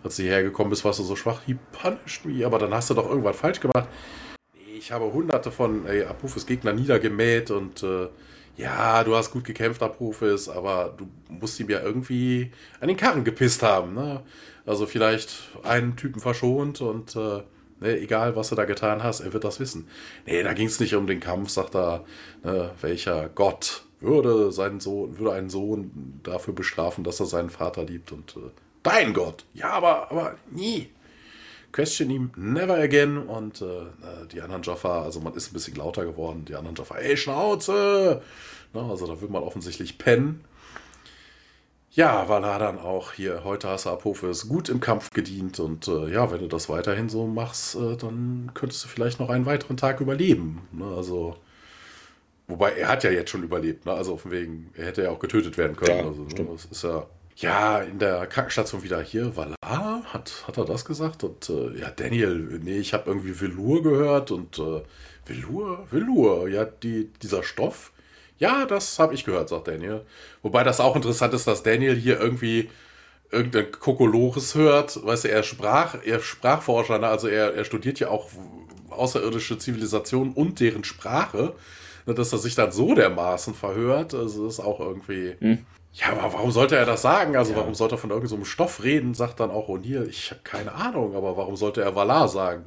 als 0.03 0.17
du 0.17 0.23
hierher 0.23 0.43
gekommen 0.43 0.71
bist, 0.71 0.85
warst 0.85 0.99
du 0.99 1.03
so 1.03 1.15
schwach, 1.15 1.43
he 1.45 1.57
punished 1.73 2.25
me, 2.25 2.45
aber 2.47 2.59
dann 2.59 2.73
hast 2.73 2.89
du 2.89 2.95
doch 2.95 3.09
irgendwas 3.09 3.37
falsch 3.37 3.61
gemacht. 3.61 3.87
Ich 4.79 4.91
habe 4.91 5.13
hunderte 5.13 5.53
von 5.53 5.87
ey, 5.87 6.05
Abrufes 6.05 6.47
Gegner 6.47 6.73
niedergemäht 6.73 7.51
und 7.51 7.83
äh, 7.83 8.09
ja, 8.57 9.05
du 9.05 9.15
hast 9.15 9.31
gut 9.31 9.45
gekämpft, 9.45 9.83
Abrufes, 9.83 10.49
aber 10.49 10.95
du 10.97 11.07
musst 11.29 11.61
ihm 11.61 11.69
ja 11.69 11.83
irgendwie 11.83 12.51
an 12.81 12.89
den 12.89 12.97
Karren 12.97 13.25
gepisst 13.25 13.63
haben. 13.63 13.95
Ne? 13.95 14.23
Also 14.65 14.87
vielleicht 14.87 15.51
einen 15.63 15.97
Typen 15.97 16.21
verschont 16.21 16.81
und 16.81 17.15
äh, 17.17 17.43
Ne, 17.83 17.99
egal, 17.99 18.37
was 18.37 18.49
du 18.49 18.55
da 18.55 18.65
getan 18.65 19.03
hast, 19.03 19.21
er 19.21 19.33
wird 19.33 19.45
das 19.45 19.59
wissen. 19.59 19.89
Nee, 20.25 20.43
da 20.43 20.53
ging 20.53 20.69
es 20.69 20.79
nicht 20.79 20.95
um 20.95 21.07
den 21.07 21.21
Kampf, 21.21 21.51
sagt 21.51 21.75
er, 21.75 22.05
ne, 22.45 22.71
welcher 22.81 23.29
Gott 23.29 23.83
würde 24.01 24.53
seinen 24.53 24.81
Sohn, 24.81 25.19
würde 25.19 25.33
einen 25.33 25.51
Sohn 25.51 26.21
dafür 26.23 26.55
bestrafen, 26.55 27.05
dass 27.05 27.21
er 27.21 27.27
seinen 27.27 27.51
Vater 27.51 27.85
liebt 27.85 28.13
und 28.13 28.37
äh, 28.37 28.51
dein 28.83 29.13
Gott. 29.13 29.45
Ja, 29.55 29.71
aber, 29.71 30.11
aber 30.11 30.37
nie. 30.51 30.91
Question 31.73 32.11
him 32.11 32.31
never 32.37 32.77
again 32.77 33.19
und 33.19 33.63
äh, 33.63 33.87
die 34.33 34.43
anderen 34.43 34.63
Jaffa, 34.63 35.03
also 35.03 35.21
man 35.21 35.35
ist 35.35 35.51
ein 35.51 35.55
bisschen 35.55 35.77
lauter 35.77 36.05
geworden, 36.05 36.45
die 36.45 36.55
anderen 36.55 36.77
Jaffa, 36.77 36.97
ey, 36.97 37.17
Schnauze! 37.17 38.23
Na, 38.75 38.89
also 38.89 39.07
da 39.07 39.21
wird 39.21 39.31
man 39.31 39.43
offensichtlich 39.43 39.99
pennen. 39.99 40.45
Ja, 41.95 42.27
weil 42.27 42.43
er 42.43 42.59
dann 42.59 42.79
auch 42.79 43.13
hier, 43.13 43.45
heute 43.45 43.69
hast 43.69 43.85
du 43.85 43.91
Apophis 43.91 44.49
gut 44.49 44.71
im 44.71 44.81
Kampf 44.81 45.11
gedient 45.11 45.61
und 45.61 45.89
äh, 45.89 46.11
ja, 46.11 46.31
wenn 46.31 46.41
du 46.41 46.49
das 46.49 46.71
weiterhin 46.71 47.11
so 47.11 47.27
machst, 47.27 47.75
äh, 47.75 47.97
dann 47.99 48.51
könntest 48.55 48.83
du 48.85 48.89
vielleicht 48.89 49.21
noch 49.21 49.29
einen 49.29 49.45
weiteren 49.45 49.77
Tag 49.77 50.01
überleben. 50.01 50.67
Ne? 50.73 50.87
Also, 50.87 51.37
wobei 52.49 52.73
er 52.73 52.89
hat 52.89 53.05
ja 53.05 53.11
jetzt 53.11 53.31
schon 53.31 53.43
überlebt, 53.43 53.85
ne? 53.85 53.93
also 53.93 54.17
von 54.17 54.31
wegen, 54.31 54.71
er 54.75 54.87
hätte 54.87 55.03
ja 55.03 55.11
auch 55.11 55.19
getötet 55.19 55.59
werden 55.59 55.77
können. 55.77 55.99
Ja, 55.99 56.07
also, 56.07 56.23
ne? 56.23 56.49
Das 56.51 56.65
ist 56.65 56.83
ja, 56.83 57.07
ja, 57.37 57.81
in 57.81 57.99
der 57.99 58.27
Krankenstation 58.27 58.83
wieder 58.83 59.03
hier, 59.03 59.37
Valar, 59.37 60.03
hat, 60.05 60.45
hat 60.47 60.57
er 60.57 60.65
das 60.65 60.87
gesagt? 60.87 61.25
Und 61.25 61.51
äh, 61.51 61.79
ja, 61.79 61.91
Daniel, 61.91 62.59
nee, 62.63 62.79
ich 62.79 62.95
habe 62.95 63.11
irgendwie 63.11 63.39
Velour 63.39 63.83
gehört 63.83 64.31
und 64.31 64.59
äh, 64.59 64.81
Velour, 65.27 65.87
Velour, 65.91 66.49
ja, 66.49 66.65
die, 66.65 67.11
dieser 67.23 67.43
Stoff, 67.43 67.93
ja, 68.39 68.67
das 68.67 68.99
habe 68.99 69.15
ich 69.15 69.25
gehört, 69.25 69.49
sagt 69.49 69.69
Daniel. 69.69 70.05
Wobei 70.43 70.65
das 70.65 70.81
auch 70.81 70.97
interessant 70.97 71.35
ist, 71.35 71.47
dass 71.47 71.63
Daniel 71.63 71.95
hier 71.95 72.21
irgendwie 72.21 72.71
irgendein 73.31 73.73
Kokolores 73.73 74.55
hört. 74.55 75.05
Weißt 75.05 75.25
du, 75.25 75.31
er 75.31 75.43
sprach, 75.43 75.97
er 76.05 76.21
Sprachforscher, 76.21 76.99
ne? 76.99 77.09
also 77.09 77.29
er, 77.29 77.55
er 77.55 77.65
studiert 77.65 77.99
ja 77.99 78.09
auch 78.09 78.29
außerirdische 78.91 79.59
Zivilisationen 79.59 80.33
und 80.35 80.61
deren 80.61 80.85
Sprache. 80.85 81.55
dass 82.05 82.33
er 82.33 82.39
sich 82.39 82.55
dann 82.55 82.73
so 82.73 82.95
dermaßen 82.95 83.55
verhört, 83.55 84.13
also 84.15 84.47
ist 84.47 84.61
auch 84.61 84.81
irgendwie. 84.81 85.35
Hm. 85.39 85.65
Ja, 85.95 86.13
aber 86.13 86.33
warum 86.33 86.51
sollte 86.51 86.77
er 86.77 86.87
das 86.87 87.03
sagen? 87.03 87.37
Also, 87.37 87.53
ja. 87.53 87.59
warum 87.59 87.75
sollte 87.75 87.97
er 87.97 87.99
von 87.99 88.11
irgendeinem 88.11 88.41
so 88.41 88.45
Stoff 88.47 88.83
reden? 88.83 89.13
Sagt 89.13 89.41
dann 89.41 89.51
auch 89.51 89.69
O'Neill, 89.69 90.09
ich 90.09 90.31
habe 90.31 90.41
keine 90.43 90.73
Ahnung, 90.73 91.15
aber 91.15 91.37
warum 91.37 91.55
sollte 91.57 91.83
er 91.83 91.95
Valar 91.95 92.29
sagen? 92.29 92.65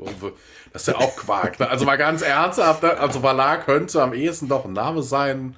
Das 0.71 0.83
ist 0.83 0.87
ja 0.89 0.97
auch 0.97 1.15
Quark. 1.15 1.59
Ne? 1.59 1.67
Also, 1.67 1.85
mal 1.85 1.97
ganz 1.97 2.21
ernsthaft, 2.21 2.83
ne? 2.83 2.97
also 2.97 3.23
Valar 3.23 3.61
könnte 3.61 4.01
am 4.01 4.13
ehesten 4.13 4.47
doch 4.47 4.65
ein 4.65 4.73
Name 4.73 5.01
sein. 5.01 5.55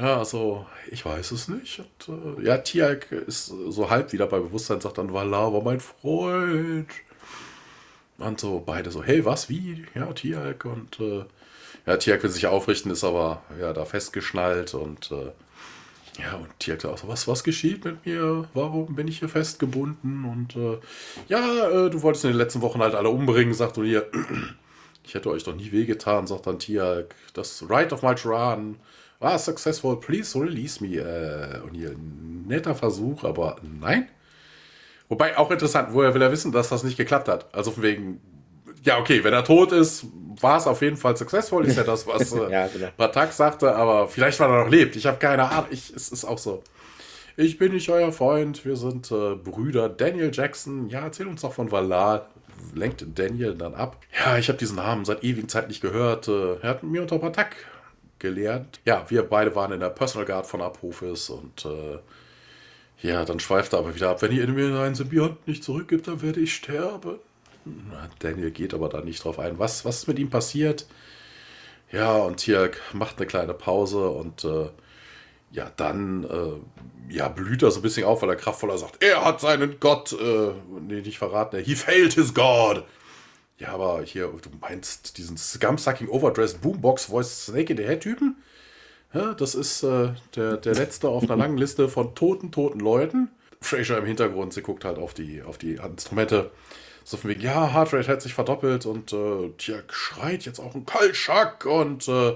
Ja, 0.00 0.18
also, 0.18 0.64
ich 0.90 1.04
weiß 1.04 1.32
es 1.32 1.48
nicht. 1.48 1.80
Und, 1.80 2.38
äh, 2.38 2.46
ja, 2.46 2.58
Tialk 2.58 3.12
ist 3.12 3.46
so 3.46 3.90
halb 3.90 4.12
wieder 4.12 4.26
bei 4.26 4.38
Bewusstsein, 4.38 4.80
sagt 4.80 4.96
dann, 4.96 5.12
Valar 5.12 5.52
war 5.52 5.62
mein 5.62 5.80
Freund. 5.80 6.88
Und 8.18 8.40
so 8.40 8.62
beide 8.64 8.90
so, 8.90 9.02
hey, 9.02 9.22
was, 9.26 9.50
wie? 9.50 9.84
Ja, 9.94 10.10
Tialk. 10.14 10.64
Und 10.64 10.98
äh, 11.00 11.24
ja, 11.84 11.98
Tialk 11.98 12.22
will 12.22 12.30
sich 12.30 12.46
aufrichten, 12.46 12.90
ist 12.90 13.04
aber 13.04 13.42
ja 13.60 13.74
da 13.74 13.84
festgeschnallt 13.84 14.72
und 14.72 15.12
äh, 15.12 15.32
ja, 16.18 16.36
und 16.36 16.48
Tiak 16.58 16.80
sagt 16.80 16.94
auch 16.94 16.98
so, 16.98 17.08
was, 17.08 17.28
was 17.28 17.44
geschieht 17.44 17.84
mit 17.84 18.06
mir? 18.06 18.48
Warum 18.54 18.94
bin 18.94 19.08
ich 19.08 19.18
hier 19.18 19.28
festgebunden? 19.28 20.24
Und 20.24 20.56
äh, 20.56 20.78
ja, 21.28 21.68
äh, 21.68 21.90
du 21.90 22.02
wolltest 22.02 22.24
in 22.24 22.30
den 22.30 22.38
letzten 22.38 22.62
Wochen 22.62 22.80
halt 22.80 22.94
alle 22.94 23.10
umbringen, 23.10 23.54
sagt 23.54 23.76
hier. 23.76 24.06
Ich 25.08 25.14
hätte 25.14 25.30
euch 25.30 25.44
doch 25.44 25.54
nie 25.54 25.70
wehgetan, 25.70 26.26
sagt 26.26 26.48
dann 26.48 26.58
Tiak. 26.58 27.14
Das 27.32 27.64
Right 27.70 27.92
of 27.92 28.02
Maltran 28.02 28.74
war 29.20 29.38
successful, 29.38 30.00
please 30.00 30.36
release 30.36 30.82
me. 30.82 30.96
Äh, 30.96 31.60
und 31.60 31.74
hier, 31.74 31.94
netter 31.96 32.74
Versuch, 32.74 33.22
aber 33.22 33.54
nein. 33.62 34.08
Wobei 35.08 35.38
auch 35.38 35.52
interessant, 35.52 35.90
woher 35.92 36.12
will 36.12 36.22
er 36.22 36.32
wissen, 36.32 36.50
dass 36.50 36.70
das 36.70 36.82
nicht 36.82 36.96
geklappt 36.96 37.28
hat? 37.28 37.54
Also 37.54 37.70
von 37.70 37.84
wegen, 37.84 38.20
ja, 38.86 38.98
okay, 38.98 39.22
wenn 39.22 39.34
er 39.34 39.44
tot 39.44 39.72
ist, 39.72 40.06
war 40.40 40.58
es 40.58 40.66
auf 40.66 40.80
jeden 40.80 40.96
Fall 40.96 41.16
successful, 41.16 41.64
ist 41.66 41.76
ja 41.76 41.82
das, 41.82 42.06
was 42.06 42.32
äh, 42.34 42.50
ja, 42.50 42.68
genau. 42.68 42.88
Batak 42.96 43.32
sagte, 43.32 43.74
aber 43.74 44.08
vielleicht, 44.08 44.38
weil 44.40 44.50
er 44.50 44.64
noch 44.64 44.70
lebt. 44.70 44.96
Ich 44.96 45.06
habe 45.06 45.18
keine 45.18 45.50
Ahnung. 45.50 45.66
Ich, 45.70 45.92
es 45.94 46.10
ist 46.10 46.24
auch 46.24 46.38
so. 46.38 46.62
Ich 47.36 47.58
bin 47.58 47.72
nicht 47.72 47.90
euer 47.90 48.12
Freund, 48.12 48.64
wir 48.64 48.76
sind 48.76 49.10
äh, 49.10 49.34
Brüder. 49.34 49.88
Daniel 49.90 50.30
Jackson, 50.32 50.88
ja, 50.88 51.00
erzähl 51.00 51.26
uns 51.26 51.42
doch 51.42 51.52
von 51.52 51.70
Valar. 51.70 52.30
Lenkt 52.74 53.04
Daniel 53.14 53.54
dann 53.54 53.74
ab. 53.74 53.98
Ja, 54.24 54.38
ich 54.38 54.48
habe 54.48 54.58
diesen 54.58 54.76
Namen 54.76 55.04
seit 55.04 55.22
ewigen 55.22 55.48
Zeit 55.48 55.68
nicht 55.68 55.82
gehört. 55.82 56.28
Äh, 56.28 56.54
er 56.62 56.70
hat 56.70 56.82
mir 56.82 57.02
unter 57.02 57.18
Batak 57.18 57.56
gelernt. 58.18 58.80
Ja, 58.86 59.04
wir 59.08 59.22
beide 59.24 59.54
waren 59.54 59.72
in 59.72 59.80
der 59.80 59.90
Personal 59.90 60.26
Guard 60.26 60.46
von 60.46 60.62
Apophis 60.62 61.28
und 61.28 61.66
äh, 61.66 61.98
ja, 63.06 63.24
dann 63.26 63.40
schweift 63.40 63.74
er 63.74 63.80
aber 63.80 63.94
wieder 63.94 64.10
ab. 64.10 64.22
Wenn 64.22 64.32
ihr 64.32 64.46
mir 64.48 64.80
einen 64.80 64.94
Symbiont 64.94 65.46
nicht 65.46 65.62
zurückgibt, 65.62 66.08
dann 66.08 66.22
werde 66.22 66.40
ich 66.40 66.54
sterben. 66.54 67.18
Daniel 68.18 68.50
geht 68.50 68.74
aber 68.74 68.88
da 68.88 69.00
nicht 69.00 69.24
drauf 69.24 69.38
ein. 69.38 69.58
Was, 69.58 69.84
was 69.84 69.98
ist 69.98 70.08
mit 70.08 70.18
ihm 70.18 70.30
passiert? 70.30 70.86
Ja, 71.92 72.16
und 72.16 72.38
Tirk 72.38 72.80
macht 72.92 73.18
eine 73.18 73.26
kleine 73.26 73.54
Pause 73.54 74.10
und 74.10 74.44
äh, 74.44 74.68
ja, 75.52 75.70
dann 75.76 76.24
äh, 76.24 77.14
ja, 77.14 77.28
blüht 77.28 77.62
er 77.62 77.70
so 77.70 77.80
ein 77.80 77.82
bisschen 77.82 78.04
auf, 78.04 78.22
weil 78.22 78.30
er 78.30 78.36
kraftvoller 78.36 78.78
sagt, 78.78 79.02
er 79.02 79.24
hat 79.24 79.40
seinen 79.40 79.78
Gott, 79.78 80.12
äh, 80.12 80.50
nee, 80.80 81.00
nicht 81.00 81.18
verraten, 81.18 81.62
he 81.62 81.74
failed 81.74 82.14
his 82.14 82.34
God. 82.34 82.84
Ja, 83.58 83.68
aber 83.68 84.02
hier, 84.02 84.26
du 84.26 84.50
meinst 84.60 85.16
diesen 85.16 85.36
Scum-Sucking 85.36 86.08
Overdressed 86.08 86.60
Boombox 86.60 87.06
Voice 87.06 87.46
Snake 87.46 87.72
in 87.72 87.78
the 87.78 87.84
Head 87.84 88.00
Typen? 88.00 88.36
Ja, 89.14 89.32
das 89.32 89.54
ist 89.54 89.82
äh, 89.82 90.10
der, 90.34 90.58
der 90.58 90.74
letzte 90.74 91.08
auf 91.08 91.22
einer 91.22 91.36
langen 91.36 91.56
Liste 91.56 91.88
von 91.88 92.14
toten, 92.14 92.50
toten 92.50 92.80
Leuten. 92.80 93.30
Fraser 93.62 93.96
im 93.98 94.04
Hintergrund, 94.04 94.52
sie 94.52 94.60
guckt 94.60 94.84
halt 94.84 94.98
auf 94.98 95.14
die, 95.14 95.42
auf 95.42 95.56
die 95.56 95.76
Instrumente. 95.76 96.50
So 97.08 97.16
von 97.16 97.30
wegen, 97.30 97.40
ja, 97.40 97.72
Heartrate 97.72 98.08
hat 98.08 98.20
sich 98.20 98.34
verdoppelt 98.34 98.84
und 98.84 99.12
äh, 99.12 99.50
Tja 99.58 99.76
schreit 99.92 100.44
jetzt 100.44 100.58
auch 100.58 100.74
ein 100.74 100.86
Kaltschack 100.86 101.64
und 101.64 102.08
äh, 102.08 102.34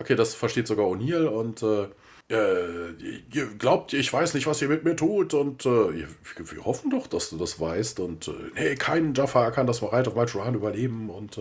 okay, 0.00 0.16
das 0.16 0.34
versteht 0.34 0.66
sogar 0.66 0.86
O'Neill 0.86 1.26
und 1.26 1.62
äh, 1.62 1.86
äh, 2.28 2.94
ihr 3.32 3.46
glaubt, 3.56 3.92
ich 3.92 4.12
weiß 4.12 4.34
nicht, 4.34 4.48
was 4.48 4.60
ihr 4.60 4.66
mit 4.66 4.82
mir 4.82 4.96
tut 4.96 5.34
und 5.34 5.64
äh, 5.64 5.68
wir, 5.68 6.08
wir, 6.36 6.64
hoffen 6.64 6.90
doch, 6.90 7.06
dass 7.06 7.30
du 7.30 7.36
das 7.36 7.60
weißt 7.60 8.00
und 8.00 8.26
äh, 8.26 8.32
nee, 8.56 8.74
kein 8.74 9.14
Jaffa 9.14 9.52
kann 9.52 9.68
das 9.68 9.84
Ride 9.84 10.10
of 10.10 10.16
Malchuran 10.16 10.56
überleben 10.56 11.10
und 11.10 11.38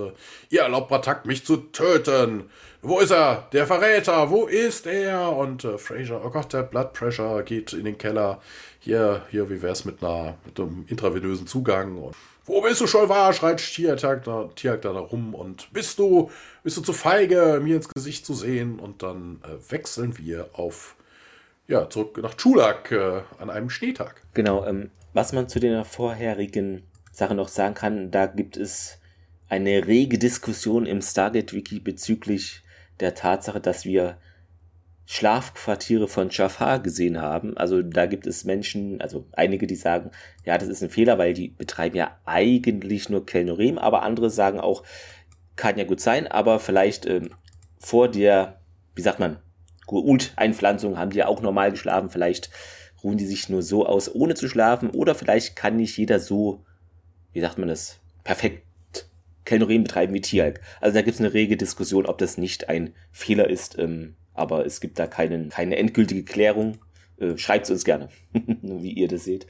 ihr 0.51 0.61
erlaubt 0.61 0.89
Batak, 0.89 1.25
mich 1.25 1.47
zu 1.47 1.57
töten. 1.57 2.43
Wo 2.83 2.99
ist 2.99 3.09
er? 3.09 3.47
Der 3.53 3.65
Verräter, 3.65 4.29
wo 4.29 4.45
ist 4.45 4.85
er? 4.85 5.35
Und 5.35 5.63
äh, 5.63 5.79
Fraser, 5.79 6.21
oh 6.23 6.29
Gott, 6.29 6.53
der 6.53 6.61
Blood 6.61 6.93
Pressure 6.93 7.41
geht 7.41 7.73
in 7.73 7.85
den 7.85 7.97
Keller. 7.97 8.39
Hier, 8.79 9.25
hier, 9.31 9.49
wie 9.49 9.63
wär's 9.63 9.83
mit 9.83 10.03
einer, 10.03 10.37
mit 10.45 10.59
einem 10.59 10.85
intravenösen 10.87 11.47
Zugang 11.47 11.97
und 11.97 12.15
wo 12.47 12.61
bist 12.61 12.81
du, 12.81 12.87
Scholvar? 12.87 13.31
schreit 13.33 13.59
Tiak 13.59 14.23
da, 14.23 14.49
Tiak 14.55 14.81
da 14.81 14.91
rum. 14.91 15.35
Und 15.35 15.71
bist 15.73 15.99
du, 15.99 16.31
bist 16.63 16.77
du 16.77 16.81
zu 16.81 16.93
feige, 16.93 17.59
mir 17.61 17.75
ins 17.75 17.89
Gesicht 17.89 18.25
zu 18.25 18.33
sehen? 18.33 18.79
Und 18.79 19.03
dann 19.03 19.41
äh, 19.43 19.71
wechseln 19.71 20.17
wir 20.17 20.49
auf, 20.53 20.95
ja, 21.67 21.89
zurück 21.89 22.17
nach 22.21 22.35
Chulak 22.35 22.91
äh, 22.91 23.21
an 23.37 23.49
einem 23.49 23.69
Schneetag. 23.69 24.23
Genau, 24.33 24.65
ähm, 24.65 24.89
was 25.13 25.33
man 25.33 25.49
zu 25.49 25.59
den 25.59 25.83
vorherigen 25.85 26.83
Sachen 27.11 27.37
noch 27.37 27.49
sagen 27.49 27.75
kann, 27.75 28.11
da 28.11 28.25
gibt 28.25 28.57
es 28.57 28.99
eine 29.49 29.85
rege 29.85 30.17
Diskussion 30.17 30.85
im 30.85 31.01
Stargate-Wiki 31.01 31.79
bezüglich 31.79 32.63
der 32.99 33.13
Tatsache, 33.13 33.59
dass 33.59 33.85
wir 33.85 34.17
Schlafquartiere 35.09 36.09
von 36.09 36.29
Jafar 36.29 36.81
gesehen 36.81 37.21
haben. 37.21 37.55
Also 37.55 37.81
da 37.81 38.07
gibt 38.07 38.27
es 38.27 38.43
Menschen, 38.43 38.99
also 38.99 39.25
einige, 39.31 39.65
die 39.65 39.77
sagen, 39.77 40.11
ja, 40.43 40.57
das 40.57 40.67
ist 40.67 40.83
ein 40.83 40.89
Fehler, 40.89 41.17
weil 41.17 41.33
die 41.33 41.47
betreiben 41.47 41.95
ja 41.95 42.19
eigentlich 42.25 43.07
nur 43.07 43.25
Kelnorem, 43.25 43.77
aber 43.77 44.03
andere 44.03 44.29
sagen 44.29 44.59
auch, 44.59 44.83
kann 45.55 45.77
ja 45.77 45.85
gut 45.85 46.01
sein, 46.01 46.27
aber 46.27 46.59
vielleicht 46.59 47.05
ähm, 47.05 47.29
vor 47.79 48.09
der, 48.09 48.59
wie 48.95 49.01
sagt 49.01 49.19
man, 49.19 49.37
Ult-Einpflanzung 49.87 50.97
haben 50.97 51.11
die 51.11 51.19
ja 51.19 51.27
auch 51.27 51.41
normal 51.41 51.71
geschlafen, 51.71 52.09
vielleicht 52.09 52.49
ruhen 53.01 53.17
die 53.17 53.25
sich 53.25 53.47
nur 53.47 53.63
so 53.63 53.85
aus, 53.85 54.13
ohne 54.13 54.35
zu 54.35 54.49
schlafen, 54.49 54.89
oder 54.89 55.15
vielleicht 55.15 55.55
kann 55.55 55.77
nicht 55.77 55.97
jeder 55.97 56.19
so, 56.19 56.65
wie 57.31 57.39
sagt 57.39 57.57
man 57.57 57.69
das, 57.69 57.97
perfekt 58.25 58.63
Kelnorem 59.45 59.83
betreiben 59.83 60.13
wie 60.13 60.19
Tialk. 60.19 60.59
Also 60.81 60.95
da 60.95 61.01
gibt 61.01 61.15
es 61.15 61.21
eine 61.21 61.33
rege 61.33 61.55
Diskussion, 61.55 62.05
ob 62.05 62.17
das 62.17 62.37
nicht 62.37 62.67
ein 62.67 62.93
Fehler 63.13 63.49
ist, 63.49 63.79
ähm, 63.79 64.17
aber 64.37 64.65
es 64.65 64.79
gibt 64.79 64.99
da 64.99 65.07
keinen, 65.07 65.49
keine 65.49 65.77
endgültige 65.77 66.23
Klärung. 66.23 66.77
Äh, 67.19 67.37
Schreibt 67.37 67.65
es 67.65 67.71
uns 67.71 67.85
gerne, 67.85 68.09
wie 68.61 68.91
ihr 68.91 69.07
das 69.07 69.23
seht. 69.23 69.47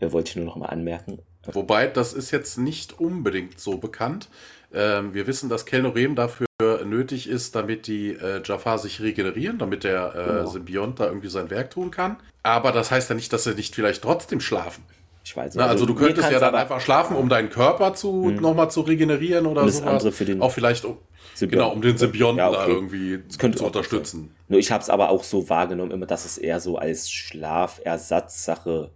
Äh, 0.00 0.12
wollte 0.12 0.30
ich 0.30 0.36
nur 0.36 0.44
noch 0.44 0.56
mal 0.56 0.66
anmerken. 0.66 1.18
Wobei, 1.52 1.86
das 1.86 2.12
ist 2.12 2.30
jetzt 2.30 2.58
nicht 2.58 3.00
unbedingt 3.00 3.58
so 3.58 3.78
bekannt. 3.78 4.28
Ähm, 4.72 5.14
wir 5.14 5.26
wissen, 5.26 5.48
dass 5.48 5.64
Kelnorem 5.64 6.14
dafür 6.14 6.46
nötig 6.84 7.28
ist, 7.28 7.54
damit 7.54 7.86
die 7.86 8.10
äh, 8.10 8.42
Jafar 8.44 8.78
sich 8.78 9.00
regenerieren, 9.00 9.58
damit 9.58 9.84
der 9.84 10.12
äh, 10.14 10.24
genau. 10.24 10.46
Symbiont 10.46 11.00
da 11.00 11.06
irgendwie 11.06 11.28
sein 11.28 11.50
Werk 11.50 11.70
tun 11.70 11.90
kann. 11.90 12.16
Aber 12.42 12.72
das 12.72 12.90
heißt 12.90 13.08
ja 13.08 13.14
nicht, 13.14 13.32
dass 13.32 13.44
sie 13.44 13.54
nicht 13.54 13.74
vielleicht 13.74 14.02
trotzdem 14.02 14.40
schlafen. 14.40 14.82
Ich 15.24 15.36
weiß 15.36 15.54
nicht. 15.54 15.56
Na, 15.56 15.70
also, 15.70 15.84
also, 15.84 15.86
du 15.86 15.94
könntest 15.94 16.30
ja 16.30 16.40
dann 16.40 16.54
einfach 16.54 16.80
schlafen, 16.80 17.16
um 17.16 17.28
deinen 17.28 17.50
Körper 17.50 17.94
zu 17.94 18.24
hm. 18.24 18.36
nochmal 18.36 18.70
zu 18.70 18.80
regenerieren 18.80 19.46
oder 19.46 19.68
so. 19.68 19.84
Auch 19.84 20.52
vielleicht 20.52 20.84
um, 20.84 20.98
Symbiont. 21.34 21.62
Genau, 21.62 21.72
um 21.72 21.82
den 21.82 21.98
Symbionten 21.98 22.38
ja, 22.38 22.48
okay. 22.48 22.58
da 22.58 22.68
irgendwie 22.68 23.20
zu 23.28 23.66
unterstützen. 23.66 24.34
Nur 24.48 24.58
ich 24.58 24.72
habe 24.72 24.82
es 24.82 24.90
aber 24.90 25.10
auch 25.10 25.24
so 25.24 25.48
wahrgenommen, 25.48 25.90
immer, 25.90 26.06
dass 26.06 26.24
es 26.24 26.38
eher 26.38 26.60
so 26.60 26.78
als 26.78 27.10
Schlafersatzsache 27.10 28.90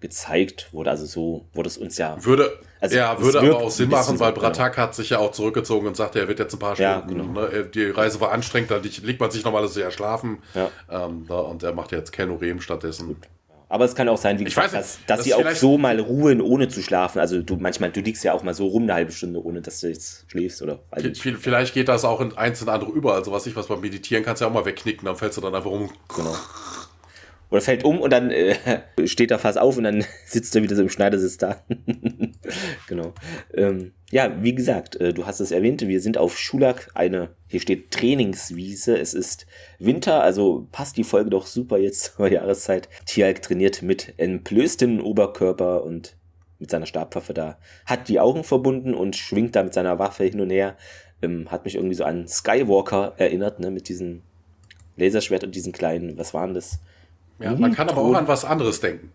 gezeigt 0.00 0.72
wurde. 0.72 0.90
Also 0.90 1.06
so 1.06 1.46
wurde 1.52 1.68
es 1.68 1.78
uns 1.78 1.98
ja. 1.98 2.22
Würde, 2.24 2.58
also 2.80 2.96
ja, 2.96 3.20
würde 3.20 3.40
aber 3.40 3.58
auch 3.58 3.70
Sinn 3.70 3.88
machen, 3.88 4.18
weil 4.20 4.32
Bratak 4.32 4.76
hat 4.76 4.94
sich 4.94 5.10
ja 5.10 5.18
auch 5.18 5.32
zurückgezogen 5.32 5.86
und 5.86 5.96
sagte, 5.96 6.20
er 6.20 6.28
wird 6.28 6.38
jetzt 6.38 6.54
ein 6.54 6.58
paar 6.58 6.78
ja, 6.78 6.98
Stunden. 6.98 7.32
Genau. 7.32 7.48
Ne, 7.48 7.64
die 7.72 7.86
Reise 7.86 8.20
war 8.20 8.32
anstrengend, 8.32 8.70
da 8.70 8.76
legt 8.76 9.20
man 9.20 9.30
sich 9.30 9.44
normalerweise 9.44 9.80
ja 9.80 9.90
schlafen. 9.90 10.42
Ja. 10.54 10.70
Ähm, 10.90 11.24
da, 11.28 11.38
und 11.38 11.62
er 11.62 11.72
macht 11.72 11.92
jetzt 11.92 12.12
Kenorem 12.12 12.60
stattdessen. 12.60 13.08
Gut. 13.08 13.28
Aber 13.68 13.84
es 13.84 13.96
kann 13.96 14.08
auch 14.08 14.16
sein, 14.16 14.38
wie 14.38 14.44
gesagt, 14.44 14.72
nicht, 14.72 14.78
dass, 14.78 14.98
dass 15.06 15.18
das 15.18 15.24
sie 15.24 15.34
auch 15.34 15.50
so 15.50 15.76
mal 15.76 15.98
ruhen, 15.98 16.40
ohne 16.40 16.68
zu 16.68 16.82
schlafen. 16.82 17.18
Also 17.18 17.42
du 17.42 17.56
manchmal, 17.56 17.90
du 17.90 18.00
liegst 18.00 18.22
ja 18.22 18.32
auch 18.32 18.44
mal 18.44 18.54
so 18.54 18.68
rum 18.68 18.84
eine 18.84 18.94
halbe 18.94 19.10
Stunde, 19.10 19.44
ohne 19.44 19.60
dass 19.60 19.80
du 19.80 19.88
jetzt 19.88 20.30
schläfst 20.30 20.62
oder. 20.62 20.78
Also 20.90 21.10
vielleicht 21.12 21.74
geht 21.74 21.88
das 21.88 22.04
auch 22.04 22.20
in 22.20 22.36
eins 22.36 22.62
in 22.62 22.68
andere 22.68 22.92
über. 22.92 23.14
Also 23.14 23.32
was 23.32 23.46
ich 23.46 23.56
was 23.56 23.66
beim 23.66 23.80
Meditieren 23.80 24.24
kannst 24.24 24.40
du 24.40 24.44
ja 24.44 24.50
auch 24.50 24.54
mal 24.54 24.64
wegknicken, 24.64 25.04
dann 25.04 25.16
fällst 25.16 25.36
du 25.36 25.40
dann 25.40 25.54
einfach 25.54 25.70
rum. 25.70 25.90
Genau. 26.14 26.36
Oder 27.50 27.60
fällt 27.60 27.84
um 27.84 28.00
und 28.00 28.10
dann 28.10 28.30
äh, 28.30 28.56
steht 29.06 29.30
er 29.32 29.38
fast 29.38 29.58
auf 29.58 29.76
und 29.76 29.84
dann 29.84 30.04
sitzt 30.26 30.54
er 30.54 30.62
wieder 30.62 30.76
so 30.76 30.82
im 30.82 30.88
Schneidersitz 30.88 31.36
da. 31.36 31.62
genau. 32.86 33.14
Ähm, 33.52 33.92
ja, 34.10 34.42
wie 34.42 34.54
gesagt, 34.54 34.96
äh, 34.96 35.12
du 35.12 35.26
hast 35.26 35.40
es 35.40 35.50
erwähnt, 35.50 35.86
wir 35.86 36.00
sind 36.00 36.16
auf 36.16 36.38
Schulak, 36.38 36.90
eine, 36.94 37.30
hier 37.48 37.60
steht 37.60 37.90
Trainingswiese. 37.90 38.96
Es 38.96 39.14
ist 39.14 39.46
Winter, 39.78 40.22
also 40.22 40.68
passt 40.70 40.96
die 40.96 41.04
Folge 41.04 41.30
doch 41.30 41.46
super 41.46 41.78
jetzt 41.78 42.04
zur 42.16 42.28
Jahreszeit. 42.28 42.88
Tialk 43.06 43.42
trainiert 43.42 43.82
mit 43.82 44.14
entblößtem 44.16 45.00
Oberkörper 45.00 45.82
und 45.84 46.16
mit 46.58 46.70
seiner 46.70 46.86
Stabwaffe 46.86 47.34
da. 47.34 47.58
Hat 47.84 48.08
die 48.08 48.20
Augen 48.20 48.44
verbunden 48.44 48.94
und 48.94 49.16
schwingt 49.16 49.56
da 49.56 49.62
mit 49.62 49.74
seiner 49.74 49.98
Waffe 49.98 50.24
hin 50.24 50.40
und 50.40 50.50
her. 50.50 50.76
Ähm, 51.20 51.50
hat 51.50 51.64
mich 51.64 51.74
irgendwie 51.74 51.94
so 51.94 52.04
an 52.04 52.28
Skywalker 52.28 53.14
erinnert, 53.16 53.58
ne, 53.58 53.70
mit 53.70 53.88
diesem 53.88 54.22
Laserschwert 54.96 55.44
und 55.44 55.54
diesen 55.54 55.72
kleinen, 55.72 56.16
was 56.16 56.32
waren 56.32 56.54
das? 56.54 56.78
Ja, 57.38 57.54
man 57.54 57.74
kann 57.74 57.88
aber 57.88 58.00
auch 58.00 58.14
an 58.14 58.28
was 58.28 58.44
anderes 58.44 58.80
denken. 58.80 59.12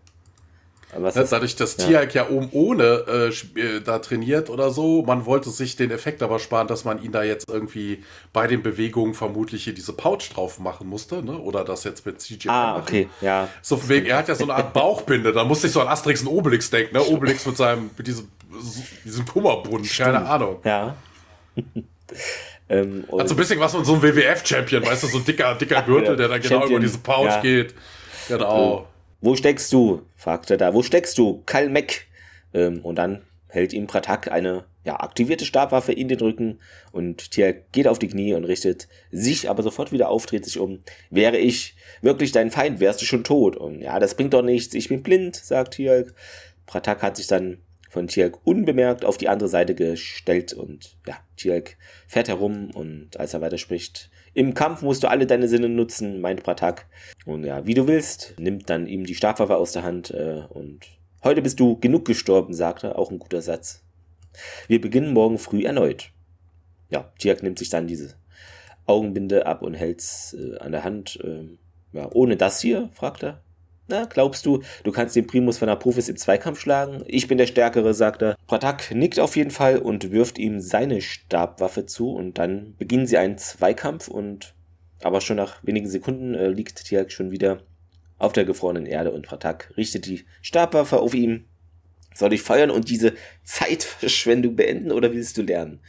Dadurch, 0.92 1.56
dass 1.56 1.78
ja. 1.78 1.86
Tiag 1.86 2.14
ja 2.14 2.28
oben 2.28 2.50
ohne 2.52 2.84
äh, 3.08 3.60
äh, 3.60 3.80
da 3.80 3.98
trainiert 3.98 4.50
oder 4.50 4.70
so, 4.70 5.02
man 5.02 5.24
wollte 5.24 5.48
sich 5.48 5.74
den 5.76 5.90
Effekt 5.90 6.22
aber 6.22 6.38
sparen, 6.38 6.66
dass 6.66 6.84
man 6.84 7.02
ihn 7.02 7.12
da 7.12 7.22
jetzt 7.22 7.48
irgendwie 7.48 8.04
bei 8.34 8.46
den 8.46 8.62
Bewegungen 8.62 9.14
vermutlich 9.14 9.64
hier 9.64 9.72
diese 9.72 9.94
Pouch 9.94 10.28
drauf 10.28 10.58
machen 10.58 10.86
musste, 10.88 11.22
ne? 11.22 11.38
Oder 11.38 11.64
das 11.64 11.84
jetzt 11.84 12.04
mit 12.04 12.20
CGI 12.20 12.48
Ah, 12.48 12.72
machen. 12.72 12.82
okay, 12.82 13.08
ja. 13.22 13.48
So 13.62 13.88
wegen, 13.88 14.06
er 14.06 14.18
hat 14.18 14.28
ja 14.28 14.34
so 14.34 14.44
eine 14.44 14.54
Art 14.54 14.74
Bauchbinde, 14.74 15.32
da 15.32 15.44
musste 15.44 15.66
ich 15.66 15.72
so 15.72 15.80
an 15.80 15.88
Asterix 15.88 16.20
und 16.22 16.28
Obelix 16.28 16.68
denken, 16.68 16.94
ne? 16.94 17.02
Obelix 17.02 17.46
mit 17.46 17.56
seinem, 17.56 17.90
mit 17.96 18.06
diesem, 18.06 18.28
diesem 19.04 19.24
Kummerbrunnen, 19.24 19.88
keine 19.88 20.26
Ahnung. 20.26 20.58
Ja. 20.62 20.94
ähm, 22.68 23.04
hat 23.18 23.28
so 23.28 23.34
ein 23.34 23.38
bisschen 23.38 23.60
was 23.60 23.72
von 23.72 23.84
so 23.86 23.94
einem 23.94 24.02
WWF-Champion, 24.02 24.84
weißt 24.84 25.04
du, 25.04 25.06
so 25.06 25.18
ein 25.18 25.24
dicker, 25.24 25.54
dicker 25.54 25.80
Gürtel, 25.86 26.16
der 26.16 26.28
dann 26.28 26.40
genau 26.42 26.60
Champion, 26.60 26.72
über 26.72 26.80
diese 26.80 26.98
Pouch 26.98 27.24
ja. 27.24 27.40
geht. 27.40 27.74
Genau. 28.28 28.86
Wo 29.22 29.36
steckst 29.36 29.72
du? 29.72 30.02
fragt 30.16 30.50
er 30.50 30.56
da. 30.56 30.74
Wo 30.74 30.82
steckst 30.82 31.16
du? 31.16 31.42
Kal 31.46 31.68
Meck. 31.68 32.08
Ähm, 32.52 32.80
und 32.80 32.96
dann 32.96 33.22
hält 33.48 33.72
ihm 33.72 33.86
Pratak 33.86 34.30
eine 34.30 34.64
ja, 34.84 34.98
aktivierte 34.98 35.44
Stabwaffe 35.44 35.92
in 35.92 36.08
den 36.08 36.18
Rücken 36.18 36.58
und 36.90 37.30
Tier 37.30 37.52
geht 37.52 37.86
auf 37.86 38.00
die 38.00 38.08
Knie 38.08 38.34
und 38.34 38.44
richtet 38.44 38.88
sich 39.12 39.48
aber 39.48 39.62
sofort 39.62 39.92
wieder 39.92 40.08
auf, 40.08 40.26
dreht 40.26 40.44
sich 40.44 40.58
um. 40.58 40.80
Wäre 41.08 41.38
ich 41.38 41.76
wirklich 42.00 42.32
dein 42.32 42.50
Feind, 42.50 42.80
wärst 42.80 43.00
du 43.00 43.04
schon 43.04 43.22
tot. 43.22 43.56
Und 43.56 43.80
ja, 43.80 44.00
das 44.00 44.16
bringt 44.16 44.34
doch 44.34 44.42
nichts, 44.42 44.74
ich 44.74 44.88
bin 44.88 45.04
blind, 45.04 45.36
sagt 45.36 45.74
Tier. 45.74 46.06
Pratak 46.66 47.02
hat 47.02 47.16
sich 47.16 47.28
dann 47.28 47.58
von 47.90 48.08
Tialk 48.08 48.40
unbemerkt 48.44 49.04
auf 49.04 49.18
die 49.18 49.28
andere 49.28 49.50
Seite 49.50 49.74
gestellt 49.74 50.54
und 50.54 50.96
ja, 51.06 51.18
Tialk 51.36 51.76
fährt 52.08 52.28
herum 52.28 52.70
und 52.72 53.20
als 53.20 53.34
er 53.34 53.42
weiterspricht, 53.42 54.10
im 54.34 54.54
Kampf 54.54 54.82
musst 54.82 55.02
du 55.02 55.08
alle 55.08 55.26
deine 55.26 55.48
Sinne 55.48 55.68
nutzen, 55.68 56.20
meint 56.20 56.42
Pratak. 56.42 56.86
Und 57.26 57.44
ja, 57.44 57.66
wie 57.66 57.74
du 57.74 57.86
willst, 57.86 58.34
nimmt 58.38 58.70
dann 58.70 58.86
ihm 58.86 59.04
die 59.04 59.14
Stabwaffe 59.14 59.56
aus 59.56 59.72
der 59.72 59.82
Hand 59.82 60.10
äh, 60.10 60.42
und 60.48 60.86
heute 61.22 61.42
bist 61.42 61.60
du 61.60 61.78
genug 61.78 62.04
gestorben, 62.04 62.54
sagt 62.54 62.84
er, 62.84 62.98
auch 62.98 63.10
ein 63.10 63.18
guter 63.18 63.42
Satz. 63.42 63.84
Wir 64.68 64.80
beginnen 64.80 65.12
morgen 65.12 65.38
früh 65.38 65.64
erneut. 65.64 66.12
Ja, 66.88 67.12
Tiak 67.18 67.42
nimmt 67.42 67.58
sich 67.58 67.68
dann 67.68 67.86
diese 67.86 68.14
Augenbinde 68.86 69.46
ab 69.46 69.62
und 69.62 69.74
hält's 69.74 70.34
äh, 70.34 70.58
an 70.58 70.72
der 70.72 70.84
Hand. 70.84 71.18
Äh, 71.22 71.48
ja, 71.92 72.08
ohne 72.12 72.36
das 72.36 72.60
hier, 72.60 72.88
fragt 72.94 73.22
er. 73.22 73.42
Na, 73.92 74.06
glaubst 74.06 74.46
du, 74.46 74.62
du 74.84 74.90
kannst 74.90 75.16
den 75.16 75.26
Primus 75.26 75.58
von 75.58 75.68
Apophis 75.68 76.08
im 76.08 76.16
Zweikampf 76.16 76.58
schlagen? 76.58 77.04
Ich 77.06 77.28
bin 77.28 77.36
der 77.36 77.46
Stärkere, 77.46 77.92
sagt 77.92 78.22
er. 78.22 78.36
Pratak 78.46 78.90
nickt 78.94 79.20
auf 79.20 79.36
jeden 79.36 79.50
Fall 79.50 79.76
und 79.76 80.10
wirft 80.10 80.38
ihm 80.38 80.60
seine 80.60 81.02
Stabwaffe 81.02 81.84
zu 81.84 82.14
und 82.14 82.38
dann 82.38 82.74
beginnen 82.78 83.06
sie 83.06 83.18
einen 83.18 83.36
Zweikampf 83.36 84.08
und 84.08 84.54
aber 85.02 85.20
schon 85.20 85.36
nach 85.36 85.62
wenigen 85.62 85.90
Sekunden 85.90 86.32
äh, 86.34 86.48
liegt 86.48 86.86
Tiak 86.86 87.12
schon 87.12 87.32
wieder 87.32 87.64
auf 88.16 88.32
der 88.32 88.46
gefrorenen 88.46 88.86
Erde 88.86 89.10
und 89.10 89.26
Pratak 89.26 89.74
richtet 89.76 90.06
die 90.06 90.24
Stabwaffe 90.40 90.98
auf 90.98 91.12
ihn. 91.12 91.44
Soll 92.14 92.32
ich 92.32 92.40
feuern 92.40 92.70
und 92.70 92.88
diese 92.88 93.12
Zeitverschwendung 93.44 94.56
beenden 94.56 94.90
oder 94.90 95.12
willst 95.12 95.36
du 95.36 95.42
lernen? 95.42 95.80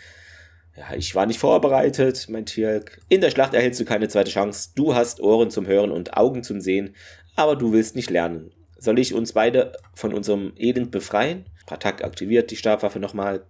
Ja, 0.75 0.95
ich 0.97 1.13
war 1.15 1.27
nicht 1.27 1.39
vorbereitet, 1.39 2.25
mein 2.29 2.47
Tialk. 2.47 2.99
In 3.07 3.21
der 3.21 3.29
Schlacht 3.29 3.53
erhältst 3.53 3.79
du 3.79 3.85
keine 3.85 4.09
zweite 4.09 4.31
Chance. 4.31 4.71
Du 4.75 4.95
hast 4.95 5.21
Ohren 5.21 5.51
zum 5.51 5.67
Hören 5.67 5.91
und 5.91 6.17
Augen 6.17 6.43
zum 6.43 6.59
Sehen 6.59 6.95
aber 7.35 7.55
du 7.55 7.71
willst 7.73 7.95
nicht 7.95 8.09
lernen. 8.09 8.51
Soll 8.77 8.99
ich 8.99 9.13
uns 9.13 9.33
beide 9.33 9.73
von 9.93 10.13
unserem 10.13 10.53
Elend 10.57 10.91
befreien? 10.91 11.45
Patak 11.65 12.03
aktiviert 12.03 12.51
die 12.51 12.57
Stabwaffe 12.57 12.99
nochmal. 12.99 13.45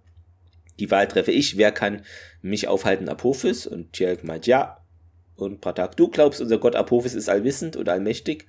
Die 0.78 0.90
Wahl 0.90 1.08
treffe 1.08 1.32
ich. 1.32 1.56
Wer 1.56 1.72
kann 1.72 2.02
mich 2.42 2.68
aufhalten? 2.68 3.08
Apophis? 3.08 3.66
Und 3.66 3.92
Tjelk 3.92 4.24
meint 4.24 4.46
ja. 4.46 4.78
Und 5.36 5.60
Patak, 5.60 5.96
du 5.96 6.08
glaubst, 6.08 6.40
unser 6.40 6.58
Gott 6.58 6.76
Apophis 6.76 7.14
ist 7.14 7.28
allwissend 7.28 7.76
und 7.76 7.88
allmächtig? 7.88 8.46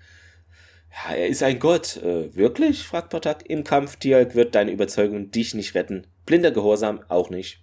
Ja, 0.91 1.15
er 1.15 1.27
ist 1.27 1.43
ein 1.43 1.59
Gott. 1.59 1.97
Äh, 1.97 2.35
wirklich? 2.35 2.83
fragt 2.83 3.09
Patak. 3.09 3.49
Im 3.49 3.63
Kampf, 3.63 3.97
Tjelk, 3.97 4.35
wird 4.35 4.55
deine 4.55 4.71
Überzeugung 4.71 5.31
dich 5.31 5.53
nicht 5.53 5.75
retten. 5.75 6.07
Blinder 6.25 6.51
Gehorsam 6.51 7.01
auch 7.07 7.29
nicht. 7.29 7.61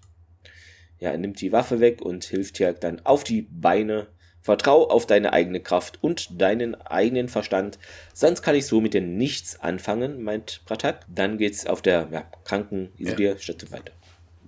Ja, 0.99 1.11
er 1.11 1.18
nimmt 1.18 1.41
die 1.41 1.53
Waffe 1.53 1.81
weg 1.81 2.01
und 2.03 2.25
hilft 2.25 2.57
Tjelk 2.57 2.81
dann 2.81 3.01
auf 3.05 3.25
die 3.25 3.43
Beine. 3.43 4.09
Vertrau 4.43 4.88
auf 4.88 5.07
deine 5.07 5.32
eigene 5.32 5.61
Kraft 5.61 5.99
und 6.03 6.40
deinen 6.40 6.74
eigenen 6.74 7.28
Verstand, 7.28 7.78
sonst 8.12 8.43
kann 8.43 8.57
ich 8.57 8.66
so 8.66 8.80
mit 8.80 8.93
dir 8.93 9.01
nichts 9.01 9.61
anfangen, 9.61 10.22
meint 10.22 10.62
Pratak. 10.66 11.07
Dann 11.09 11.38
geht's 11.38 11.66
auf 11.66 11.80
der 11.80 12.09
ja, 12.11 12.24
kranken 12.45 12.93
Isolierstation 12.99 13.70
ja. 13.70 13.78
weiter. 13.78 13.93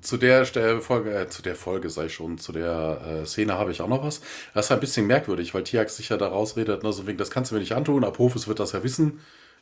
Zu 0.00 0.18
der, 0.18 0.44
der 0.44 0.80
Folge, 0.82 1.14
äh, 1.14 1.28
zu 1.28 1.40
der 1.40 1.54
Folge 1.54 1.88
sei 1.88 2.10
schon, 2.10 2.36
zu 2.36 2.52
der 2.52 3.22
äh, 3.22 3.26
Szene 3.26 3.54
habe 3.54 3.72
ich 3.72 3.80
auch 3.80 3.88
noch 3.88 4.04
was. 4.04 4.20
Das 4.52 4.66
ist 4.66 4.72
ein 4.72 4.80
bisschen 4.80 5.06
merkwürdig, 5.06 5.54
weil 5.54 5.62
Tiax 5.62 5.96
sich 5.96 6.10
ja 6.10 6.18
da 6.18 6.26
rausredet, 6.26 6.82
ne, 6.82 6.92
so 6.92 7.06
wegen, 7.06 7.16
das 7.16 7.30
kannst 7.30 7.50
du 7.50 7.54
mir 7.54 7.60
nicht 7.60 7.72
antun, 7.72 8.04
Apophis 8.04 8.46
wird 8.46 8.60
das 8.60 8.72
ja 8.72 8.82
wissen. 8.82 9.20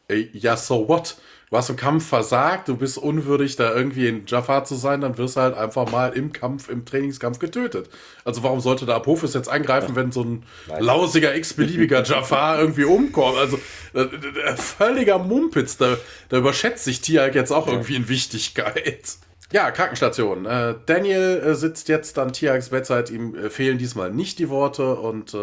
Ey, 0.09 0.31
ja, 0.33 0.57
so 0.57 0.89
what? 0.89 1.17
Du 1.53 1.59
hast 1.59 1.69
im 1.69 1.77
Kampf 1.77 2.09
versagt, 2.09 2.69
du 2.69 2.79
bist 2.79 2.97
unwürdig, 2.97 3.57
da 3.57 3.75
irgendwie 3.75 4.09
in 4.09 4.25
Jafar 4.27 4.65
zu 4.65 4.75
sein, 4.75 5.03
dann 5.03 5.19
wirst 5.19 5.37
du 5.37 5.43
halt 5.43 5.55
einfach 5.55 5.91
mal 5.91 6.15
im 6.15 6.33
Kampf, 6.33 6.71
im 6.71 6.87
Trainingskampf 6.87 7.39
getötet. 7.39 7.91
Also 8.25 8.43
warum 8.43 8.61
sollte 8.61 8.87
da 8.87 8.97
Apophis 8.97 9.35
jetzt 9.35 9.51
eingreifen, 9.51 9.95
wenn 9.95 10.13
so 10.13 10.25
ein 10.25 10.47
lausiger, 10.79 11.35
x-beliebiger 11.37 12.03
Jafar 12.05 12.59
irgendwie 12.59 12.85
umkommt? 12.85 13.37
Also 13.37 13.61
äh, 13.93 14.01
äh, 14.01 14.57
völliger 14.57 15.19
Mumpitz, 15.19 15.77
da, 15.77 15.99
da 16.31 16.39
überschätzt 16.39 16.85
sich 16.85 17.03
Tiag 17.03 17.35
jetzt 17.35 17.53
auch 17.53 17.69
irgendwie 17.69 17.97
in 17.97 18.09
Wichtigkeit. 18.09 19.19
Ja, 19.53 19.71
Krankenstation. 19.71 20.47
Äh, 20.47 20.77
Daniel 20.87 21.43
äh, 21.45 21.55
sitzt 21.55 21.89
jetzt 21.89 22.19
an 22.19 22.33
Tiags 22.33 22.71
Bedside, 22.71 23.13
ihm 23.13 23.35
äh, 23.35 23.51
fehlen 23.51 23.77
diesmal 23.77 24.11
nicht 24.11 24.39
die 24.39 24.49
Worte 24.49 24.95
und 24.95 25.35
äh, 25.35 25.39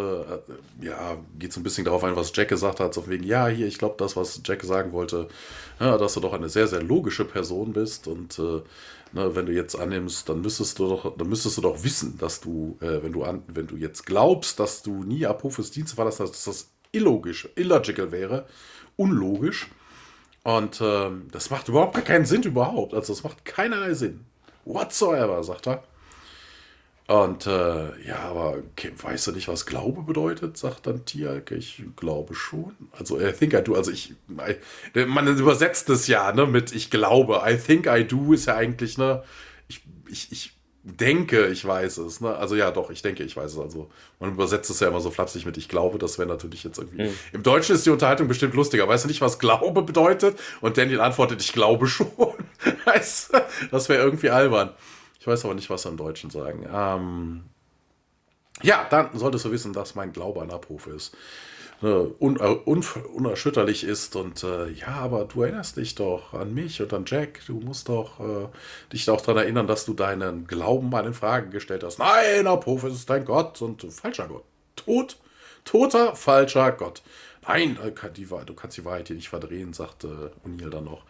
ja, 0.82 1.18
geht 1.38 1.54
so 1.54 1.60
ein 1.60 1.64
bisschen 1.64 1.86
darauf 1.86 2.04
ein, 2.04 2.16
was 2.16 2.32
Jack 2.34 2.48
gesagt 2.48 2.80
hat, 2.80 2.96
so 2.96 3.08
wegen, 3.08 3.24
ja, 3.24 3.48
hier, 3.48 3.68
ich 3.68 3.78
glaube, 3.78 3.96
das, 4.00 4.16
was 4.16 4.42
Jack 4.44 4.64
sagen 4.64 4.94
wollte, 4.94 5.28
ja, 5.80 5.96
dass 6.00 6.16
du 6.16 6.22
doch 6.22 6.34
eine 6.34 6.50
sehr, 6.50 6.68
sehr 6.68 6.82
logische 6.82 7.24
Person 7.24 7.72
bist 7.74 8.08
und 8.08 8.40
äh, 8.40 8.62
ne, 9.14 9.36
wenn 9.36 9.46
du 9.46 9.54
jetzt 9.54 9.76
annimmst, 9.76 10.28
dann 10.28 10.42
müsstest 10.42 10.80
du 10.80 10.90
doch, 10.90 11.16
dann 11.16 11.30
müsstest 11.30 11.58
du 11.58 11.62
doch 11.62 11.84
wissen, 11.84 12.18
dass 12.18 12.42
du, 12.42 12.80
äh, 12.82 13.04
wenn 13.04 13.14
du 13.14 13.24
an, 13.24 13.44
wenn 13.48 13.68
du 13.68 13.76
jetzt 13.76 14.08
glaubst, 14.08 14.60
dass 14.60 14.82
du 14.82 15.04
nie 15.04 15.28
Apophis 15.28 15.70
Dienst 15.70 15.94
verlassen 15.94 16.24
hast, 16.24 16.32
dass 16.32 16.46
das 16.46 16.72
illogisch, 16.92 17.48
illogical 17.56 18.12
wäre, 18.12 18.48
unlogisch 18.98 19.70
und 20.58 20.82
ähm, 20.82 21.28
das 21.32 21.52
macht 21.52 21.68
überhaupt 21.68 22.04
keinen 22.06 22.26
Sinn 22.26 22.42
überhaupt. 22.42 22.96
Also 22.96 23.14
das 23.14 23.24
macht 23.24 23.46
keinerlei 23.46 23.94
Sinn. 23.94 24.26
Whatsoever, 24.66 25.44
sagt 25.44 25.68
er. 25.68 25.84
Und 27.06 27.46
äh, 27.46 28.08
ja, 28.08 28.18
aber 28.30 28.58
okay, 28.72 28.92
weißt 29.00 29.28
du 29.28 29.32
nicht, 29.34 29.48
was 29.48 29.68
Glaube 29.68 30.02
bedeutet? 30.02 30.58
Sagt 30.58 30.88
dann 30.88 31.06
Tialk. 31.06 31.52
Ich 31.52 31.84
glaube 31.96 32.34
schon. 32.34 32.76
Also 32.98 33.20
I 33.20 33.32
think 33.32 33.54
I 33.54 33.64
do. 33.64 33.76
Also 33.76 33.92
ich, 33.92 34.16
I, 34.96 35.06
man 35.06 35.28
übersetzt 35.38 35.88
es 35.90 36.08
ja 36.08 36.32
ne, 36.32 36.48
mit 36.48 36.72
ich 36.72 36.90
glaube. 36.90 37.42
I 37.46 37.56
think 37.56 37.86
I 37.86 38.04
do 38.04 38.34
ist 38.34 38.48
ja 38.48 38.56
eigentlich 38.56 38.98
ne, 38.98 39.24
ich, 39.68 39.84
ich, 40.08 40.32
ich 40.32 40.59
denke, 40.84 41.48
ich 41.48 41.66
weiß 41.66 41.98
es. 41.98 42.22
Ne? 42.22 42.36
Also 42.36 42.56
ja, 42.56 42.72
doch, 42.72 42.90
ich 42.90 43.02
denke, 43.02 43.24
ich 43.24 43.36
weiß 43.36 43.54
es. 43.54 43.60
Also 43.60 43.90
man 44.20 44.32
übersetzt 44.32 44.70
es 44.70 44.80
ja 44.80 44.88
immer 44.88 45.02
so 45.02 45.12
flapsig 45.12 45.46
mit 45.46 45.58
ich 45.58 45.68
glaube, 45.68 45.98
das 45.98 46.18
wäre 46.18 46.28
natürlich 46.28 46.64
jetzt 46.64 46.78
irgendwie. 46.78 47.04
Mhm. 47.04 47.14
Im 47.34 47.44
Deutschen 47.44 47.76
ist 47.76 47.86
die 47.86 47.90
Unterhaltung 47.90 48.28
bestimmt 48.28 48.54
lustiger. 48.54 48.88
Weißt 48.88 49.04
du 49.04 49.08
nicht, 49.08 49.22
was 49.22 49.40
Glaube 49.40 49.82
bedeutet? 49.82 50.40
Und 50.62 50.78
Daniel 50.78 51.02
antwortet, 51.02 51.42
ich 51.42 51.54
glaube 51.54 51.88
schon. 51.88 52.08
weißt 52.86 53.34
du? 53.34 53.38
Das 53.72 53.90
wäre 53.90 54.04
irgendwie 54.04 54.30
albern. 54.30 54.72
Ich 55.20 55.28
weiß 55.28 55.46
aber 55.46 55.54
nicht, 55.54 55.70
was 55.70 55.84
sie 55.84 55.90
im 55.90 55.98
Deutschen 55.98 56.30
sagen. 56.30 56.68
Ähm 56.72 57.44
ja, 58.62 58.86
dann 58.90 59.10
solltest 59.18 59.46
du 59.46 59.52
wissen, 59.52 59.74
dass 59.74 59.96
mein 59.96 60.12
Glaube 60.12 60.42
ein 60.42 60.52
Abruf 60.52 60.88
ist 60.88 61.16
un, 61.82 62.40
un, 62.66 62.84
unerschütterlich 63.14 63.84
ist. 63.84 64.16
Und 64.16 64.44
äh, 64.44 64.70
ja, 64.70 64.88
aber 64.88 65.26
du 65.26 65.44
erinnerst 65.44 65.78
dich 65.78 65.96
doch 65.96 66.34
an 66.34 66.54
mich 66.54 66.82
und 66.82 66.94
an 66.94 67.06
Jack. 67.06 67.42
Du 67.48 67.60
musst 67.60 67.90
doch 67.90 68.20
äh, 68.20 68.48
dich 68.92 69.06
doch 69.06 69.22
daran 69.22 69.44
erinnern, 69.44 69.68
dass 69.68 69.86
du 69.86 69.94
deinen 69.94 70.48
Glauben 70.48 70.90
mal 70.90 71.06
in 71.06 71.14
Frage 71.14 71.50
gestellt 71.50 71.84
hast. 71.84 72.00
Nein, 72.00 72.48
Apophis 72.48 72.94
ist 72.94 73.10
dein 73.10 73.26
Gott 73.26 73.62
und 73.62 73.82
falscher 73.94 74.28
Gott. 74.28 74.44
Tot, 74.76 75.18
toter, 75.64 76.16
falscher 76.16 76.72
Gott. 76.74 77.02
Nein, 77.48 77.78
äh, 77.84 77.92
du 78.46 78.54
kannst 78.54 78.78
die 78.78 78.86
Wahrheit 78.86 79.08
hier 79.08 79.16
nicht 79.16 79.30
verdrehen, 79.30 79.74
sagte 79.74 80.32
O'Neill 80.46 80.70
dann 80.70 80.86
noch. 80.86 81.04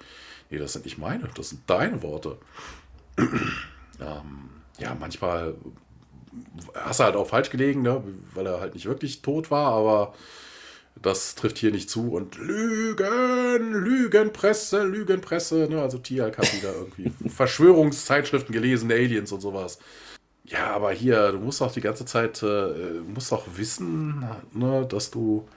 Nee, 0.49 0.57
das 0.57 0.73
sind 0.73 0.85
nicht 0.85 0.97
meine, 0.97 1.27
das 1.35 1.49
sind 1.49 1.61
deine 1.67 2.01
Worte. 2.01 2.37
ähm, 3.17 4.49
ja, 4.79 4.95
manchmal 4.99 5.55
hast 6.73 6.99
du 6.99 7.03
halt 7.03 7.15
auch 7.15 7.27
falsch 7.27 7.49
gelegen, 7.49 7.81
ne? 7.81 8.03
weil 8.33 8.45
er 8.45 8.59
halt 8.59 8.73
nicht 8.73 8.85
wirklich 8.85 9.21
tot 9.21 9.51
war, 9.51 9.73
aber 9.73 10.13
das 11.01 11.35
trifft 11.35 11.57
hier 11.57 11.71
nicht 11.71 11.89
zu 11.89 12.11
und 12.11 12.37
Lügen, 12.37 13.73
Lügenpresse, 13.73 14.83
Lügenpresse. 14.83 15.67
Ne? 15.69 15.81
Also 15.81 15.97
Tialk 15.97 16.37
hat 16.37 16.53
wieder 16.53 16.73
irgendwie 16.73 17.11
Verschwörungszeitschriften 17.29 18.53
gelesen, 18.53 18.91
Aliens 18.91 19.31
und 19.31 19.41
sowas. 19.41 19.79
Ja, 20.45 20.71
aber 20.71 20.91
hier, 20.91 21.31
du 21.31 21.39
musst 21.39 21.61
auch 21.61 21.71
die 21.71 21.81
ganze 21.81 22.05
Zeit, 22.05 22.41
äh, 22.41 23.01
musst 23.05 23.31
auch 23.31 23.45
wissen, 23.55 24.25
ne, 24.51 24.85
dass 24.89 25.11
du, 25.11 25.47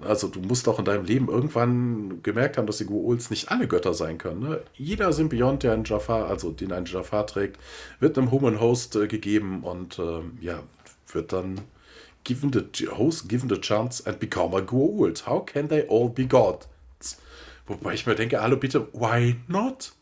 also 0.00 0.28
du 0.28 0.40
musst 0.40 0.66
auch 0.66 0.78
in 0.78 0.86
deinem 0.86 1.04
Leben 1.04 1.28
irgendwann 1.28 2.22
gemerkt 2.22 2.56
haben, 2.56 2.66
dass 2.66 2.78
die 2.78 2.86
Goa'uls 2.86 3.28
nicht 3.30 3.50
alle 3.50 3.68
Götter 3.68 3.92
sein 3.92 4.16
können. 4.16 4.40
Ne? 4.40 4.62
Jeder 4.74 5.12
Symbiont, 5.12 5.62
der 5.62 5.74
einen 5.74 5.84
Jafar, 5.84 6.26
also 6.26 6.52
den 6.52 6.72
ein 6.72 6.86
Jafar 6.86 7.26
trägt, 7.26 7.58
wird 8.00 8.16
einem 8.16 8.30
Human 8.30 8.60
Host 8.60 8.96
äh, 8.96 9.08
gegeben 9.08 9.62
und 9.62 9.98
äh, 9.98 10.22
ja, 10.40 10.62
wird 11.12 11.32
dann 11.34 11.60
given 12.24 12.52
the 12.52 12.86
host 12.86 13.28
given 13.28 13.48
the 13.48 13.60
chance 13.60 14.00
and 14.00 14.18
become 14.18 14.54
a 14.54 14.60
Goa'uld. 14.60 15.26
How 15.26 15.40
can 15.40 15.68
they 15.68 15.86
all 15.86 16.08
be 16.08 16.26
gods? 16.26 16.68
Wobei 17.66 17.94
ich 17.94 18.06
mir 18.06 18.14
denke, 18.14 18.40
hallo 18.40 18.56
bitte, 18.56 18.88
why 18.92 19.36
not? 19.46 19.92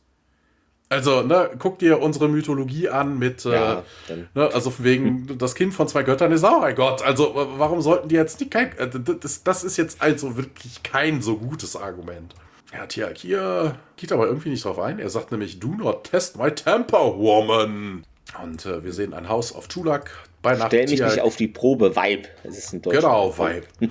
Also, 0.91 1.23
ne, 1.23 1.51
guck 1.59 1.79
dir 1.79 2.01
unsere 2.01 2.29
Mythologie 2.29 2.89
an 2.89 3.19
mit, 3.19 3.45
äh, 3.45 3.53
ja, 3.53 3.85
äh, 4.09 4.25
ne, 4.35 4.51
also 4.55 4.73
wegen, 4.79 5.27
das 5.39 5.55
Kind 5.55 5.75
von 5.75 5.87
zwei 5.87 6.03
Göttern 6.03 6.33
ist 6.33 6.45
auch 6.45 6.63
ein 6.63 6.75
Gott. 6.75 7.03
Also, 7.03 7.33
warum 7.35 7.83
sollten 7.83 8.09
die 8.09 8.15
jetzt 8.15 8.41
nicht 8.41 8.51
kein, 8.51 8.77
äh, 8.79 8.89
das, 8.89 9.43
das 9.43 9.65
ist 9.65 9.77
jetzt 9.77 10.01
also 10.01 10.37
wirklich 10.39 10.83
kein 10.83 11.21
so 11.21 11.37
gutes 11.37 11.77
Argument. 11.77 12.35
Ja, 12.73 12.87
Tja, 12.87 13.09
hier 13.15 13.79
geht 13.97 14.13
aber 14.13 14.27
irgendwie 14.27 14.51
nicht 14.51 14.65
drauf 14.65 14.79
ein. 14.79 14.99
Er 14.99 15.11
sagt 15.11 15.31
nämlich, 15.31 15.61
do 15.61 15.69
not 15.69 16.05
test 16.05 16.39
my 16.39 16.51
temper, 16.51 17.19
woman. 17.19 18.05
Und 18.43 18.67
äh, 18.67 18.83
wir 18.83 18.93
sehen 18.93 19.15
ein 19.15 19.29
Haus 19.29 19.55
auf 19.55 19.69
Tulak 19.69 20.11
bei 20.49 20.57
Nacht. 20.57 20.69
Stell 20.69 20.87
mich 20.89 21.01
nicht 21.01 21.21
auf 21.21 21.37
die 21.37 21.49
Probe, 21.49 21.95
Vibe. 21.95 22.29
Das 22.43 22.59
ist 22.59 22.73
ein 22.73 22.83
Deutsch. 22.83 22.97
Genau, 22.97 23.37
Vibe. 23.37 23.67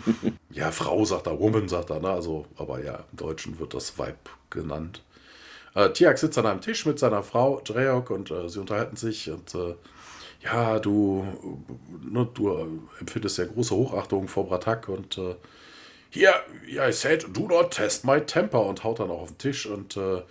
ja, 0.51 0.71
Frau 0.71 1.03
sagt 1.05 1.27
er, 1.27 1.39
Woman 1.39 1.67
sagt 1.67 1.89
er, 1.89 1.99
ne? 1.99 2.09
Also, 2.09 2.45
aber 2.57 2.83
ja, 2.83 3.05
im 3.11 3.17
Deutschen 3.17 3.59
wird 3.59 3.73
das 3.73 3.97
Vibe 3.97 4.17
genannt. 4.49 5.03
Äh, 5.75 5.91
Tiak 5.91 6.17
sitzt 6.17 6.37
an 6.37 6.47
einem 6.47 6.61
Tisch 6.61 6.85
mit 6.85 6.97
seiner 6.99 7.23
Frau 7.23 7.61
Dreyok 7.63 8.09
und 8.09 8.31
äh, 8.31 8.49
sie 8.49 8.59
unterhalten 8.59 8.95
sich 8.95 9.29
und 9.29 9.53
äh, 9.53 9.75
ja, 10.43 10.79
du, 10.79 11.25
ne, 12.03 12.27
du 12.33 12.49
äh, 12.49 12.65
empfindest 12.99 13.37
ja 13.37 13.45
große 13.45 13.75
Hochachtung 13.75 14.27
vor 14.27 14.47
Bratak 14.47 14.89
und 14.89 15.17
äh, 15.17 15.35
hier, 16.09 16.33
ja, 16.67 16.87
I 16.87 16.93
said, 16.93 17.25
do 17.33 17.47
not 17.47 17.71
test 17.71 18.05
my 18.05 18.21
temper 18.21 18.65
und 18.65 18.83
haut 18.83 18.99
dann 18.99 19.11
auch 19.11 19.21
auf 19.21 19.29
den 19.29 19.37
Tisch 19.37 19.65
und 19.65 19.97
äh, 19.97 20.21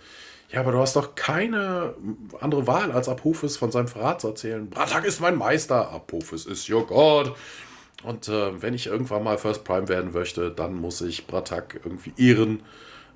ja, 0.49 0.61
aber 0.61 0.71
du 0.71 0.79
hast 0.79 0.95
doch 0.95 1.15
keine 1.15 1.95
andere 2.39 2.67
Wahl, 2.67 2.91
als 2.91 3.09
Apophis 3.09 3.57
von 3.57 3.71
seinem 3.71 3.87
Verrat 3.87 4.21
zu 4.21 4.29
erzählen. 4.29 4.69
Bratak 4.69 5.05
ist 5.05 5.19
mein 5.19 5.35
Meister, 5.35 5.91
Apophis 5.91 6.45
ist 6.45 6.69
your 6.69 6.85
God. 6.87 7.35
Und 8.03 8.27
äh, 8.27 8.61
wenn 8.61 8.73
ich 8.73 8.87
irgendwann 8.87 9.23
mal 9.23 9.37
First 9.37 9.63
Prime 9.63 9.87
werden 9.87 10.13
möchte, 10.13 10.51
dann 10.51 10.75
muss 10.75 11.01
ich 11.01 11.27
Bratak 11.27 11.81
irgendwie 11.83 12.13
ehren 12.17 12.61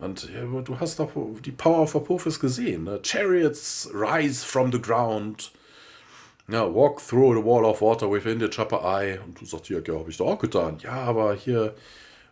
und 0.02 0.30
ja, 0.34 0.62
du 0.62 0.80
hast 0.80 1.00
doch 1.00 1.12
die 1.46 1.52
Power 1.52 1.84
of 1.84 1.96
Apophis 1.96 2.40
gesehen. 2.40 2.86
Ne? 2.86 3.00
Chariots 3.04 3.88
rise 3.94 4.44
from 4.44 4.72
the 4.72 4.82
ground. 4.82 5.52
Ja, 6.48 6.64
walk 6.74 7.08
through 7.08 7.36
the 7.36 7.46
wall 7.46 7.64
of 7.64 7.82
water 7.82 8.12
within 8.12 8.40
the 8.40 8.50
chopper 8.50 8.84
eye. 8.84 9.20
Und 9.24 9.40
du 9.40 9.46
sagst, 9.46 9.70
ja, 9.70 9.78
ja 9.78 9.94
habe 9.94 10.10
ich 10.10 10.18
doch 10.18 10.26
auch 10.26 10.40
getan. 10.40 10.80
Ja, 10.82 10.94
aber 10.94 11.36
hier 11.36 11.76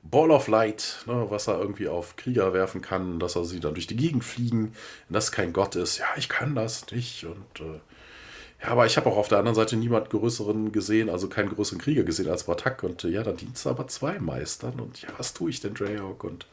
Ball 0.03 0.31
of 0.31 0.47
Light, 0.47 1.03
ne, 1.05 1.27
was 1.29 1.47
er 1.47 1.59
irgendwie 1.59 1.87
auf 1.87 2.15
Krieger 2.15 2.53
werfen 2.53 2.81
kann, 2.81 3.19
dass 3.19 3.35
er 3.35 3.45
sie 3.45 3.59
dann 3.59 3.73
durch 3.73 3.87
die 3.87 3.97
Gegend 3.97 4.23
fliegen, 4.23 4.73
dass 5.09 5.31
kein 5.31 5.53
Gott 5.53 5.75
ist. 5.75 5.97
Ja, 5.97 6.07
ich 6.17 6.29
kann 6.29 6.55
das 6.55 6.89
nicht. 6.91 7.25
Und 7.25 7.59
äh, 7.59 7.79
ja, 8.61 8.69
aber 8.69 8.85
ich 8.85 8.97
habe 8.97 9.09
auch 9.09 9.17
auf 9.17 9.27
der 9.27 9.39
anderen 9.39 9.55
Seite 9.55 9.75
niemand 9.75 10.09
größeren 10.09 10.71
gesehen, 10.71 11.09
also 11.09 11.27
keinen 11.27 11.49
größeren 11.49 11.79
Krieger 11.79 12.03
gesehen 12.03 12.29
als 12.29 12.45
Batak. 12.45 12.83
Und 12.83 13.03
äh, 13.03 13.09
ja, 13.09 13.23
da 13.23 13.31
dienst 13.33 13.65
du 13.65 13.69
aber 13.69 13.87
zwei 13.87 14.19
Meistern. 14.19 14.79
Und 14.79 15.01
ja, 15.01 15.09
was 15.17 15.33
tue 15.33 15.49
ich 15.49 15.59
denn, 15.59 15.73
Dreyok? 15.73 16.23
Und 16.23 16.47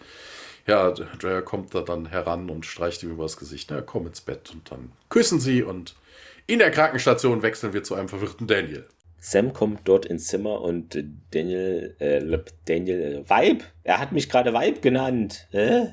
ja, 0.67 0.91
Drea 0.91 1.43
kommt 1.43 1.75
da 1.75 1.83
dann 1.83 2.07
heran 2.07 2.51
und 2.51 2.67
streicht 2.67 3.03
ihm 3.03 3.13
übers 3.13 3.37
Gesicht. 3.37 3.71
Na, 3.71 3.81
komm 3.81 4.09
ins 4.09 4.21
Bett 4.21 4.51
und 4.53 4.71
dann 4.71 4.91
küssen 5.09 5.39
sie 5.41 5.63
und 5.63 5.95
in 6.49 6.59
der 6.59 6.71
Krankenstation 6.71 7.43
wechseln 7.43 7.73
wir 7.73 7.83
zu 7.83 7.95
einem 7.95 8.09
verwirrten 8.09 8.47
Daniel. 8.47 8.87
Sam 9.29 9.53
kommt 9.53 9.81
dort 9.89 10.07
ins 10.07 10.29
Zimmer 10.29 10.61
und 10.61 10.97
Daniel, 11.33 11.97
äh, 11.99 12.39
Daniel, 12.65 13.03
äh, 13.03 13.29
Vibe, 13.29 13.65
er 13.83 13.99
hat 13.99 14.13
mich 14.13 14.29
gerade 14.29 14.55
Vibe 14.55 14.79
genannt. 14.79 15.49
Äh? 15.51 15.87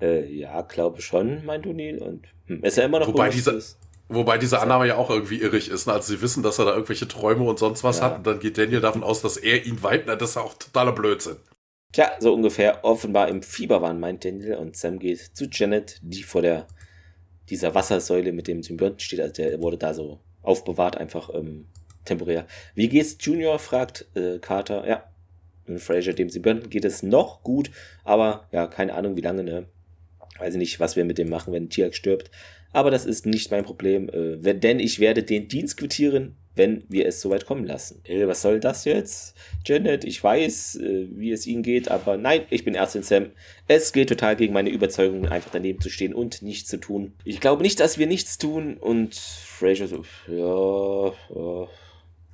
Äh, 0.00 0.26
ja, 0.26 0.60
glaube 0.62 1.00
schon, 1.00 1.44
meint 1.44 1.66
O'Neill. 1.66 1.98
Und 1.98 2.26
hm, 2.46 2.64
ist 2.64 2.76
er 2.76 2.86
immer 2.86 2.98
noch 2.98 3.06
wobei 3.06 3.28
diese, 3.28 3.52
ist. 3.52 3.78
Wobei 4.08 4.38
diese 4.38 4.58
Annahme 4.58 4.88
ja 4.88 4.96
auch 4.96 5.08
irgendwie 5.08 5.36
irrig 5.36 5.68
ist. 5.70 5.86
Ne? 5.86 5.92
Also 5.92 6.12
sie 6.12 6.20
wissen, 6.20 6.42
dass 6.42 6.58
er 6.58 6.64
da 6.64 6.72
irgendwelche 6.72 7.06
Träume 7.06 7.44
und 7.44 7.60
sonst 7.60 7.84
was 7.84 7.98
ja. 7.98 8.06
hat 8.06 8.18
und 8.18 8.26
dann 8.26 8.40
geht 8.40 8.58
Daniel 8.58 8.80
davon 8.80 9.04
aus, 9.04 9.22
dass 9.22 9.36
er 9.36 9.64
ihn 9.64 9.78
nennt. 9.80 10.20
Das 10.20 10.30
ist 10.30 10.36
auch 10.36 10.54
totaler 10.54 10.90
Blödsinn. 10.90 11.36
Tja, 11.92 12.10
so 12.18 12.34
ungefähr 12.34 12.84
offenbar 12.84 13.28
im 13.28 13.44
Fieber 13.44 13.82
waren, 13.82 14.00
meint 14.00 14.24
Daniel. 14.24 14.56
Und 14.56 14.76
Sam 14.76 14.98
geht 14.98 15.20
zu 15.20 15.44
Janet, 15.48 16.00
die 16.02 16.24
vor 16.24 16.42
der 16.42 16.66
dieser 17.50 17.72
Wassersäule 17.76 18.32
mit 18.32 18.48
dem 18.48 18.64
Symbionten 18.64 18.98
steht. 18.98 19.20
Also 19.20 19.34
der 19.34 19.62
wurde 19.62 19.78
da 19.78 19.94
so 19.94 20.18
aufbewahrt, 20.42 20.96
einfach 20.96 21.30
ähm, 21.32 21.68
temporär. 22.04 22.46
Wie 22.74 22.88
geht's 22.88 23.16
Junior? 23.20 23.58
fragt 23.58 24.06
äh, 24.14 24.38
Carter. 24.38 24.86
Ja, 24.86 25.04
und 25.66 25.80
Fraser, 25.80 26.12
dem 26.12 26.28
Symbionten 26.28 26.70
geht 26.70 26.84
es 26.84 27.02
noch 27.02 27.42
gut, 27.42 27.70
aber 28.04 28.48
ja, 28.52 28.66
keine 28.66 28.94
Ahnung, 28.94 29.16
wie 29.16 29.22
lange, 29.22 29.44
ne? 29.44 29.66
Weiß 30.38 30.56
nicht, 30.56 30.80
was 30.80 30.96
wir 30.96 31.04
mit 31.04 31.18
dem 31.18 31.28
machen, 31.28 31.52
wenn 31.52 31.70
Tiak 31.70 31.94
stirbt. 31.94 32.30
Aber 32.72 32.90
das 32.90 33.06
ist 33.06 33.24
nicht 33.24 33.52
mein 33.52 33.64
Problem, 33.64 34.08
äh, 34.08 34.42
wenn, 34.42 34.60
denn 34.60 34.80
ich 34.80 34.98
werde 34.98 35.22
den 35.22 35.46
Dienst 35.46 35.76
quittieren, 35.76 36.34
wenn 36.56 36.82
wir 36.88 37.06
es 37.06 37.20
soweit 37.20 37.46
kommen 37.46 37.64
lassen. 37.64 38.00
Äh, 38.04 38.26
was 38.26 38.42
soll 38.42 38.58
das 38.58 38.84
jetzt? 38.84 39.36
Janet, 39.64 40.04
ich 40.04 40.22
weiß, 40.22 40.76
äh, 40.76 41.06
wie 41.12 41.30
es 41.30 41.46
Ihnen 41.46 41.62
geht, 41.62 41.88
aber 41.88 42.16
nein, 42.16 42.42
ich 42.50 42.64
bin 42.64 42.74
Ärztin 42.74 43.04
Sam. 43.04 43.30
Es 43.68 43.92
geht 43.92 44.08
total 44.08 44.34
gegen 44.34 44.52
meine 44.52 44.70
Überzeugung, 44.70 45.28
einfach 45.28 45.52
daneben 45.52 45.80
zu 45.80 45.88
stehen 45.88 46.14
und 46.14 46.42
nichts 46.42 46.68
zu 46.68 46.78
tun. 46.78 47.12
Ich 47.24 47.40
glaube 47.40 47.62
nicht, 47.62 47.78
dass 47.78 47.96
wir 47.96 48.08
nichts 48.08 48.38
tun 48.38 48.76
und 48.76 49.14
Fraser 49.14 49.86
so, 49.86 50.04
ja, 50.26 51.12
ja. 51.34 51.68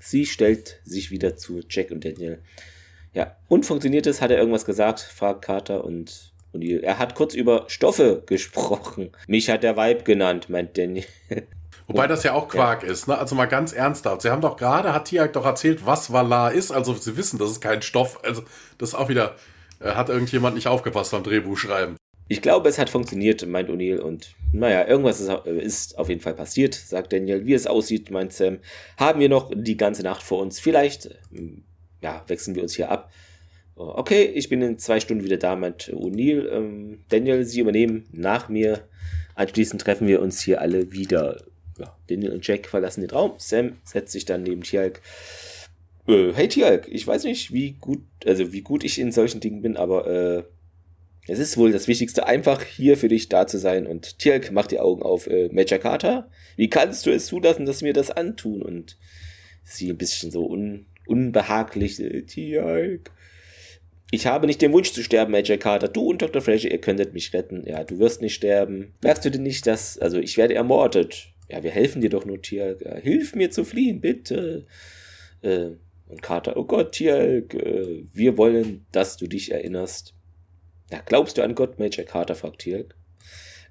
Sie 0.01 0.26
stellt 0.26 0.80
sich 0.84 1.11
wieder 1.11 1.36
zu 1.36 1.61
Jack 1.68 1.90
und 1.90 2.05
Daniel. 2.05 2.42
Ja, 3.12 3.36
und 3.48 3.66
funktioniert 3.66 4.07
es? 4.07 4.20
Hat 4.20 4.30
er 4.30 4.38
irgendwas 4.38 4.64
gesagt? 4.64 5.01
fragt 5.01 5.42
Carter 5.42 5.84
und 5.84 6.30
und 6.53 6.62
er 6.62 6.98
hat 6.98 7.14
kurz 7.14 7.34
über 7.34 7.64
Stoffe 7.68 8.24
gesprochen. 8.26 9.12
Mich 9.28 9.48
hat 9.51 9.62
der 9.62 9.76
Vibe 9.76 10.03
genannt, 10.03 10.48
meint 10.48 10.76
Daniel. 10.76 11.05
Wobei 11.86 12.07
das 12.07 12.22
ja 12.22 12.34
auch 12.34 12.48
Quark 12.48 12.82
ja. 12.82 12.90
ist, 12.90 13.09
ne? 13.09 13.18
Also 13.18 13.34
mal 13.34 13.46
ganz 13.46 13.72
ernsthaft. 13.72 14.22
Sie 14.22 14.30
haben 14.30 14.40
doch 14.40 14.57
gerade, 14.57 14.92
hat 14.92 15.07
Tiag 15.07 15.32
doch 15.32 15.44
erzählt, 15.44 15.86
was 15.86 16.12
Valar 16.12 16.53
ist. 16.53 16.70
Also 16.70 16.94
sie 16.94 17.16
wissen, 17.16 17.38
das 17.38 17.51
ist 17.51 17.61
kein 17.61 17.82
Stoff. 17.82 18.22
Also 18.24 18.42
das 18.78 18.90
ist 18.90 18.94
auch 18.94 19.09
wieder, 19.09 19.36
äh, 19.80 19.92
hat 19.92 20.09
irgendjemand 20.09 20.55
nicht 20.55 20.68
aufgepasst 20.68 21.11
beim 21.11 21.24
Drehbuchschreiben. 21.24 21.96
Ich 22.31 22.43
glaube, 22.43 22.68
es 22.68 22.78
hat 22.78 22.89
funktioniert, 22.89 23.45
meint 23.45 23.68
O'Neill. 23.70 23.99
Und 23.99 24.37
naja, 24.53 24.87
irgendwas 24.87 25.20
ist, 25.20 25.28
ist, 25.47 25.99
auf 25.99 26.09
jeden 26.09 26.20
Fall 26.20 26.35
passiert, 26.35 26.74
sagt 26.74 27.12
Daniel. 27.12 27.45
Wie 27.45 27.55
es 27.55 27.66
aussieht, 27.66 28.12
meint 28.12 28.33
Sam, 28.33 28.59
haben 28.97 29.18
wir 29.18 29.28
noch 29.28 29.51
die 29.53 29.76
ganze 29.76 30.05
Nacht 30.05 30.22
vor 30.22 30.41
uns. 30.41 30.61
Vielleicht, 30.61 31.11
ähm, 31.35 31.64
ja, 32.01 32.22
wechseln 32.28 32.55
wir 32.55 32.62
uns 32.62 32.76
hier 32.76 32.89
ab. 32.89 33.11
Okay, 33.74 34.22
ich 34.22 34.49
bin 34.49 34.62
in 34.62 34.78
zwei 34.78 35.01
Stunden 35.01 35.24
wieder 35.24 35.39
da, 35.39 35.57
meint 35.57 35.93
O'Neill. 35.93 36.49
Ähm, 36.53 37.01
Daniel, 37.09 37.45
Sie 37.45 37.59
übernehmen 37.59 38.07
nach 38.12 38.49
mir. 38.49 38.87
Anschließend 39.35 39.83
treffen 39.83 40.07
wir 40.07 40.22
uns 40.22 40.41
hier 40.41 40.61
alle 40.61 40.93
wieder 40.93 41.43
ja, 41.81 41.97
Daniel 42.09 42.31
und 42.31 42.47
Jack 42.47 42.68
verlassen 42.68 43.01
den 43.01 43.11
Raum. 43.11 43.33
Sam 43.39 43.78
setzt 43.83 44.12
sich 44.12 44.24
dann 44.24 44.45
neben 44.45 44.62
Tialk. 44.62 45.01
Äh, 46.07 46.33
hey 46.33 46.47
Tialk, 46.47 46.87
ich 46.89 47.05
weiß 47.05 47.24
nicht, 47.24 47.53
wie 47.53 47.72
gut, 47.72 48.03
also 48.24 48.53
wie 48.53 48.62
gut 48.62 48.85
ich 48.85 49.01
in 49.01 49.11
solchen 49.11 49.41
Dingen 49.41 49.62
bin, 49.62 49.76
aber 49.76 50.07
äh, 50.07 50.45
es 51.29 51.39
ist 51.39 51.57
wohl 51.57 51.73
das 51.73 51.87
Wichtigste, 51.87 52.27
einfach 52.27 52.62
hier 52.62 52.97
für 52.97 53.09
dich 53.09 53.29
da 53.29 53.47
zu 53.47 53.59
sein. 53.59 53.87
Und 53.87 54.18
Tialk 54.18 54.53
macht 54.53 54.71
die 54.71 54.81
Augen 54.81 55.03
auf. 55.03 55.27
Äh, 55.27 55.49
Major 55.53 55.79
Carter, 55.79 56.31
wie 56.57 56.71
kannst 56.71 57.07
du 57.07 57.11
es 57.11 57.27
zulassen, 57.27 57.66
dass 57.66 57.83
wir 57.83 57.93
das 57.93 58.11
antun? 58.11 58.62
Und 58.62 58.97
sie 59.64 59.91
ein 59.91 59.99
bisschen 59.99 60.31
so 60.31 60.47
un, 60.47 60.87
unbehaglich. 61.07 62.01
Äh, 62.01 62.23
Tialk. 62.23 63.11
Ich 64.12 64.27
habe 64.27 64.49
nicht 64.49 64.61
den 64.61 64.73
Wunsch 64.73 64.93
zu 64.93 65.05
sterben, 65.05 65.31
Major 65.31 65.57
Carter. 65.57 65.89
Du 65.89 66.11
und 66.11 66.21
Dr. 66.21 66.43
Fraser, 66.43 66.71
ihr 66.71 66.81
könntet 66.81 67.14
mich 67.14 67.33
retten. 67.33 67.64
Ja, 67.66 67.85
du 67.85 67.99
wirst 67.99 68.23
nicht 68.23 68.35
sterben. 68.35 68.95
Merkst 69.03 69.25
du 69.25 69.31
denn 69.31 69.45
nicht, 69.45 69.66
dass, 69.66 69.99
also 69.99 70.18
ich 70.18 70.37
werde 70.37 70.55
ermordet 70.55 71.33
ja, 71.51 71.62
wir 71.62 71.71
helfen 71.71 72.01
dir 72.01 72.11
doch 72.11 72.25
nur, 72.25 72.41
Tialk. 72.41 72.83
Ja, 72.83 72.97
hilf 72.97 73.35
mir 73.35 73.51
zu 73.51 73.64
fliehen, 73.64 74.01
bitte. 74.01 74.66
Äh, 75.43 75.71
und 76.07 76.23
Carter, 76.23 76.57
oh 76.57 76.64
Gott, 76.64 76.93
Tialk, 76.93 77.55
äh, 77.55 78.05
wir 78.12 78.39
wollen, 78.39 78.87
dass 78.93 79.16
du 79.16 79.27
dich 79.27 79.51
erinnerst. 79.51 80.14
Ja, 80.93 81.01
glaubst 81.05 81.38
du 81.38 81.43
an 81.43 81.55
Gott, 81.55 81.78
Major 81.78 82.05
Carter, 82.05 82.34
fragt 82.34 82.61
Tialk. 82.61 82.95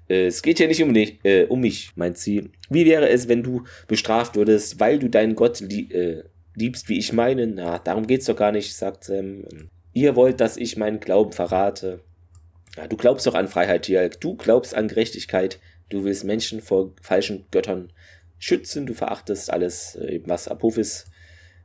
Äh, 0.08 0.26
es 0.26 0.42
geht 0.42 0.58
ja 0.58 0.66
nicht 0.66 0.82
um, 0.82 0.94
äh, 0.94 1.44
um 1.44 1.60
mich, 1.60 1.92
meint 1.96 2.18
sie. 2.18 2.50
Wie 2.68 2.86
wäre 2.86 3.08
es, 3.08 3.28
wenn 3.28 3.42
du 3.42 3.64
bestraft 3.86 4.36
würdest, 4.36 4.80
weil 4.80 4.98
du 4.98 5.08
deinen 5.08 5.34
Gott 5.34 5.60
lie 5.60 5.92
äh, 5.92 6.24
liebst, 6.54 6.88
wie 6.88 6.98
ich 6.98 7.12
meinen? 7.12 7.54
Na, 7.54 7.78
darum 7.78 8.06
geht's 8.06 8.26
doch 8.26 8.36
gar 8.36 8.52
nicht, 8.52 8.74
sagt 8.74 9.04
Sam. 9.04 9.44
Ihr 9.92 10.16
wollt, 10.16 10.40
dass 10.40 10.56
ich 10.56 10.76
meinen 10.76 11.00
Glauben 11.00 11.32
verrate. 11.32 12.00
Ja, 12.76 12.86
du 12.86 12.96
glaubst 12.96 13.26
doch 13.26 13.34
an 13.34 13.48
Freiheit, 13.48 13.82
Tialk. 13.82 14.20
Du 14.20 14.36
glaubst 14.36 14.74
an 14.74 14.88
Gerechtigkeit. 14.88 15.58
Du 15.88 16.04
willst 16.04 16.24
Menschen 16.24 16.60
vor 16.60 16.94
falschen 17.02 17.46
Göttern 17.50 17.92
schützen, 18.38 18.86
du 18.86 18.94
verachtest 18.94 19.52
alles, 19.52 19.96
äh, 19.96 20.20
was 20.24 20.48
Apophis 20.48 21.06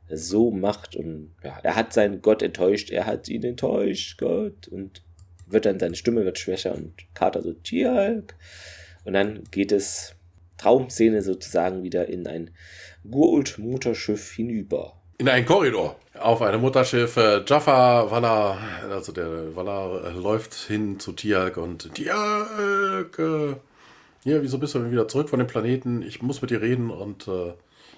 so 0.08 0.52
macht 0.52 0.94
und 0.94 1.34
ja, 1.42 1.58
er 1.62 1.74
hat 1.74 1.92
seinen 1.92 2.22
Gott 2.22 2.42
enttäuscht, 2.42 2.90
er 2.90 3.06
hat 3.06 3.28
ihn 3.28 3.42
enttäuscht, 3.42 4.18
Gott 4.18 4.68
und 4.68 5.02
wird 5.46 5.66
dann 5.66 5.78
seine 5.78 5.94
Stimme 5.94 6.24
wird 6.24 6.38
schwächer 6.38 6.74
und 6.74 6.92
Carter 7.14 7.42
so 7.42 7.52
Tjalk 7.52 8.34
und 9.04 9.12
dann 9.12 9.44
geht 9.50 9.72
es 9.72 10.14
Traumszene 10.58 11.22
sozusagen 11.22 11.82
wieder 11.82 12.08
in 12.08 12.26
ein 12.26 12.50
Gould-Mutterschiff 13.08 14.32
hinüber. 14.32 14.94
In 15.18 15.28
einen 15.28 15.46
Korridor. 15.46 15.96
Auf 16.18 16.42
einem 16.42 16.60
Mutterschiff. 16.60 17.16
Äh, 17.16 17.42
Jaffa, 17.46 18.10
Walla, 18.10 18.58
also 18.90 19.12
der 19.12 19.54
Walla 19.54 20.08
äh, 20.08 20.10
läuft 20.12 20.54
hin 20.54 20.98
zu 20.98 21.12
Tialk 21.12 21.56
und 21.56 21.94
Tialk, 21.94 23.18
äh, 23.18 23.54
hier, 24.24 24.42
wieso 24.42 24.58
bist 24.58 24.74
du 24.74 24.90
wieder 24.90 25.08
zurück 25.08 25.28
von 25.28 25.38
dem 25.38 25.46
Planeten? 25.46 26.02
Ich 26.02 26.20
muss 26.20 26.42
mit 26.42 26.50
dir 26.50 26.60
reden 26.60 26.90
und 26.90 27.28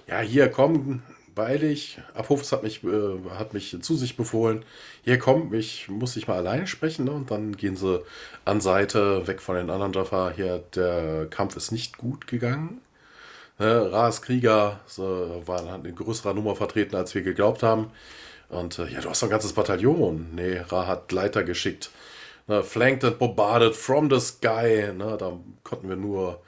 ja, 0.06 0.20
hier, 0.20 0.50
komm, 0.50 1.02
beeil 1.38 1.58
dich. 1.58 1.98
Hat 2.14 2.62
mich, 2.62 2.84
äh, 2.84 3.30
hat 3.30 3.54
mich 3.54 3.76
zu 3.80 3.96
sich 3.96 4.16
befohlen. 4.16 4.64
Hier 5.02 5.18
komm, 5.18 5.54
ich 5.54 5.88
muss 5.88 6.14
dich 6.14 6.28
mal 6.28 6.36
alleine 6.36 6.66
sprechen. 6.66 7.06
Ne? 7.06 7.12
Und 7.12 7.30
dann 7.30 7.56
gehen 7.56 7.76
sie 7.76 8.02
an 8.44 8.60
Seite, 8.60 9.26
weg 9.26 9.40
von 9.40 9.56
den 9.56 9.70
anderen 9.70 9.92
Jaffa. 9.92 10.32
Hier, 10.34 10.62
der 10.74 11.26
Kampf 11.30 11.56
ist 11.56 11.72
nicht 11.72 11.96
gut 11.96 12.26
gegangen. 12.26 12.80
Ne? 13.58 13.90
Ras 13.90 14.20
Krieger 14.20 14.80
so, 14.86 15.42
waren 15.46 15.84
in 15.84 15.94
größerer 15.94 16.34
Nummer 16.34 16.56
vertreten, 16.56 16.96
als 16.96 17.14
wir 17.14 17.22
geglaubt 17.22 17.62
haben. 17.62 17.90
Und 18.48 18.78
äh, 18.78 18.88
ja, 18.88 19.00
du 19.00 19.08
hast 19.08 19.22
ein 19.22 19.30
ganzes 19.30 19.52
Bataillon. 19.52 20.34
Nee, 20.34 20.58
Ra 20.68 20.86
hat 20.86 21.12
Leiter 21.12 21.44
geschickt. 21.44 21.90
Ne? 22.48 22.62
Flanked 22.64 23.04
and 23.04 23.18
bombarded 23.18 23.76
from 23.76 24.10
the 24.10 24.20
sky. 24.20 24.92
Ne? 24.92 25.16
Da 25.18 25.38
konnten 25.62 25.88
wir 25.88 25.96
nur 25.96 26.40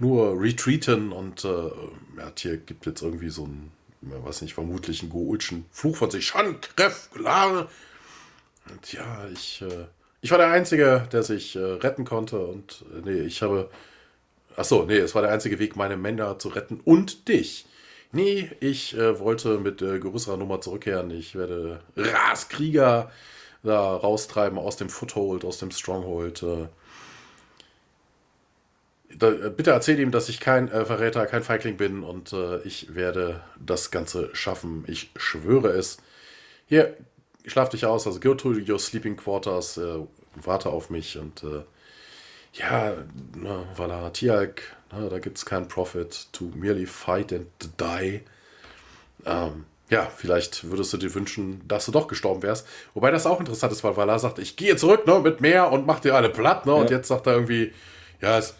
nur 0.00 0.40
retreaten 0.40 1.10
und 1.10 1.44
äh, 1.44 1.48
ja, 1.48 2.32
hier 2.38 2.56
gibt 2.58 2.86
jetzt 2.86 3.02
irgendwie 3.02 3.30
so 3.30 3.46
ein 3.46 3.72
weiß 4.00 4.42
nicht, 4.42 4.54
vermutlich 4.54 5.02
einen 5.02 5.10
Goulschen 5.10 5.66
Fluch 5.70 5.96
von 5.96 6.10
sich. 6.10 6.26
Schandkräft, 6.26 7.12
klar. 7.12 7.68
Und 8.70 8.92
ja, 8.92 9.26
ich, 9.32 9.62
äh, 9.62 9.86
ich 10.20 10.30
war 10.30 10.38
der 10.38 10.50
Einzige, 10.50 11.08
der 11.12 11.22
sich 11.22 11.56
äh, 11.56 11.60
retten 11.60 12.04
konnte. 12.04 12.38
Und 12.38 12.84
äh, 12.94 13.08
nee, 13.08 13.20
ich 13.20 13.42
habe. 13.42 13.70
Achso, 14.56 14.84
nee, 14.84 14.98
es 14.98 15.14
war 15.14 15.22
der 15.22 15.30
einzige 15.30 15.58
Weg, 15.60 15.76
meine 15.76 15.96
Männer 15.96 16.38
zu 16.38 16.48
retten 16.48 16.80
und 16.84 17.28
dich. 17.28 17.66
Nee, 18.10 18.50
ich 18.60 18.96
äh, 18.96 19.18
wollte 19.20 19.58
mit 19.58 19.82
äh, 19.82 19.98
größerer 19.98 20.36
Nummer 20.36 20.60
zurückkehren. 20.60 21.10
Ich 21.10 21.34
werde 21.34 21.80
Raskrieger 21.96 23.10
da 23.62 23.96
raustreiben 23.96 24.58
aus 24.58 24.76
dem 24.76 24.88
Foothold, 24.88 25.44
aus 25.44 25.58
dem 25.58 25.70
Stronghold. 25.70 26.44
Da, 29.18 29.30
bitte 29.30 29.72
erzähl 29.72 29.98
ihm, 29.98 30.12
dass 30.12 30.28
ich 30.28 30.38
kein 30.38 30.70
äh, 30.70 30.84
Verräter, 30.84 31.26
kein 31.26 31.42
Feigling 31.42 31.76
bin 31.76 32.02
und 32.04 32.32
äh, 32.32 32.58
ich 32.62 32.94
werde 32.94 33.40
das 33.58 33.90
Ganze 33.90 34.30
schaffen. 34.34 34.84
Ich 34.86 35.10
schwöre 35.16 35.70
es. 35.70 35.98
Hier, 36.66 36.96
schlaf 37.44 37.68
dich 37.68 37.84
aus, 37.84 38.06
also 38.06 38.20
go 38.20 38.34
to 38.34 38.50
your 38.50 38.78
sleeping 38.78 39.16
quarters, 39.16 39.76
äh, 39.76 39.98
warte 40.36 40.68
auf 40.68 40.90
mich 40.90 41.18
und 41.18 41.42
äh, 41.42 41.62
ja, 42.52 42.94
ne, 43.36 43.66
Valara 43.74 44.10
Tialk, 44.10 44.62
ne, 44.92 45.08
da 45.08 45.18
gibt 45.18 45.38
es 45.38 45.44
keinen 45.44 45.66
Profit 45.66 46.28
to 46.32 46.44
merely 46.54 46.86
fight 46.86 47.32
and 47.32 47.48
die. 47.80 48.20
Ähm, 49.26 49.64
ja, 49.90 50.06
vielleicht 50.14 50.70
würdest 50.70 50.92
du 50.92 50.96
dir 50.96 51.14
wünschen, 51.14 51.66
dass 51.66 51.86
du 51.86 51.92
doch 51.92 52.06
gestorben 52.08 52.42
wärst. 52.42 52.66
Wobei 52.94 53.10
das 53.10 53.26
auch 53.26 53.40
interessant 53.40 53.72
ist, 53.72 53.82
weil 53.82 53.96
Valar 53.96 54.18
sagt, 54.18 54.38
ich 54.38 54.56
gehe 54.56 54.76
zurück 54.76 55.06
ne, 55.06 55.18
mit 55.18 55.40
mehr 55.40 55.72
und 55.72 55.86
mach 55.86 55.98
dir 55.98 56.14
alle 56.14 56.28
platt. 56.28 56.66
Ne, 56.66 56.72
ja. 56.72 56.78
Und 56.78 56.90
jetzt 56.90 57.08
sagt 57.08 57.26
er 57.26 57.34
irgendwie, 57.34 57.72
ja, 58.20 58.38
es 58.38 58.54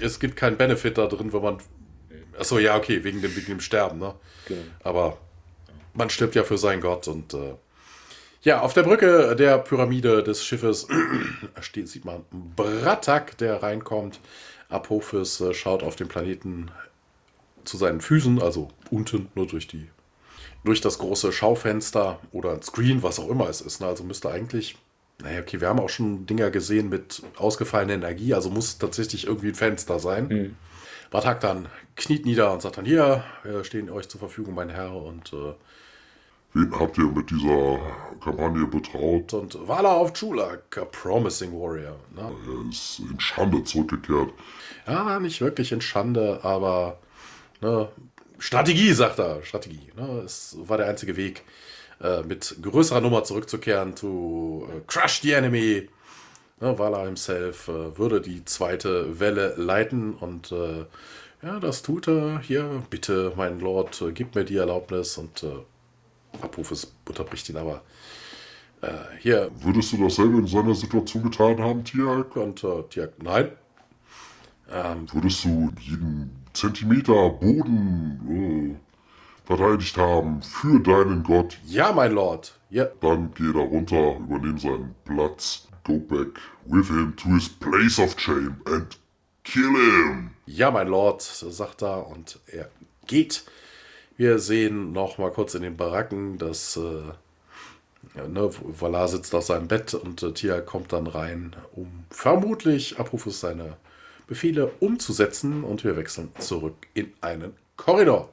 es 0.00 0.20
gibt 0.20 0.36
keinen 0.36 0.56
Benefit 0.56 0.98
da 0.98 1.06
drin, 1.06 1.32
wenn 1.32 1.42
man. 1.42 1.58
Achso, 2.38 2.58
ja, 2.58 2.76
okay, 2.76 3.04
wegen 3.04 3.20
dem, 3.20 3.36
wegen 3.36 3.46
dem 3.46 3.60
Sterben, 3.60 3.98
ne? 3.98 4.14
Genau. 4.46 4.62
Aber 4.82 5.18
man 5.94 6.08
stirbt 6.08 6.34
ja 6.34 6.44
für 6.44 6.56
seinen 6.56 6.80
Gott 6.80 7.06
und 7.08 7.34
äh, 7.34 7.54
ja, 8.42 8.60
auf 8.60 8.72
der 8.72 8.82
Brücke 8.82 9.36
der 9.36 9.58
Pyramide 9.58 10.22
des 10.22 10.44
Schiffes 10.44 10.88
steht, 11.60 11.88
sieht 11.88 12.04
man 12.04 12.24
Bratak, 12.56 13.36
der 13.38 13.62
reinkommt. 13.62 14.20
Apophis 14.70 15.40
äh, 15.40 15.52
schaut 15.52 15.82
auf 15.82 15.96
den 15.96 16.08
Planeten 16.08 16.70
zu 17.64 17.76
seinen 17.76 18.00
Füßen, 18.00 18.40
also 18.40 18.68
unten, 18.90 19.28
nur 19.34 19.46
durch 19.46 19.66
die 19.66 19.88
durch 20.64 20.80
das 20.80 20.98
große 20.98 21.32
Schaufenster 21.32 22.20
oder 22.30 22.52
ein 22.52 22.62
Screen, 22.62 23.02
was 23.02 23.18
auch 23.18 23.28
immer 23.28 23.48
es 23.48 23.60
ist. 23.60 23.80
Ne? 23.80 23.86
Also 23.86 24.04
müsste 24.04 24.30
eigentlich 24.30 24.76
naja, 25.20 25.40
okay, 25.40 25.60
wir 25.60 25.68
haben 25.68 25.80
auch 25.80 25.88
schon 25.88 26.26
Dinger 26.26 26.50
gesehen 26.50 26.88
mit 26.88 27.22
ausgefallener 27.36 27.94
Energie, 27.94 28.34
also 28.34 28.50
muss 28.50 28.78
tatsächlich 28.78 29.26
irgendwie 29.26 29.48
ein 29.48 29.54
Fenster 29.54 29.98
sein. 29.98 30.28
Mhm. 30.28 30.56
Bartak 31.10 31.40
dann 31.40 31.68
kniet 31.96 32.24
nieder 32.24 32.52
und 32.52 32.62
sagt 32.62 32.78
dann, 32.78 32.84
hier, 32.84 33.22
wir 33.44 33.64
stehen 33.64 33.90
euch 33.90 34.08
zur 34.08 34.18
Verfügung, 34.18 34.54
mein 34.54 34.70
Herr, 34.70 34.96
und 34.96 35.32
äh, 35.32 35.54
Wen 36.54 36.78
habt 36.78 36.98
ihr 36.98 37.04
mit 37.04 37.30
dieser 37.30 37.80
Kampagne 38.22 38.66
betraut? 38.66 39.32
Und 39.32 39.56
Wala 39.66 39.94
auf 39.94 40.12
Chulak, 40.12 40.76
a 40.76 40.84
promising 40.84 41.50
warrior. 41.52 41.96
Ne? 42.14 42.30
Er 42.46 42.68
ist 42.68 42.98
in 42.98 43.18
Schande 43.18 43.64
zurückgekehrt. 43.64 44.34
Ja, 44.86 45.18
nicht 45.18 45.40
wirklich 45.40 45.72
in 45.72 45.80
Schande, 45.80 46.40
aber 46.42 46.98
ne, 47.62 47.88
Strategie, 48.38 48.92
sagt 48.92 49.18
er. 49.18 49.42
Strategie. 49.42 49.92
Ne? 49.96 50.22
Es 50.26 50.58
war 50.58 50.76
der 50.76 50.88
einzige 50.88 51.16
Weg, 51.16 51.42
äh, 52.02 52.22
mit 52.22 52.56
größerer 52.62 53.00
Nummer 53.00 53.24
zurückzukehren, 53.24 53.94
to 53.94 54.68
uh, 54.68 54.80
crush 54.86 55.20
the 55.20 55.32
enemy. 55.32 55.88
Ne, 56.60 56.78
Vala 56.78 57.04
himself 57.04 57.68
äh, 57.68 57.96
würde 57.98 58.20
die 58.20 58.44
zweite 58.44 59.18
Welle 59.20 59.54
leiten 59.56 60.14
und 60.14 60.52
äh, 60.52 60.84
ja, 61.42 61.58
das 61.58 61.82
tut 61.82 62.08
er. 62.08 62.40
Hier, 62.40 62.82
bitte, 62.88 63.32
mein 63.36 63.58
Lord, 63.60 64.00
äh, 64.02 64.12
gib 64.12 64.34
mir 64.34 64.44
die 64.44 64.56
Erlaubnis 64.56 65.18
und 65.18 65.42
äh, 65.42 65.56
Abrufes 66.40 66.92
unterbricht 67.08 67.48
ihn 67.48 67.56
aber. 67.56 67.82
Äh, 68.80 68.88
hier. 69.20 69.50
Würdest 69.60 69.92
du 69.92 69.96
dasselbe 69.98 70.38
in 70.38 70.46
seiner 70.46 70.74
Situation 70.74 71.24
getan 71.24 71.60
haben, 71.60 71.84
Tiag? 71.84 72.36
Und 72.36 72.62
äh, 72.64 72.82
Tiag, 72.90 73.10
nein. 73.22 73.52
Ähm, 74.70 75.06
Würdest 75.12 75.44
du 75.44 75.70
jeden 75.80 76.44
Zentimeter 76.52 77.30
Boden 77.30 78.78
verteidigt 79.56 79.96
haben 79.98 80.42
für 80.42 80.80
deinen 80.80 81.22
Gott. 81.22 81.58
Ja, 81.66 81.92
mein 81.92 82.12
Lord. 82.12 82.58
Ja. 82.70 82.86
Dann 83.00 83.32
geh 83.34 83.52
da 83.52 83.60
runter, 83.60 84.16
übernimm 84.16 84.58
seinen 84.58 84.94
Platz, 85.04 85.68
go 85.84 85.98
back 85.98 86.40
with 86.64 86.88
him 86.88 87.14
to 87.16 87.28
his 87.30 87.48
place 87.48 87.98
of 87.98 88.18
shame 88.18 88.56
and 88.64 88.98
kill 89.44 89.70
him. 89.70 90.30
Ja, 90.46 90.70
mein 90.70 90.88
Lord, 90.88 91.20
sagt 91.20 91.82
er 91.82 92.06
und 92.06 92.38
er 92.46 92.70
geht. 93.06 93.44
Wir 94.16 94.38
sehen 94.38 94.92
noch 94.92 95.18
mal 95.18 95.30
kurz 95.30 95.54
in 95.54 95.62
den 95.62 95.76
Baracken, 95.76 96.38
dass 96.38 96.76
äh, 96.76 98.20
ne, 98.26 98.50
Valar 98.80 99.08
sitzt 99.08 99.34
auf 99.34 99.44
seinem 99.44 99.68
Bett 99.68 99.92
und 99.92 100.22
äh, 100.22 100.32
Tia 100.32 100.60
kommt 100.60 100.92
dann 100.92 101.06
rein, 101.06 101.56
um 101.72 102.04
vermutlich 102.10 102.98
Abrufus 102.98 103.40
seine 103.40 103.76
Befehle 104.26 104.72
umzusetzen 104.80 105.62
und 105.62 105.84
wir 105.84 105.96
wechseln 105.96 106.30
zurück 106.38 106.86
in 106.94 107.12
einen 107.20 107.54
Korridor. 107.76 108.30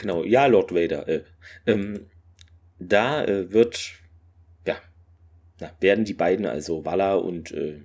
Genau, 0.00 0.24
ja, 0.24 0.46
Lord 0.46 0.74
Vader. 0.74 1.06
Äh, 1.08 1.24
ähm, 1.66 2.06
da 2.78 3.22
äh, 3.22 3.52
wird, 3.52 3.92
ja, 4.66 4.76
na, 5.60 5.70
werden 5.80 6.06
die 6.06 6.14
beiden, 6.14 6.46
also 6.46 6.86
Walla 6.86 7.16
und 7.16 7.52
äh, 7.52 7.82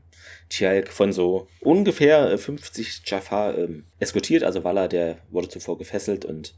Tialk, 0.47 0.93
von 0.93 1.11
so 1.11 1.49
ungefähr 1.59 2.38
50 2.38 2.88
äh, 2.88 2.91
Jafar 3.03 3.57
ähm, 3.57 3.84
eskortiert. 3.99 4.43
Also 4.43 4.63
Walla, 4.63 4.88
der 4.88 5.18
wurde 5.30 5.49
zuvor 5.49 5.78
gefesselt 5.78 6.24
und 6.24 6.55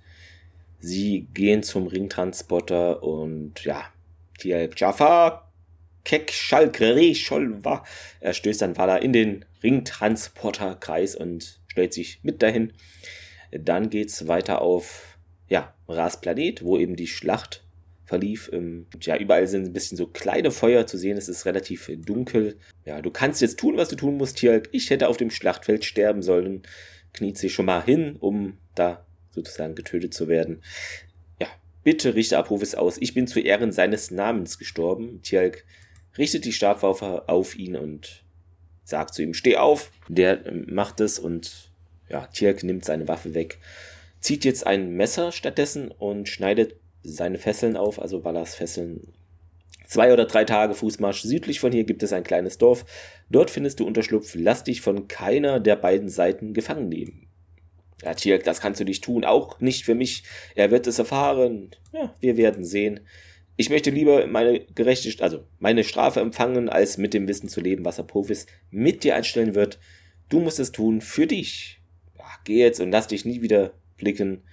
sie 0.80 1.28
gehen 1.34 1.64
zum 1.64 1.88
Ringtransporter 1.88 3.02
und 3.02 3.64
ja, 3.64 3.86
Tialk 4.38 4.80
Jafar, 4.80 5.52
Kek 6.04 6.32
Schalkre 6.32 7.16
Scholva. 7.16 7.84
Er 8.20 8.34
stößt 8.34 8.62
dann 8.62 8.78
Walla 8.78 8.98
in 8.98 9.12
den 9.12 9.44
Ringtransporterkreis 9.64 11.16
und 11.16 11.60
stellt 11.68 11.96
sich 11.96 12.20
mit 12.22 12.44
dahin. 12.44 12.74
Dann 13.50 13.90
geht's 13.90 14.28
weiter 14.28 14.62
auf 14.62 15.17
ja, 15.50 15.74
Ras 15.88 16.22
Planet, 16.22 16.64
wo 16.64 16.78
eben 16.78 16.96
die 16.96 17.08
Schlacht 17.08 17.64
verlief. 18.06 18.50
Ähm, 18.54 18.88
ja, 19.02 19.18
überall 19.18 19.48
sind 19.48 19.66
ein 19.66 19.74
bisschen 19.74 19.98
so 19.98 20.08
kleine 20.08 20.52
Feuer 20.52 20.88
zu 20.88 20.98
sehen. 20.98 21.18
Es 21.18 21.30
ist 21.30 21.46
relativ 21.46 21.92
dunkel. 22.06 22.58
Ja, 22.86 23.02
du 23.02 23.12
kannst 23.12 23.42
jetzt 23.42 23.60
tun, 23.60 23.78
was 23.78 23.90
du 23.90 23.96
tun 23.96 24.18
musst, 24.18 24.40
hier. 24.40 24.64
Ich 24.72 24.90
hätte 24.90 25.10
auf 25.10 25.18
dem 25.18 25.30
Schlachtfeld 25.30 25.86
sterben 25.86 26.22
sollen. 26.22 26.64
Kniet 27.14 27.38
sich 27.38 27.54
schon 27.54 27.66
mal 27.66 27.84
hin, 27.84 28.16
um 28.20 28.58
da 28.76 29.06
sozusagen 29.32 29.76
getötet 29.76 30.14
zu 30.14 30.28
werden. 30.28 30.64
Ja, 31.40 31.48
bitte 31.84 32.16
richte 32.16 32.38
Aprovis 32.38 32.76
aus. 32.76 32.98
Ich 32.98 33.14
bin 33.14 33.28
zu 33.28 33.40
Ehren 33.40 33.72
seines 33.72 34.10
Namens 34.10 34.58
gestorben. 34.58 35.22
Tjalk 35.22 35.66
richtet 36.18 36.46
die 36.46 36.54
Stabwaffe 36.54 37.28
auf 37.28 37.58
ihn 37.58 37.76
und 37.76 38.24
sagt 38.84 39.14
zu 39.14 39.22
ihm, 39.22 39.34
steh 39.34 39.58
auf. 39.58 39.92
Der 40.08 40.46
ähm, 40.46 40.66
macht 40.70 41.02
es 41.02 41.20
und 41.20 41.72
ja, 42.10 42.28
Tjalk 42.28 42.64
nimmt 42.64 42.86
seine 42.86 43.08
Waffe 43.10 43.34
weg 43.34 43.60
zieht 44.28 44.44
jetzt 44.44 44.68
ein 44.68 44.90
Messer 44.90 45.32
stattdessen 45.32 45.90
und 45.90 46.28
schneidet 46.28 46.76
seine 47.02 47.38
Fesseln 47.38 47.78
auf, 47.78 48.02
also 48.02 48.26
Wallas 48.26 48.56
Fesseln. 48.56 49.14
Zwei 49.86 50.12
oder 50.12 50.26
drei 50.26 50.44
Tage 50.44 50.74
Fußmarsch 50.74 51.22
südlich 51.22 51.62
von 51.62 51.72
hier 51.72 51.86
gibt 51.86 52.04
es 52.04 52.12
ein 52.12 52.26
kleines 52.26 52.58
Dorf. 52.58 52.84
Dort 53.30 53.50
findest 53.50 53.80
du 53.80 53.88
Unterschlupf. 53.88 54.36
Lass 54.36 54.66
dich 54.66 54.82
von 54.82 55.08
keiner 55.08 55.62
der 55.62 55.78
beiden 55.78 56.10
Seiten 56.10 56.54
gefangen 56.54 56.90
nehmen. 56.90 57.30
Ja, 58.04 58.16
Tjalk, 58.16 58.44
das 58.44 58.60
kannst 58.60 58.82
du 58.82 58.84
nicht 58.84 59.02
tun. 59.02 59.24
Auch 59.24 59.62
nicht 59.62 59.86
für 59.86 59.96
mich. 59.96 60.24
Er 60.56 60.72
wird 60.72 60.88
es 60.88 61.00
erfahren. 61.00 61.72
Ja, 61.94 62.14
wir 62.20 62.36
werden 62.36 62.66
sehen. 62.66 63.00
Ich 63.56 63.70
möchte 63.70 63.92
lieber 63.92 64.28
meine 64.28 64.60
gerechte, 64.60 65.24
also 65.24 65.46
meine 65.58 65.86
Strafe 65.86 66.20
empfangen, 66.20 66.68
als 66.68 66.98
mit 66.98 67.14
dem 67.14 67.30
Wissen 67.30 67.48
zu 67.48 67.62
leben, 67.62 67.86
was 67.86 67.98
Apophis 67.98 68.46
mit 68.72 69.06
dir 69.06 69.16
einstellen 69.16 69.56
wird. 69.56 69.80
Du 70.28 70.42
musst 70.42 70.60
es 70.60 70.74
tun 70.74 71.00
für 71.00 71.28
dich. 71.28 71.80
Ja, 72.18 72.26
geh 72.44 72.58
jetzt 72.58 72.82
und 72.82 72.92
lass 72.92 73.08
dich 73.08 73.24
nie 73.24 73.42
wieder 73.42 73.72
blicken. 73.98 74.44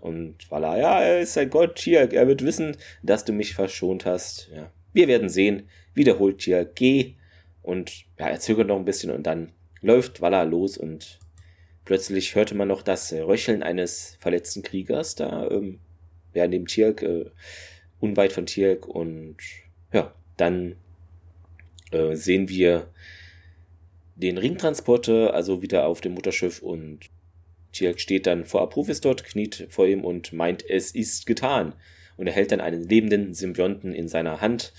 Und 0.00 0.44
voilà, 0.50 0.78
ja, 0.78 1.00
er 1.00 1.20
ist 1.20 1.36
ein 1.36 1.50
Gott 1.50 1.78
hier. 1.78 2.12
Er 2.12 2.28
wird 2.28 2.44
wissen, 2.44 2.76
dass 3.02 3.24
du 3.24 3.32
mich 3.32 3.54
verschont 3.54 4.06
hast. 4.06 4.50
Ja, 4.54 4.70
wir 4.92 5.08
werden 5.08 5.28
sehen. 5.28 5.68
Wiederholt 5.94 6.42
hier, 6.42 6.64
geh. 6.64 7.14
Und 7.62 8.04
ja, 8.18 8.28
er 8.28 8.40
zögert 8.40 8.68
noch 8.68 8.76
ein 8.76 8.84
bisschen 8.84 9.10
und 9.10 9.24
dann 9.24 9.52
läuft 9.80 10.20
Walla 10.20 10.42
los 10.44 10.78
und 10.78 11.18
plötzlich 11.84 12.34
hörte 12.34 12.54
man 12.54 12.68
noch 12.68 12.82
das 12.82 13.12
Röcheln 13.12 13.62
eines 13.62 14.16
verletzten 14.20 14.62
Kriegers 14.62 15.14
da 15.14 15.48
ähm, 15.50 15.80
ja, 16.34 16.46
neben 16.46 16.66
Tirk, 16.66 17.02
äh, 17.02 17.30
unweit 17.98 18.32
von 18.32 18.46
Tirk 18.46 18.86
und 18.86 19.36
ja, 19.92 20.14
dann 20.36 20.76
äh, 21.92 22.14
sehen 22.14 22.48
wir 22.48 22.88
den 24.16 24.38
Ringtransporter, 24.38 25.34
also 25.34 25.62
wieder 25.62 25.86
auf 25.86 26.00
dem 26.00 26.14
Mutterschiff 26.14 26.62
und 26.62 27.00
Tirk 27.76 28.00
steht 28.00 28.26
dann 28.26 28.44
vor 28.44 28.62
Apophis 28.62 29.00
dort, 29.00 29.24
kniet 29.24 29.66
vor 29.70 29.86
ihm 29.86 30.04
und 30.04 30.32
meint, 30.32 30.68
es 30.68 30.90
ist 30.92 31.26
getan. 31.26 31.74
Und 32.16 32.26
er 32.26 32.32
hält 32.32 32.52
dann 32.52 32.60
einen 32.60 32.82
lebenden 32.82 33.34
Symbionten 33.34 33.92
in 33.92 34.08
seiner 34.08 34.40
Hand. 34.40 34.72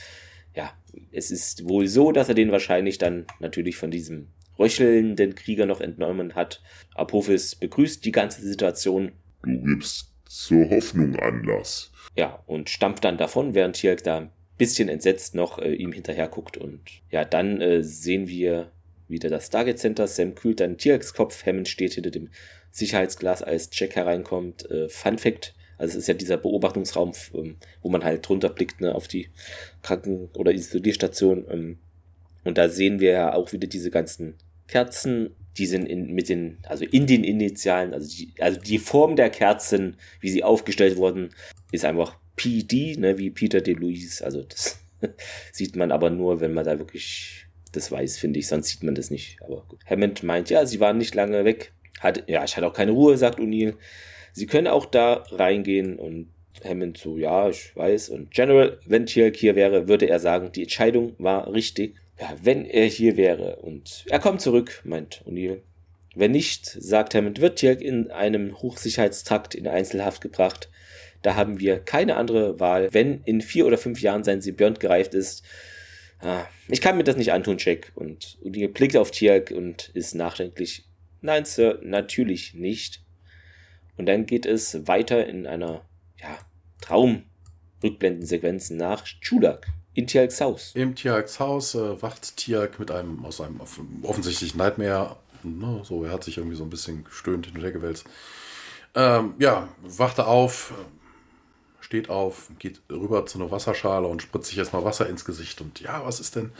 Ja, 0.56 0.74
es 1.12 1.30
ist 1.30 1.70
wohl 1.70 1.88
so, 1.88 2.12
dass 2.12 2.30
er 2.30 2.36
den 2.36 2.52
wahrscheinlich 2.52 2.98
dann 2.98 3.28
natürlich 3.40 3.78
von 3.78 3.92
diesem 3.92 4.30
röchelnden 4.58 5.36
Krieger 5.36 5.68
noch 5.68 5.82
entnommen 5.82 6.34
hat. 6.34 6.62
Apophis 6.96 7.56
begrüßt 7.56 8.04
die 8.04 8.12
ganze 8.12 8.42
Situation. 8.42 9.12
Du 9.44 9.62
gibst 9.62 10.12
zur 10.26 10.70
Hoffnung 10.70 11.16
Anlass. 11.18 11.92
Ja, 12.16 12.44
und 12.48 12.70
stampft 12.70 13.04
dann 13.04 13.18
davon, 13.18 13.54
während 13.54 13.76
Tirk 13.76 14.04
da 14.04 14.18
ein 14.18 14.32
bisschen 14.58 14.90
entsetzt 14.90 15.36
noch 15.36 15.60
äh, 15.60 15.74
ihm 15.74 15.92
hinterher 15.92 16.28
guckt. 16.28 16.58
Und 16.58 16.82
ja, 17.12 17.24
dann 17.24 17.62
äh, 17.62 17.84
sehen 17.84 18.28
wir 18.28 18.72
wieder 19.08 19.30
das 19.30 19.48
Stargate 19.48 19.80
Center. 19.80 20.08
Sam 20.08 20.36
kühlt 20.36 20.60
dann 20.60 20.78
Tirks 20.78 21.14
Kopf. 21.14 21.46
Hammond 21.46 21.68
steht 21.68 21.94
hinter 21.94 22.12
dem 22.12 22.30
Sicherheitsglas, 22.78 23.42
als 23.42 23.70
Jack 23.74 23.96
hereinkommt. 23.96 24.70
Äh, 24.70 24.88
Fun 24.90 25.18
Fact, 25.18 25.56
also 25.78 25.94
es 25.94 26.04
ist 26.04 26.08
ja 26.08 26.14
dieser 26.14 26.38
Beobachtungsraum, 26.38 27.14
ähm, 27.34 27.58
wo 27.82 27.90
man 27.90 28.04
halt 28.04 28.28
drunter 28.28 28.50
blickt 28.50 28.82
ne, 28.82 28.94
auf 28.94 29.08
die 29.08 29.30
Kranken- 29.82 30.30
oder 30.36 30.52
Isolierstation. 30.52 31.46
Ähm, 31.50 31.78
und 32.44 32.58
da 32.58 32.70
sehen 32.70 33.00
wir 33.00 33.12
ja 33.12 33.34
auch 33.34 33.52
wieder 33.52 33.68
diese 33.68 33.90
ganzen 33.90 34.36
Kerzen, 34.68 35.36
die 35.58 35.66
sind 35.66 35.88
in, 35.88 36.14
mit 36.14 36.30
den, 36.30 36.60
also 36.64 36.86
in 36.86 37.08
den 37.08 37.24
Initialen, 37.24 37.94
also 37.94 38.08
die, 38.10 38.32
also 38.40 38.60
die 38.60 38.78
Form 38.78 39.16
der 39.16 39.30
Kerzen, 39.30 39.98
wie 40.20 40.30
sie 40.30 40.44
aufgestellt 40.44 40.98
wurden, 40.98 41.32
ist 41.72 41.84
einfach 41.84 42.18
PD, 42.36 42.96
ne, 42.98 43.18
wie 43.18 43.32
Peter 43.32 43.62
DeLuise. 43.62 44.24
Also 44.24 44.44
das 44.44 44.80
sieht 45.52 45.76
man 45.76 45.92
aber 45.92 46.12
nur, 46.12 46.42
wenn 46.42 46.54
man 46.54 46.66
da 46.66 46.78
wirklich 46.78 47.48
das 47.72 47.92
weiß, 47.92 48.18
finde 48.18 48.40
ich, 48.40 48.48
sonst 48.48 48.70
sieht 48.70 48.84
man 48.84 48.96
das 48.96 49.10
nicht. 49.10 49.42
Aber 49.42 49.66
gut. 49.68 49.80
Hammond 49.86 50.24
meint, 50.24 50.50
ja, 50.50 50.66
sie 50.66 50.80
waren 50.80 50.98
nicht 50.98 51.16
lange 51.16 51.44
weg. 51.44 51.74
Hat, 52.00 52.24
ja, 52.28 52.44
ich 52.44 52.56
hatte 52.56 52.68
auch 52.68 52.74
keine 52.74 52.92
Ruhe, 52.92 53.18
sagt 53.18 53.40
O'Neill. 53.40 53.76
Sie 54.34 54.46
können 54.46 54.68
auch 54.68 54.86
da 54.86 55.24
reingehen 55.32 55.98
und 55.98 56.30
Hammond 56.64 56.98
so, 56.98 57.18
ja, 57.18 57.50
ich 57.50 57.76
weiß. 57.76 58.10
Und 58.10 58.32
General, 58.32 58.80
wenn 58.86 59.06
Tierk 59.06 59.36
hier 59.36 59.56
wäre, 59.56 59.88
würde 59.88 60.10
er 60.10 60.20
sagen, 60.20 60.52
die 60.52 60.64
Entscheidung 60.64 61.14
war 61.18 61.52
richtig. 61.52 61.96
Ja, 62.20 62.36
wenn 62.42 62.66
er 62.66 62.86
hier 62.86 63.16
wäre. 63.16 63.58
Und 63.58 64.06
er 64.10 64.20
kommt 64.20 64.42
zurück, 64.42 64.82
meint 64.84 65.24
O'Neill. 65.28 65.60
Wenn 66.16 66.32
nicht, 66.32 66.66
sagt 66.66 67.14
Hammond, 67.14 67.42
wird 67.42 67.60
Tierk 67.60 67.82
in 67.82 68.10
einem 68.10 68.58
Hochsicherheitstrakt 68.60 69.54
in 69.54 69.68
Einzelhaft 69.68 70.22
gebracht. 70.22 70.70
Da 71.22 71.36
haben 71.36 71.60
wir 71.60 71.80
keine 71.80 72.16
andere 72.16 72.60
Wahl. 72.60 72.90
Wenn 72.92 73.22
in 73.26 73.42
vier 73.42 73.68
oder 73.68 73.78
fünf 73.78 74.02
Jahren 74.02 74.24
sein 74.24 74.42
Symbiont 74.42 74.80
gereift 74.80 75.14
ist, 75.14 75.44
ah, 76.22 76.46
ich 76.70 76.82
kann 76.82 76.98
mir 76.98 77.04
das 77.04 77.18
nicht 77.18 77.34
antun, 77.34 77.58
Jack. 77.60 77.92
Und 77.94 78.40
O'Neill 78.44 78.70
blickt 78.70 78.98
auf 78.98 79.12
Tierk 79.12 79.52
und 79.52 79.90
ist 79.94 80.16
nachdenklich. 80.16 80.87
Nein, 81.22 81.46
Sir, 81.46 81.80
natürlich 81.84 82.54
nicht. 82.54 83.04
Und 83.98 84.06
dann 84.06 84.26
geht 84.26 84.46
es 84.46 84.88
weiter 84.88 85.26
in 85.26 85.48
einer 85.48 85.82
ja, 86.20 86.38
Traumrückblendensequenz 86.82 88.70
nach 88.70 89.04
Chulak 89.22 89.68
in 89.98 90.06
Tialks 90.06 90.40
Haus. 90.42 90.72
Im 90.76 90.94
Tialks 90.94 91.40
Haus 91.40 91.74
äh, 91.74 92.02
wacht 92.02 92.38
Tialk 92.38 92.78
mit 92.80 92.92
einem 92.92 93.26
aus 93.26 93.42
einem 93.42 93.60
offensichtlich 94.04 94.54
Nightmare. 94.54 95.18
Ne, 95.42 95.82
so, 95.84 96.04
er 96.04 96.12
hat 96.12 96.24
sich 96.24 96.38
irgendwie 96.38 96.56
so 96.56 96.64
ein 96.64 96.70
bisschen 96.70 97.04
gestöhnt 97.04 97.48
hin 97.48 97.56
und 97.56 97.64
her 97.64 97.72
gewälzt. 97.72 98.06
Ähm, 98.94 99.34
ja, 99.40 99.70
wacht 99.82 100.20
er 100.20 100.28
auf, 100.28 100.74
steht 101.80 102.10
auf, 102.12 102.52
geht 102.60 102.82
rüber 102.92 103.26
zu 103.26 103.40
einer 103.40 103.50
Wasserschale 103.50 104.06
und 104.08 104.22
spritzt 104.22 104.50
sich 104.50 104.58
erstmal 104.60 104.84
Wasser 104.84 105.10
ins 105.10 105.26
Gesicht. 105.26 105.62
Und 105.62 105.80
ja, 105.80 106.06
was 106.06 106.20
ist 106.20 106.36
denn, 106.36 106.52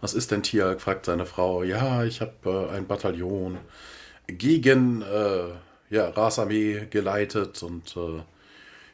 was 0.00 0.12
ist 0.14 0.32
denn 0.32 0.42
Tialk? 0.42 0.80
fragt 0.80 1.06
seine 1.06 1.26
Frau. 1.26 1.62
Ja, 1.62 2.02
ich 2.02 2.20
habe 2.20 2.68
äh, 2.70 2.76
ein 2.76 2.88
Bataillon 2.88 3.58
gegen 4.32 5.02
äh, 5.02 5.48
ja, 5.90 6.08
Rasarmee 6.08 6.86
geleitet 6.90 7.62
und 7.62 7.96
äh, 7.96 8.22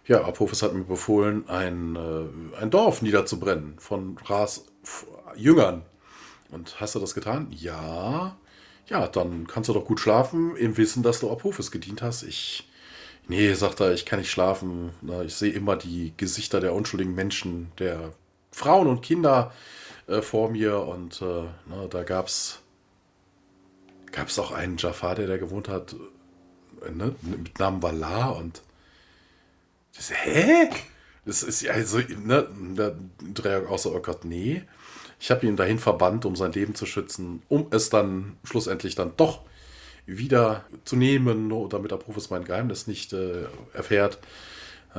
ja, 0.07 0.24
Apophis 0.24 0.62
hat 0.62 0.72
mir 0.72 0.84
befohlen, 0.84 1.49
ein, 1.49 1.97
äh, 1.97 2.61
ein 2.61 2.70
Dorf 2.70 3.03
niederzubrennen 3.03 3.74
von 3.78 4.16
Ras 4.26 4.66
Jüngern. 5.37 5.82
Und 6.51 6.80
hast 6.80 6.95
du 6.95 7.01
das 7.01 7.14
getan? 7.14 7.49
Ja. 7.51 8.37
Ja, 8.89 9.09
dann 9.09 9.49
kannst 9.49 9.68
du 9.68 9.72
doch 9.72 9.84
gut 9.84 9.99
schlafen, 9.99 10.55
im 10.57 10.76
Wissen, 10.76 11.03
dass 11.03 11.18
du 11.18 11.30
Apophis 11.30 11.72
gedient 11.72 12.03
hast. 12.03 12.22
Ich, 12.22 12.68
nee, 13.26 13.53
sagt 13.55 13.80
er, 13.80 13.93
ich 13.93 14.07
kann 14.07 14.20
nicht 14.20 14.30
schlafen. 14.30 14.91
Ich 15.24 15.34
sehe 15.34 15.53
immer 15.53 15.74
die 15.74 16.12
Gesichter 16.16 16.61
der 16.61 16.72
unschuldigen 16.72 17.14
Menschen, 17.14 17.72
der 17.80 18.12
Frauen 18.53 18.87
und 18.87 19.03
Kinder 19.03 19.53
äh, 20.07 20.22
vor 20.22 20.51
mir. 20.51 20.78
Und 20.78 21.20
äh, 21.20 21.45
na, 21.66 21.89
da 21.91 22.05
gab's 22.05 22.62
gab 24.13 24.29
es 24.29 24.39
auch 24.39 24.53
einen 24.53 24.77
Jafar, 24.77 25.15
der 25.15 25.27
da 25.27 25.37
gewohnt 25.37 25.69
hat, 25.69 25.95
äh, 26.87 26.91
ne, 26.91 27.15
mit 27.23 27.59
Namen 27.59 27.83
Valar 27.83 28.37
und 28.37 28.63
das, 29.97 30.11
hä? 30.11 30.71
Das 31.25 31.43
ist 31.43 31.63
ja 31.63 31.83
so, 31.83 31.99
ne, 31.99 32.49
der 32.77 32.97
Dreieck 33.35 33.69
außer, 33.69 33.93
oh 33.95 34.01
Gott, 34.01 34.25
nee. 34.25 34.63
Ich 35.19 35.31
habe 35.31 35.47
ihn 35.47 35.57
dahin 35.57 35.79
verbannt, 35.79 36.25
um 36.25 36.37
sein 36.37 36.53
Leben 36.53 36.75
zu 36.75 36.87
schützen, 36.87 37.43
um 37.49 37.69
es 37.71 37.89
dann 37.91 38.37
schlussendlich 38.45 38.95
dann 38.95 39.17
doch 39.17 39.41
wieder 40.05 40.65
zu 40.85 40.95
nehmen, 40.95 41.51
damit 41.69 41.91
der 41.91 41.97
Profis 41.97 42.31
mein 42.31 42.45
Geheimnis 42.45 42.87
nicht 42.87 43.13
äh, 43.13 43.47
erfährt. 43.73 44.19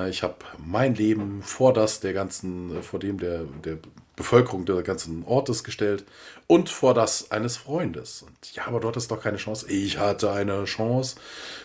Ich 0.10 0.22
habe 0.22 0.36
mein 0.58 0.94
Leben 0.94 1.42
vor 1.42 1.74
das 1.74 2.02
der 2.02 2.14
ganzen, 2.14 2.84
vor 2.84 3.00
dem 3.00 3.20
der, 3.20 3.46
der 3.64 3.80
Bevölkerung 4.18 4.66
des 4.66 4.84
ganzen 4.84 5.24
Ortes 5.26 5.64
gestellt 5.64 6.04
und 6.48 6.70
vor 6.70 6.94
das 6.94 7.32
eines 7.32 7.56
Freundes. 7.56 8.24
Und 8.24 8.54
ja, 8.54 8.68
aber 8.68 8.82
du 8.82 8.90
hattest 8.90 9.10
doch 9.12 9.22
keine 9.22 9.38
Chance. 9.38 9.72
Ich 9.72 9.98
hatte 10.00 10.32
eine 10.32 10.66
Chance. 10.66 11.16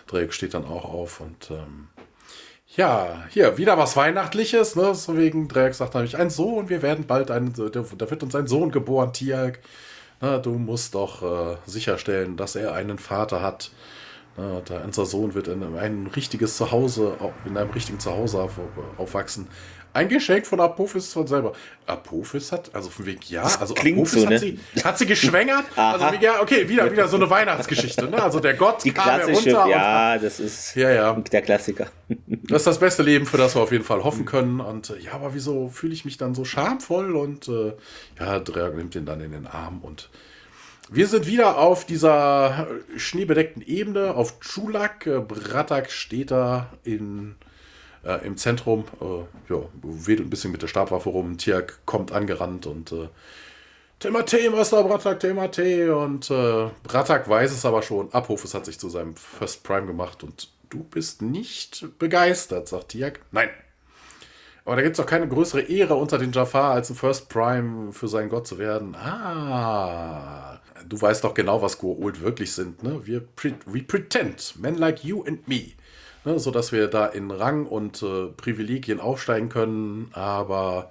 Drake 0.06 0.32
steht 0.32 0.54
dann 0.54 0.66
auch 0.66 0.84
auf 0.84 1.20
und 1.20 1.50
ähm, 1.50 1.88
ja, 2.76 3.24
hier, 3.30 3.58
wieder 3.58 3.76
was 3.76 3.96
Weihnachtliches, 3.96 4.76
ne? 4.76 4.94
So 4.94 5.16
wegen 5.16 5.48
Dreieck 5.48 5.74
sagt 5.74 5.94
nämlich, 5.94 6.16
ein 6.16 6.30
Sohn, 6.30 6.68
wir 6.68 6.82
werden 6.82 7.06
bald 7.06 7.30
ein, 7.30 7.52
da 7.54 8.10
wird 8.10 8.22
uns 8.22 8.34
ein 8.34 8.46
Sohn 8.46 8.70
geboren, 8.70 9.12
Tiag. 9.12 9.58
Du 10.20 10.52
musst 10.52 10.94
doch 10.94 11.22
äh, 11.22 11.56
sicherstellen, 11.66 12.36
dass 12.36 12.54
er 12.54 12.74
einen 12.74 12.98
Vater 12.98 13.42
hat. 13.42 13.72
Na, 14.36 14.62
da 14.64 14.80
unser 14.80 15.04
Sohn 15.04 15.34
wird 15.34 15.48
in 15.48 15.62
ein 15.76 16.06
richtiges 16.06 16.56
Zuhause, 16.56 17.16
in 17.44 17.56
einem 17.56 17.70
richtigen 17.70 17.98
Zuhause 18.00 18.40
auf, 18.40 18.52
aufwachsen. 18.96 19.48
Ein 19.94 20.08
Geschenk 20.08 20.46
von 20.46 20.58
Apophis 20.60 21.12
von 21.12 21.26
selber. 21.26 21.52
Apophis 21.86 22.50
hat, 22.50 22.74
also 22.74 22.88
von 22.88 23.04
wegen, 23.04 23.20
ja, 23.28 23.42
also 23.42 23.74
Apophis 23.74 24.12
so, 24.12 24.26
ne? 24.26 24.34
hat, 24.34 24.40
sie, 24.40 24.58
hat 24.82 24.98
sie 24.98 25.06
geschwängert. 25.06 25.64
also, 25.76 26.06
ja, 26.20 26.40
okay, 26.40 26.68
wieder, 26.68 26.90
wieder 26.90 27.08
so 27.08 27.16
eine 27.16 27.28
Weihnachtsgeschichte. 27.30 28.06
Ne? 28.06 28.22
Also 28.22 28.40
der 28.40 28.54
Gott 28.54 28.84
Die 28.84 28.92
kam 28.92 29.20
herunter. 29.20 29.66
ja, 29.66 30.18
das 30.18 30.40
ist 30.40 30.74
ja, 30.76 30.90
ja. 30.90 31.12
der 31.12 31.42
Klassiker. 31.42 31.86
Das 32.44 32.62
ist 32.62 32.66
das 32.66 32.80
beste 32.80 33.02
Leben, 33.02 33.24
für 33.24 33.38
das 33.38 33.54
wir 33.54 33.62
auf 33.62 33.72
jeden 33.72 33.84
Fall 33.84 34.04
hoffen 34.04 34.26
können. 34.26 34.60
Und 34.60 34.90
äh, 34.90 34.98
ja, 34.98 35.12
aber 35.12 35.32
wieso 35.32 35.68
fühle 35.68 35.94
ich 35.94 36.04
mich 36.04 36.18
dann 36.18 36.34
so 36.34 36.44
schamvoll? 36.44 37.16
Und 37.16 37.48
äh, 37.48 37.72
ja, 38.18 38.40
Drag 38.40 38.74
nimmt 38.74 38.94
ihn 38.94 39.06
dann 39.06 39.20
in 39.20 39.32
den 39.32 39.46
Arm 39.46 39.80
und 39.80 40.10
wir 40.90 41.06
sind 41.06 41.26
wieder 41.26 41.56
auf 41.58 41.86
dieser 41.86 42.66
schneebedeckten 42.96 43.62
Ebene, 43.62 44.14
auf 44.14 44.40
Chulak. 44.40 45.06
Äh, 45.06 45.20
Bratak 45.20 45.90
steht 45.90 46.30
da 46.30 46.68
in 46.84 47.36
äh, 48.04 48.26
im 48.26 48.36
Zentrum, 48.36 48.84
äh, 49.00 49.52
ja, 49.52 49.62
weht 49.82 50.20
ein 50.20 50.30
bisschen 50.30 50.52
mit 50.52 50.62
der 50.62 50.68
Stabwaffe 50.68 51.08
rum. 51.08 51.38
Tiak 51.38 51.80
kommt 51.86 52.12
angerannt 52.12 52.66
und 52.66 52.92
äh, 52.92 53.08
Temate, 53.98 54.50
Master 54.50 54.82
Bratak, 54.82 55.20
Temate. 55.20 55.96
Und 55.96 56.30
äh, 56.30 56.68
Bratak 56.82 57.28
weiß 57.28 57.52
es 57.52 57.64
aber 57.64 57.82
schon. 57.82 58.12
Apophis 58.12 58.54
hat 58.54 58.66
sich 58.66 58.78
zu 58.78 58.88
seinem 58.88 59.14
First 59.14 59.62
Prime 59.62 59.86
gemacht 59.86 60.22
und 60.24 60.48
du 60.70 60.82
bist 60.82 61.22
nicht 61.22 61.86
begeistert, 61.98 62.68
sagt 62.68 62.90
Tiak. 62.90 63.20
Nein. 63.30 63.50
Aber 64.64 64.76
da 64.76 64.82
gibt 64.82 64.96
es 64.96 65.04
doch 65.04 65.10
keine 65.10 65.26
größere 65.26 65.62
Ehre 65.62 65.96
unter 65.96 66.18
den 66.18 66.30
Jafar, 66.30 66.72
als 66.72 66.88
ein 66.90 66.96
First 66.96 67.28
Prime 67.28 67.92
für 67.92 68.06
seinen 68.06 68.28
Gott 68.28 68.46
zu 68.46 68.58
werden. 68.58 68.94
Ah, 68.94 70.60
du 70.88 71.00
weißt 71.00 71.24
doch 71.24 71.34
genau, 71.34 71.62
was 71.62 71.80
Goa'uld 71.80 72.20
wirklich 72.20 72.52
sind, 72.52 72.82
ne? 72.84 73.04
Wir 73.04 73.20
pre 73.20 73.54
we 73.66 73.82
pretend, 73.82 74.54
men 74.58 74.76
like 74.76 75.02
you 75.02 75.24
and 75.24 75.48
me 75.48 75.72
ne, 76.24 76.38
sodass 76.38 76.72
wir 76.72 76.88
da 76.88 77.06
in 77.06 77.30
Rang 77.30 77.66
und 77.66 78.02
äh, 78.02 78.26
Privilegien 78.28 79.00
aufsteigen 79.00 79.48
können. 79.48 80.10
Aber 80.12 80.90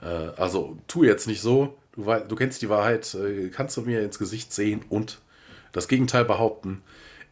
äh, 0.00 0.06
also 0.36 0.78
tu 0.86 1.04
jetzt 1.04 1.26
nicht 1.26 1.40
so. 1.40 1.76
Du, 1.92 2.04
du 2.04 2.36
kennst 2.36 2.62
die 2.62 2.68
Wahrheit, 2.68 3.14
äh, 3.14 3.48
kannst 3.48 3.76
du 3.76 3.82
mir 3.82 4.02
ins 4.02 4.18
Gesicht 4.18 4.52
sehen 4.52 4.84
und 4.88 5.20
das 5.72 5.88
Gegenteil 5.88 6.24
behaupten. 6.24 6.82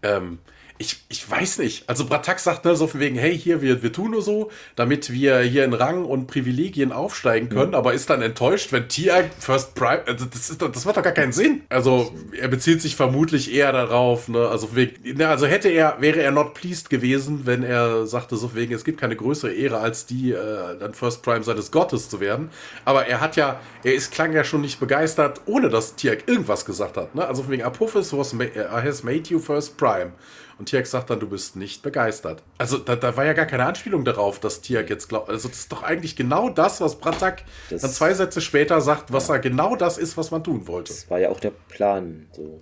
Ähm, 0.03 0.39
ich, 0.79 1.05
ich 1.09 1.29
weiß 1.29 1.59
nicht. 1.59 1.89
Also 1.89 2.07
Bratak 2.07 2.39
sagt 2.39 2.64
ne, 2.64 2.76
so 2.76 2.87
von 2.87 3.01
wegen, 3.01 3.16
hey, 3.16 3.37
hier, 3.37 3.61
wir, 3.61 3.83
wir 3.83 3.93
tun 3.93 4.12
nur 4.12 4.22
so, 4.22 4.51
damit 4.76 5.12
wir 5.12 5.41
hier 5.41 5.64
in 5.64 5.74
Rang 5.74 6.05
und 6.05 6.29
Privilegien 6.29 6.93
aufsteigen 6.93 7.49
können, 7.49 7.70
mhm. 7.70 7.74
aber 7.74 7.95
ist 7.95 8.09
dann 8.11 8.22
enttäuscht, 8.22 8.72
wenn 8.72 8.89
Tiag 8.89 9.31
First 9.39 9.74
Prime, 9.74 10.03
also 10.07 10.24
das, 10.24 10.51
ist, 10.51 10.62
das 10.62 10.85
macht 10.85 10.97
doch 10.97 11.03
gar 11.03 11.12
keinen 11.12 11.33
Sinn. 11.33 11.62
Also 11.68 12.14
er 12.39 12.49
bezieht 12.49 12.81
sich 12.81 12.95
vermutlich 12.95 13.53
eher 13.53 13.72
darauf, 13.72 14.29
ne, 14.29 14.49
also, 14.49 14.76
wegen, 14.76 15.20
also 15.22 15.47
hätte 15.47 15.68
er, 15.68 15.97
wäre 16.01 16.22
er 16.22 16.31
not 16.31 16.55
pleased 16.55 16.91
gewesen, 16.91 17.43
wenn 17.45 17.64
er 17.64 18.07
sagte 18.07 18.37
so 18.37 18.55
wegen, 18.55 18.72
es 18.72 18.85
gibt 18.85 19.01
keine 19.01 19.16
größere 19.16 19.53
Ehre 19.53 19.79
als 19.79 20.07
die, 20.07 20.31
äh, 20.33 20.79
dann 20.79 20.95
First 20.95 21.22
Prime 21.22 21.43
seines 21.43 21.72
Gottes 21.72 22.09
zu 22.09 22.20
werden. 22.20 22.51
Aber 22.85 23.07
er 23.07 23.20
hat 23.20 23.35
ja, 23.35 23.61
er 23.83 23.95
ist, 23.95 24.12
klang 24.12 24.33
ja 24.33 24.45
schon 24.45 24.61
nicht 24.61 24.79
begeistert, 24.79 25.41
ohne 25.47 25.70
dass 25.70 25.97
Tiag 25.97 26.29
irgendwas 26.29 26.64
gesagt 26.64 26.97
hat. 26.97 27.14
Ne? 27.16 27.26
Also 27.26 27.43
von 27.43 27.53
wegen 27.53 27.64
Apophis 27.64 28.12
was, 28.12 28.35
has 28.70 29.03
made 29.03 29.29
you 29.29 29.41
First 29.41 29.76
Prime. 29.76 30.12
Und 30.59 30.69
Tiak 30.69 30.89
sagt 30.89 31.09
dann, 31.11 31.21
du 31.21 31.29
bist 31.29 31.55
nicht 31.55 31.83
begeistert. 31.83 32.43
Also 32.59 32.79
da, 32.79 32.97
da 32.97 33.17
war 33.17 33.25
ja 33.25 33.33
gar 33.33 33.47
keine 33.47 33.65
Anspielung 33.65 34.05
darauf, 34.05 34.41
dass 34.41 34.61
Tiak 34.61 34.91
jetzt 34.91 35.09
glaubt. 35.09 35.29
Also 35.29 35.49
das 35.49 35.59
ist 35.59 35.73
doch 35.73 35.85
eigentlich 35.85 36.17
genau 36.17 36.51
das, 36.51 36.81
was 36.81 36.99
Bratak 36.99 37.45
das 37.71 37.83
dann 37.83 37.93
zwei 37.93 38.13
Sätze 38.13 38.41
später 38.41 38.81
sagt, 38.81 39.13
was 39.13 39.29
ja. 39.29 39.35
er 39.35 39.41
genau 39.41 39.77
das 39.77 39.99
ist, 39.99 40.17
was 40.17 40.33
man 40.33 40.43
tun 40.43 40.67
wollte. 40.67 40.93
Das 40.93 41.09
war 41.11 41.21
ja 41.21 41.29
auch 41.29 41.39
der 41.39 41.53
Plan. 41.53 42.27
So. 42.33 42.61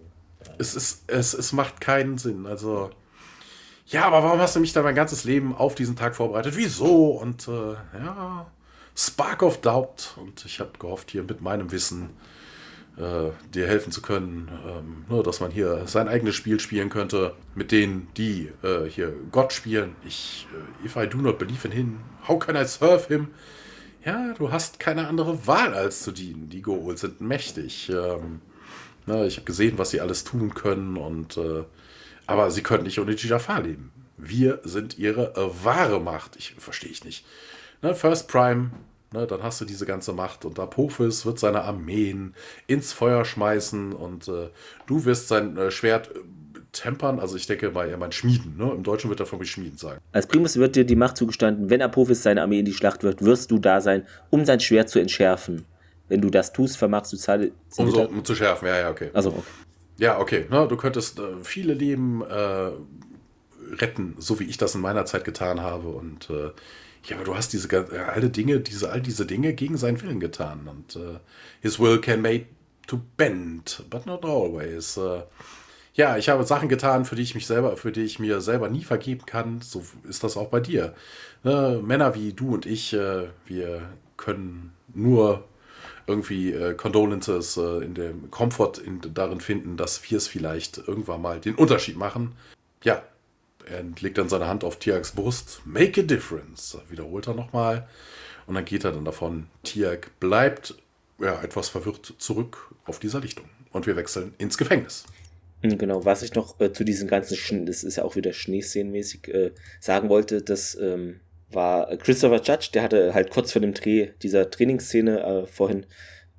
Es, 0.58 0.76
ist, 0.76 1.04
es, 1.06 1.32
es 1.32 1.52
macht 1.52 1.80
keinen 1.80 2.18
Sinn. 2.18 2.46
Also. 2.46 2.90
Ja, 3.86 4.04
aber 4.04 4.22
warum 4.22 4.40
hast 4.40 4.56
du 4.56 4.60
mich 4.60 4.74
da 4.74 4.82
mein 4.82 4.94
ganzes 4.94 5.24
Leben 5.24 5.54
auf 5.56 5.74
diesen 5.74 5.96
Tag 5.96 6.16
vorbereitet? 6.16 6.54
Wieso? 6.56 7.12
Und 7.12 7.48
äh, 7.48 7.74
ja, 7.98 8.46
Spark 8.94 9.42
of 9.42 9.60
Doubt. 9.62 10.16
Und 10.16 10.44
ich 10.44 10.60
habe 10.60 10.72
gehofft, 10.78 11.10
hier 11.12 11.22
mit 11.22 11.40
meinem 11.40 11.72
Wissen 11.72 12.10
äh, 12.96 13.30
dir 13.54 13.66
helfen 13.66 13.92
zu 13.92 14.00
können, 14.00 14.50
ähm, 14.66 15.04
nur, 15.08 15.22
dass 15.22 15.40
man 15.40 15.50
hier 15.50 15.86
sein 15.86 16.08
eigenes 16.08 16.34
Spiel 16.34 16.60
spielen 16.60 16.88
könnte, 16.88 17.34
mit 17.54 17.72
denen, 17.72 18.08
die 18.16 18.50
äh, 18.62 18.84
hier 18.88 19.12
Gott 19.30 19.52
spielen. 19.52 19.96
Ich, 20.06 20.46
äh, 20.82 20.86
if 20.86 20.96
I 20.96 21.06
do 21.06 21.18
not 21.18 21.38
believe 21.38 21.66
in 21.66 21.72
him, 21.72 22.00
how 22.26 22.38
can 22.38 22.56
I 22.56 22.64
serve 22.64 23.06
him? 23.08 23.28
Ja, 24.04 24.32
du 24.34 24.50
hast 24.52 24.78
keine 24.78 25.08
andere 25.08 25.46
Wahl, 25.46 25.74
als 25.74 26.02
zu 26.02 26.12
dienen. 26.12 26.48
Die 26.48 26.62
Goa'uld 26.62 26.96
sind 26.96 27.20
mächtig. 27.20 27.90
Ähm, 27.90 28.40
ne, 29.04 29.26
ich 29.26 29.36
habe 29.36 29.44
gesehen, 29.46 29.78
was 29.78 29.90
sie 29.90 30.00
alles 30.00 30.24
tun 30.24 30.54
können, 30.54 30.96
und 30.96 31.36
äh, 31.36 31.64
aber 32.26 32.50
sie 32.50 32.62
können 32.62 32.84
nicht 32.84 32.98
ohne 32.98 33.14
Jafar 33.14 33.62
leben. 33.62 33.92
Wir 34.16 34.60
sind 34.64 34.98
ihre 34.98 35.32
wahre 35.62 36.00
Macht. 36.00 36.36
Ich 36.36 36.54
verstehe 36.58 36.90
ich 36.90 37.04
nicht. 37.04 37.26
Ne, 37.82 37.94
First 37.94 38.28
Prime 38.28 38.70
Ne, 39.12 39.26
dann 39.26 39.42
hast 39.42 39.60
du 39.60 39.64
diese 39.64 39.86
ganze 39.86 40.12
Macht 40.12 40.44
und 40.44 40.58
Apophis 40.58 41.24
wird 41.24 41.38
seine 41.38 41.62
Armeen 41.62 42.34
ins 42.66 42.92
Feuer 42.92 43.24
schmeißen 43.24 43.92
und 43.92 44.26
äh, 44.26 44.48
du 44.86 45.04
wirst 45.04 45.28
sein 45.28 45.56
äh, 45.56 45.70
Schwert 45.70 46.10
äh, 46.10 46.20
tempern, 46.72 47.20
also 47.20 47.36
ich 47.36 47.46
denke 47.46 47.70
mal, 47.70 47.88
er 47.88 47.98
meint 47.98 48.14
schmieden, 48.14 48.56
ne? 48.58 48.70
im 48.74 48.82
Deutschen 48.82 49.08
wird 49.08 49.20
er 49.20 49.26
von 49.26 49.38
mir 49.38 49.46
schmieden 49.46 49.78
sagen. 49.78 50.00
Als 50.12 50.26
Primus 50.26 50.56
wird 50.56 50.74
dir 50.74 50.84
die 50.84 50.96
Macht 50.96 51.16
zugestanden, 51.16 51.70
wenn 51.70 51.82
Apophis 51.82 52.24
seine 52.24 52.42
Armee 52.42 52.58
in 52.58 52.64
die 52.64 52.72
Schlacht 52.72 53.04
wird, 53.04 53.22
wirst 53.22 53.52
du 53.52 53.60
da 53.60 53.80
sein, 53.80 54.06
um 54.30 54.44
sein 54.44 54.58
Schwert 54.58 54.88
zu 54.88 54.98
entschärfen. 54.98 55.64
Wenn 56.08 56.20
du 56.20 56.28
das 56.28 56.52
tust, 56.52 56.76
vermagst 56.76 57.12
du 57.12 57.16
Zahl. 57.16 57.52
Um 57.76 57.90
so 57.90 58.08
um 58.08 58.24
zu 58.24 58.34
schärfen, 58.34 58.68
ja, 58.68 58.78
ja, 58.78 58.90
okay. 58.90 59.10
Also, 59.12 59.30
okay. 59.30 59.42
Ja, 59.98 60.18
okay. 60.18 60.46
Ne, 60.50 60.66
du 60.68 60.76
könntest 60.76 61.18
äh, 61.18 61.22
viele 61.42 61.74
Leben 61.74 62.22
äh, 62.22 62.70
retten, 63.74 64.14
so 64.18 64.38
wie 64.40 64.44
ich 64.44 64.58
das 64.58 64.74
in 64.74 64.80
meiner 64.80 65.06
Zeit 65.06 65.24
getan 65.24 65.60
habe 65.60 65.88
und 65.88 66.28
äh, 66.30 66.50
ja, 67.06 67.16
aber 67.16 67.24
du 67.24 67.36
hast 67.36 67.52
diese 67.52 67.68
äh, 67.68 67.98
alle 67.98 68.30
Dinge, 68.30 68.60
diese, 68.60 68.90
all 68.90 69.00
diese 69.00 69.26
Dinge 69.26 69.54
gegen 69.54 69.76
seinen 69.76 70.00
Willen 70.02 70.20
getan. 70.20 70.68
Und 70.68 70.96
uh, 70.96 71.18
his 71.60 71.78
will 71.78 72.00
can 72.00 72.20
made 72.20 72.46
to 72.86 73.00
bend, 73.16 73.84
but 73.90 74.06
not 74.06 74.24
always. 74.24 74.98
Uh, 74.98 75.22
ja, 75.94 76.18
ich 76.18 76.28
habe 76.28 76.44
Sachen 76.44 76.68
getan, 76.68 77.04
für 77.04 77.16
die 77.16 77.22
ich 77.22 77.34
mich 77.34 77.46
selber, 77.46 77.76
für 77.76 77.90
die 77.90 78.02
ich 78.02 78.18
mir 78.18 78.40
selber 78.40 78.68
nie 78.68 78.84
vergeben 78.84 79.24
kann. 79.24 79.60
So 79.62 79.82
ist 80.08 80.24
das 80.24 80.36
auch 80.36 80.48
bei 80.48 80.60
dir. 80.60 80.94
Ne? 81.42 81.80
Männer 81.82 82.14
wie 82.14 82.32
du 82.32 82.54
und 82.54 82.66
ich, 82.66 82.92
äh, 82.92 83.28
wir 83.46 83.82
können 84.16 84.72
nur 84.94 85.44
irgendwie 86.06 86.52
äh, 86.52 86.74
Condolences 86.74 87.56
äh, 87.56 87.84
in 87.84 87.94
dem 87.94 88.30
Komfort 88.30 88.78
in, 88.78 89.00
darin 89.14 89.40
finden, 89.40 89.76
dass 89.76 90.08
wir 90.10 90.18
es 90.18 90.28
vielleicht 90.28 90.78
irgendwann 90.86 91.22
mal 91.22 91.40
den 91.40 91.54
Unterschied 91.54 91.96
machen. 91.96 92.32
Ja, 92.82 93.02
er 93.66 93.84
legt 94.00 94.18
dann 94.18 94.28
seine 94.28 94.46
Hand 94.46 94.64
auf 94.64 94.78
Tiags 94.78 95.12
Brust. 95.12 95.62
Make 95.64 96.00
a 96.00 96.04
difference, 96.04 96.78
wiederholt 96.88 97.26
er 97.26 97.34
nochmal. 97.34 97.88
Und 98.46 98.54
dann 98.54 98.64
geht 98.64 98.84
er 98.84 98.92
dann 98.92 99.04
davon. 99.04 99.48
Tiag 99.64 100.10
bleibt 100.20 100.74
ja, 101.18 101.42
etwas 101.42 101.68
verwirrt 101.68 102.14
zurück 102.18 102.74
auf 102.84 102.98
dieser 102.98 103.20
Lichtung. 103.20 103.46
Und 103.72 103.86
wir 103.86 103.96
wechseln 103.96 104.34
ins 104.38 104.56
Gefängnis. 104.56 105.04
Hm, 105.62 105.78
genau, 105.78 106.04
was 106.04 106.22
ich 106.22 106.34
noch 106.34 106.60
äh, 106.60 106.72
zu 106.72 106.84
diesen 106.84 107.08
ganzen, 107.08 107.36
Sch 107.36 107.52
das 107.66 107.82
ist 107.82 107.96
ja 107.96 108.04
auch 108.04 108.16
wieder 108.16 108.32
Schneeszenenmäßig, 108.32 109.28
äh, 109.28 109.52
sagen 109.80 110.08
wollte, 110.08 110.42
das 110.42 110.76
ähm, 110.76 111.20
war 111.50 111.96
Christopher 111.96 112.42
Judge, 112.42 112.70
der 112.74 112.82
hatte 112.82 113.14
halt 113.14 113.30
kurz 113.30 113.52
vor 113.52 113.60
dem 113.62 113.74
Dreh 113.74 114.10
dieser 114.22 114.50
Trainingsszene 114.50 115.20
äh, 115.20 115.46
vorhin 115.46 115.86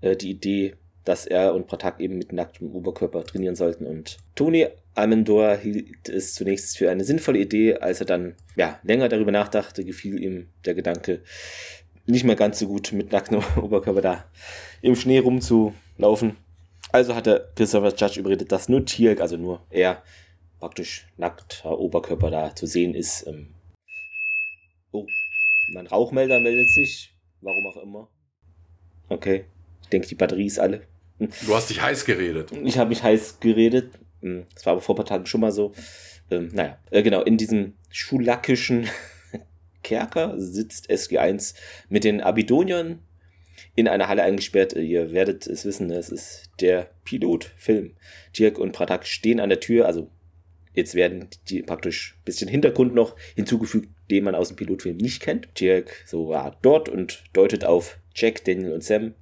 äh, 0.01 0.15
die 0.15 0.31
Idee, 0.31 0.75
dass 1.03 1.25
er 1.25 1.53
und 1.53 1.67
Pratak 1.67 1.99
eben 1.99 2.17
mit 2.17 2.33
nacktem 2.33 2.73
Oberkörper 2.73 3.23
trainieren 3.23 3.55
sollten. 3.55 3.85
Und 3.85 4.17
Tony 4.35 4.67
Almendor 4.97 5.55
hielt 5.55 6.09
es 6.09 6.33
zunächst 6.33 6.77
für 6.77 6.89
eine 6.89 7.03
sinnvolle 7.03 7.39
Idee, 7.39 7.75
als 7.75 7.99
er 7.99 8.07
dann 8.07 8.35
ja, 8.55 8.79
länger 8.83 9.09
darüber 9.09 9.31
nachdachte, 9.31 9.85
gefiel 9.85 10.21
ihm 10.21 10.49
der 10.65 10.73
Gedanke, 10.73 11.21
nicht 12.07 12.23
mehr 12.23 12.35
ganz 12.35 12.59
so 12.59 12.67
gut 12.67 12.91
mit 12.93 13.11
nacktem 13.11 13.43
Oberkörper 13.61 14.01
da 14.01 14.25
im 14.81 14.95
Schnee 14.95 15.19
rumzulaufen. 15.19 16.37
Also 16.91 17.15
hatte 17.15 17.51
Christopher 17.55 17.93
Judge 17.95 18.19
überredet, 18.19 18.51
dass 18.51 18.69
nur 18.69 18.85
Tier, 18.85 19.19
also 19.21 19.37
nur 19.37 19.61
er, 19.69 20.01
praktisch 20.59 21.07
nackter 21.17 21.77
Oberkörper 21.77 22.31
da 22.31 22.55
zu 22.55 22.65
sehen 22.65 22.95
ist. 22.95 23.27
Ähm 23.27 23.53
oh, 24.91 25.05
mein 25.73 25.85
Rauchmelder 25.85 26.39
meldet 26.39 26.69
sich. 26.69 27.13
Warum 27.41 27.67
auch 27.67 27.83
immer. 27.83 28.07
Okay, 29.09 29.45
ich 29.83 29.89
denke, 29.89 30.07
die 30.07 30.15
Batterie 30.15 30.47
ist 30.47 30.59
alle. 30.59 30.87
Du 31.19 31.55
hast 31.55 31.69
dich 31.69 31.81
heiß 31.81 32.05
geredet. 32.05 32.51
Ich 32.51 32.77
habe 32.77 32.89
mich 32.89 33.03
heiß 33.03 33.39
geredet. 33.39 33.91
Hm, 34.21 34.45
das 34.53 34.65
war 34.65 34.73
aber 34.73 34.81
vor 34.81 34.95
ein 34.95 34.97
paar 34.97 35.05
Tagen 35.05 35.25
schon 35.25 35.41
mal 35.41 35.51
so. 35.51 35.73
Ähm, 36.29 36.49
naja, 36.53 36.77
äh, 36.91 37.03
genau, 37.03 37.21
in 37.21 37.37
diesem 37.37 37.73
schulackischen 37.89 38.87
Kerker 39.83 40.33
sitzt 40.37 40.89
SG1 40.89 41.55
mit 41.89 42.03
den 42.03 42.21
Abidoniern 42.21 42.99
in 43.75 43.87
einer 43.87 44.07
Halle 44.07 44.23
eingesperrt. 44.23 44.73
Ihr 44.73 45.11
werdet 45.11 45.47
es 45.47 45.65
wissen, 45.65 45.89
es 45.91 46.09
ist 46.09 46.51
der 46.59 46.89
Pilotfilm. 47.05 47.95
Dirk 48.37 48.59
und 48.59 48.71
Pratak 48.71 49.05
stehen 49.05 49.39
an 49.39 49.49
der 49.49 49.59
Tür, 49.59 49.85
also 49.85 50.09
jetzt 50.73 50.93
werden 50.93 51.27
die 51.49 51.63
praktisch 51.63 52.15
ein 52.17 52.25
bisschen 52.25 52.47
Hintergrund 52.47 52.93
noch 52.93 53.15
hinzugefügt, 53.35 53.89
den 54.11 54.23
man 54.23 54.35
aus 54.35 54.49
dem 54.49 54.57
Pilotfilm 54.57 54.97
nicht 54.97 55.21
kennt. 55.21 55.59
Dirk 55.59 56.03
so 56.05 56.31
ja, 56.31 56.55
dort 56.61 56.89
und 56.89 57.23
deutet 57.33 57.65
auf 57.65 57.97
Jack, 58.13 58.43
Daniel 58.45 58.73
und 58.73 58.83
Sam, 58.83 59.13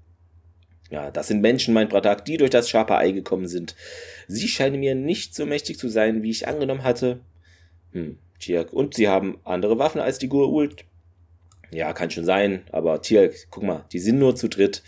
ja, 0.95 1.11
das 1.11 1.27
sind 1.27 1.41
Menschen, 1.41 1.73
mein 1.73 1.89
Bratak, 1.89 2.23
die 2.23 2.37
durch 2.37 2.51
das 2.51 2.69
scharfe 2.69 2.95
Ei 2.95 3.11
gekommen 3.11 3.49
sind. 3.49 3.75
Sie 4.29 4.47
scheinen 4.47 4.79
mir 4.79 4.95
nicht 4.95 5.35
so 5.35 5.45
mächtig 5.45 5.77
zu 5.77 5.89
sein, 5.89 6.23
wie 6.23 6.29
ich 6.29 6.47
angenommen 6.47 6.85
hatte. 6.85 7.19
Hm, 7.91 8.17
Tiak, 8.39 8.71
und 8.71 8.93
sie 8.93 9.09
haben 9.09 9.37
andere 9.43 9.77
Waffen 9.77 9.99
als 9.99 10.19
die 10.19 10.29
Gurult. 10.29 10.85
Ja, 11.69 11.91
kann 11.91 12.11
schon 12.11 12.23
sein, 12.23 12.63
aber 12.71 13.01
Tiak, 13.01 13.47
guck 13.49 13.63
mal, 13.63 13.83
die 13.91 13.99
sind 13.99 14.19
nur 14.19 14.37
zu 14.37 14.47
dritt. 14.47 14.83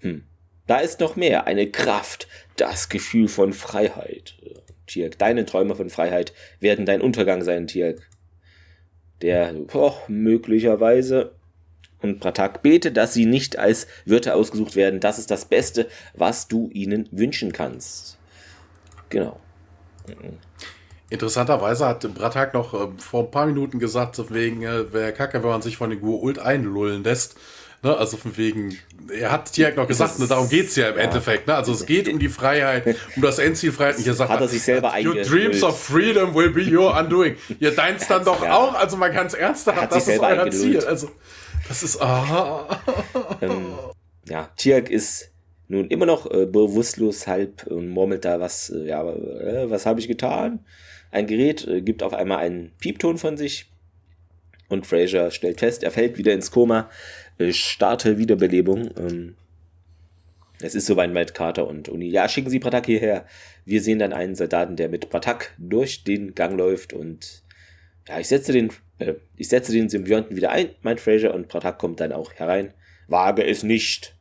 Hm, 0.00 0.24
da 0.66 0.80
ist 0.80 1.00
noch 1.00 1.16
mehr, 1.16 1.46
eine 1.46 1.70
Kraft, 1.70 2.28
das 2.58 2.90
Gefühl 2.90 3.26
von 3.26 3.54
Freiheit. 3.54 4.34
Tiak, 4.86 5.16
deine 5.16 5.46
Träume 5.46 5.74
von 5.74 5.88
Freiheit 5.88 6.34
werden 6.60 6.84
dein 6.84 7.00
Untergang 7.00 7.42
sein, 7.42 7.66
Tiak. 7.66 8.06
Der, 9.22 9.54
oh, 9.72 9.94
möglicherweise 10.06 11.35
und 12.02 12.20
Pratak 12.20 12.62
bete, 12.62 12.92
dass 12.92 13.14
sie 13.14 13.26
nicht 13.26 13.58
als 13.58 13.86
Wörter 14.04 14.34
ausgesucht 14.34 14.76
werden. 14.76 15.00
Das 15.00 15.18
ist 15.18 15.30
das 15.30 15.46
Beste, 15.46 15.88
was 16.14 16.48
du 16.48 16.70
ihnen 16.72 17.08
wünschen 17.10 17.52
kannst. 17.52 18.18
Genau. 19.08 19.40
Interessanterweise 21.08 21.86
hat 21.86 22.14
Bratak 22.14 22.52
noch 22.52 22.74
äh, 22.74 22.88
vor 22.98 23.24
ein 23.24 23.30
paar 23.30 23.46
Minuten 23.46 23.78
gesagt, 23.78 24.20
wegen, 24.32 24.62
äh, 24.62 24.92
wäre 24.92 25.12
kacke, 25.12 25.42
wenn 25.42 25.50
man 25.50 25.62
sich 25.62 25.76
von 25.76 25.90
den 25.90 26.02
Ult 26.02 26.38
einlullen 26.38 27.04
lässt. 27.04 27.36
Ne, 27.82 27.96
also 27.96 28.16
von 28.16 28.36
wegen, 28.36 28.76
er 29.12 29.30
hat 29.30 29.52
Tiag 29.52 29.76
noch 29.76 29.86
gesagt, 29.86 30.18
ne, 30.18 30.26
darum 30.26 30.48
geht 30.48 30.68
es 30.68 30.76
ja 30.76 30.88
im 30.88 30.96
ja. 30.96 31.04
Endeffekt. 31.04 31.46
Ne? 31.46 31.54
Also 31.54 31.72
es 31.72 31.86
geht 31.86 32.08
um 32.08 32.18
die 32.18 32.28
Freiheit, 32.28 32.96
um 33.14 33.22
das 33.22 33.38
Endziel 33.38 33.70
Freiheit. 33.70 33.98
Und 33.98 34.04
sagt 34.14 34.30
hat 34.30 34.40
er 34.40 34.48
sich 34.48 34.62
selber 34.62 34.94
Your 34.98 35.22
dreams 35.22 35.62
of 35.62 35.80
freedom 35.80 36.34
will 36.34 36.50
be 36.50 36.62
your 36.62 36.98
undoing. 36.98 37.36
Ihr 37.60 37.70
deins 37.70 38.08
dann 38.08 38.24
doch 38.24 38.42
ja. 38.42 38.56
auch, 38.56 38.74
also 38.74 38.98
es 39.00 39.34
ernster 39.34 39.76
haben, 39.76 39.88
das 39.90 40.08
ist 40.08 40.18
euer 40.18 40.50
Ziel. 40.50 40.84
Also 40.84 41.10
das 41.68 41.82
ist. 41.82 42.00
Ah. 42.00 42.80
Ähm, 43.40 43.74
ja, 44.28 44.50
Tiag 44.56 44.90
ist 44.90 45.32
nun 45.68 45.88
immer 45.88 46.06
noch 46.06 46.30
äh, 46.30 46.46
bewusstlos 46.46 47.26
halb 47.26 47.66
und 47.66 47.88
murmelt 47.88 48.24
da 48.24 48.40
was, 48.40 48.70
äh, 48.70 48.86
ja, 48.86 49.02
äh, 49.02 49.70
was 49.70 49.86
habe 49.86 50.00
ich 50.00 50.08
getan? 50.08 50.64
Ein 51.10 51.26
Gerät 51.26 51.66
äh, 51.66 51.82
gibt 51.82 52.02
auf 52.02 52.14
einmal 52.14 52.38
einen 52.38 52.72
Piepton 52.78 53.18
von 53.18 53.36
sich 53.36 53.70
und 54.68 54.86
Fraser 54.86 55.30
stellt 55.30 55.60
fest, 55.60 55.82
er 55.82 55.90
fällt 55.90 56.18
wieder 56.18 56.32
ins 56.32 56.50
Koma, 56.50 56.90
äh, 57.38 57.52
starte 57.52 58.18
Wiederbelebung. 58.18 58.90
Ähm, 58.96 59.36
es 60.60 60.74
ist 60.74 60.86
soweit 60.86 61.12
Matt 61.12 61.34
Carter 61.34 61.66
und 61.66 61.88
Uni. 61.88 62.08
Ja, 62.08 62.28
schicken 62.28 62.48
Sie 62.48 62.58
Pratak 62.58 62.86
hierher. 62.86 63.26
Wir 63.64 63.82
sehen 63.82 63.98
dann 63.98 64.12
einen 64.12 64.34
Soldaten, 64.34 64.76
der 64.76 64.88
mit 64.88 65.10
Pratak 65.10 65.54
durch 65.58 66.04
den 66.04 66.34
Gang 66.34 66.56
läuft 66.56 66.92
und 66.92 67.42
ja, 68.08 68.20
ich 68.20 68.28
setze 68.28 68.52
den, 68.52 68.70
äh, 68.98 69.14
ich 69.36 69.48
setze 69.48 69.72
den 69.72 69.88
Symbionten 69.88 70.36
wieder 70.36 70.50
ein, 70.50 70.70
meint 70.82 71.00
Fraser, 71.00 71.34
und 71.34 71.48
Pratak 71.48 71.78
kommt 71.78 72.00
dann 72.00 72.12
auch 72.12 72.32
herein. 72.34 72.72
Wage 73.08 73.44
es 73.44 73.62
nicht. 73.62 74.14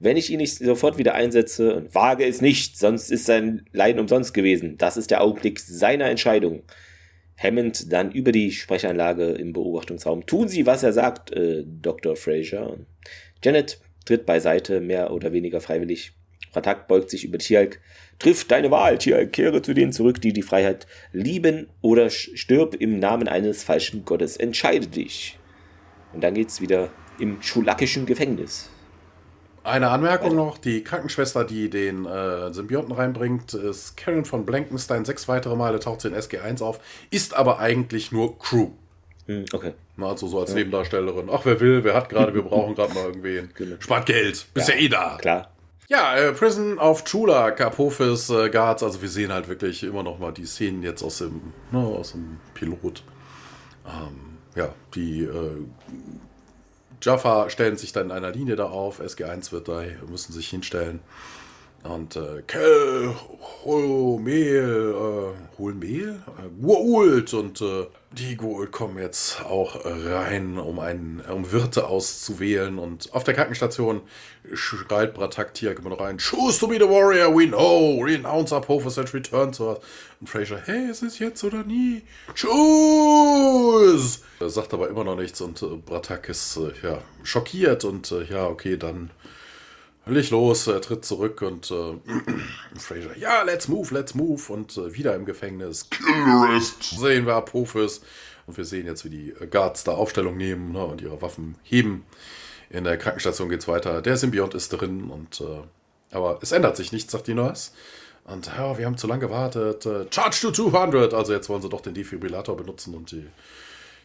Wenn 0.00 0.16
ich 0.16 0.30
ihn 0.30 0.38
nicht 0.38 0.58
sofort 0.58 0.98
wieder 0.98 1.14
einsetze 1.14 1.74
und 1.74 1.94
wage 1.94 2.24
es 2.24 2.40
nicht, 2.40 2.78
sonst 2.78 3.10
ist 3.10 3.26
sein 3.26 3.66
Leiden 3.72 4.00
umsonst 4.00 4.32
gewesen. 4.32 4.76
Das 4.78 4.96
ist 4.96 5.10
der 5.10 5.22
Augenblick 5.22 5.58
seiner 5.58 6.08
Entscheidung. 6.08 6.62
Hammond 7.36 7.92
dann 7.92 8.12
über 8.12 8.32
die 8.32 8.52
Sprechanlage 8.52 9.26
im 9.30 9.52
Beobachtungsraum. 9.52 10.26
Tun 10.26 10.48
Sie, 10.48 10.66
was 10.66 10.82
er 10.82 10.92
sagt, 10.92 11.32
äh, 11.32 11.64
Dr. 11.64 12.16
Fraser. 12.16 12.78
Janet 13.44 13.80
tritt 14.04 14.26
beiseite, 14.26 14.80
mehr 14.80 15.12
oder 15.12 15.32
weniger 15.32 15.60
freiwillig. 15.60 16.12
Pratak 16.52 16.88
beugt 16.88 17.10
sich 17.10 17.24
über 17.24 17.38
Tialk. 17.38 17.80
Triff 18.18 18.44
deine 18.46 18.70
Wahl, 18.70 18.98
Tialk. 18.98 19.32
Kehre 19.32 19.62
zu 19.62 19.74
denen 19.74 19.92
zurück, 19.92 20.20
die 20.20 20.32
die 20.32 20.42
Freiheit 20.42 20.86
lieben 21.12 21.68
oder 21.80 22.10
stirb 22.10 22.74
im 22.74 22.98
Namen 22.98 23.28
eines 23.28 23.62
falschen 23.62 24.04
Gottes. 24.04 24.36
Entscheide 24.36 24.86
dich. 24.88 25.38
Und 26.12 26.22
dann 26.22 26.34
geht's 26.34 26.60
wieder 26.60 26.90
im 27.18 27.40
schulakischen 27.42 28.06
Gefängnis. 28.06 28.70
Eine 29.62 29.90
Anmerkung 29.90 30.34
noch: 30.34 30.58
Die 30.58 30.82
Krankenschwester, 30.82 31.44
die 31.44 31.68
den 31.68 32.06
äh, 32.06 32.52
Symbionten 32.52 32.94
reinbringt, 32.94 33.54
ist 33.54 33.96
Karen 33.96 34.24
von 34.24 34.46
Blankenstein. 34.46 35.04
Sechs 35.04 35.28
weitere 35.28 35.56
Male 35.56 35.78
taucht 35.78 36.00
sie 36.00 36.08
in 36.08 36.14
SG1 36.14 36.62
auf, 36.62 36.80
ist 37.10 37.34
aber 37.34 37.58
eigentlich 37.58 38.10
nur 38.10 38.38
Crew. 38.38 38.70
Hm, 39.26 39.44
okay. 39.52 39.74
Also 40.00 40.26
so 40.26 40.40
als 40.40 40.50
ja. 40.50 40.56
Nebendarstellerin. 40.56 41.28
Ach, 41.30 41.44
wer 41.44 41.60
will, 41.60 41.84
wer 41.84 41.94
hat 41.94 42.08
gerade, 42.08 42.34
wir 42.34 42.42
brauchen 42.44 42.74
gerade 42.74 42.94
mal 42.94 43.04
irgendwen. 43.06 43.50
Genau. 43.54 43.76
Spart 43.78 44.06
Geld, 44.06 44.46
bist 44.54 44.68
ja, 44.68 44.74
ja 44.74 44.80
eh 44.80 44.88
da. 44.88 45.18
Klar. 45.20 45.50
Ja, 45.90 46.14
äh, 46.16 46.32
Prison 46.32 46.78
of 46.78 47.04
Chula, 47.04 47.46
Apophis, 47.46 48.28
äh, 48.28 48.50
Guards, 48.50 48.82
also 48.82 49.00
wir 49.00 49.08
sehen 49.08 49.32
halt 49.32 49.48
wirklich 49.48 49.82
immer 49.82 50.02
noch 50.02 50.18
mal 50.18 50.32
die 50.32 50.44
Szenen 50.44 50.82
jetzt 50.82 51.02
aus 51.02 51.18
dem, 51.18 51.54
ne, 51.72 51.78
aus 51.78 52.12
dem 52.12 52.38
Pilot. 52.52 53.02
Ähm, 53.86 54.36
ja, 54.54 54.74
die 54.94 55.22
äh, 55.22 55.64
Jaffa 57.00 57.48
stellen 57.48 57.78
sich 57.78 57.92
dann 57.92 58.06
in 58.06 58.12
einer 58.12 58.32
Linie 58.32 58.54
da 58.56 58.66
auf, 58.66 59.00
SG1 59.00 59.50
wird 59.50 59.68
da, 59.68 59.82
müssen 60.10 60.34
sich 60.34 60.50
hinstellen. 60.50 61.00
Und 61.84 62.16
äh, 62.16 62.42
Kell, 62.46 63.14
hol 63.64 64.18
Mehl, 64.18 64.94
äh, 64.96 65.58
hol 65.58 65.74
Mehl, 65.74 66.20
äh, 66.38 67.36
und 67.36 67.60
äh, 67.60 67.86
die 68.10 68.36
Guult 68.36 68.72
kommen 68.72 68.98
jetzt 68.98 69.44
auch 69.44 69.84
rein, 69.84 70.58
um 70.58 70.80
einen, 70.80 71.20
um 71.20 71.52
Wirte 71.52 71.86
auszuwählen. 71.86 72.78
Und 72.78 73.14
auf 73.14 73.22
der 73.22 73.34
Krankenstation 73.34 74.00
schreit 74.54 75.14
Bratak 75.14 75.54
Tiak 75.54 75.78
immer 75.78 75.90
noch 75.90 76.00
rein: 76.00 76.18
Choose 76.18 76.58
to 76.58 76.66
be 76.66 76.78
the 76.78 76.88
warrior 76.88 77.28
we 77.34 77.46
know, 77.46 78.00
renounce 78.02 78.52
our 78.52 78.60
purpose 78.60 78.98
and 78.98 79.12
return 79.14 79.52
to 79.52 79.72
us. 79.72 79.78
Und 80.20 80.28
Fraser: 80.28 80.60
Hey, 80.64 80.90
ist 80.90 81.02
es 81.02 81.20
jetzt 81.20 81.44
oder 81.44 81.62
nie? 81.62 82.02
Choose! 82.34 84.20
Er 84.40 84.50
sagt 84.50 84.74
aber 84.74 84.88
immer 84.88 85.04
noch 85.04 85.16
nichts 85.16 85.40
und 85.40 85.62
äh, 85.62 85.66
Bratak 85.66 86.28
ist 86.28 86.56
äh, 86.56 86.72
ja 86.82 86.98
schockiert 87.22 87.84
und 87.84 88.10
äh, 88.10 88.24
ja, 88.24 88.46
okay, 88.46 88.76
dann 88.76 89.10
Völlig 90.08 90.30
los, 90.30 90.66
er 90.66 90.80
tritt 90.80 91.04
zurück 91.04 91.42
und 91.42 91.70
äh, 91.70 91.98
Fraser, 92.78 93.14
ja, 93.18 93.42
let's 93.42 93.68
move, 93.68 93.92
let's 93.92 94.14
move. 94.14 94.40
Und 94.50 94.74
äh, 94.78 94.94
wieder 94.94 95.14
im 95.14 95.26
Gefängnis. 95.26 95.90
Killerist. 95.90 96.82
Sehen 96.98 97.26
wir 97.26 97.34
Apophis. 97.34 98.00
Und 98.46 98.56
wir 98.56 98.64
sehen 98.64 98.86
jetzt, 98.86 99.04
wie 99.04 99.10
die 99.10 99.34
Guards 99.50 99.84
da 99.84 99.92
Aufstellung 99.92 100.38
nehmen 100.38 100.72
ne, 100.72 100.82
und 100.82 101.02
ihre 101.02 101.20
Waffen 101.20 101.56
heben. 101.62 102.06
In 102.70 102.84
der 102.84 102.96
Krankenstation 102.96 103.50
geht 103.50 103.60
es 103.60 103.68
weiter. 103.68 104.00
Der 104.00 104.16
Symbiont 104.16 104.54
ist 104.54 104.70
drin 104.70 105.10
und 105.10 105.42
äh, 105.42 106.14
aber 106.16 106.38
es 106.40 106.52
ändert 106.52 106.78
sich 106.78 106.90
nichts, 106.90 107.12
sagt 107.12 107.26
die 107.26 107.34
Nurse. 107.34 107.72
Und 108.24 108.46
ja, 108.46 108.78
wir 108.78 108.86
haben 108.86 108.96
zu 108.96 109.08
lange 109.08 109.20
gewartet. 109.20 109.84
Äh, 109.84 110.06
charge 110.10 110.40
to 110.40 110.70
200. 110.70 111.12
Also 111.12 111.34
jetzt 111.34 111.50
wollen 111.50 111.60
sie 111.60 111.68
doch 111.68 111.82
den 111.82 111.92
Defibrillator 111.92 112.56
benutzen 112.56 112.94
und 112.94 113.10
die 113.10 113.26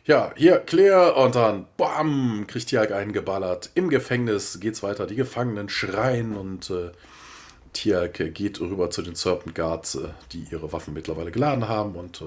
ja, 0.05 0.33
hier, 0.35 0.59
clear 0.59 1.15
und 1.15 1.35
dann, 1.35 1.65
bam, 1.77 2.45
kriegt 2.47 2.67
Tiag 2.67 2.91
einen 2.91 3.13
geballert. 3.13 3.69
Im 3.73 3.89
Gefängnis 3.89 4.59
geht's 4.59 4.83
weiter. 4.83 5.07
Die 5.07 5.15
Gefangenen 5.15 5.69
schreien 5.69 6.35
und 6.35 6.69
äh, 6.69 6.91
Tiag 7.71 8.33
geht 8.33 8.59
rüber 8.59 8.89
zu 8.89 9.01
den 9.01 9.15
Serpent 9.15 9.55
Guards, 9.55 9.95
äh, 9.95 10.09
die 10.33 10.45
ihre 10.51 10.73
Waffen 10.73 10.93
mittlerweile 10.93 11.31
geladen 11.31 11.69
haben 11.69 11.95
und 11.95 12.21
äh, 12.21 12.25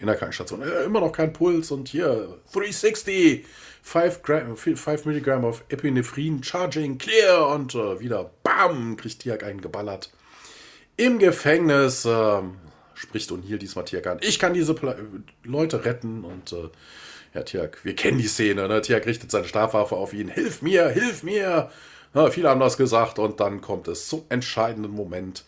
in 0.00 0.06
der 0.06 0.16
Krankenstation 0.16 0.62
äh, 0.62 0.82
immer 0.84 1.00
noch 1.00 1.12
kein 1.12 1.32
Puls 1.32 1.70
und 1.70 1.88
hier 1.88 2.38
360, 2.52 3.46
5, 3.82 4.22
Gram, 4.22 4.56
5 4.56 5.04
Milligramm 5.04 5.44
of 5.44 5.62
Epinephrin 5.68 6.42
Charging, 6.42 6.98
clear 6.98 7.48
und 7.48 7.76
äh, 7.76 8.00
wieder, 8.00 8.30
bam, 8.42 8.96
kriegt 8.96 9.20
Tiag 9.20 9.44
einen 9.44 9.60
geballert. 9.60 10.10
Im 10.96 11.20
Gefängnis 11.20 12.04
ähm, 12.04 12.56
spricht 12.94 13.30
O'Neill 13.30 13.58
diesmal 13.58 13.84
Tiag 13.84 14.08
an. 14.08 14.18
Ich 14.22 14.40
kann 14.40 14.54
diese 14.54 14.74
Pla 14.74 14.96
Leute 15.44 15.84
retten 15.84 16.24
und 16.24 16.52
ja, 17.34 17.42
Tiak, 17.42 17.84
wir 17.84 17.94
kennen 17.94 18.18
die 18.18 18.26
Szene, 18.26 18.68
ne? 18.68 18.80
Tiak 18.82 19.06
richtet 19.06 19.30
seine 19.30 19.48
Stabwaffe 19.48 19.96
auf 19.96 20.12
ihn. 20.12 20.28
Hilf 20.28 20.62
mir, 20.62 20.88
hilf 20.88 21.22
mir! 21.22 21.70
Na, 22.14 22.30
viele 22.30 22.50
haben 22.50 22.60
das 22.60 22.76
gesagt 22.76 23.18
und 23.18 23.40
dann 23.40 23.60
kommt 23.60 23.88
es 23.88 24.06
zum 24.06 24.24
entscheidenden 24.28 24.92
Moment. 24.92 25.44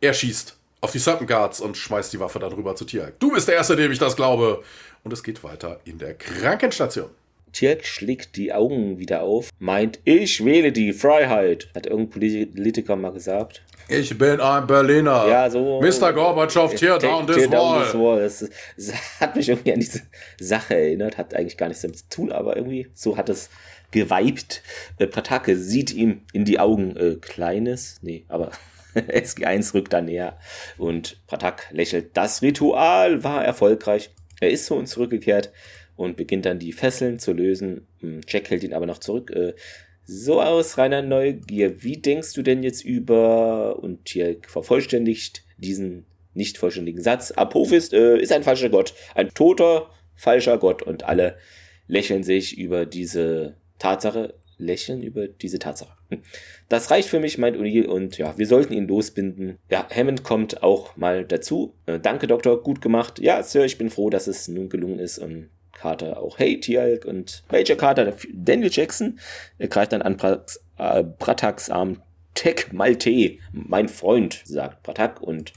Er 0.00 0.14
schießt 0.14 0.56
auf 0.80 0.90
die 0.90 0.98
Serpent 0.98 1.28
Guards 1.28 1.60
und 1.60 1.76
schmeißt 1.76 2.12
die 2.12 2.18
Waffe 2.18 2.40
dann 2.40 2.52
rüber 2.52 2.74
zu 2.74 2.84
Tiak. 2.84 3.20
Du 3.20 3.32
bist 3.32 3.46
der 3.46 3.54
Erste, 3.54 3.76
dem 3.76 3.92
ich 3.92 4.00
das 4.00 4.16
glaube. 4.16 4.64
Und 5.04 5.12
es 5.12 5.22
geht 5.22 5.42
weiter 5.44 5.80
in 5.84 5.98
der 5.98 6.14
Krankenstation. 6.14 7.10
Tiak 7.52 7.84
schlägt 7.84 8.36
die 8.36 8.52
Augen 8.52 8.98
wieder 8.98 9.22
auf, 9.22 9.50
meint, 9.58 10.00
ich 10.04 10.44
wähle 10.44 10.72
die 10.72 10.92
Freiheit. 10.92 11.68
Hat 11.74 11.86
irgendein 11.86 12.50
Politiker 12.52 12.96
mal 12.96 13.12
gesagt. 13.12 13.62
Ich 13.88 14.16
bin 14.16 14.40
ein 14.40 14.66
Berliner. 14.66 15.26
Ja, 15.28 15.50
so. 15.50 15.80
Mr. 15.80 16.12
Gorbatschow, 16.12 16.74
tear 16.74 16.98
down 16.98 17.26
this 17.26 17.50
wall. 17.50 17.84
This 17.84 17.94
wall. 17.94 18.20
Das, 18.20 18.50
das, 18.76 18.92
hat 19.20 19.36
mich 19.36 19.48
irgendwie 19.48 19.72
an 19.72 19.80
diese 19.80 20.02
Sache 20.40 20.74
erinnert. 20.74 21.18
Hat 21.18 21.34
eigentlich 21.34 21.56
gar 21.56 21.68
nichts 21.68 21.82
damit 21.82 21.98
zu 21.98 22.08
tun, 22.08 22.32
aber 22.32 22.56
irgendwie 22.56 22.88
so 22.94 23.16
hat 23.16 23.28
es 23.28 23.50
geweibt. 23.90 24.62
Äh, 24.98 25.06
Patake 25.06 25.56
sieht 25.56 25.92
ihm 25.92 26.22
in 26.32 26.44
die 26.44 26.58
Augen 26.58 26.96
äh, 26.96 27.16
Kleines. 27.16 27.98
Nee, 28.02 28.24
aber 28.28 28.52
SG1 28.94 29.74
rückt 29.74 29.92
da 29.92 30.00
näher. 30.00 30.38
Und 30.78 31.18
Pratak 31.26 31.66
lächelt. 31.70 32.16
Das 32.16 32.40
Ritual 32.40 33.24
war 33.24 33.44
erfolgreich. 33.44 34.10
Er 34.40 34.50
ist 34.50 34.66
zu 34.66 34.74
uns 34.74 34.90
zurückgekehrt 34.90 35.52
und 35.96 36.16
beginnt 36.16 36.46
dann 36.46 36.58
die 36.58 36.72
Fesseln 36.72 37.18
zu 37.18 37.32
lösen. 37.32 37.86
Hm, 38.00 38.20
Jack 38.26 38.50
hält 38.50 38.64
ihn 38.64 38.74
aber 38.74 38.86
noch 38.86 38.98
zurück. 38.98 39.30
Äh, 39.30 39.54
so 40.04 40.40
aus 40.40 40.78
reiner 40.78 41.02
Neugier, 41.02 41.82
wie 41.82 41.96
denkst 41.96 42.32
du 42.34 42.42
denn 42.42 42.62
jetzt 42.62 42.84
über, 42.84 43.78
und 43.82 44.08
hier 44.08 44.36
vervollständigt 44.46 45.44
diesen 45.58 46.06
nicht 46.34 46.58
vollständigen 46.58 47.00
Satz, 47.00 47.30
Apophis 47.30 47.92
äh, 47.92 48.18
ist 48.18 48.32
ein 48.32 48.42
falscher 48.42 48.70
Gott, 48.70 48.94
ein 49.14 49.28
toter, 49.34 49.90
falscher 50.16 50.58
Gott 50.58 50.82
und 50.82 51.04
alle 51.04 51.36
lächeln 51.86 52.22
sich 52.22 52.56
über 52.58 52.86
diese 52.86 53.56
Tatsache, 53.78 54.34
lächeln 54.58 55.02
über 55.02 55.28
diese 55.28 55.58
Tatsache. 55.58 55.96
Hm. 56.10 56.22
Das 56.68 56.90
reicht 56.90 57.08
für 57.08 57.20
mich, 57.20 57.38
meint 57.38 57.56
O'Neill, 57.56 57.86
und 57.86 58.16
ja, 58.18 58.36
wir 58.38 58.46
sollten 58.46 58.72
ihn 58.72 58.88
losbinden. 58.88 59.58
Ja, 59.70 59.86
Hammond 59.94 60.22
kommt 60.22 60.62
auch 60.62 60.96
mal 60.96 61.24
dazu. 61.24 61.74
Äh, 61.86 62.00
danke, 62.00 62.26
Doktor, 62.26 62.62
gut 62.62 62.80
gemacht. 62.80 63.18
Ja, 63.18 63.42
Sir, 63.42 63.64
ich 63.64 63.78
bin 63.78 63.90
froh, 63.90 64.08
dass 64.08 64.26
es 64.26 64.48
nun 64.48 64.68
gelungen 64.68 64.98
ist 64.98 65.18
und 65.18 65.50
Carter 65.82 66.22
auch 66.22 66.38
Hey 66.38 66.60
Tialk 66.60 67.04
und 67.04 67.42
Major 67.50 67.76
Carter, 67.76 68.14
Daniel 68.32 68.70
Jackson, 68.72 69.18
er 69.58 69.66
greift 69.66 69.92
dann 69.92 70.00
an 70.00 70.16
Prax, 70.16 70.62
äh, 70.78 71.72
Arm. 71.72 72.00
Tech 72.34 72.72
Malte, 72.72 73.36
mein 73.52 73.90
Freund, 73.90 74.40
sagt 74.46 74.84
Pratak 74.84 75.20
und 75.20 75.52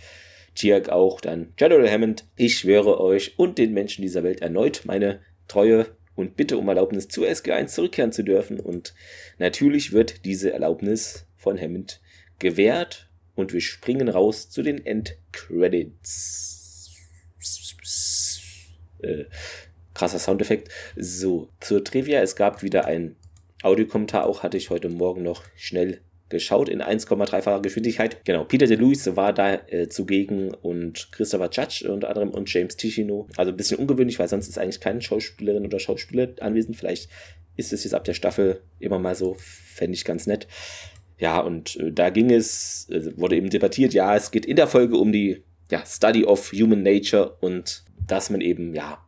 Tialk 0.56 0.90
auch 0.90 1.22
dann 1.22 1.54
General 1.56 1.90
Hammond, 1.90 2.26
ich 2.36 2.58
schwöre 2.58 3.00
euch 3.00 3.40
und 3.40 3.58
den 3.58 3.74
Menschen 3.74 4.02
dieser 4.02 4.24
Welt 4.24 4.42
erneut 4.42 4.82
meine 4.84 5.22
Treue 5.48 5.86
und 6.16 6.36
bitte 6.36 6.58
um 6.58 6.68
Erlaubnis 6.68 7.08
zu 7.08 7.24
SG1 7.24 7.68
zurückkehren 7.68 8.12
zu 8.12 8.24
dürfen 8.24 8.60
und 8.60 8.94
natürlich 9.38 9.94
wird 9.94 10.26
diese 10.26 10.52
Erlaubnis 10.52 11.28
von 11.38 11.58
Hammond 11.58 12.02
gewährt 12.40 13.10
und 13.36 13.54
wir 13.54 13.62
springen 13.62 14.10
raus 14.10 14.50
zu 14.50 14.64
den 14.64 14.86
Endcredits. 14.86 16.92
Äh, 19.00 19.26
krasser 19.96 20.20
Soundeffekt. 20.20 20.70
So, 20.96 21.50
zur 21.60 21.84
Trivia, 21.84 22.22
es 22.22 22.36
gab 22.36 22.62
wieder 22.62 22.86
ein 22.86 23.16
Audiokommentar, 23.64 24.28
auch 24.28 24.44
hatte 24.44 24.58
ich 24.58 24.70
heute 24.70 24.90
Morgen 24.90 25.24
noch 25.24 25.42
schnell 25.56 26.02
geschaut 26.30 26.70
in 26.70 26.82
1,3-facher 26.82 27.62
Geschwindigkeit. 27.62 28.24
Genau, 28.26 28.44
Peter 28.44 28.68
DeLuise 28.68 29.16
war 29.16 29.34
da 29.34 29.56
äh, 29.68 29.90
zugegen 29.90 30.54
und 30.54 31.12
Christopher 31.12 31.50
Judge 31.52 31.92
unter 31.92 32.10
anderem 32.10 32.30
und 32.30 32.52
James 32.52 32.78
Ticino. 32.78 33.28
Also 33.38 33.52
ein 33.52 33.58
bisschen 33.58 33.78
ungewöhnlich, 33.78 34.20
weil 34.20 34.28
sonst 34.28 34.48
ist 34.48 34.58
eigentlich 34.58 34.80
keine 34.80 35.02
Schauspielerin 35.02 35.66
oder 35.66 35.80
Schauspieler 35.80 36.30
anwesend. 36.40 36.78
Vielleicht 36.78 37.10
ist 37.56 37.74
es 37.74 37.84
jetzt 37.84 37.94
ab 37.94 38.04
der 38.04 38.14
Staffel 38.14 38.62
immer 38.80 39.00
mal 39.00 39.16
so, 39.16 39.36
fände 39.40 39.96
ich 39.96 40.04
ganz 40.04 40.28
nett. 40.28 40.48
Ja, 41.18 41.40
und 41.40 41.78
äh, 41.78 41.92
da 41.92 42.10
ging 42.10 42.32
es, 42.32 42.90
äh, 42.90 43.18
wurde 43.18 43.38
eben 43.38 43.50
debattiert, 43.50 43.94
ja, 43.94 44.16
es 44.16 44.32
geht 44.32 44.46
in 44.46 44.58
der 44.58 44.68
Folge 44.68 44.98
um 44.98 45.12
die 45.12 45.44
ja, 45.72 45.84
Study 45.86 46.26
of 46.26 46.52
Human 46.52 46.84
Nature 46.84 47.38
und 47.40 47.84
dass 48.06 48.30
man 48.30 48.42
eben, 48.42 48.76
ja, 48.76 49.05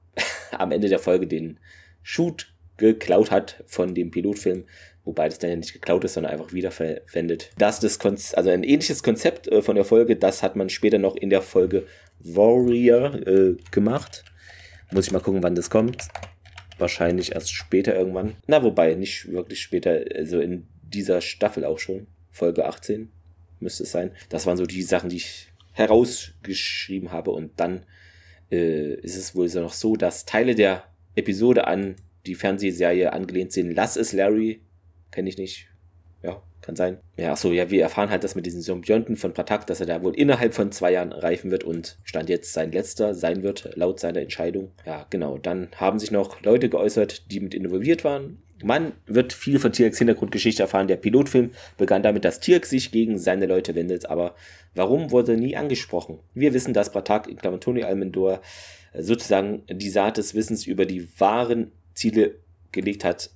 am 0.52 0.72
Ende 0.72 0.90
der 0.90 1.00
Folge 1.00 1.28
den 1.28 1.60
Shoot 2.04 2.54
geklaut 2.78 3.32
hat 3.32 3.64
von 3.66 3.96
dem 3.96 4.12
Pilotfilm 4.12 4.66
wobei 5.08 5.30
das 5.30 5.40
dann 5.40 5.50
ja 5.50 5.56
nicht 5.56 5.74
geklaut 5.74 6.04
ist, 6.04 6.14
sondern 6.14 6.34
einfach 6.34 6.54
wiederverwendet. 6.54 7.50
Das 7.58 7.80
das 7.80 7.98
also 8.34 8.50
ein 8.50 8.64
ähnliches 8.64 9.02
Konzept 9.02 9.48
äh, 9.48 9.62
von 9.62 9.76
der 9.76 9.86
Folge, 9.86 10.18
das 10.18 10.44
hat 10.44 10.56
man 10.56 10.70
später 10.70 11.00
noch 11.00 11.16
in 11.16 11.30
der 11.30 11.42
Folge 11.42 11.88
Warrior 12.20 13.16
äh, 13.26 13.56
gemacht. 13.72 14.26
Muss 14.92 15.08
ich 15.08 15.14
mal 15.14 15.22
gucken, 15.22 15.42
wann 15.42 15.56
das 15.56 15.70
kommt. 15.70 16.10
Wahrscheinlich 16.78 17.34
erst 17.34 17.54
später 17.54 17.96
irgendwann. 17.96 18.36
Na, 18.46 18.62
wobei, 18.62 18.94
nicht 18.94 19.32
wirklich 19.32 19.62
später, 19.62 20.04
also 20.14 20.40
in 20.40 20.68
dieser 20.84 21.22
Staffel 21.22 21.66
auch 21.66 21.80
schon. 21.80 22.08
Folge 22.30 22.66
18 22.66 23.10
müsste 23.60 23.84
es 23.84 23.92
sein. 23.92 24.12
Das 24.30 24.46
waren 24.46 24.58
so 24.58 24.66
die 24.66 24.84
Sachen, 24.84 25.10
die 25.10 25.18
ich 25.18 25.48
herausgeschrieben 25.72 27.12
habe. 27.12 27.32
Und 27.32 27.60
dann 27.60 27.86
äh, 28.52 28.94
ist 28.96 29.18
es 29.18 29.36
wohl 29.36 29.48
so 29.50 29.62
noch 29.62 29.74
so, 29.74 29.96
dass 29.96 30.26
Teile 30.26 30.56
der 30.56 30.84
Episode 31.16 31.68
an 31.68 31.96
die 32.26 32.36
Fernsehserie 32.36 33.14
angelehnt 33.14 33.52
sind. 33.52 33.72
Lass 33.72 33.96
es 33.96 34.14
Larry, 34.14 34.62
kenne 35.12 35.30
ich 35.30 35.38
nicht. 35.38 35.68
Ja, 36.22 36.42
kann 36.62 36.76
sein. 36.76 36.98
Ja, 37.16 37.32
achso, 37.32 37.52
ja, 37.52 37.70
wir 37.70 37.82
erfahren 37.82 38.10
halt 38.10 38.24
das 38.24 38.36
mit 38.36 38.46
diesen 38.46 38.62
Symbionten 38.62 39.16
von 39.16 39.34
Pratak, 39.34 39.68
dass 39.68 39.80
er 39.80 39.86
da 39.86 40.04
wohl 40.04 40.16
innerhalb 40.16 40.54
von 40.54 40.72
zwei 40.72 40.92
Jahren 40.92 41.12
reifen 41.12 41.52
wird 41.52 41.64
und 41.64 41.98
Stand 42.04 42.30
jetzt 42.30 42.54
sein 42.54 42.72
letzter 42.72 43.14
sein 43.14 43.44
wird, 43.44 43.76
laut 43.76 44.00
seiner 44.00 44.22
Entscheidung. 44.22 44.72
Ja, 44.86 45.06
genau. 45.10 45.38
Dann 45.38 45.70
haben 45.76 46.00
sich 46.00 46.12
noch 46.12 46.42
Leute 46.42 46.70
geäußert, 46.70 47.32
die 47.32 47.40
mit 47.40 47.54
involviert 47.54 48.04
waren. 48.04 48.42
Man 48.64 48.94
wird 49.06 49.34
viel 49.34 49.60
von 49.60 49.72
Tirks 49.72 50.00
Hintergrundgeschichte 50.00 50.64
erfahren. 50.64 50.88
Der 50.88 50.96
Pilotfilm 50.96 51.52
begann 51.78 52.02
damit, 52.02 52.26
dass 52.26 52.40
Tirk 52.40 52.66
sich 52.66 52.92
gegen 52.92 53.20
seine 53.20 53.46
Leute 53.46 53.76
wendet, 53.76 54.08
aber 54.08 54.36
warum 54.74 55.12
wurde 55.12 55.38
nie 55.38 55.56
angesprochen? 55.56 56.20
Wir 56.34 56.54
wissen, 56.54 56.74
dass 56.74 56.92
Pratak 56.92 57.28
in 57.28 57.38
Tony 57.38 57.84
Almendor 57.84 58.42
sozusagen 58.98 59.64
die 59.70 59.90
Saat 59.90 60.18
des 60.18 60.34
Wissens 60.34 60.66
über 60.66 60.86
die 60.86 61.08
wahren 61.20 61.72
Ziele 61.94 62.40
gelegt 62.72 63.04
hat, 63.04 63.30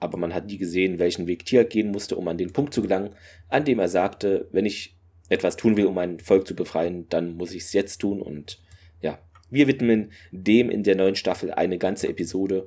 aber 0.00 0.16
man 0.16 0.32
hat 0.32 0.46
nie 0.46 0.58
gesehen, 0.58 0.98
welchen 0.98 1.26
Weg 1.26 1.44
Tirk 1.44 1.70
gehen 1.70 1.90
musste, 1.90 2.16
um 2.16 2.28
an 2.28 2.38
den 2.38 2.52
Punkt 2.52 2.72
zu 2.72 2.82
gelangen, 2.82 3.10
an 3.48 3.64
dem 3.64 3.78
er 3.80 3.88
sagte, 3.88 4.48
wenn 4.52 4.66
ich 4.66 4.96
etwas 5.28 5.56
tun 5.56 5.76
will, 5.76 5.86
um 5.86 5.94
mein 5.94 6.20
Volk 6.20 6.46
zu 6.46 6.54
befreien, 6.54 7.08
dann 7.08 7.36
muss 7.36 7.52
ich 7.52 7.64
es 7.64 7.72
jetzt 7.72 7.98
tun 7.98 8.22
und 8.22 8.60
ja, 9.02 9.18
wir 9.50 9.66
widmen 9.66 10.12
dem 10.30 10.70
in 10.70 10.82
der 10.82 10.96
neuen 10.96 11.16
Staffel 11.16 11.50
eine 11.50 11.78
ganze 11.78 12.08
Episode 12.08 12.66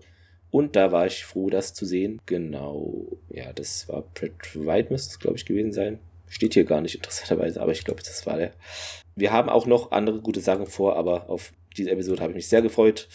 und 0.51 0.75
da 0.75 0.91
war 0.91 1.07
ich 1.07 1.25
froh, 1.25 1.49
das 1.49 1.73
zu 1.73 1.85
sehen. 1.85 2.21
Genau, 2.25 3.07
ja, 3.29 3.53
das 3.53 3.87
war 3.89 4.03
Brett 4.13 4.55
White, 4.55 4.91
müsste 4.91 5.11
es, 5.11 5.19
glaube 5.19 5.37
ich, 5.37 5.45
gewesen 5.45 5.71
sein. 5.71 5.99
Steht 6.27 6.53
hier 6.53 6.65
gar 6.65 6.81
nicht 6.81 6.95
interessanterweise, 6.95 7.61
aber 7.61 7.71
ich 7.71 7.83
glaube, 7.83 8.01
das 8.03 8.25
war 8.25 8.37
der. 8.37 8.51
Wir 9.15 9.31
haben 9.31 9.49
auch 9.49 9.65
noch 9.65 9.91
andere 9.91 10.21
gute 10.21 10.41
Sachen 10.41 10.67
vor, 10.67 10.95
aber 10.95 11.29
auf 11.29 11.53
diese 11.75 11.91
Episode 11.91 12.21
habe 12.21 12.31
ich 12.31 12.37
mich 12.37 12.47
sehr 12.47 12.61
gefreut. 12.61 13.07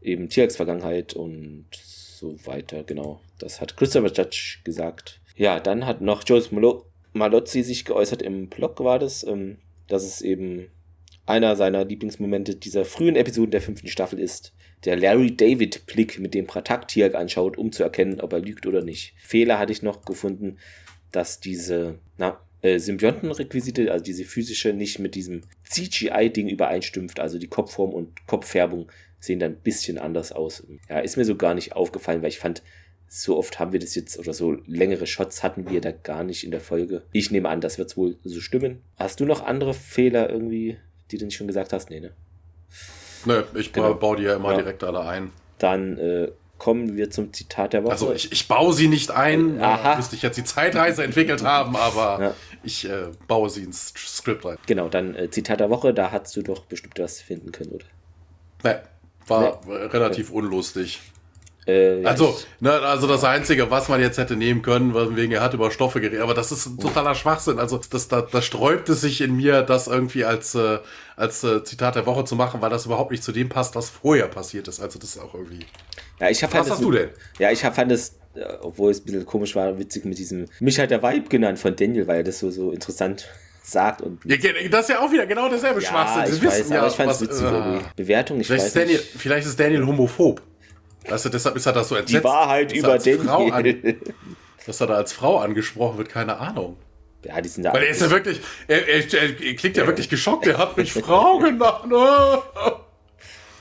Eben 0.00 0.28
Tierks 0.28 0.56
Vergangenheit 0.56 1.14
und 1.14 1.66
so 1.72 2.36
weiter, 2.46 2.84
genau. 2.84 3.20
Das 3.38 3.60
hat 3.60 3.76
Christopher 3.76 4.12
Judge 4.12 4.58
gesagt. 4.64 5.20
Ja, 5.36 5.60
dann 5.60 5.86
hat 5.86 6.00
noch 6.00 6.22
Joyce 6.26 6.50
Malozzi 7.12 7.62
sich 7.62 7.84
geäußert 7.84 8.22
im 8.22 8.48
Blog, 8.48 8.80
war 8.80 8.98
das. 8.98 9.24
Ähm, 9.24 9.58
dass 9.90 10.04
es 10.04 10.22
eben 10.22 10.68
einer 11.26 11.56
seiner 11.56 11.84
Lieblingsmomente 11.84 12.56
dieser 12.56 12.84
frühen 12.84 13.16
Episoden 13.16 13.50
der 13.50 13.60
fünften 13.60 13.88
Staffel 13.88 14.18
ist. 14.18 14.52
Der 14.84 14.96
Larry 14.96 15.36
David-Blick, 15.36 16.18
mit 16.18 16.34
dem 16.34 16.46
Pratak 16.46 16.88
Tiag 16.88 17.14
anschaut, 17.14 17.58
um 17.58 17.72
zu 17.72 17.82
erkennen, 17.82 18.20
ob 18.20 18.32
er 18.32 18.40
lügt 18.40 18.66
oder 18.66 18.82
nicht. 18.82 19.14
Fehler 19.18 19.58
hatte 19.58 19.72
ich 19.72 19.82
noch 19.82 20.04
gefunden, 20.04 20.58
dass 21.12 21.40
diese 21.40 21.98
na, 22.16 22.40
äh, 22.62 22.78
Symbiontenrequisite, 22.78 23.90
also 23.92 24.04
diese 24.04 24.24
physische, 24.24 24.72
nicht 24.72 24.98
mit 24.98 25.14
diesem 25.14 25.42
CGI-Ding 25.64 26.48
übereinstimmt. 26.48 27.20
Also 27.20 27.38
die 27.38 27.48
Kopfform 27.48 27.92
und 27.92 28.26
Kopffärbung 28.26 28.90
sehen 29.18 29.38
dann 29.38 29.52
ein 29.52 29.62
bisschen 29.62 29.98
anders 29.98 30.32
aus. 30.32 30.66
Ja, 30.88 31.00
ist 31.00 31.16
mir 31.16 31.24
so 31.24 31.36
gar 31.36 31.54
nicht 31.54 31.74
aufgefallen, 31.74 32.22
weil 32.22 32.30
ich 32.30 32.38
fand, 32.38 32.62
so 33.12 33.36
oft 33.36 33.58
haben 33.58 33.72
wir 33.72 33.80
das 33.80 33.96
jetzt 33.96 34.18
oder 34.18 34.32
so 34.32 34.52
längere 34.66 35.06
Shots 35.06 35.42
hatten 35.42 35.68
wir 35.68 35.80
da 35.80 35.90
gar 35.90 36.22
nicht 36.22 36.44
in 36.44 36.52
der 36.52 36.60
Folge. 36.60 37.02
Ich 37.12 37.30
nehme 37.30 37.48
an, 37.48 37.60
das 37.60 37.76
wird 37.76 37.96
wohl 37.96 38.18
so 38.22 38.40
stimmen. 38.40 38.82
Hast 38.96 39.18
du 39.18 39.26
noch 39.26 39.44
andere 39.44 39.74
Fehler 39.74 40.30
irgendwie, 40.30 40.76
die 41.10 41.18
du 41.18 41.24
nicht 41.24 41.36
schon 41.36 41.48
gesagt 41.48 41.72
hast? 41.72 41.90
Nee, 41.90 42.00
ne? 42.00 42.12
Nö, 43.24 43.42
ich 43.54 43.72
genau. 43.72 43.94
baue 43.94 44.16
die 44.16 44.24
ja 44.24 44.36
immer 44.36 44.52
ja. 44.52 44.58
direkt 44.58 44.82
alle 44.84 45.00
ein. 45.00 45.32
Dann 45.58 45.98
äh, 45.98 46.28
kommen 46.58 46.96
wir 46.96 47.10
zum 47.10 47.32
Zitat 47.32 47.72
der 47.72 47.82
Woche. 47.82 47.92
Also 47.92 48.12
ich, 48.12 48.30
ich 48.30 48.46
baue 48.46 48.72
sie 48.72 48.86
nicht 48.86 49.10
ein, 49.10 49.60
Aha. 49.60 49.96
müsste 49.96 50.14
ich 50.14 50.22
jetzt 50.22 50.36
die 50.36 50.44
Zeitreise 50.44 51.02
entwickelt 51.02 51.42
haben, 51.42 51.74
aber 51.74 52.18
ja. 52.20 52.34
ich 52.62 52.88
äh, 52.88 53.08
baue 53.26 53.50
sie 53.50 53.62
ins 53.64 53.92
Skript 53.96 54.44
rein. 54.44 54.58
Genau, 54.66 54.88
dann 54.88 55.14
äh, 55.16 55.30
Zitat 55.30 55.60
der 55.60 55.70
Woche, 55.70 55.92
da 55.92 56.12
hast 56.12 56.36
du 56.36 56.42
doch 56.42 56.60
bestimmt 56.66 56.98
was 56.98 57.20
finden 57.20 57.50
können, 57.50 57.72
oder? 57.72 57.86
Nee, 58.62 58.74
war 59.26 59.60
nee. 59.66 59.74
relativ 59.74 60.30
unlustig. 60.30 61.00
Äh, 61.70 62.04
also, 62.04 62.36
ne, 62.60 62.72
also 62.72 63.06
das 63.06 63.24
Einzige, 63.24 63.70
was 63.70 63.88
man 63.88 64.00
jetzt 64.00 64.18
hätte 64.18 64.36
nehmen 64.36 64.62
können, 64.62 64.94
wegen 65.16 65.32
er 65.32 65.42
hat 65.42 65.54
über 65.54 65.70
Stoffe 65.70 66.00
geredet, 66.00 66.22
aber 66.22 66.34
das 66.34 66.52
ist 66.52 66.66
ein 66.66 66.78
totaler 66.78 67.14
Schwachsinn. 67.14 67.58
Also 67.58 67.78
das, 67.90 68.08
da, 68.08 68.22
da 68.22 68.42
sträubte 68.42 68.94
sich 68.94 69.20
in 69.20 69.36
mir, 69.36 69.62
das 69.62 69.86
irgendwie 69.86 70.24
als, 70.24 70.54
äh, 70.54 70.78
als 71.16 71.44
äh, 71.44 71.62
Zitat 71.64 71.96
der 71.96 72.06
Woche 72.06 72.24
zu 72.24 72.36
machen, 72.36 72.60
weil 72.60 72.70
das 72.70 72.86
überhaupt 72.86 73.10
nicht 73.10 73.22
zu 73.22 73.32
dem 73.32 73.48
passt, 73.48 73.76
was 73.76 73.90
vorher 73.90 74.28
passiert 74.28 74.68
ist. 74.68 74.80
Also 74.80 74.98
das 74.98 75.16
ist 75.16 75.22
auch 75.22 75.34
irgendwie. 75.34 75.66
Ja, 76.18 76.28
ich 76.28 76.42
was 76.42 76.52
hast 76.52 76.70
das, 76.70 76.80
du 76.80 76.90
denn? 76.90 77.10
Ja, 77.38 77.50
ich 77.50 77.60
fand 77.60 77.92
es, 77.92 78.16
äh, 78.34 78.44
obwohl 78.60 78.90
es 78.90 79.00
ein 79.00 79.04
bisschen 79.04 79.26
komisch 79.26 79.54
war, 79.54 79.78
witzig 79.78 80.04
mit 80.04 80.18
diesem, 80.18 80.46
mich 80.60 80.78
hat 80.78 80.90
der 80.90 81.02
Vibe 81.02 81.28
genannt 81.28 81.58
von 81.58 81.76
Daniel, 81.76 82.06
weil 82.06 82.18
er 82.18 82.24
das 82.24 82.40
so, 82.40 82.50
so 82.50 82.72
interessant 82.72 83.28
sagt. 83.62 84.02
Und 84.02 84.24
ja, 84.24 84.36
das 84.70 84.82
ist 84.82 84.90
ja 84.90 85.00
auch 85.00 85.12
wieder 85.12 85.26
genau 85.26 85.48
dasselbe 85.48 85.80
ja, 85.80 85.88
Schwachsinn. 85.88 86.22
Das 86.22 86.36
ich 86.36 86.44
weiß, 86.44 86.70
ja, 86.70 86.78
aber 86.78 86.88
ich 86.88 86.94
fand 86.94 87.10
es 87.12 87.20
witzig 87.20 87.46
äh, 87.46 87.78
Bewertung, 87.96 88.40
ich 88.40 88.46
vielleicht 88.46 88.64
weiß 88.64 88.72
Daniel, 88.72 88.98
Vielleicht 88.98 89.46
ist 89.46 89.60
Daniel 89.60 89.86
homophob. 89.86 90.42
Weißt 91.08 91.24
du, 91.24 91.28
deshalb 91.28 91.56
ist 91.56 91.66
er 91.66 91.72
das 91.72 91.88
so 91.88 91.96
entsetzt. 91.96 92.22
Die 92.22 92.24
Wahrheit 92.24 92.72
über 92.72 92.98
den. 92.98 93.28
An, 93.28 93.64
dass 94.66 94.80
er 94.80 94.86
da 94.86 94.94
als 94.94 95.12
Frau 95.12 95.38
angesprochen 95.38 95.98
wird, 95.98 96.08
keine 96.08 96.36
Ahnung. 96.38 96.76
Ja, 97.24 97.40
die 97.40 97.48
sind 97.48 97.64
da. 97.64 97.72
Weil 97.72 97.84
er 97.84 97.90
ist 97.90 98.00
ja 98.00 98.10
wirklich, 98.10 98.40
er, 98.66 98.88
er, 98.88 99.12
er 99.12 99.54
klingt 99.54 99.76
ja, 99.76 99.82
ja 99.82 99.86
wirklich 99.86 100.08
geschockt, 100.08 100.46
er 100.46 100.58
hat 100.58 100.76
mich 100.76 100.92
Frau 100.92 101.38
genannt. 101.38 101.90
Ja. 101.90 102.42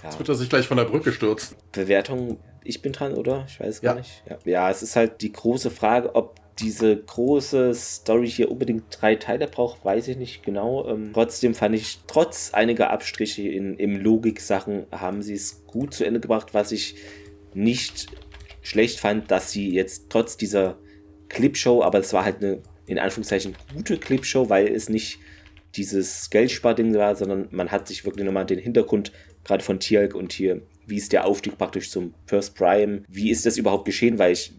Jetzt 0.03 0.17
wird 0.17 0.29
er 0.29 0.35
sich 0.35 0.49
gleich 0.49 0.67
von 0.67 0.77
der 0.77 0.85
Brücke 0.85 1.11
stürzen. 1.11 1.57
Bewertung, 1.73 2.39
ich 2.63 2.81
bin 2.81 2.93
dran, 2.93 3.13
oder? 3.15 3.45
Ich 3.47 3.59
weiß 3.59 3.81
gar 3.81 3.95
ja. 3.95 3.99
nicht. 3.99 4.23
Ja. 4.29 4.37
ja, 4.45 4.69
es 4.69 4.81
ist 4.81 4.95
halt 4.95 5.21
die 5.21 5.31
große 5.31 5.71
Frage, 5.71 6.15
ob 6.15 6.35
diese 6.59 6.95
große 6.95 7.73
Story 7.73 8.29
hier 8.29 8.51
unbedingt 8.51 8.85
drei 8.89 9.15
Teile 9.15 9.47
braucht, 9.47 9.83
weiß 9.83 10.07
ich 10.09 10.17
nicht 10.17 10.43
genau. 10.43 10.87
Ähm, 10.87 11.11
trotzdem 11.13 11.55
fand 11.55 11.75
ich, 11.75 11.99
trotz 12.07 12.53
einiger 12.53 12.91
Abstriche 12.91 13.43
in, 13.43 13.77
in 13.77 13.99
Logik-Sachen, 14.01 14.85
haben 14.91 15.21
sie 15.21 15.35
es 15.35 15.65
gut 15.67 15.93
zu 15.93 16.05
Ende 16.05 16.19
gebracht, 16.19 16.53
was 16.53 16.71
ich 16.71 16.95
nicht 17.53 18.07
schlecht 18.61 18.99
fand, 18.99 19.31
dass 19.31 19.51
sie 19.51 19.71
jetzt 19.71 20.09
trotz 20.09 20.37
dieser 20.37 20.77
Clipshow, 21.29 21.83
aber 21.83 21.99
es 21.99 22.13
war 22.13 22.25
halt 22.25 22.37
eine 22.37 22.61
in 22.85 22.97
Anführungszeichen 22.97 23.55
gute 23.73 23.97
Clipshow, 23.97 24.49
weil 24.49 24.67
es 24.67 24.89
nicht 24.89 25.19
dieses 25.75 26.29
Geldsparding 26.31 26.95
war, 26.95 27.15
sondern 27.15 27.47
man 27.51 27.71
hat 27.71 27.87
sich 27.87 28.03
wirklich 28.03 28.25
nochmal 28.25 28.45
den 28.45 28.57
Hintergrund 28.57 29.11
gerade 29.43 29.63
von 29.63 29.79
Tierk 29.79 30.15
und 30.15 30.33
hier, 30.33 30.61
wie 30.87 30.97
ist 30.97 31.13
der 31.13 31.25
Aufstieg 31.25 31.57
praktisch 31.57 31.91
zum 31.91 32.15
First 32.25 32.55
Prime, 32.55 33.03
wie 33.07 33.29
ist 33.29 33.45
das 33.45 33.57
überhaupt 33.57 33.85
geschehen, 33.85 34.17
weil 34.17 34.33
ich 34.33 34.53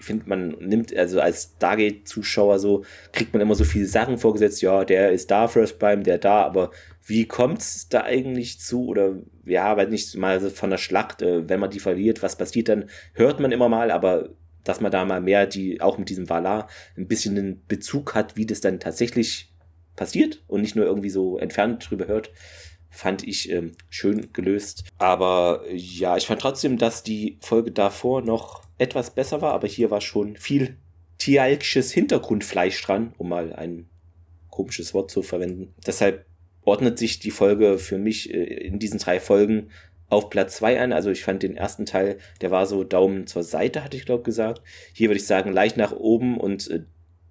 finde, 0.00 0.28
man 0.28 0.56
nimmt, 0.60 0.96
also 0.96 1.20
als 1.20 1.54
Stargate-Zuschauer 1.56 2.58
so, 2.58 2.84
kriegt 3.12 3.32
man 3.32 3.42
immer 3.42 3.54
so 3.54 3.64
viele 3.64 3.86
Sachen 3.86 4.18
vorgesetzt, 4.18 4.62
ja, 4.62 4.84
der 4.84 5.12
ist 5.12 5.30
da, 5.30 5.48
First 5.48 5.78
Prime, 5.78 6.02
der 6.02 6.18
da, 6.18 6.42
aber 6.42 6.70
wie 7.06 7.26
kommt 7.26 7.60
es 7.60 7.88
da 7.88 8.02
eigentlich 8.02 8.60
zu? 8.60 8.86
Oder 8.86 9.16
ja, 9.44 9.76
weil 9.76 9.88
nicht 9.88 10.14
mal 10.16 10.40
von 10.50 10.70
der 10.70 10.78
Schlacht, 10.78 11.22
äh, 11.22 11.48
wenn 11.48 11.60
man 11.60 11.70
die 11.70 11.80
verliert, 11.80 12.22
was 12.22 12.36
passiert 12.36 12.68
dann, 12.68 12.90
hört 13.14 13.40
man 13.40 13.52
immer 13.52 13.68
mal, 13.68 13.90
aber 13.90 14.30
dass 14.64 14.80
man 14.80 14.90
da 14.90 15.04
mal 15.04 15.20
mehr 15.20 15.46
die, 15.46 15.80
auch 15.80 15.96
mit 15.98 16.10
diesem 16.10 16.28
Valar, 16.28 16.68
ein 16.96 17.06
bisschen 17.06 17.38
einen 17.38 17.62
Bezug 17.68 18.14
hat, 18.14 18.36
wie 18.36 18.46
das 18.46 18.60
dann 18.60 18.80
tatsächlich 18.80 19.52
passiert 19.94 20.42
und 20.48 20.60
nicht 20.60 20.74
nur 20.74 20.84
irgendwie 20.84 21.10
so 21.10 21.38
entfernt 21.38 21.88
drüber 21.88 22.08
hört, 22.08 22.32
fand 22.90 23.26
ich 23.26 23.50
ähm, 23.50 23.72
schön 23.88 24.32
gelöst. 24.32 24.84
Aber 24.98 25.62
ja, 25.72 26.16
ich 26.16 26.26
fand 26.26 26.40
trotzdem, 26.40 26.78
dass 26.78 27.04
die 27.04 27.38
Folge 27.40 27.70
davor 27.70 28.22
noch 28.22 28.62
etwas 28.78 29.14
besser 29.14 29.40
war, 29.40 29.52
aber 29.54 29.68
hier 29.68 29.90
war 29.90 30.00
schon 30.00 30.36
viel 30.36 30.76
tialksches 31.18 31.92
Hintergrundfleisch 31.92 32.82
dran, 32.82 33.14
um 33.16 33.28
mal 33.28 33.52
ein 33.52 33.88
komisches 34.50 34.94
Wort 34.94 35.10
zu 35.10 35.22
verwenden. 35.22 35.74
Deshalb 35.86 36.26
ordnet 36.66 36.98
sich 36.98 37.18
die 37.20 37.30
Folge 37.30 37.78
für 37.78 37.96
mich 37.96 38.32
äh, 38.34 38.42
in 38.42 38.78
diesen 38.78 38.98
drei 38.98 39.20
Folgen 39.20 39.70
auf 40.08 40.28
Platz 40.30 40.56
zwei 40.56 40.78
ein. 40.78 40.92
Also 40.92 41.10
ich 41.10 41.24
fand 41.24 41.42
den 41.42 41.56
ersten 41.56 41.86
Teil, 41.86 42.18
der 42.40 42.50
war 42.50 42.66
so 42.66 42.84
Daumen 42.84 43.26
zur 43.26 43.42
Seite, 43.42 43.82
hatte 43.82 43.96
ich 43.96 44.04
glaube 44.04 44.24
gesagt. 44.24 44.62
Hier 44.92 45.08
würde 45.08 45.18
ich 45.18 45.26
sagen 45.26 45.52
leicht 45.52 45.76
nach 45.76 45.92
oben 45.92 46.38
und 46.38 46.70
äh, 46.70 46.82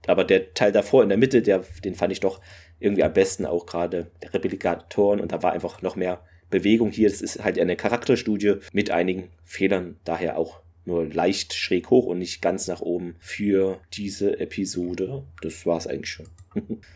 aber 0.07 0.23
der 0.23 0.53
Teil 0.53 0.71
davor 0.71 1.01
in 1.01 1.09
der 1.09 1.17
Mitte, 1.17 1.41
der, 1.41 1.63
den 1.83 1.95
fand 1.95 2.13
ich 2.13 2.19
doch 2.19 2.39
irgendwie 2.79 3.03
am 3.03 3.13
besten, 3.13 3.45
auch 3.45 3.65
gerade 3.65 4.11
der 4.21 4.33
Replikatoren 4.33 5.19
und 5.19 5.31
da 5.31 5.41
war 5.41 5.51
einfach 5.51 5.81
noch 5.81 5.95
mehr 5.95 6.21
Bewegung 6.51 6.91
hier. 6.91 7.09
Das 7.09 7.21
ist 7.21 7.43
halt 7.43 7.57
eine 7.57 7.75
Charakterstudie 7.75 8.55
mit 8.71 8.91
einigen 8.91 9.29
Fehlern, 9.43 9.97
daher 10.03 10.37
auch 10.37 10.59
nur 10.85 11.05
leicht 11.05 11.53
schräg 11.53 11.89
hoch 11.89 12.05
und 12.05 12.19
nicht 12.19 12.41
ganz 12.41 12.67
nach 12.67 12.81
oben 12.81 13.15
für 13.19 13.79
diese 13.93 14.39
Episode. 14.39 15.23
Das 15.41 15.65
war 15.65 15.77
es 15.77 15.87
eigentlich 15.87 16.11
schon. 16.11 16.27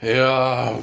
Ja, 0.01 0.77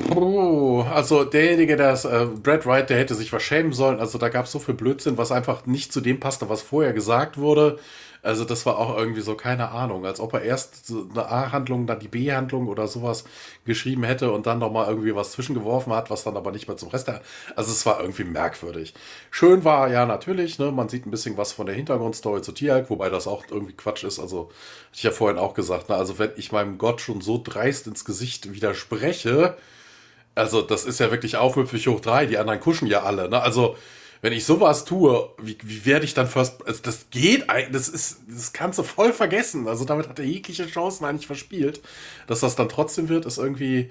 also 0.93 1.25
derjenige, 1.25 1.77
der 1.77 1.93
äh, 2.05 2.27
Brad 2.27 2.67
Wright, 2.67 2.91
der 2.91 2.99
hätte 2.99 3.15
sich 3.15 3.33
was 3.33 3.43
schämen 3.43 3.73
sollen. 3.73 4.01
Also 4.01 4.19
da 4.19 4.29
gab 4.29 4.47
es 4.47 4.53
so 4.53 4.59
viel 4.59 4.75
Blödsinn, 4.75 5.19
was 5.19 5.33
einfach 5.33 5.67
nicht 5.67 5.93
zu 5.93 6.01
dem 6.01 6.21
passte, 6.21 6.49
was 6.49 6.63
vorher 6.63 6.93
gesagt 6.93 7.39
wurde. 7.39 7.79
Also 8.27 8.45
das 8.45 8.67
war 8.67 8.79
auch 8.79 8.99
irgendwie 8.99 9.21
so, 9.21 9.37
keine 9.37 9.71
Ahnung, 9.71 10.05
als 10.05 10.19
ob 10.19 10.35
er 10.35 10.43
erst 10.43 10.91
eine 10.91 11.27
A-Handlung, 11.31 11.87
dann 11.87 12.01
die 12.01 12.09
B-Handlung 12.09 12.67
oder 12.67 12.89
sowas 12.89 13.25
geschrieben 13.65 14.03
hätte 14.03 14.33
und 14.33 14.47
dann 14.47 14.59
nochmal 14.59 14.89
irgendwie 14.89 15.15
was 15.15 15.31
zwischengeworfen 15.31 15.93
hat, 15.93 16.11
was 16.11 16.25
dann 16.25 16.37
aber 16.37 16.51
nicht 16.51 16.67
mehr 16.67 16.77
zum 16.77 16.89
Rest 16.89 17.07
der... 17.07 17.23
Also 17.55 17.71
es 17.71 17.87
war 17.87 18.01
irgendwie 18.01 18.25
merkwürdig. 18.25 18.95
Schön 19.31 19.65
war 19.65 19.89
ja 19.91 20.07
natürlich, 20.07 20.59
ne, 20.59 20.73
man 20.73 20.89
sieht 20.89 21.07
ein 21.07 21.13
bisschen 21.13 21.37
was 21.37 21.53
von 21.53 21.67
der 21.67 21.77
Hintergrundstory 21.77 22.43
zu 22.43 22.51
Tialk, 22.51 22.91
wobei 22.91 23.11
das 23.11 23.29
auch 23.29 23.45
irgendwie 23.49 23.75
Quatsch 23.75 24.03
ist. 24.03 24.19
Also 24.19 24.51
ich 24.93 25.05
ja 25.05 25.13
vorhin 25.13 25.39
auch 25.39 25.55
gesagt, 25.55 25.89
ne, 25.89 25.95
also 25.95 26.19
wenn 26.19 26.33
ich 26.37 26.51
meinem 26.51 26.79
Gott 26.79 27.01
schon 27.01 27.21
so 27.21 27.41
dreist 27.43 27.87
ins 27.87 28.05
Gesicht 28.05 28.53
widerspreche, 28.53 29.57
also 30.35 30.63
das 30.63 30.85
ist 30.85 30.99
ja 30.99 31.13
wirklich 31.13 31.37
aufmüpfig 31.37 31.87
hoch 31.87 32.01
drei, 32.01 32.27
die 32.27 32.39
anderen 32.39 32.59
kuschen 32.59 32.89
ja 32.89 33.05
alle, 33.05 33.29
ne? 33.29 33.41
Also 33.41 33.77
wenn 34.23 34.33
ich 34.33 34.45
sowas 34.45 34.85
tue, 34.85 35.31
wie, 35.39 35.57
wie 35.63 35.85
werde 35.85 36.05
ich 36.05 36.15
dann 36.15 36.27
first. 36.27 36.67
Also 36.67 36.83
das 36.83 37.11
geht 37.11 37.49
eigentlich, 37.51 37.73
das 37.73 37.89
ist, 37.89 38.21
das 38.29 38.53
kannst 38.53 38.79
du 38.79 38.83
voll 38.83 39.13
vergessen. 39.13 39.69
Also 39.69 39.85
damit 39.85 40.09
hat 40.09 40.19
er 40.19 40.25
jegliche 40.25 40.67
Chancen 40.67 41.05
eigentlich 41.05 41.27
verspielt. 41.27 41.81
Dass 42.27 42.41
das 42.41 42.57
dann 42.57 42.69
trotzdem 42.69 43.09
wird, 43.09 43.27
ist 43.27 43.39
irgendwie. 43.39 43.91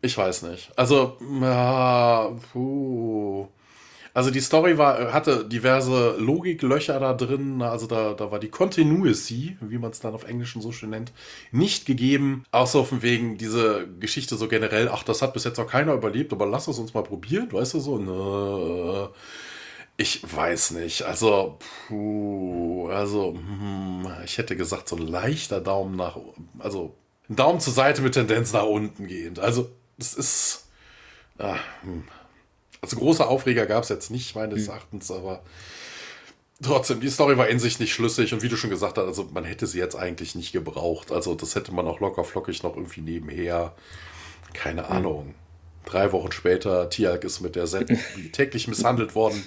Ich 0.00 0.18
weiß 0.18 0.42
nicht. 0.42 0.72
Also, 0.76 1.16
ja, 1.40 2.32
puh. 2.52 3.46
Also 4.14 4.30
die 4.30 4.40
Story 4.40 4.76
war, 4.76 5.12
hatte 5.12 5.44
diverse 5.44 6.16
Logiklöcher 6.18 7.00
da 7.00 7.14
drin, 7.14 7.62
also 7.62 7.86
da, 7.86 8.12
da 8.12 8.30
war 8.30 8.38
die 8.38 8.50
Continuity, 8.50 9.56
wie 9.60 9.78
man 9.78 9.90
es 9.90 10.00
dann 10.00 10.14
auf 10.14 10.24
Englisch 10.24 10.54
so 10.58 10.70
schön 10.70 10.90
nennt, 10.90 11.12
nicht 11.50 11.86
gegeben. 11.86 12.44
Auch 12.52 12.66
so 12.66 12.84
von 12.84 13.00
wegen 13.02 13.38
diese 13.38 13.88
Geschichte 14.00 14.36
so 14.36 14.48
generell, 14.48 14.88
ach, 14.88 15.02
das 15.02 15.22
hat 15.22 15.32
bis 15.32 15.44
jetzt 15.44 15.56
noch 15.56 15.66
keiner 15.66 15.94
überlebt, 15.94 16.32
aber 16.32 16.46
lass 16.46 16.68
es 16.68 16.78
uns 16.78 16.92
mal 16.92 17.02
probieren, 17.02 17.50
weißt 17.50 17.74
du 17.74 17.80
so? 17.80 17.98
Ne, 17.98 19.08
ich 19.96 20.22
weiß 20.30 20.72
nicht. 20.72 21.02
Also, 21.02 21.58
puh, 21.88 22.88
also, 22.88 23.34
hm, 23.34 24.06
ich 24.24 24.36
hätte 24.38 24.56
gesagt, 24.56 24.88
so 24.88 24.96
ein 24.96 25.06
leichter 25.06 25.60
Daumen 25.60 25.96
nach, 25.96 26.18
also 26.58 26.94
ein 27.30 27.36
Daumen 27.36 27.60
zur 27.60 27.72
Seite 27.72 28.02
mit 28.02 28.14
Tendenz 28.14 28.52
nach 28.52 28.64
unten 28.66 29.06
gehend. 29.06 29.38
Also, 29.38 29.70
das 29.98 30.14
ist. 30.14 30.68
Ah, 31.38 31.56
hm. 31.82 32.04
Also 32.82 32.96
große 32.96 33.26
Aufreger 33.26 33.66
gab 33.66 33.84
es 33.84 33.88
jetzt 33.88 34.10
nicht, 34.10 34.34
meines 34.34 34.62
hm. 34.62 34.70
Erachtens, 34.70 35.10
aber 35.10 35.42
trotzdem, 36.60 37.00
die 37.00 37.08
Story 37.08 37.38
war 37.38 37.48
in 37.48 37.60
sich 37.60 37.78
nicht 37.78 37.94
schlüssig 37.94 38.34
und 38.34 38.42
wie 38.42 38.48
du 38.48 38.56
schon 38.56 38.70
gesagt 38.70 38.98
hast, 38.98 39.06
also 39.06 39.30
man 39.32 39.44
hätte 39.44 39.68
sie 39.68 39.78
jetzt 39.78 39.94
eigentlich 39.94 40.34
nicht 40.34 40.52
gebraucht. 40.52 41.12
Also 41.12 41.34
das 41.34 41.54
hätte 41.54 41.72
man 41.72 41.86
auch 41.86 42.00
locker 42.00 42.24
flockig 42.24 42.62
noch 42.64 42.76
irgendwie 42.76 43.00
nebenher. 43.00 43.74
Keine 44.52 44.88
hm. 44.88 44.96
Ahnung. 44.96 45.34
Drei 45.84 46.12
Wochen 46.12 46.32
später, 46.32 46.90
Tialk 46.90 47.24
ist 47.24 47.40
mit 47.40 47.56
der 47.56 47.66
Set 47.66 47.88
täglich 48.32 48.68
misshandelt 48.68 49.14
worden. 49.14 49.42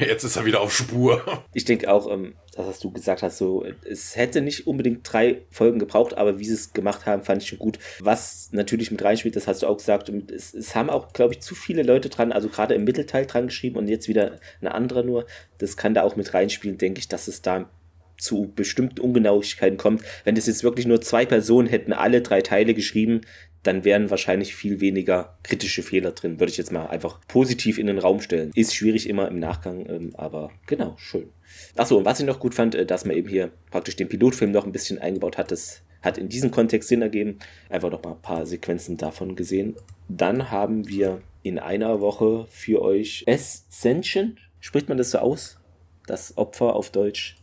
Jetzt 0.00 0.24
ist 0.24 0.36
er 0.36 0.44
wieder 0.44 0.60
auf 0.60 0.74
Spur. 0.74 1.22
Ich 1.52 1.64
denke 1.64 1.92
auch, 1.92 2.10
ähm, 2.10 2.34
das, 2.54 2.66
was 2.66 2.78
du 2.80 2.90
gesagt 2.90 3.22
hast, 3.22 3.38
so, 3.38 3.64
es 3.88 4.16
hätte 4.16 4.40
nicht 4.40 4.66
unbedingt 4.66 5.00
drei 5.10 5.42
Folgen 5.50 5.78
gebraucht, 5.78 6.16
aber 6.16 6.38
wie 6.38 6.44
sie 6.44 6.54
es 6.54 6.72
gemacht 6.72 7.06
haben, 7.06 7.22
fand 7.22 7.42
ich 7.42 7.48
schon 7.48 7.58
gut. 7.58 7.78
Was 8.00 8.50
natürlich 8.52 8.90
mit 8.90 9.02
reinspielt, 9.02 9.36
das 9.36 9.46
hast 9.46 9.62
du 9.62 9.66
auch 9.66 9.76
gesagt, 9.76 10.08
es, 10.08 10.54
es 10.54 10.74
haben 10.74 10.90
auch, 10.90 11.12
glaube 11.12 11.34
ich, 11.34 11.40
zu 11.40 11.54
viele 11.54 11.82
Leute 11.82 12.08
dran, 12.08 12.32
also 12.32 12.48
gerade 12.48 12.74
im 12.74 12.84
Mittelteil 12.84 13.26
dran 13.26 13.46
geschrieben 13.46 13.76
und 13.76 13.88
jetzt 13.88 14.08
wieder 14.08 14.40
eine 14.60 14.74
andere 14.74 15.04
nur. 15.04 15.26
Das 15.58 15.76
kann 15.76 15.94
da 15.94 16.02
auch 16.02 16.16
mit 16.16 16.32
reinspielen, 16.32 16.78
denke 16.78 17.00
ich, 17.00 17.08
dass 17.08 17.28
es 17.28 17.42
da 17.42 17.68
zu 18.16 18.52
bestimmten 18.54 19.00
Ungenauigkeiten 19.00 19.78
kommt. 19.78 20.02
Wenn 20.24 20.34
das 20.34 20.46
jetzt 20.46 20.62
wirklich 20.62 20.86
nur 20.86 21.00
zwei 21.00 21.24
Personen 21.24 21.68
hätten 21.68 21.92
alle 21.92 22.20
drei 22.20 22.42
Teile 22.42 22.74
geschrieben, 22.74 23.22
dann 23.62 23.84
wären 23.84 24.10
wahrscheinlich 24.10 24.54
viel 24.54 24.80
weniger 24.80 25.36
kritische 25.42 25.82
Fehler 25.82 26.12
drin, 26.12 26.40
würde 26.40 26.50
ich 26.50 26.56
jetzt 26.56 26.72
mal 26.72 26.86
einfach 26.86 27.20
positiv 27.28 27.78
in 27.78 27.86
den 27.86 27.98
Raum 27.98 28.20
stellen. 28.20 28.50
Ist 28.54 28.74
schwierig 28.74 29.08
immer 29.08 29.28
im 29.28 29.38
Nachgang, 29.38 29.86
ähm, 29.88 30.10
aber 30.14 30.50
genau, 30.66 30.94
schön. 30.98 31.28
Achso, 31.76 31.98
und 31.98 32.04
was 32.04 32.20
ich 32.20 32.26
noch 32.26 32.40
gut 32.40 32.54
fand, 32.54 32.74
äh, 32.74 32.86
dass 32.86 33.04
man 33.04 33.16
eben 33.16 33.28
hier 33.28 33.50
praktisch 33.70 33.96
den 33.96 34.08
Pilotfilm 34.08 34.50
noch 34.50 34.64
ein 34.64 34.72
bisschen 34.72 34.98
eingebaut 34.98 35.36
hat, 35.36 35.50
das 35.50 35.82
hat 36.02 36.16
in 36.16 36.28
diesem 36.28 36.50
Kontext 36.50 36.88
Sinn 36.88 37.02
ergeben. 37.02 37.38
Einfach 37.68 37.90
noch 37.90 38.02
mal 38.02 38.12
ein 38.12 38.22
paar 38.22 38.46
Sequenzen 38.46 38.96
davon 38.96 39.36
gesehen. 39.36 39.76
Dann 40.08 40.50
haben 40.50 40.88
wir 40.88 41.20
in 41.42 41.58
einer 41.58 42.00
Woche 42.00 42.46
für 42.50 42.82
euch 42.82 43.24
Ascension, 43.28 44.38
spricht 44.60 44.88
man 44.88 44.98
das 44.98 45.10
so 45.10 45.18
aus? 45.18 45.58
Das 46.06 46.36
Opfer 46.36 46.74
auf 46.74 46.90
Deutsch. 46.90 47.36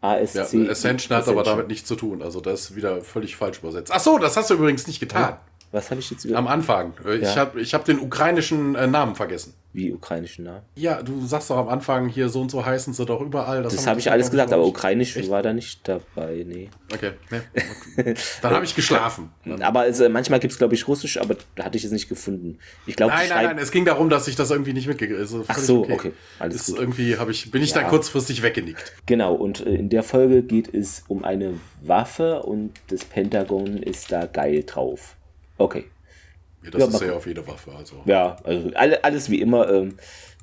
ASC. 0.00 0.34
Ja, 0.34 0.70
Ascension 0.70 1.16
hat 1.16 1.28
aber 1.28 1.42
damit 1.42 1.68
nichts 1.68 1.88
zu 1.88 1.96
tun. 1.96 2.22
Also 2.22 2.40
das 2.40 2.70
ist 2.70 2.76
wieder 2.76 3.00
völlig 3.00 3.36
falsch 3.36 3.58
übersetzt. 3.58 3.92
Ach 3.92 4.00
so, 4.00 4.18
das 4.18 4.36
hast 4.36 4.50
du 4.50 4.54
übrigens 4.54 4.86
nicht 4.86 5.00
getan. 5.00 5.22
Ja. 5.22 5.40
Was 5.72 5.90
habe 5.90 6.00
ich 6.00 6.10
jetzt 6.10 6.24
über 6.24 6.38
Am 6.38 6.46
Anfang. 6.46 6.94
Ich 7.04 7.22
ja. 7.22 7.36
habe 7.36 7.60
ich 7.60 7.74
hab 7.74 7.84
den 7.84 7.98
ukrainischen 7.98 8.74
äh, 8.74 8.86
Namen 8.86 9.14
vergessen. 9.14 9.54
Wie 9.76 9.92
ukrainischen 9.92 10.46
Namen? 10.46 10.62
Ja, 10.74 11.02
du 11.02 11.26
sagst 11.26 11.50
doch 11.50 11.58
am 11.58 11.68
Anfang 11.68 12.08
hier 12.08 12.30
so 12.30 12.40
und 12.40 12.50
so 12.50 12.64
heißen 12.64 12.94
sie 12.94 13.04
doch 13.04 13.20
überall. 13.20 13.62
Das, 13.62 13.76
das 13.76 13.86
habe 13.86 14.00
ich 14.00 14.10
alles 14.10 14.30
gesagt, 14.30 14.50
aber 14.54 14.64
ukrainisch 14.64 15.16
Echt? 15.16 15.28
war 15.28 15.42
da 15.42 15.52
nicht 15.52 15.86
dabei. 15.86 16.46
Nee. 16.46 16.70
Okay, 16.94 17.10
nee. 17.30 17.40
okay. 17.98 18.14
Dann 18.40 18.54
habe 18.54 18.64
ich 18.64 18.74
geschlafen. 18.74 19.28
aber 19.60 19.80
also, 19.80 20.08
manchmal 20.08 20.40
gibt 20.40 20.52
es, 20.52 20.58
glaube 20.58 20.74
ich, 20.74 20.88
Russisch, 20.88 21.20
aber 21.20 21.36
da 21.56 21.64
hatte 21.64 21.76
ich 21.76 21.84
es 21.84 21.90
nicht 21.90 22.08
gefunden. 22.08 22.58
Ich 22.86 22.96
glaub, 22.96 23.10
nein, 23.10 23.28
nein, 23.28 23.44
nein, 23.44 23.58
es 23.58 23.70
ging 23.70 23.84
darum, 23.84 24.08
dass 24.08 24.28
ich 24.28 24.34
das 24.36 24.50
irgendwie 24.50 24.72
nicht 24.72 24.88
mitgekriegt 24.88 25.18
habe. 25.18 25.20
Also 25.20 25.44
Ach 25.46 25.58
so, 25.58 25.82
okay. 25.82 25.92
okay. 25.92 26.12
Alles 26.38 26.56
ist 26.56 26.66
gut. 26.68 26.78
Irgendwie 26.78 27.14
ich, 27.28 27.50
bin 27.50 27.62
ich 27.62 27.72
ja. 27.72 27.82
da 27.82 27.88
kurzfristig 27.88 28.42
weggenickt. 28.42 28.94
Genau, 29.04 29.34
und 29.34 29.60
äh, 29.66 29.74
in 29.74 29.90
der 29.90 30.04
Folge 30.04 30.42
geht 30.42 30.72
es 30.72 31.04
um 31.06 31.22
eine 31.22 31.60
Waffe 31.82 32.44
und 32.44 32.72
das 32.88 33.04
Pentagon 33.04 33.76
ist 33.76 34.10
da 34.10 34.24
geil 34.24 34.64
drauf. 34.64 35.15
Okay. 35.58 35.84
Ja, 36.62 36.70
das 36.70 36.80
ja, 36.80 36.88
ist 36.88 37.00
ja 37.02 37.12
auf 37.14 37.26
jede 37.26 37.46
Waffe. 37.46 37.72
Also. 37.72 38.02
Ja, 38.04 38.36
also 38.44 38.70
alles 38.74 39.30
wie 39.30 39.40
immer. 39.40 39.70
Ähm, 39.70 39.96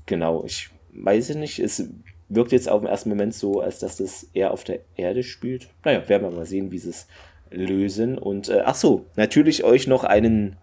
genau, 0.05 0.43
ich 0.45 0.69
weiß 0.93 1.35
nicht, 1.35 1.59
es 1.59 1.89
wirkt 2.29 2.51
jetzt 2.51 2.69
auf 2.69 2.81
den 2.81 2.89
ersten 2.89 3.09
Moment 3.09 3.33
so, 3.33 3.61
als 3.61 3.79
dass 3.79 3.97
das 3.97 4.27
eher 4.33 4.51
auf 4.51 4.63
der 4.63 4.79
Erde 4.95 5.23
spielt. 5.23 5.69
Naja, 5.83 6.07
werden 6.07 6.23
wir 6.23 6.31
mal 6.31 6.45
sehen, 6.45 6.71
wie 6.71 6.79
sie 6.79 6.89
es 6.89 7.07
lösen. 7.51 8.17
Und 8.17 8.49
äh, 8.49 8.61
ach 8.65 8.75
so, 8.75 9.05
natürlich 9.15 9.63
euch 9.63 9.87
noch 9.87 10.03
einen 10.03 10.57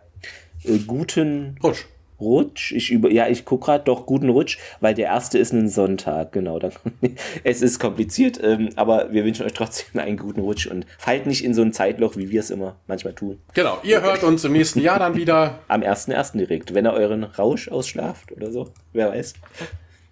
äh, 0.65 0.79
guten 0.79 1.57
Rutsch. 1.63 1.87
Rutsch. 2.21 2.73
Ich 2.73 2.91
über, 2.91 3.11
ja, 3.11 3.29
ich 3.29 3.45
gucke 3.45 3.67
gerade 3.67 3.85
doch 3.85 4.07
guten 4.07 4.29
Rutsch, 4.29 4.59
weil 4.81 4.95
der 4.95 5.07
erste 5.07 5.39
ist 5.39 5.53
ein 5.53 5.69
Sonntag, 5.69 6.33
genau. 6.33 6.59
Dann, 6.59 6.73
es 7.45 7.63
ist 7.63 7.79
kompliziert, 7.79 8.41
ähm, 8.43 8.71
aber 8.77 9.13
wir 9.13 9.25
wünschen 9.25 9.47
euch 9.47 9.53
trotzdem 9.53 10.01
einen 10.01 10.17
guten 10.17 10.41
Rutsch 10.41 10.67
und 10.67 10.87
fallt 10.99 11.27
nicht 11.27 11.45
in 11.45 11.55
so 11.55 11.63
ein 11.63 11.73
Zeitloch, 11.73 12.17
wie 12.17 12.31
wir 12.31 12.41
es 12.41 12.51
immer 12.51 12.77
manchmal 12.87 13.15
tun. 13.15 13.39
Genau, 13.55 13.79
ihr 13.83 14.03
hört 14.03 14.23
uns 14.23 14.45
im 14.45 14.53
nächsten 14.53 14.81
Jahr 14.81 14.99
dann 14.99 15.17
wieder. 15.17 15.61
Am 15.69 15.83
1.1. 15.83 16.37
direkt, 16.37 16.75
wenn 16.75 16.87
ihr 16.87 16.93
euren 16.93 17.25
Rausch 17.25 17.69
ausschlaft 17.69 18.33
oder 18.33 18.51
so, 18.51 18.69
wer 18.93 19.11
weiß. 19.11 19.35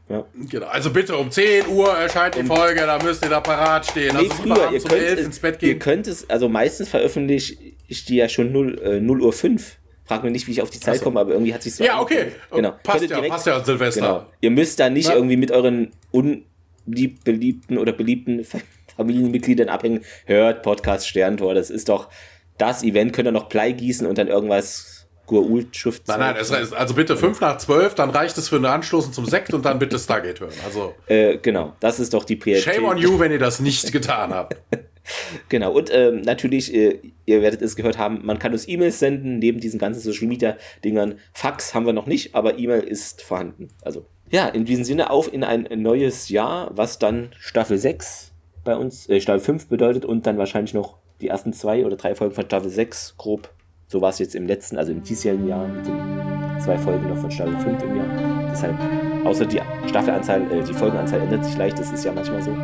Ja. 0.09 0.24
Genau, 0.48 0.66
also 0.66 0.90
bitte 0.90 1.16
um 1.16 1.30
10 1.30 1.68
Uhr 1.68 1.90
erscheint 1.90 2.35
die 2.35 2.43
Folge, 2.43 2.80
da 2.80 2.98
müsst 3.02 3.22
ihr 3.22 3.30
da 3.30 3.40
parat 3.40 3.85
stehen. 3.85 4.16
Nee, 4.16 4.28
also 4.30 4.43
früher, 4.43 4.72
ihr 4.72 4.80
könnt, 4.80 5.18
um 5.18 5.24
ins 5.26 5.39
Bett 5.39 5.59
gehen. 5.59 5.68
Ihr 5.68 5.78
könnt 5.78 6.06
es, 6.06 6.30
also 6.30 6.48
meistens 6.48 6.89
veröffentliche 6.89 7.56
ich 7.89 8.05
die 8.05 8.16
ja 8.16 8.28
schon 8.28 8.52
0, 8.52 8.80
äh, 8.82 9.01
0 9.01 9.22
Uhr 9.22 9.32
5 9.32 9.76
Frag 10.09 10.24
mir 10.24 10.30
nicht, 10.30 10.47
wie 10.47 10.52
ich 10.52 10.62
auf 10.62 10.70
die 10.70 10.80
Zeit 10.80 10.97
so. 10.97 11.05
komme, 11.05 11.20
aber 11.20 11.32
irgendwie 11.32 11.52
hat 11.52 11.62
sich 11.62 11.74
so. 11.74 11.85
Ja, 11.85 12.01
okay. 12.01 12.32
Genau. 12.51 12.72
Passt 12.82 13.02
ja, 13.02 13.09
direkt, 13.09 13.28
passt 13.28 13.47
ja, 13.47 13.62
Silvester. 13.62 14.01
Genau. 14.01 14.26
Ihr 14.40 14.51
müsst 14.51 14.80
da 14.80 14.89
nicht 14.89 15.09
Na? 15.09 15.14
irgendwie 15.14 15.36
mit 15.36 15.51
euren 15.51 15.93
unlieb 16.10 17.22
beliebten 17.24 17.76
oder 17.76 17.93
beliebten 17.93 18.43
Familienmitgliedern 18.97 19.68
abhängen. 19.68 20.01
Hört 20.24 20.62
Podcast 20.62 21.06
Sterntor, 21.06 21.55
das 21.55 21.68
ist 21.68 21.90
doch 21.90 22.09
das 22.56 22.82
Event. 22.82 23.12
Könnt 23.12 23.28
ihr 23.28 23.32
noch 23.32 23.51
Blei 23.51 23.72
gießen 23.72 24.06
und 24.06 24.16
dann 24.16 24.28
irgendwas 24.28 24.97
Gua'uld-Schrift. 25.28 26.09
Nein, 26.09 26.20
nein, 26.20 26.36
es, 26.38 26.50
also 26.50 26.94
bitte 26.94 27.16
5 27.16 27.40
nach 27.40 27.59
12, 27.59 27.94
dann 27.94 28.10
reicht 28.10 28.36
es 28.38 28.48
für 28.48 28.56
eine 28.56 28.70
Anstoßen 28.70 29.12
zum 29.12 29.26
Sekt 29.26 29.55
und 29.55 29.64
dann 29.64 29.78
bitte 29.78 29.98
Stargate 29.98 30.40
hören. 30.40 30.55
Also, 30.64 30.94
äh, 31.06 31.38
genau, 31.38 31.74
das 31.80 32.00
ist 32.00 32.14
doch 32.14 32.24
die 32.24 32.36
Priorität. 32.36 32.74
Shame 32.74 32.84
on 32.86 32.98
you, 32.98 33.18
wenn 33.18 33.30
ihr 33.30 33.38
das 33.38 33.60
nicht 33.60 33.92
getan 33.92 34.32
habt. 34.32 34.56
genau, 35.48 35.72
und 35.72 35.90
ähm, 35.92 36.22
natürlich, 36.22 36.74
äh, 36.74 37.00
ihr 37.26 37.42
werdet 37.42 37.62
es 37.62 37.76
gehört 37.76 37.98
haben, 37.98 38.24
man 38.24 38.38
kann 38.38 38.52
uns 38.52 38.66
E-Mails 38.66 38.98
senden, 38.98 39.38
neben 39.38 39.60
diesen 39.60 39.78
ganzen 39.78 40.00
Social 40.00 40.26
Media 40.26 40.56
Dingern. 40.84 41.18
Fax 41.32 41.74
haben 41.74 41.86
wir 41.86 41.92
noch 41.92 42.06
nicht, 42.06 42.34
aber 42.34 42.59
E-Mail 42.59 42.82
ist 42.82 43.22
vorhanden. 43.22 43.68
Also, 43.82 44.06
ja, 44.30 44.48
in 44.48 44.64
diesem 44.64 44.84
Sinne 44.84 45.10
auf 45.10 45.32
in 45.32 45.44
ein 45.44 45.66
neues 45.76 46.28
Jahr, 46.28 46.70
was 46.74 46.98
dann 46.98 47.30
Staffel 47.38 47.78
6 47.78 48.32
bei 48.64 48.76
uns, 48.76 49.09
äh, 49.09 49.20
Staffel 49.20 49.40
5 49.40 49.68
bedeutet 49.68 50.05
und 50.05 50.26
dann 50.26 50.38
wahrscheinlich 50.38 50.74
noch 50.74 50.98
die 51.20 51.28
ersten 51.28 51.52
zwei 51.52 51.84
oder 51.84 51.96
drei 51.96 52.14
Folgen 52.14 52.34
von 52.34 52.44
Staffel 52.44 52.70
6 52.70 53.14
grob. 53.16 53.50
So 53.90 54.02
war 54.02 54.10
es 54.10 54.19
jetzt 54.19 54.35
im 54.35 54.47
letzten, 54.47 54.77
also 54.77 54.93
im 54.93 55.02
diesjährigen 55.02 55.48
Jahr 55.48 55.66
mit 55.66 55.86
den 55.86 56.60
zwei 56.60 56.77
Folgen 56.77 57.09
noch 57.09 57.16
von 57.16 57.31
Staffel 57.31 57.56
5 57.56 57.82
im 57.85 57.97
Jahr. 57.97 58.51
Deshalb, 58.51 58.77
außer 59.24 59.47
die 59.47 59.60
Staffelanzahl, 59.86 60.43
äh, 60.52 60.62
die 60.62 60.74
Folgenanzahl 60.74 61.20
ändert 61.20 61.44
sich 61.44 61.56
leicht, 61.56 61.78
das 61.78 61.90
ist 61.90 62.05
ja 62.05 62.12
manchmal 62.12 62.43
so. 62.43 62.55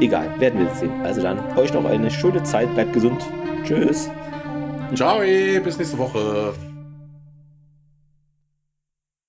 Egal, 0.00 0.28
werden 0.40 0.60
wir 0.60 0.74
sehen. 0.74 0.92
Also 1.02 1.20
dann 1.20 1.38
euch 1.58 1.74
noch 1.74 1.84
eine 1.84 2.10
schöne 2.10 2.42
Zeit, 2.42 2.72
bleibt 2.74 2.94
gesund. 2.94 3.22
Tschüss. 3.64 4.08
Ciao, 4.94 5.20
bis 5.20 5.78
nächste 5.78 5.98
Woche. 5.98 6.54